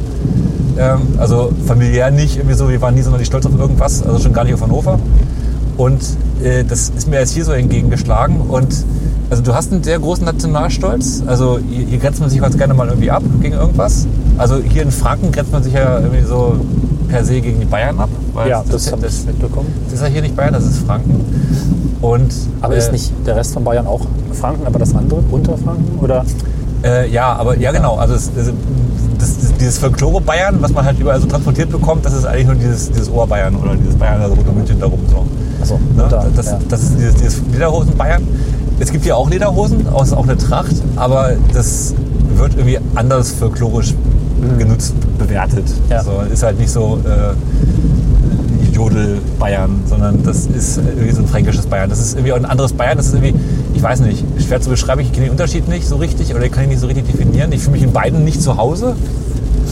Ähm, 0.81 1.01
also 1.19 1.53
familiär 1.67 2.11
nicht 2.11 2.37
irgendwie 2.37 2.57
so, 2.57 2.69
wir 2.71 2.81
waren 2.81 2.95
nie 2.95 3.03
sonderlich 3.03 3.27
stolz 3.27 3.45
auf 3.45 3.59
irgendwas, 3.59 4.03
also 4.03 4.19
schon 4.19 4.33
gar 4.33 4.45
nicht 4.45 4.55
auf 4.55 4.63
Hannover. 4.63 4.99
Und 5.77 6.01
äh, 6.43 6.65
das 6.65 6.91
ist 6.97 7.07
mir 7.07 7.21
jetzt 7.21 7.33
hier 7.33 7.45
so 7.45 7.53
entgegengeschlagen. 7.53 8.41
Und 8.41 8.85
also 9.29 9.43
du 9.43 9.55
hast 9.55 9.73
einen 9.73 9.83
sehr 9.83 9.99
großen 9.99 10.25
Nationalstolz. 10.25 11.23
Also 11.27 11.59
hier, 11.69 11.87
hier 11.87 11.99
grenzt 11.99 12.21
man 12.21 12.31
sich 12.31 12.41
ganz 12.41 12.57
gerne 12.57 12.73
mal 12.73 12.89
irgendwie 12.89 13.11
ab 13.11 13.23
gegen 13.43 13.55
irgendwas. 13.55 14.07
Also 14.39 14.57
hier 14.57 14.83
in 14.83 14.91
Franken 14.91 15.33
grenzt 15.33 15.53
man 15.53 15.63
sich 15.63 15.75
ja 15.75 16.01
irgendwie 16.01 16.23
so 16.23 16.57
per 17.09 17.25
se 17.25 17.41
gegen 17.41 17.61
die 17.61 17.67
Bayern 17.67 17.99
ab. 17.99 18.09
Ja, 18.49 18.63
das, 18.63 18.85
das, 18.85 18.93
habe 18.93 19.07
ich 19.07 19.27
mitbekommen. 19.27 19.69
das 19.85 19.95
ist 19.95 20.01
ja 20.01 20.07
hier 20.07 20.23
nicht 20.23 20.35
Bayern, 20.35 20.55
das 20.55 20.65
ist 20.65 20.79
Franken. 20.79 21.25
Und, 22.01 22.33
Aber 22.63 22.75
äh, 22.75 22.79
ist 22.79 22.93
nicht 22.93 23.13
der 23.27 23.37
Rest 23.37 23.53
von 23.53 23.65
Bayern 23.65 23.87
auch 23.87 24.01
Franken, 24.33 24.67
aber 24.67 24.79
das 24.79 24.95
andere 24.95 25.21
Unterfranken? 25.31 25.99
Oder? 26.01 26.25
Äh, 26.83 27.11
ja, 27.11 27.35
aber 27.35 27.59
ja 27.59 27.73
genau. 27.73 27.97
Also 27.97 28.15
es, 28.15 28.31
es, 28.37 28.53
dieses 29.61 29.79
Folklore 29.79 30.21
Bayern, 30.21 30.57
was 30.61 30.73
man 30.73 30.85
halt 30.85 30.99
überall 30.99 31.21
so 31.21 31.27
transportiert 31.27 31.71
bekommt, 31.71 32.05
das 32.05 32.15
ist 32.15 32.25
eigentlich 32.25 32.47
nur 32.47 32.57
dieses, 32.57 32.91
dieses 32.91 33.09
Oberbayern 33.11 33.55
oder 33.57 33.75
dieses 33.77 33.95
Bayern, 33.97 34.21
also 34.21 34.35
Rote 34.35 34.53
München 34.53 34.81
darum 34.81 35.01
so. 35.09 35.27
Achso, 35.61 35.79
Ne? 35.97 36.07
da, 36.09 36.27
das, 36.35 36.47
ja. 36.47 36.59
das 36.69 36.83
ist 36.83 36.95
dieses, 36.99 37.15
dieses 37.17 37.43
Lederhosen 37.53 37.97
Bayern. 37.97 38.23
Es 38.79 38.91
gibt 38.91 39.05
hier 39.05 39.17
auch 39.17 39.29
Lederhosen, 39.29 39.87
auch, 39.89 40.03
ist 40.03 40.15
auch 40.15 40.25
eine 40.25 40.39
Tracht, 40.39 40.75
aber 40.97 41.33
das 41.53 41.95
wird 42.37 42.55
irgendwie 42.55 42.79
anders 42.95 43.33
folklorisch 43.33 43.95
genutzt, 44.59 44.95
bewertet. 45.19 45.65
Mhm. 45.67 45.91
Ja. 45.93 46.03
So, 46.03 46.23
ist 46.33 46.43
halt 46.43 46.59
nicht 46.59 46.71
so 46.71 46.99
äh, 47.05 47.35
Jodel 48.75 49.19
Bayern, 49.39 49.83
sondern 49.87 50.23
das 50.23 50.47
ist 50.47 50.79
irgendwie 50.79 51.11
so 51.11 51.21
ein 51.21 51.29
fränkisches 51.29 51.67
Bayern. 51.67 51.91
Das 51.91 52.01
ist 52.01 52.15
irgendwie 52.15 52.33
auch 52.33 52.37
ein 52.39 52.47
anderes 52.47 52.73
Bayern. 52.73 52.97
Das 52.97 53.09
ist 53.09 53.15
irgendwie, 53.15 53.35
ich 53.75 53.83
weiß 53.83 54.01
nicht, 54.01 54.25
schwer 54.47 54.63
zu 54.63 54.71
beschreiben. 54.71 55.03
Ich 55.03 55.13
kenne 55.13 55.27
den 55.27 55.33
Unterschied 55.33 55.69
nicht 55.69 55.87
so 55.87 55.97
richtig 55.97 56.35
oder 56.35 56.45
ich 56.45 56.53
kann 56.53 56.65
ihn 56.65 56.71
nicht 56.71 56.81
so 56.81 56.87
richtig 56.87 57.07
definieren. 57.07 57.53
Ich 57.53 57.61
fühle 57.61 57.73
mich 57.73 57.83
in 57.83 57.93
beiden 57.93 58.25
nicht 58.25 58.41
zu 58.41 58.57
Hause. 58.57 58.97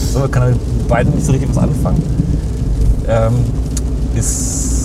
Ich 0.01 0.31
kann 0.31 0.49
mit 0.49 0.87
beiden 0.87 1.13
nicht 1.13 1.25
so 1.25 1.31
richtig 1.31 1.49
was 1.49 1.57
anfangen. 1.57 2.01
Ähm, 3.07 3.33
ist, 4.15 4.78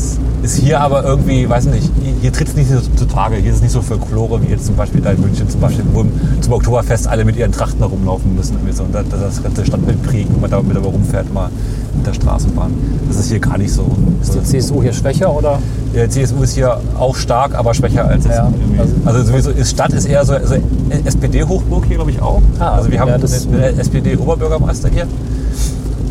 ist 0.45 0.57
hier 0.59 0.81
aber 0.81 1.03
irgendwie, 1.05 1.49
weiß 1.49 1.65
nicht, 1.67 1.91
hier, 2.21 2.31
tritt 2.33 2.49
es 2.49 2.55
nicht 2.55 2.71
so 2.71 2.79
zutage. 2.97 3.37
Hier 3.37 3.51
ist 3.51 3.57
es 3.57 3.63
nicht 3.63 3.73
so 3.73 3.81
Folklore 3.81 4.43
wie 4.43 4.49
jetzt 4.49 4.67
zum 4.67 4.77
Beispiel 4.77 5.01
da 5.01 5.11
in 5.13 5.21
München, 5.23 5.49
zum 5.49 5.61
Beispiel, 5.61 5.85
wo 5.95 6.05
zum 6.43 6.53
Oktoberfest 6.53 7.09
alle 7.09 7.25
mit 7.25 7.37
ihren 7.37 7.51
Trachten 7.51 7.79
herumlaufen 7.79 8.35
müssen. 8.35 8.59
So, 8.73 8.85
und 8.85 8.95
das, 8.95 9.05
das 9.09 9.43
ganze 9.43 9.65
Stadtbild 9.65 10.03
prägen, 10.03 10.35
wenn 10.35 10.43
man 10.43 10.51
da 10.51 10.61
mit 10.61 10.77
aber 10.77 10.89
rumfährt, 10.89 11.33
mal 11.33 11.49
mit 11.97 12.07
der 12.07 12.13
Straßenbahn. 12.13 12.73
Das 13.09 13.19
ist 13.19 13.31
hier 13.31 13.39
gar 13.39 13.57
nicht 13.57 13.73
so. 13.73 13.87
Ist 14.21 14.35
die 14.35 14.43
CSU 14.43 14.83
hier 14.83 14.93
schwächer 14.93 15.35
oder? 15.35 15.59
Der 15.95 16.11
CSU 16.11 16.43
ist 16.43 16.53
hier 16.55 16.79
auch 16.99 17.17
stark, 17.17 17.55
aber 17.55 17.73
schwächer 17.73 18.07
als 18.07 18.27
Ja, 18.27 18.53
also- 18.79 18.95
Also, 19.07 19.23
sowieso 19.25 19.51
ist 19.51 19.71
Stadt 19.71 19.93
ist 19.95 20.05
eher 20.05 20.27
so, 20.27 20.35
so 20.45 20.57
SPD-Hochburg 21.05 21.87
hier, 21.87 21.97
glaube 21.97 22.11
ich, 22.11 22.21
auch. 22.21 22.43
Ah, 22.59 22.75
also 22.75 22.91
wir 22.91 23.01
haben 23.01 23.09
ja, 23.09 23.15
einen 23.15 23.79
SPD-Oberbürgermeister 23.79 24.91
hier. 24.91 25.07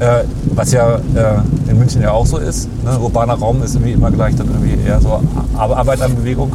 Äh, 0.04 0.26
was 0.56 0.72
ja 0.74 0.96
äh, 0.98 1.70
in 1.70 1.80
München 1.80 2.02
ja 2.02 2.12
auch 2.12 2.26
so 2.26 2.38
ist. 2.38 2.68
Ne? 2.84 3.00
Urbaner 3.00 3.36
Raum 3.36 3.64
ist 3.64 3.76
irgendwie 3.76 3.94
immer 3.94 4.12
gleich 4.12 4.36
dann 4.36 4.48
irgendwie 4.48 4.78
eher 4.86 5.00
so 5.00 5.08
Ar 5.58 5.78
Arbeiterbewegung. 5.78 6.52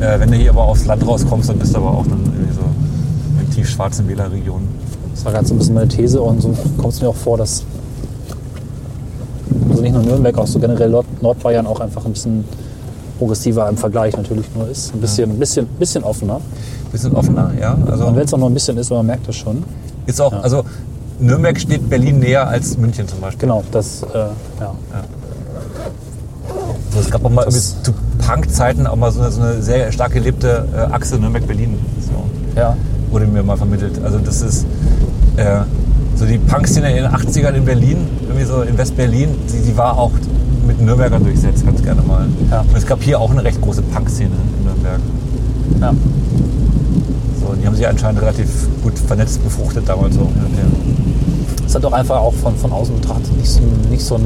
Äh, 0.00 0.18
wenn 0.18 0.30
du 0.30 0.36
hier 0.38 0.50
aber 0.50 0.62
aufs 0.64 0.86
Land 0.86 1.06
rauskommst, 1.06 1.50
dann 1.50 1.58
bist 1.58 1.74
du 1.74 1.78
aber 1.78 1.90
auch 1.90 2.06
dann 2.06 2.20
irgendwie 2.24 2.54
so 2.54 2.62
in 3.42 3.50
tiefschwarzen 3.50 4.08
Wählerregionen. 4.08 4.66
Das 5.14 5.24
war 5.26 5.32
gerade 5.32 5.46
so 5.46 5.54
ein 5.54 5.58
bisschen 5.58 5.74
meine 5.74 5.88
These 5.88 6.22
und 6.22 6.40
so 6.40 6.54
kommt 6.78 6.94
es 6.94 7.02
mir 7.02 7.08
auch 7.08 7.16
vor, 7.16 7.36
dass 7.36 7.64
also 9.68 9.82
nicht 9.82 9.92
nur 9.92 10.02
Nürnberg, 10.02 10.38
auch 10.38 10.46
so 10.46 10.58
generell 10.58 10.88
Nord 10.90 11.06
Nordbayern 11.22 11.66
auch 11.66 11.80
einfach 11.80 12.04
ein 12.06 12.12
bisschen 12.12 12.44
progressiver 13.18 13.68
im 13.68 13.76
Vergleich 13.76 14.16
natürlich 14.16 14.46
nur 14.54 14.68
ist. 14.68 14.94
Ein 14.94 15.00
bisschen, 15.00 15.38
bisschen, 15.38 15.66
bisschen 15.78 16.02
offener. 16.04 16.40
Bisschen 16.92 17.14
offener, 17.14 17.50
ja. 17.60 17.76
Also 17.90 18.06
Und 18.06 18.16
wenn 18.16 18.24
es 18.24 18.32
auch 18.32 18.38
noch 18.38 18.46
ein 18.48 18.54
bisschen 18.54 18.78
ist, 18.78 18.90
aber 18.90 19.00
man 19.00 19.06
merkt 19.08 19.28
das 19.28 19.36
schon. 19.36 19.64
ist 20.06 20.20
auch, 20.20 20.32
Ja. 20.32 20.40
also 20.40 20.62
Nürnberg 21.20 21.58
steht 21.58 21.88
Berlin 21.90 22.20
näher 22.20 22.46
als 22.48 22.76
München 22.78 23.08
zum 23.08 23.20
Beispiel. 23.20 23.40
Genau, 23.40 23.64
das, 23.72 24.02
äh, 24.02 24.06
ja. 24.60 24.74
Also 26.90 27.00
es 27.00 27.10
gab 27.10 27.24
auch 27.24 27.30
mal 27.30 27.44
Das- 27.44 27.82
zu 27.82 27.92
Punk-Zeiten 28.26 28.86
auch 28.86 28.96
mal 28.96 29.10
so 29.12 29.20
eine, 29.20 29.30
so 29.30 29.40
eine 29.42 29.62
sehr 29.62 29.90
stark 29.92 30.12
gelebte 30.12 30.66
äh, 30.74 30.92
Achse 30.92 31.16
Nürnberg-Berlin. 31.18 31.78
So. 32.00 32.58
ja. 32.60 32.76
wurde 33.10 33.26
mir 33.26 33.42
mal 33.42 33.56
vermittelt. 33.56 34.00
Also 34.04 34.18
das 34.18 34.42
ist 34.42 34.66
äh, 35.36 35.60
so 36.14 36.24
die 36.26 36.38
Punk-Szene 36.38 36.90
in 36.90 36.96
den 37.04 37.06
80ern 37.12 37.52
in 37.54 37.64
Berlin, 37.64 37.96
irgendwie 38.26 38.44
so 38.44 38.62
in 38.62 38.76
West-Berlin, 38.76 39.30
die, 39.52 39.60
die 39.70 39.76
war 39.76 39.96
auch 39.98 40.10
mit 40.66 40.80
Nürnbergern 40.80 41.22
durchsetzt, 41.24 41.64
ganz 41.64 41.82
gerne 41.82 42.02
mal. 42.02 42.26
Ja. 42.50 42.60
Und 42.60 42.76
es 42.76 42.86
gab 42.86 43.02
hier 43.02 43.18
auch 43.20 43.30
eine 43.30 43.42
recht 43.44 43.60
große 43.60 43.82
Punk-Szene 43.82 44.30
in 44.58 44.64
Nürnberg. 44.64 45.00
ja. 45.80 45.94
So, 47.40 47.54
die 47.54 47.66
haben 47.66 47.76
sich 47.76 47.86
anscheinend 47.88 48.20
relativ 48.20 48.48
gut 48.82 48.98
vernetzt, 48.98 49.42
befruchtet 49.42 49.88
damals 49.88 50.14
so. 50.16 50.20
Ja, 50.22 50.26
Es 51.68 51.74
hat 51.74 51.84
doch 51.84 51.92
einfach 51.92 52.16
auch 52.16 52.32
von, 52.32 52.56
von 52.56 52.72
außen 52.72 52.94
betrachtet 52.98 53.36
nicht 53.36 53.50
so, 53.50 53.60
nicht 53.90 54.02
so, 54.02 54.18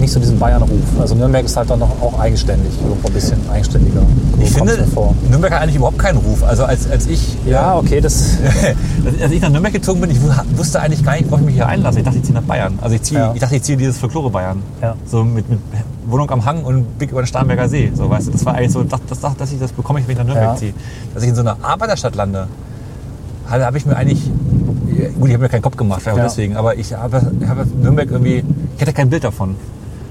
nicht 0.00 0.12
so 0.12 0.18
diesen 0.18 0.36
Bayern-Ruf. 0.40 0.68
Also 1.00 1.14
Nürnberg 1.14 1.44
ist 1.44 1.56
halt 1.56 1.70
dann 1.70 1.78
noch 1.78 1.90
auch 2.02 2.18
eigenständig, 2.18 2.72
irgendwo 2.82 3.06
ein 3.06 3.14
bisschen 3.14 3.38
eigenständiger. 3.48 4.00
So 4.36 4.42
Ich 4.42 4.50
finde. 4.50 4.84
Nürnberg 5.30 5.52
hat 5.54 5.62
eigentlich 5.62 5.76
überhaupt 5.76 5.98
keinen 6.00 6.18
Ruf. 6.18 6.42
Also 6.42 6.64
als, 6.64 6.90
als 6.90 7.06
ich 7.06 7.36
Ja, 7.46 7.76
okay, 7.78 8.00
das. 8.00 8.30
Als 9.22 9.30
ich 9.32 9.40
nach 9.40 9.48
Nürnberg 9.50 9.72
gezogen 9.72 10.00
bin, 10.00 10.10
ich 10.10 10.20
wu- 10.20 10.28
wusste 10.56 10.80
eigentlich 10.80 11.04
gar 11.04 11.12
nicht, 11.12 11.26
worauf 11.30 11.40
ich 11.40 11.46
mich 11.46 11.54
hier 11.54 11.66
einlasse. 11.68 12.00
Ich 12.00 12.04
dachte, 12.04 12.18
ich 12.18 12.24
ziehe 12.24 12.34
nach 12.34 12.42
Bayern. 12.42 12.78
Also 12.82 12.96
ich, 12.96 13.02
ziehe, 13.02 13.20
Ja. 13.20 13.32
ich 13.32 13.40
dachte, 13.40 13.54
ich 13.56 13.62
ziehe 13.62 13.78
dieses 13.78 13.96
Folklore 13.98 14.28
Bayern. 14.30 14.60
Ja. 14.82 14.94
So 15.06 15.22
mit, 15.24 15.48
mit 15.48 15.58
Wohnung 16.06 16.28
am 16.30 16.44
Hang 16.44 16.64
und 16.64 16.98
Blick 16.98 17.12
über 17.12 17.22
den 17.22 17.26
Starnberger 17.28 17.68
See. 17.68 17.92
So, 17.94 18.10
weißt 18.10 18.26
du, 18.28 18.32
das 18.32 18.44
war 18.44 18.54
eigentlich 18.56 18.72
so, 18.72 18.82
das, 18.82 19.00
das, 19.08 19.36
dass 19.36 19.52
ich 19.52 19.58
das 19.60 19.70
bekomme 19.72 20.00
ich, 20.00 20.06
wenn 20.08 20.12
ich 20.12 20.18
nach 20.18 20.26
Nürnberg 20.26 20.50
Ja. 20.50 20.56
ziehe. 20.56 20.74
Dass 21.14 21.22
ich 21.22 21.28
in 21.28 21.34
so 21.36 21.40
einer 21.42 21.56
Arbeiterstadt 21.62 22.14
lande, 22.16 22.48
habe 23.48 23.78
ich 23.78 23.86
mir 23.86 23.96
eigentlich, 23.96 24.30
gut, 25.08 25.28
ich 25.28 25.34
habe 25.34 25.42
mir 25.44 25.48
keinen 25.48 25.62
Kopf 25.62 25.76
gemacht, 25.76 26.02
Ja. 26.06 26.14
deswegen, 26.14 26.56
aber 26.56 26.76
ich 26.76 26.92
habe, 26.94 27.20
habe 27.48 27.66
Nürnberg 27.80 28.10
irgendwie, 28.10 28.44
ich 28.76 28.80
hatte 28.82 28.92
kein 28.92 29.10
Bild 29.10 29.24
davon. 29.24 29.56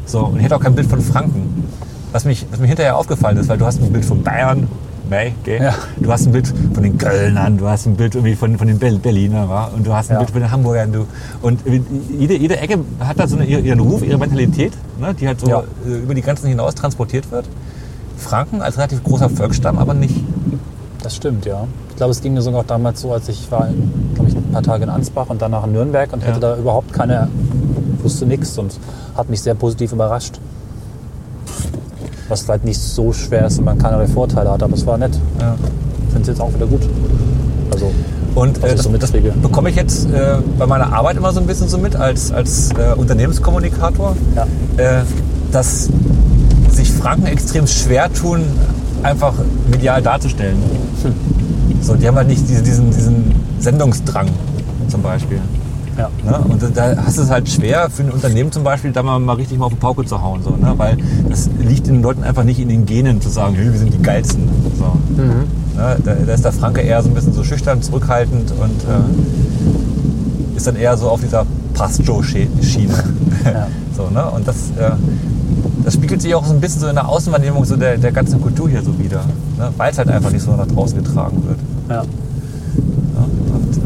So, 0.06 0.26
und 0.26 0.38
ich 0.40 0.44
hatte 0.46 0.56
auch 0.56 0.62
kein 0.62 0.76
Bild 0.76 0.88
von 0.90 1.02
Franken. 1.02 1.64
Was, 2.12 2.26
mich, 2.26 2.46
was 2.50 2.60
mir 2.60 2.68
hinterher 2.68 2.98
aufgefallen 2.98 3.38
ist, 3.38 3.48
weil 3.50 3.58
du 3.60 3.66
hast 3.66 3.80
ein 3.82 3.92
Bild 3.92 4.04
von 4.06 4.24
Bayern, 4.24 4.68
May, 5.10 5.34
gell? 5.44 5.62
Ja. 5.62 5.74
Du 6.00 6.12
hast 6.12 6.26
ein 6.28 6.32
Bild 6.32 6.52
von 6.74 6.84
den 6.84 6.98
Kölnern, 6.98 7.58
du 7.58 7.68
hast 7.68 7.86
ein 7.88 7.96
Bild 7.96 8.14
irgendwie 8.16 8.36
von, 8.36 8.58
von 8.58 8.68
den 8.68 8.78
Ber- 8.80 8.92
Berlinern, 9.00 9.50
wa? 9.50 9.66
und 9.76 9.86
du 9.86 9.94
hast 9.94 10.10
ein 10.10 10.14
Ja. 10.14 10.20
Bild 10.20 10.32
von 10.32 10.42
den 10.42 10.52
Hamburgern. 10.52 10.92
Du, 10.92 11.06
und 11.42 11.60
jede, 12.18 12.36
jede 12.38 12.58
Ecke 12.60 12.80
hat 13.00 13.20
da 13.20 13.28
so 13.28 13.36
eine, 13.36 13.46
ihren 13.46 13.80
Ruf, 13.80 14.04
ihre 14.04 14.18
Mentalität, 14.18 14.74
ne? 15.00 15.14
die 15.14 15.28
halt 15.28 15.40
so 15.40 15.48
Ja. 15.48 15.64
äh, 15.88 15.98
über 16.04 16.14
die 16.14 16.22
Grenzen 16.22 16.48
hinaus 16.48 16.76
transportiert 16.76 17.32
wird. 17.32 17.46
Franken 18.18 18.62
als 18.62 18.78
relativ 18.78 19.04
großer 19.04 19.30
Volksstamm, 19.30 19.78
aber 19.78 19.94
nicht. 19.94 20.16
Das 21.02 21.16
stimmt, 21.16 21.46
ja. 21.46 21.66
Ich 21.92 21.96
glaube, 21.96 22.12
es 22.12 22.22
ging 22.22 22.34
mir 22.34 22.42
sogar 22.42 22.62
auch 22.62 22.66
damals 22.66 23.02
so, 23.02 23.14
als 23.14 23.30
ich 23.30 23.50
war, 23.52 23.70
ich, 23.70 23.76
ein 24.50 24.54
paar 24.54 24.64
Tage 24.64 24.84
in 24.84 24.90
Ansbach 24.90 25.28
und 25.30 25.42
danach 25.42 25.66
in 25.66 25.74
Nürnberg 25.74 26.12
und 26.12 26.22
Ja. 26.24 26.30
hatte 26.30 26.40
da 26.40 26.58
überhaupt 26.58 26.92
keine, 26.92 27.28
wusste 28.04 28.26
nichts 28.26 28.58
und 28.58 28.78
hat 29.16 29.30
mich 29.30 29.42
sehr 29.42 29.54
positiv 29.54 29.94
überrascht. 29.94 30.40
Was 32.28 32.42
vielleicht 32.42 32.66
nicht 32.66 32.80
so 32.80 33.14
schwer 33.14 33.48
ist 33.48 33.60
und 33.60 33.66
man 33.66 33.78
keinerlei 33.78 34.08
Vorteile 34.08 34.52
hat, 34.52 34.62
aber 34.64 34.74
es 34.74 34.86
war 34.86 34.98
nett. 34.98 35.18
Ja. 35.40 35.56
Ich 36.08 36.14
finde 36.14 36.22
es 36.22 36.28
jetzt 36.28 36.42
auch 36.42 36.54
wieder 36.54 36.66
gut. 36.66 36.82
Also, 37.72 37.92
Und 38.36 38.64
äh, 38.64 38.76
das, 38.76 38.84
so 38.84 38.98
das 38.98 39.12
bekomme 39.12 39.70
ich 39.70 39.76
jetzt 39.76 40.10
äh, 40.12 40.38
bei 40.58 40.66
meiner 40.66 40.92
Arbeit 40.94 41.18
immer 41.18 41.32
so 41.32 41.40
ein 41.40 41.48
bisschen 41.48 41.68
so 41.68 41.78
mit 41.78 41.96
als, 41.96 42.32
als 42.32 42.70
äh, 42.72 42.94
Unternehmenskommunikator, 42.96 44.16
ja. 44.36 44.48
äh, 44.78 45.04
dass 45.52 45.90
sich 46.72 46.92
Franken 46.92 47.28
extrem 47.28 47.68
schwer 47.68 48.12
tun, 48.12 48.44
einfach 49.04 49.34
medial 49.70 50.02
darzustellen. 50.02 50.58
Hm. 51.04 51.39
So, 51.82 51.96
die 51.96 52.08
haben 52.08 52.16
halt 52.16 52.28
nicht 52.28 52.48
diese, 52.48 52.62
diesen, 52.62 52.92
diesen 52.92 53.32
Sendungsdrang 53.60 54.28
zum 54.88 55.02
Beispiel. 55.02 55.40
ja. 55.98 56.10
Ne? 56.26 56.40
Und 56.48 56.62
da 56.76 56.96
hast 56.98 57.18
du 57.18 57.22
es 57.22 57.30
halt 57.30 57.50
schwer 57.50 57.90
für 57.90 58.04
ein 58.04 58.12
Unternehmen 58.12 58.52
zum 58.52 58.64
Beispiel, 58.64 58.92
da 58.92 59.04
mal, 59.04 59.20
mal 59.20 59.34
richtig 59.34 59.58
mal 59.58 59.66
auf 59.66 59.74
den 59.74 59.80
Pauke 59.80 60.06
zu 60.06 60.22
hauen. 60.22 60.42
So, 60.44 60.52
ne? 60.52 60.74
Weil 60.78 60.98
das 61.30 61.50
liegt 61.60 61.88
den 61.88 62.02
Leuten 62.02 62.24
einfach 62.24 62.44
nicht 62.44 62.60
in 62.60 62.70
den 62.70 62.86
Genen 62.86 63.22
zu 63.22 63.30
sagen, 63.30 63.56
hey, 63.56 63.72
wir 63.72 63.80
sind 63.80 63.94
die 63.94 64.02
Geilsten. 64.02 64.50
So. 64.78 65.22
Mhm. 65.22 65.46
Ne? 65.76 65.98
Da, 66.04 66.14
da 66.14 66.34
ist 66.34 66.44
der 66.44 66.52
Franke 66.52 66.82
eher 66.82 67.02
so 67.02 67.10
ein 67.10 67.14
bisschen 67.16 67.34
so 67.34 67.44
schüchtern, 67.44 67.82
zurückhaltend 67.82 68.52
und 68.52 68.84
äh, 68.84 70.58
ist 70.58 70.68
dann 70.68 70.76
eher 70.76 70.98
so 70.98 71.10
auf 71.10 71.22
dieser 71.22 71.46
Pastjo-Schiene. 71.74 72.50
Ja. 73.46 73.68
so, 73.96 74.10
ne? 74.10 74.26
Und 74.30 74.48
das, 74.48 74.72
äh, 74.78 74.92
das 75.84 75.94
spiegelt 75.94 76.22
sich 76.22 76.34
auch 76.36 76.46
so 76.46 76.54
ein 76.54 76.60
bisschen 76.62 76.82
so 76.82 76.88
in 76.88 76.96
der 76.96 77.08
Außenwahrnehmung 77.08 77.66
so 77.66 77.76
der, 77.76 77.98
der 77.98 78.12
ganzen 78.12 78.42
Kultur 78.42 78.70
hier 78.70 78.82
so 78.82 78.98
wieder. 79.00 79.22
Ne? 79.58 79.70
Weil 79.78 79.92
es 79.92 79.98
halt 79.98 80.10
einfach 80.10 80.32
nicht 80.32 80.44
so 80.44 80.52
nach 80.56 80.68
draußen 80.68 80.98
getragen 81.04 81.42
wird. 81.48 81.58
ja. 81.90 81.96
Ja, 81.96 83.26
und 83.56 83.78
äh, 83.78 83.80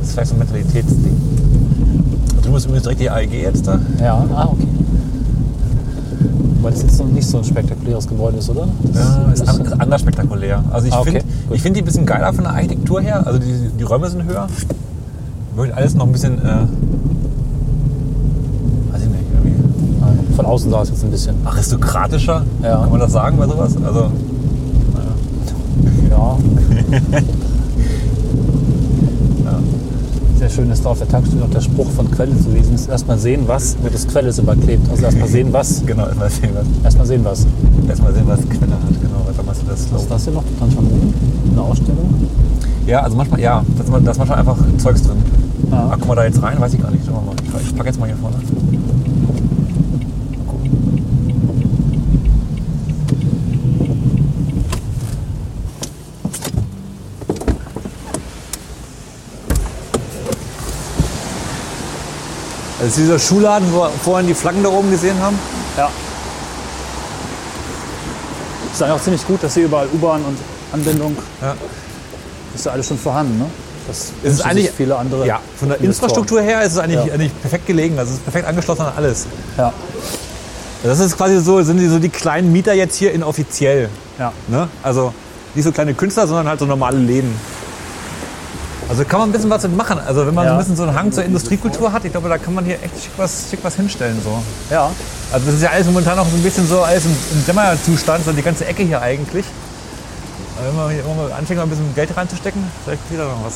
das 0.00 0.08
ist 0.08 0.12
vielleicht 0.14 0.28
so 0.30 0.34
ein 0.34 0.38
Mentalitätsding. 0.40 1.16
Du 2.42 2.50
musst 2.50 2.64
übrigens 2.66 2.82
direkt 2.84 3.00
die 3.00 3.10
AEG 3.10 3.32
jetzt 3.42 3.66
da. 3.66 3.78
Ja, 4.00 4.24
ah, 4.34 4.48
okay. 4.50 4.66
Weil 6.60 6.72
es 6.72 6.82
jetzt 6.82 6.98
noch 6.98 7.06
nicht 7.06 7.26
so 7.26 7.38
ein 7.38 7.44
spektakuläres 7.44 8.06
Gebäude 8.08 8.38
ist, 8.38 8.48
oder? 8.50 8.66
Das 8.92 8.96
Ja, 8.96 9.32
ist, 9.32 9.48
an, 9.48 9.60
ist 9.60 9.72
anders 9.80 10.00
spektakulär. 10.00 10.62
Also 10.72 10.86
ich 10.88 10.92
Ah, 10.94 11.00
okay, 11.00 11.22
finde 11.48 11.58
find 11.60 11.76
die 11.76 11.82
ein 11.82 11.84
bisschen 11.84 12.06
geiler 12.06 12.32
von 12.32 12.44
der 12.44 12.52
Architektur 12.54 13.00
her. 13.00 13.26
Also 13.26 13.38
die, 13.38 13.68
die 13.78 13.82
Räume 13.84 14.08
sind 14.08 14.24
höher. 14.24 14.46
Wirkt 15.56 15.74
alles 15.76 15.94
noch 15.94 16.06
ein 16.06 16.12
bisschen, 16.12 16.38
äh, 16.38 16.66
weiß 18.92 19.02
ich 19.02 19.08
nicht, 19.08 19.22
irgendwie 19.34 20.34
Von 20.36 20.41
außen 20.52 20.70
sah 20.70 20.82
es 20.82 20.90
jetzt 20.90 21.02
ein 21.04 21.10
bisschen. 21.10 21.34
aristokratischer. 21.46 22.44
Ja. 22.62 22.80
Kann 22.82 22.90
man 22.90 23.00
das 23.00 23.12
sagen 23.12 23.38
bei 23.38 23.46
sowas? 23.46 23.74
Also 23.84 24.10
Ja. 26.10 26.36
Sehr 30.38 30.50
schön 30.50 30.70
ist 30.72 30.84
da 30.84 30.90
auf 30.90 30.98
der 30.98 31.08
Tag 31.08 31.24
steht 31.24 31.40
auch 31.40 31.50
der 31.50 31.60
Spruch 31.60 31.88
von 31.92 32.10
Quelle 32.10 32.36
zu 32.38 32.50
lesen. 32.50 32.74
Ist 32.74 32.88
erstmal 32.88 33.16
sehen, 33.16 33.44
was 33.46 33.76
wird 33.82 33.94
das 33.94 34.06
Quelle 34.08 34.30
überklebt. 34.36 34.90
Also 34.90 35.04
erstmal 35.04 35.28
sehen, 35.28 35.52
was. 35.52 35.86
genau, 35.86 36.06
erstmal 36.06 36.28
sehen, 36.30 36.50
was, 36.52 36.66
Erstmal 36.84 37.06
sehen, 37.06 37.24
was. 37.24 37.46
erstmal 37.88 38.12
sehen, 38.12 38.24
was 38.26 38.40
Quelle 38.40 38.72
hat. 38.72 39.00
Genau, 39.00 39.22
warte 39.24 39.42
mal, 39.44 39.54
das 39.68 39.86
Was 39.92 40.02
ist 40.02 40.10
das 40.10 40.24
hier 40.24 40.32
noch? 40.32 40.44
Tanchamun? 40.58 41.14
Eine 41.52 41.62
Ausstellung? 41.62 42.14
Ja, 42.86 43.02
also 43.02 43.16
manchmal, 43.16 43.38
ja, 43.40 43.64
da 43.76 44.10
ist 44.10 44.18
manchmal 44.18 44.38
einfach 44.38 44.56
Zeugs 44.78 45.02
drin. 45.02 45.18
Ah, 45.70 45.94
guck 45.98 46.08
mal 46.08 46.16
da 46.16 46.24
jetzt 46.24 46.42
rein, 46.42 46.60
weiß 46.60 46.74
ich 46.74 46.82
gar 46.82 46.90
nicht. 46.90 47.04
Ich 47.62 47.76
packe 47.76 47.88
jetzt 47.88 48.00
mal 48.00 48.06
hier 48.06 48.16
vorne. 48.16 48.36
Das 62.82 62.88
ist 62.90 62.98
dieser 62.98 63.16
Schuhladen, 63.16 63.72
wo 63.72 63.82
wir 63.82 63.90
vorhin 64.02 64.26
die 64.26 64.34
Flaggen 64.34 64.60
da 64.64 64.68
oben 64.68 64.90
gesehen 64.90 65.14
haben. 65.22 65.38
Ja. 65.76 65.88
Ist 68.72 68.82
eigentlich 68.82 68.96
auch 68.98 69.02
ziemlich 69.04 69.24
gut, 69.24 69.40
dass 69.40 69.54
hier 69.54 69.66
überall 69.66 69.86
U-Bahn 69.94 70.20
und 70.24 70.36
Anbindung 70.72 71.16
Ja. 71.40 71.54
ist 72.56 72.66
ja 72.66 72.72
alles 72.72 72.88
schon 72.88 72.98
vorhanden. 72.98 73.38
Ne? 73.38 73.46
Das 73.86 74.10
ist 74.24 74.40
eigentlich 74.44 74.72
viele 74.76 74.96
andere. 74.96 75.24
Ja, 75.28 75.38
von 75.60 75.68
der. 75.68 75.80
Infrastruktur 75.80 76.40
her 76.40 76.62
ist 76.62 76.72
es 76.72 76.78
eigentlich, 76.78 77.04
Ja. 77.06 77.14
eigentlich 77.14 77.40
perfekt 77.40 77.66
gelegen. 77.68 77.96
Also 78.00 78.10
es 78.10 78.16
ist 78.18 78.24
perfekt 78.24 78.48
angeschlossen 78.48 78.82
an 78.82 78.92
alles. 78.96 79.26
Ja. 79.56 79.72
Das 80.82 80.98
ist 80.98 81.16
quasi 81.16 81.38
so, 81.38 81.62
sind 81.62 81.76
die 81.76 81.86
so 81.86 82.00
die 82.00 82.08
kleinen 82.08 82.50
Mieter 82.50 82.72
jetzt 82.72 82.96
hier 82.96 83.12
inoffiziell. 83.12 83.90
ja. 84.18 84.32
Ne? 84.48 84.68
Also 84.82 85.14
nicht 85.54 85.64
so 85.64 85.70
kleine 85.70 85.94
Künstler, 85.94 86.26
sondern 86.26 86.48
halt 86.48 86.58
so 86.58 86.66
normale 86.66 86.98
Läden. 86.98 87.32
Also 88.88 89.04
kann 89.04 89.20
man 89.20 89.28
ein 89.30 89.32
bisschen 89.32 89.48
was 89.50 89.62
mit 89.62 89.76
machen. 89.76 89.98
Also 89.98 90.26
wenn 90.26 90.34
man 90.34 90.44
so 90.44 90.48
Ja. 90.48 90.52
ein 90.52 90.58
bisschen 90.58 90.76
so 90.76 90.82
einen 90.82 90.94
Hang 90.94 91.12
zur 91.12 91.24
Industriekultur 91.24 91.92
hat, 91.92 92.04
ich 92.04 92.12
glaube, 92.12 92.28
da 92.28 92.36
kann 92.38 92.52
man 92.54 92.64
hier 92.64 92.74
echt 92.82 93.02
schick 93.02 93.12
was, 93.16 93.46
schick 93.48 93.60
was 93.62 93.76
hinstellen. 93.76 94.20
So. 94.22 94.42
Ja. 94.70 94.90
Also 95.32 95.46
das 95.46 95.54
ist 95.56 95.62
ja 95.62 95.70
alles 95.70 95.86
momentan 95.86 96.16
noch 96.16 96.28
so 96.28 96.36
ein 96.36 96.42
bisschen 96.42 96.66
so 96.66 96.82
alles 96.82 97.04
im, 97.06 97.16
im 97.32 97.46
Dämmerzustand, 97.46 98.24
so 98.24 98.32
die 98.32 98.42
ganze 98.42 98.66
Ecke 98.66 98.82
hier 98.82 99.00
eigentlich. 99.00 99.46
Aber 100.58 100.68
wenn 100.68 100.76
man 100.76 100.90
hier 100.90 100.98
irgendwann 100.98 101.28
mal 101.28 101.32
anfängt, 101.34 101.58
mal 101.58 101.64
ein 101.64 101.70
bisschen 101.70 101.94
Geld 101.94 102.14
reinzustecken, 102.16 102.62
vielleicht 102.84 103.08
geht 103.08 103.18
da 103.18 103.24
noch 103.24 103.44
was. 103.44 103.54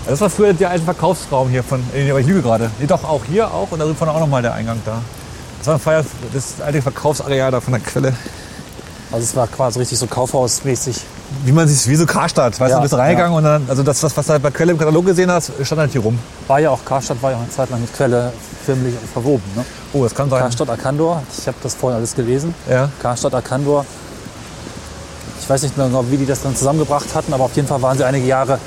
Also 0.00 0.10
Das 0.10 0.20
war 0.20 0.30
früher 0.30 0.52
der 0.52 0.70
alte 0.70 0.84
Verkaufsraum 0.84 1.48
hier 1.48 1.62
von, 1.62 1.82
äh, 1.94 2.10
aber 2.10 2.20
ich 2.20 2.26
lüge 2.26 2.42
gerade. 2.42 2.70
Nee, 2.78 2.86
doch, 2.86 3.04
auch 3.04 3.22
hier 3.24 3.52
auch 3.52 3.70
und 3.70 3.78
da 3.78 3.86
vorne 3.94 4.12
auch 4.12 4.20
nochmal 4.20 4.42
der 4.42 4.54
Eingang 4.54 4.80
da. 4.84 5.00
Das 5.58 5.66
war 5.68 5.74
ein 5.74 5.80
Feier, 5.80 6.04
das 6.32 6.60
alte 6.64 6.82
Verkaufsareal 6.82 7.50
da 7.50 7.60
von 7.60 7.72
der 7.72 7.82
Quelle. 7.82 8.14
Also 9.10 9.24
es 9.24 9.34
war 9.36 9.46
quasi 9.46 9.78
richtig 9.78 9.98
so 9.98 10.06
Kaufhausmäßig 10.06 10.96
wie 11.44 11.52
man 11.52 11.68
sich, 11.68 11.86
wie 11.88 11.96
so 11.96 12.06
Karstadt, 12.06 12.58
weißt 12.58 12.70
Ja, 12.70 12.76
du, 12.78 12.82
bist 12.82 12.94
reingegangen 12.94 13.36
und 13.36 13.44
dann, 13.44 13.66
also 13.68 13.82
das, 13.82 14.02
was, 14.02 14.16
was 14.16 14.26
du 14.26 14.32
halt 14.32 14.42
bei 14.42 14.50
Quelle 14.50 14.72
im 14.72 14.78
Katalog 14.78 15.04
gesehen 15.06 15.30
hast, 15.30 15.52
stand 15.62 15.80
halt 15.80 15.92
hier 15.92 16.00
rum. 16.00 16.18
War 16.46 16.58
ja 16.58 16.70
auch, 16.70 16.84
Karstadt 16.84 17.20
war 17.22 17.30
ja 17.32 17.36
auch 17.36 17.42
eine 17.42 17.50
Zeit 17.50 17.68
lang 17.70 17.80
mit 17.80 17.92
Quelle 17.94 18.32
filmlich 18.64 18.94
verwoben. 19.12 19.42
Ne? 19.54 19.64
Oh, 19.92 20.04
das 20.04 20.14
kann 20.14 20.30
sein. 20.30 20.40
Karstadt 20.40 20.70
Arkandor, 20.70 21.22
ich 21.38 21.46
habe 21.46 21.56
das 21.62 21.74
vorhin 21.74 21.98
alles 21.98 22.14
gelesen. 22.14 22.54
Ja. 22.68 22.88
Karstadt 23.00 23.34
Arkandor. 23.34 23.84
Ich 25.40 25.48
weiß 25.48 25.62
nicht 25.62 25.76
mehr 25.76 25.86
genau, 25.86 26.04
wie 26.10 26.16
die 26.16 26.26
das 26.26 26.42
dann 26.42 26.54
zusammengebracht 26.56 27.14
hatten, 27.14 27.32
aber 27.32 27.44
auf 27.44 27.54
jeden 27.56 27.68
Fall 27.68 27.80
waren 27.82 27.96
sie 27.96 28.04
einige 28.04 28.26
Jahre 28.26 28.58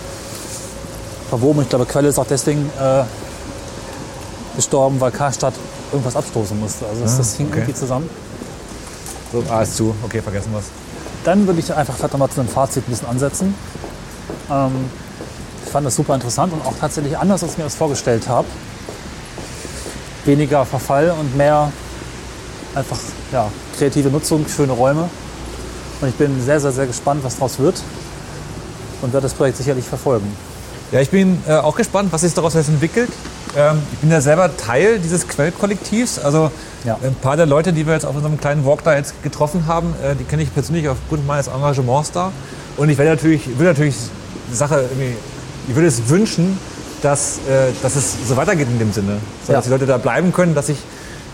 verwoben. 1.29 1.61
Ich 1.61 1.69
glaube, 1.69 1.85
Quelle 1.85 2.07
ist 2.09 2.17
auch 2.19 2.25
deswegen 2.27 2.69
äh, 2.79 3.03
gestorben, 4.55 4.99
weil 4.99 5.11
Karstadt 5.11 5.53
irgendwas 5.91 6.15
abstoßen 6.15 6.59
musste. 6.59 6.85
Also 6.87 7.01
das, 7.03 7.13
Ah, 7.13 7.17
das 7.17 7.35
hing 7.35 7.47
okay. 7.47 7.57
irgendwie 7.59 7.73
zusammen. 7.75 8.09
So, 9.31 9.43
ah, 9.49 9.61
ist 9.61 9.75
zu. 9.77 9.95
Okay, 10.03 10.21
vergessen 10.21 10.51
wir's. 10.53 10.65
Dann 11.23 11.45
würde 11.47 11.59
ich 11.59 11.73
einfach 11.73 11.95
vielleicht 11.95 12.13
nochmal 12.13 12.29
zu 12.29 12.39
einem 12.39 12.49
Fazit 12.49 12.87
ein 12.87 12.91
bisschen 12.91 13.07
ansetzen. 13.07 13.53
Ähm, 14.49 14.89
ich 15.63 15.71
fand 15.71 15.85
das 15.85 15.95
super 15.95 16.15
interessant 16.15 16.53
und 16.53 16.65
auch 16.65 16.73
tatsächlich 16.79 17.17
anders, 17.17 17.43
als 17.43 17.53
ich 17.53 17.57
mir 17.57 17.63
das 17.65 17.75
vorgestellt 17.75 18.27
habe. 18.27 18.47
Weniger 20.25 20.65
Verfall 20.65 21.11
und 21.11 21.35
mehr 21.37 21.71
einfach 22.75 22.97
ja, 23.31 23.49
kreative 23.77 24.09
Nutzung, 24.09 24.45
schöne 24.47 24.73
Räume. 24.73 25.09
Und 26.01 26.07
ich 26.09 26.15
bin 26.15 26.41
sehr, 26.43 26.59
sehr, 26.59 26.71
sehr 26.71 26.87
gespannt, 26.87 27.23
was 27.23 27.35
daraus 27.35 27.59
wird 27.59 27.81
und 29.01 29.13
werde 29.13 29.25
das 29.25 29.33
Projekt 29.33 29.57
sicherlich 29.57 29.85
verfolgen. 29.85 30.35
Ja, 30.91 30.99
ich 30.99 31.09
bin 31.09 31.41
äh, 31.47 31.53
auch 31.53 31.75
gespannt, 31.75 32.11
was 32.11 32.21
sich 32.21 32.33
daraus 32.33 32.55
entwickelt. 32.55 33.09
Ähm, 33.55 33.81
ich 33.93 33.99
bin 33.99 34.11
ja 34.11 34.21
selber 34.21 34.55
Teil 34.55 34.99
dieses 34.99 35.27
Quellkollektivs. 35.27 36.19
Also 36.19 36.51
Ja. 36.85 36.97
ein 37.03 37.15
paar 37.15 37.37
der 37.37 37.45
Leute, 37.45 37.73
die 37.73 37.85
wir 37.85 37.93
jetzt 37.93 38.05
auf 38.05 38.15
unserem 38.15 38.39
kleinen 38.39 38.65
Walk 38.65 38.83
da 38.83 38.95
jetzt 38.95 39.21
getroffen 39.23 39.65
haben, 39.67 39.93
äh, 40.03 40.15
die 40.15 40.23
kenne 40.23 40.43
ich 40.43 40.53
persönlich 40.53 40.87
aufgrund 40.87 41.25
meines 41.27 41.47
Engagements 41.47 42.11
da. 42.11 42.31
Und 42.77 42.89
ich 42.89 42.97
werde 42.97 43.11
natürlich, 43.11 43.57
will 43.59 43.67
natürlich 43.67 43.95
die 44.51 44.55
Sache 44.55 44.81
irgendwie, 44.89 45.15
ich 45.67 45.75
würde 45.75 45.87
es 45.87 46.07
wünschen, 46.09 46.57
dass, 47.01 47.37
äh, 47.49 47.71
dass 47.83 47.95
es 47.95 48.15
so 48.27 48.35
weitergeht 48.37 48.67
in 48.69 48.79
dem 48.79 48.93
Sinne. 48.93 49.17
So, 49.45 49.51
Ja. 49.53 49.57
Dass 49.59 49.65
die 49.65 49.71
Leute 49.71 49.85
da 49.85 49.97
bleiben 49.97 50.31
können, 50.33 50.55
dass 50.55 50.67
sich 50.67 50.77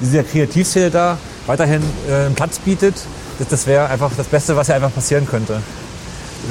diese 0.01 0.24
Kreativszene 0.24 0.89
da 0.91 1.18
weiterhin 1.45 1.82
äh, 2.09 2.26
einen 2.26 2.36
Platz 2.36 2.59
bietet. 2.59 2.95
Das, 3.39 3.47
das 3.49 3.68
wäre 3.68 3.88
einfach 3.89 4.11
das 4.18 4.28
Beste, 4.28 4.55
was 4.55 4.68
ja 4.68 4.76
einfach 4.76 4.93
passieren 4.93 5.28
könnte. 5.28 5.61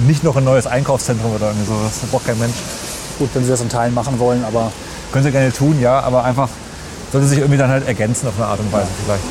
Nicht 0.06 0.22
noch 0.24 0.36
ein 0.36 0.44
neues 0.44 0.66
Einkaufszentrum 0.66 1.34
oder 1.34 1.46
irgendwie 1.48 1.66
sowas. 1.66 1.92
Das 2.00 2.10
braucht 2.10 2.26
kein 2.26 2.38
Mensch. 2.38 2.54
Gut, 3.18 3.30
wenn 3.34 3.44
Sie 3.44 3.50
das 3.50 3.60
in 3.62 3.68
Teilen 3.68 3.94
machen 3.94 4.18
wollen, 4.18 4.44
aber 4.44 4.70
Können 5.12 5.24
sie 5.24 5.30
gerne 5.32 5.52
tun, 5.52 5.80
ja, 5.80 6.00
aber 6.00 6.24
einfach 6.24 6.48
sollte 7.12 7.26
sich 7.26 7.38
irgendwie 7.38 7.59
dann 7.59 7.70
halt 7.70 7.86
ergänzen 7.86 8.28
auf 8.28 8.34
eine 8.36 8.46
Art 8.46 8.61
und 8.61 8.72
Weise 8.72 8.88
vielleicht. 9.04 9.22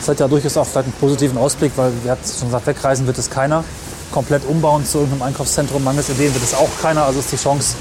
es 0.00 0.08
hat 0.08 0.20
ja 0.20 0.28
durchaus 0.28 0.56
auch 0.56 0.66
vielleicht 0.66 0.86
einen 0.86 0.94
positiven 1.00 1.36
Ausblick, 1.36 1.72
weil 1.76 1.92
wir 2.02 2.12
hatten 2.12 2.22
schon 2.26 2.48
gesagt, 2.48 2.66
wegreisen 2.66 3.06
wird 3.06 3.18
es 3.18 3.28
keiner. 3.28 3.64
Komplett 4.12 4.46
umbauen 4.46 4.86
zu 4.86 4.98
irgendeinem 4.98 5.22
Einkaufszentrum, 5.22 5.82
mangels 5.82 6.08
Ideen 6.08 6.32
wird 6.32 6.44
es 6.44 6.54
auch 6.54 6.70
keiner. 6.80 7.04
Also 7.04 7.18
ist 7.18 7.32
die 7.32 7.36
Chance, 7.36 7.74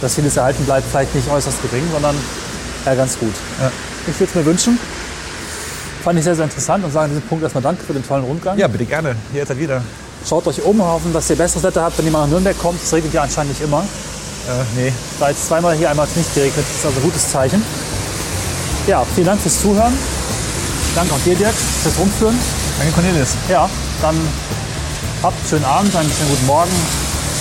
dass 0.00 0.14
vieles 0.14 0.36
erhalten 0.36 0.64
bleibt, 0.64 0.86
vielleicht 0.90 1.14
nicht 1.14 1.30
äußerst 1.30 1.62
gering, 1.62 1.84
sondern 1.92 2.16
ja, 2.84 2.94
ganz 2.94 3.18
gut. 3.18 3.32
Ja. 3.60 3.70
Ich 4.06 4.18
würde 4.18 4.30
es 4.30 4.34
mir 4.34 4.44
wünschen. 4.44 4.78
Fand 6.02 6.18
ich 6.18 6.24
sehr, 6.24 6.34
sehr 6.34 6.44
interessant 6.44 6.84
und 6.84 6.92
sage 6.92 7.04
an 7.04 7.10
diesem 7.10 7.26
Punkt 7.28 7.44
erstmal 7.44 7.62
Danke 7.62 7.84
für 7.84 7.92
den 7.92 8.06
tollen 8.06 8.24
Rundgang. 8.24 8.56
Ja, 8.58 8.66
bitte 8.68 8.84
gerne. 8.84 9.14
Hier 9.32 9.40
jetzt 9.40 9.50
halt 9.50 9.60
wieder. 9.60 9.82
Schaut 10.26 10.46
euch 10.46 10.62
um, 10.64 10.82
hoffen, 10.82 11.12
dass 11.12 11.30
ihr 11.30 11.36
besseres 11.36 11.62
Wetter 11.62 11.82
habt, 11.82 11.98
wenn 11.98 12.06
ihr 12.06 12.10
mal 12.10 12.22
nach 12.22 12.28
Nürnberg 12.28 12.58
kommt. 12.58 12.82
Es 12.82 12.92
regnet 12.92 13.12
ja 13.14 13.22
anscheinend 13.22 13.52
nicht 13.52 13.62
immer. 13.62 13.84
Äh, 14.48 14.64
nee. 14.74 14.92
Da 15.20 15.28
jetzt 15.28 15.46
zweimal 15.46 15.76
hier, 15.76 15.90
einmal 15.90 16.06
hat 16.06 16.10
es 16.10 16.16
nicht 16.16 16.34
geregnet, 16.34 16.64
das 16.66 16.78
ist 16.78 16.86
also 16.86 16.98
ein 16.98 17.02
gutes 17.02 17.28
Zeichen. 17.28 17.62
Ja, 18.86 19.04
vielen 19.14 19.26
Dank 19.26 19.40
fürs 19.40 19.60
Zuhören. 19.60 19.92
Danke 20.94 21.12
auch 21.12 21.20
dir, 21.24 21.36
Dirk, 21.36 21.54
fürs 21.54 21.98
Rumführen. 21.98 22.38
Danke, 22.78 22.92
Cornelis. 22.94 23.36
Ja, 23.48 23.68
dann 24.00 24.16
habt 25.22 25.36
einen 25.38 25.48
schönen 25.48 25.64
Abend, 25.64 25.94
einen 25.94 26.10
schönen 26.10 26.30
guten 26.30 26.46
Morgen. 26.46 26.70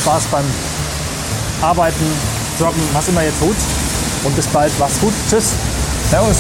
Spaß 0.02 0.26
beim 0.26 0.46
Arbeiten, 1.62 2.06
Joggen, 2.60 2.82
was 2.94 3.08
immer 3.08 3.24
ihr 3.24 3.40
tut. 3.40 3.56
Und 4.24 4.36
bis 4.36 4.48
bald. 4.48 4.78
Macht's 4.80 5.00
gut. 5.00 5.14
Tschüss. 5.30 5.54
Servus. 6.10 6.38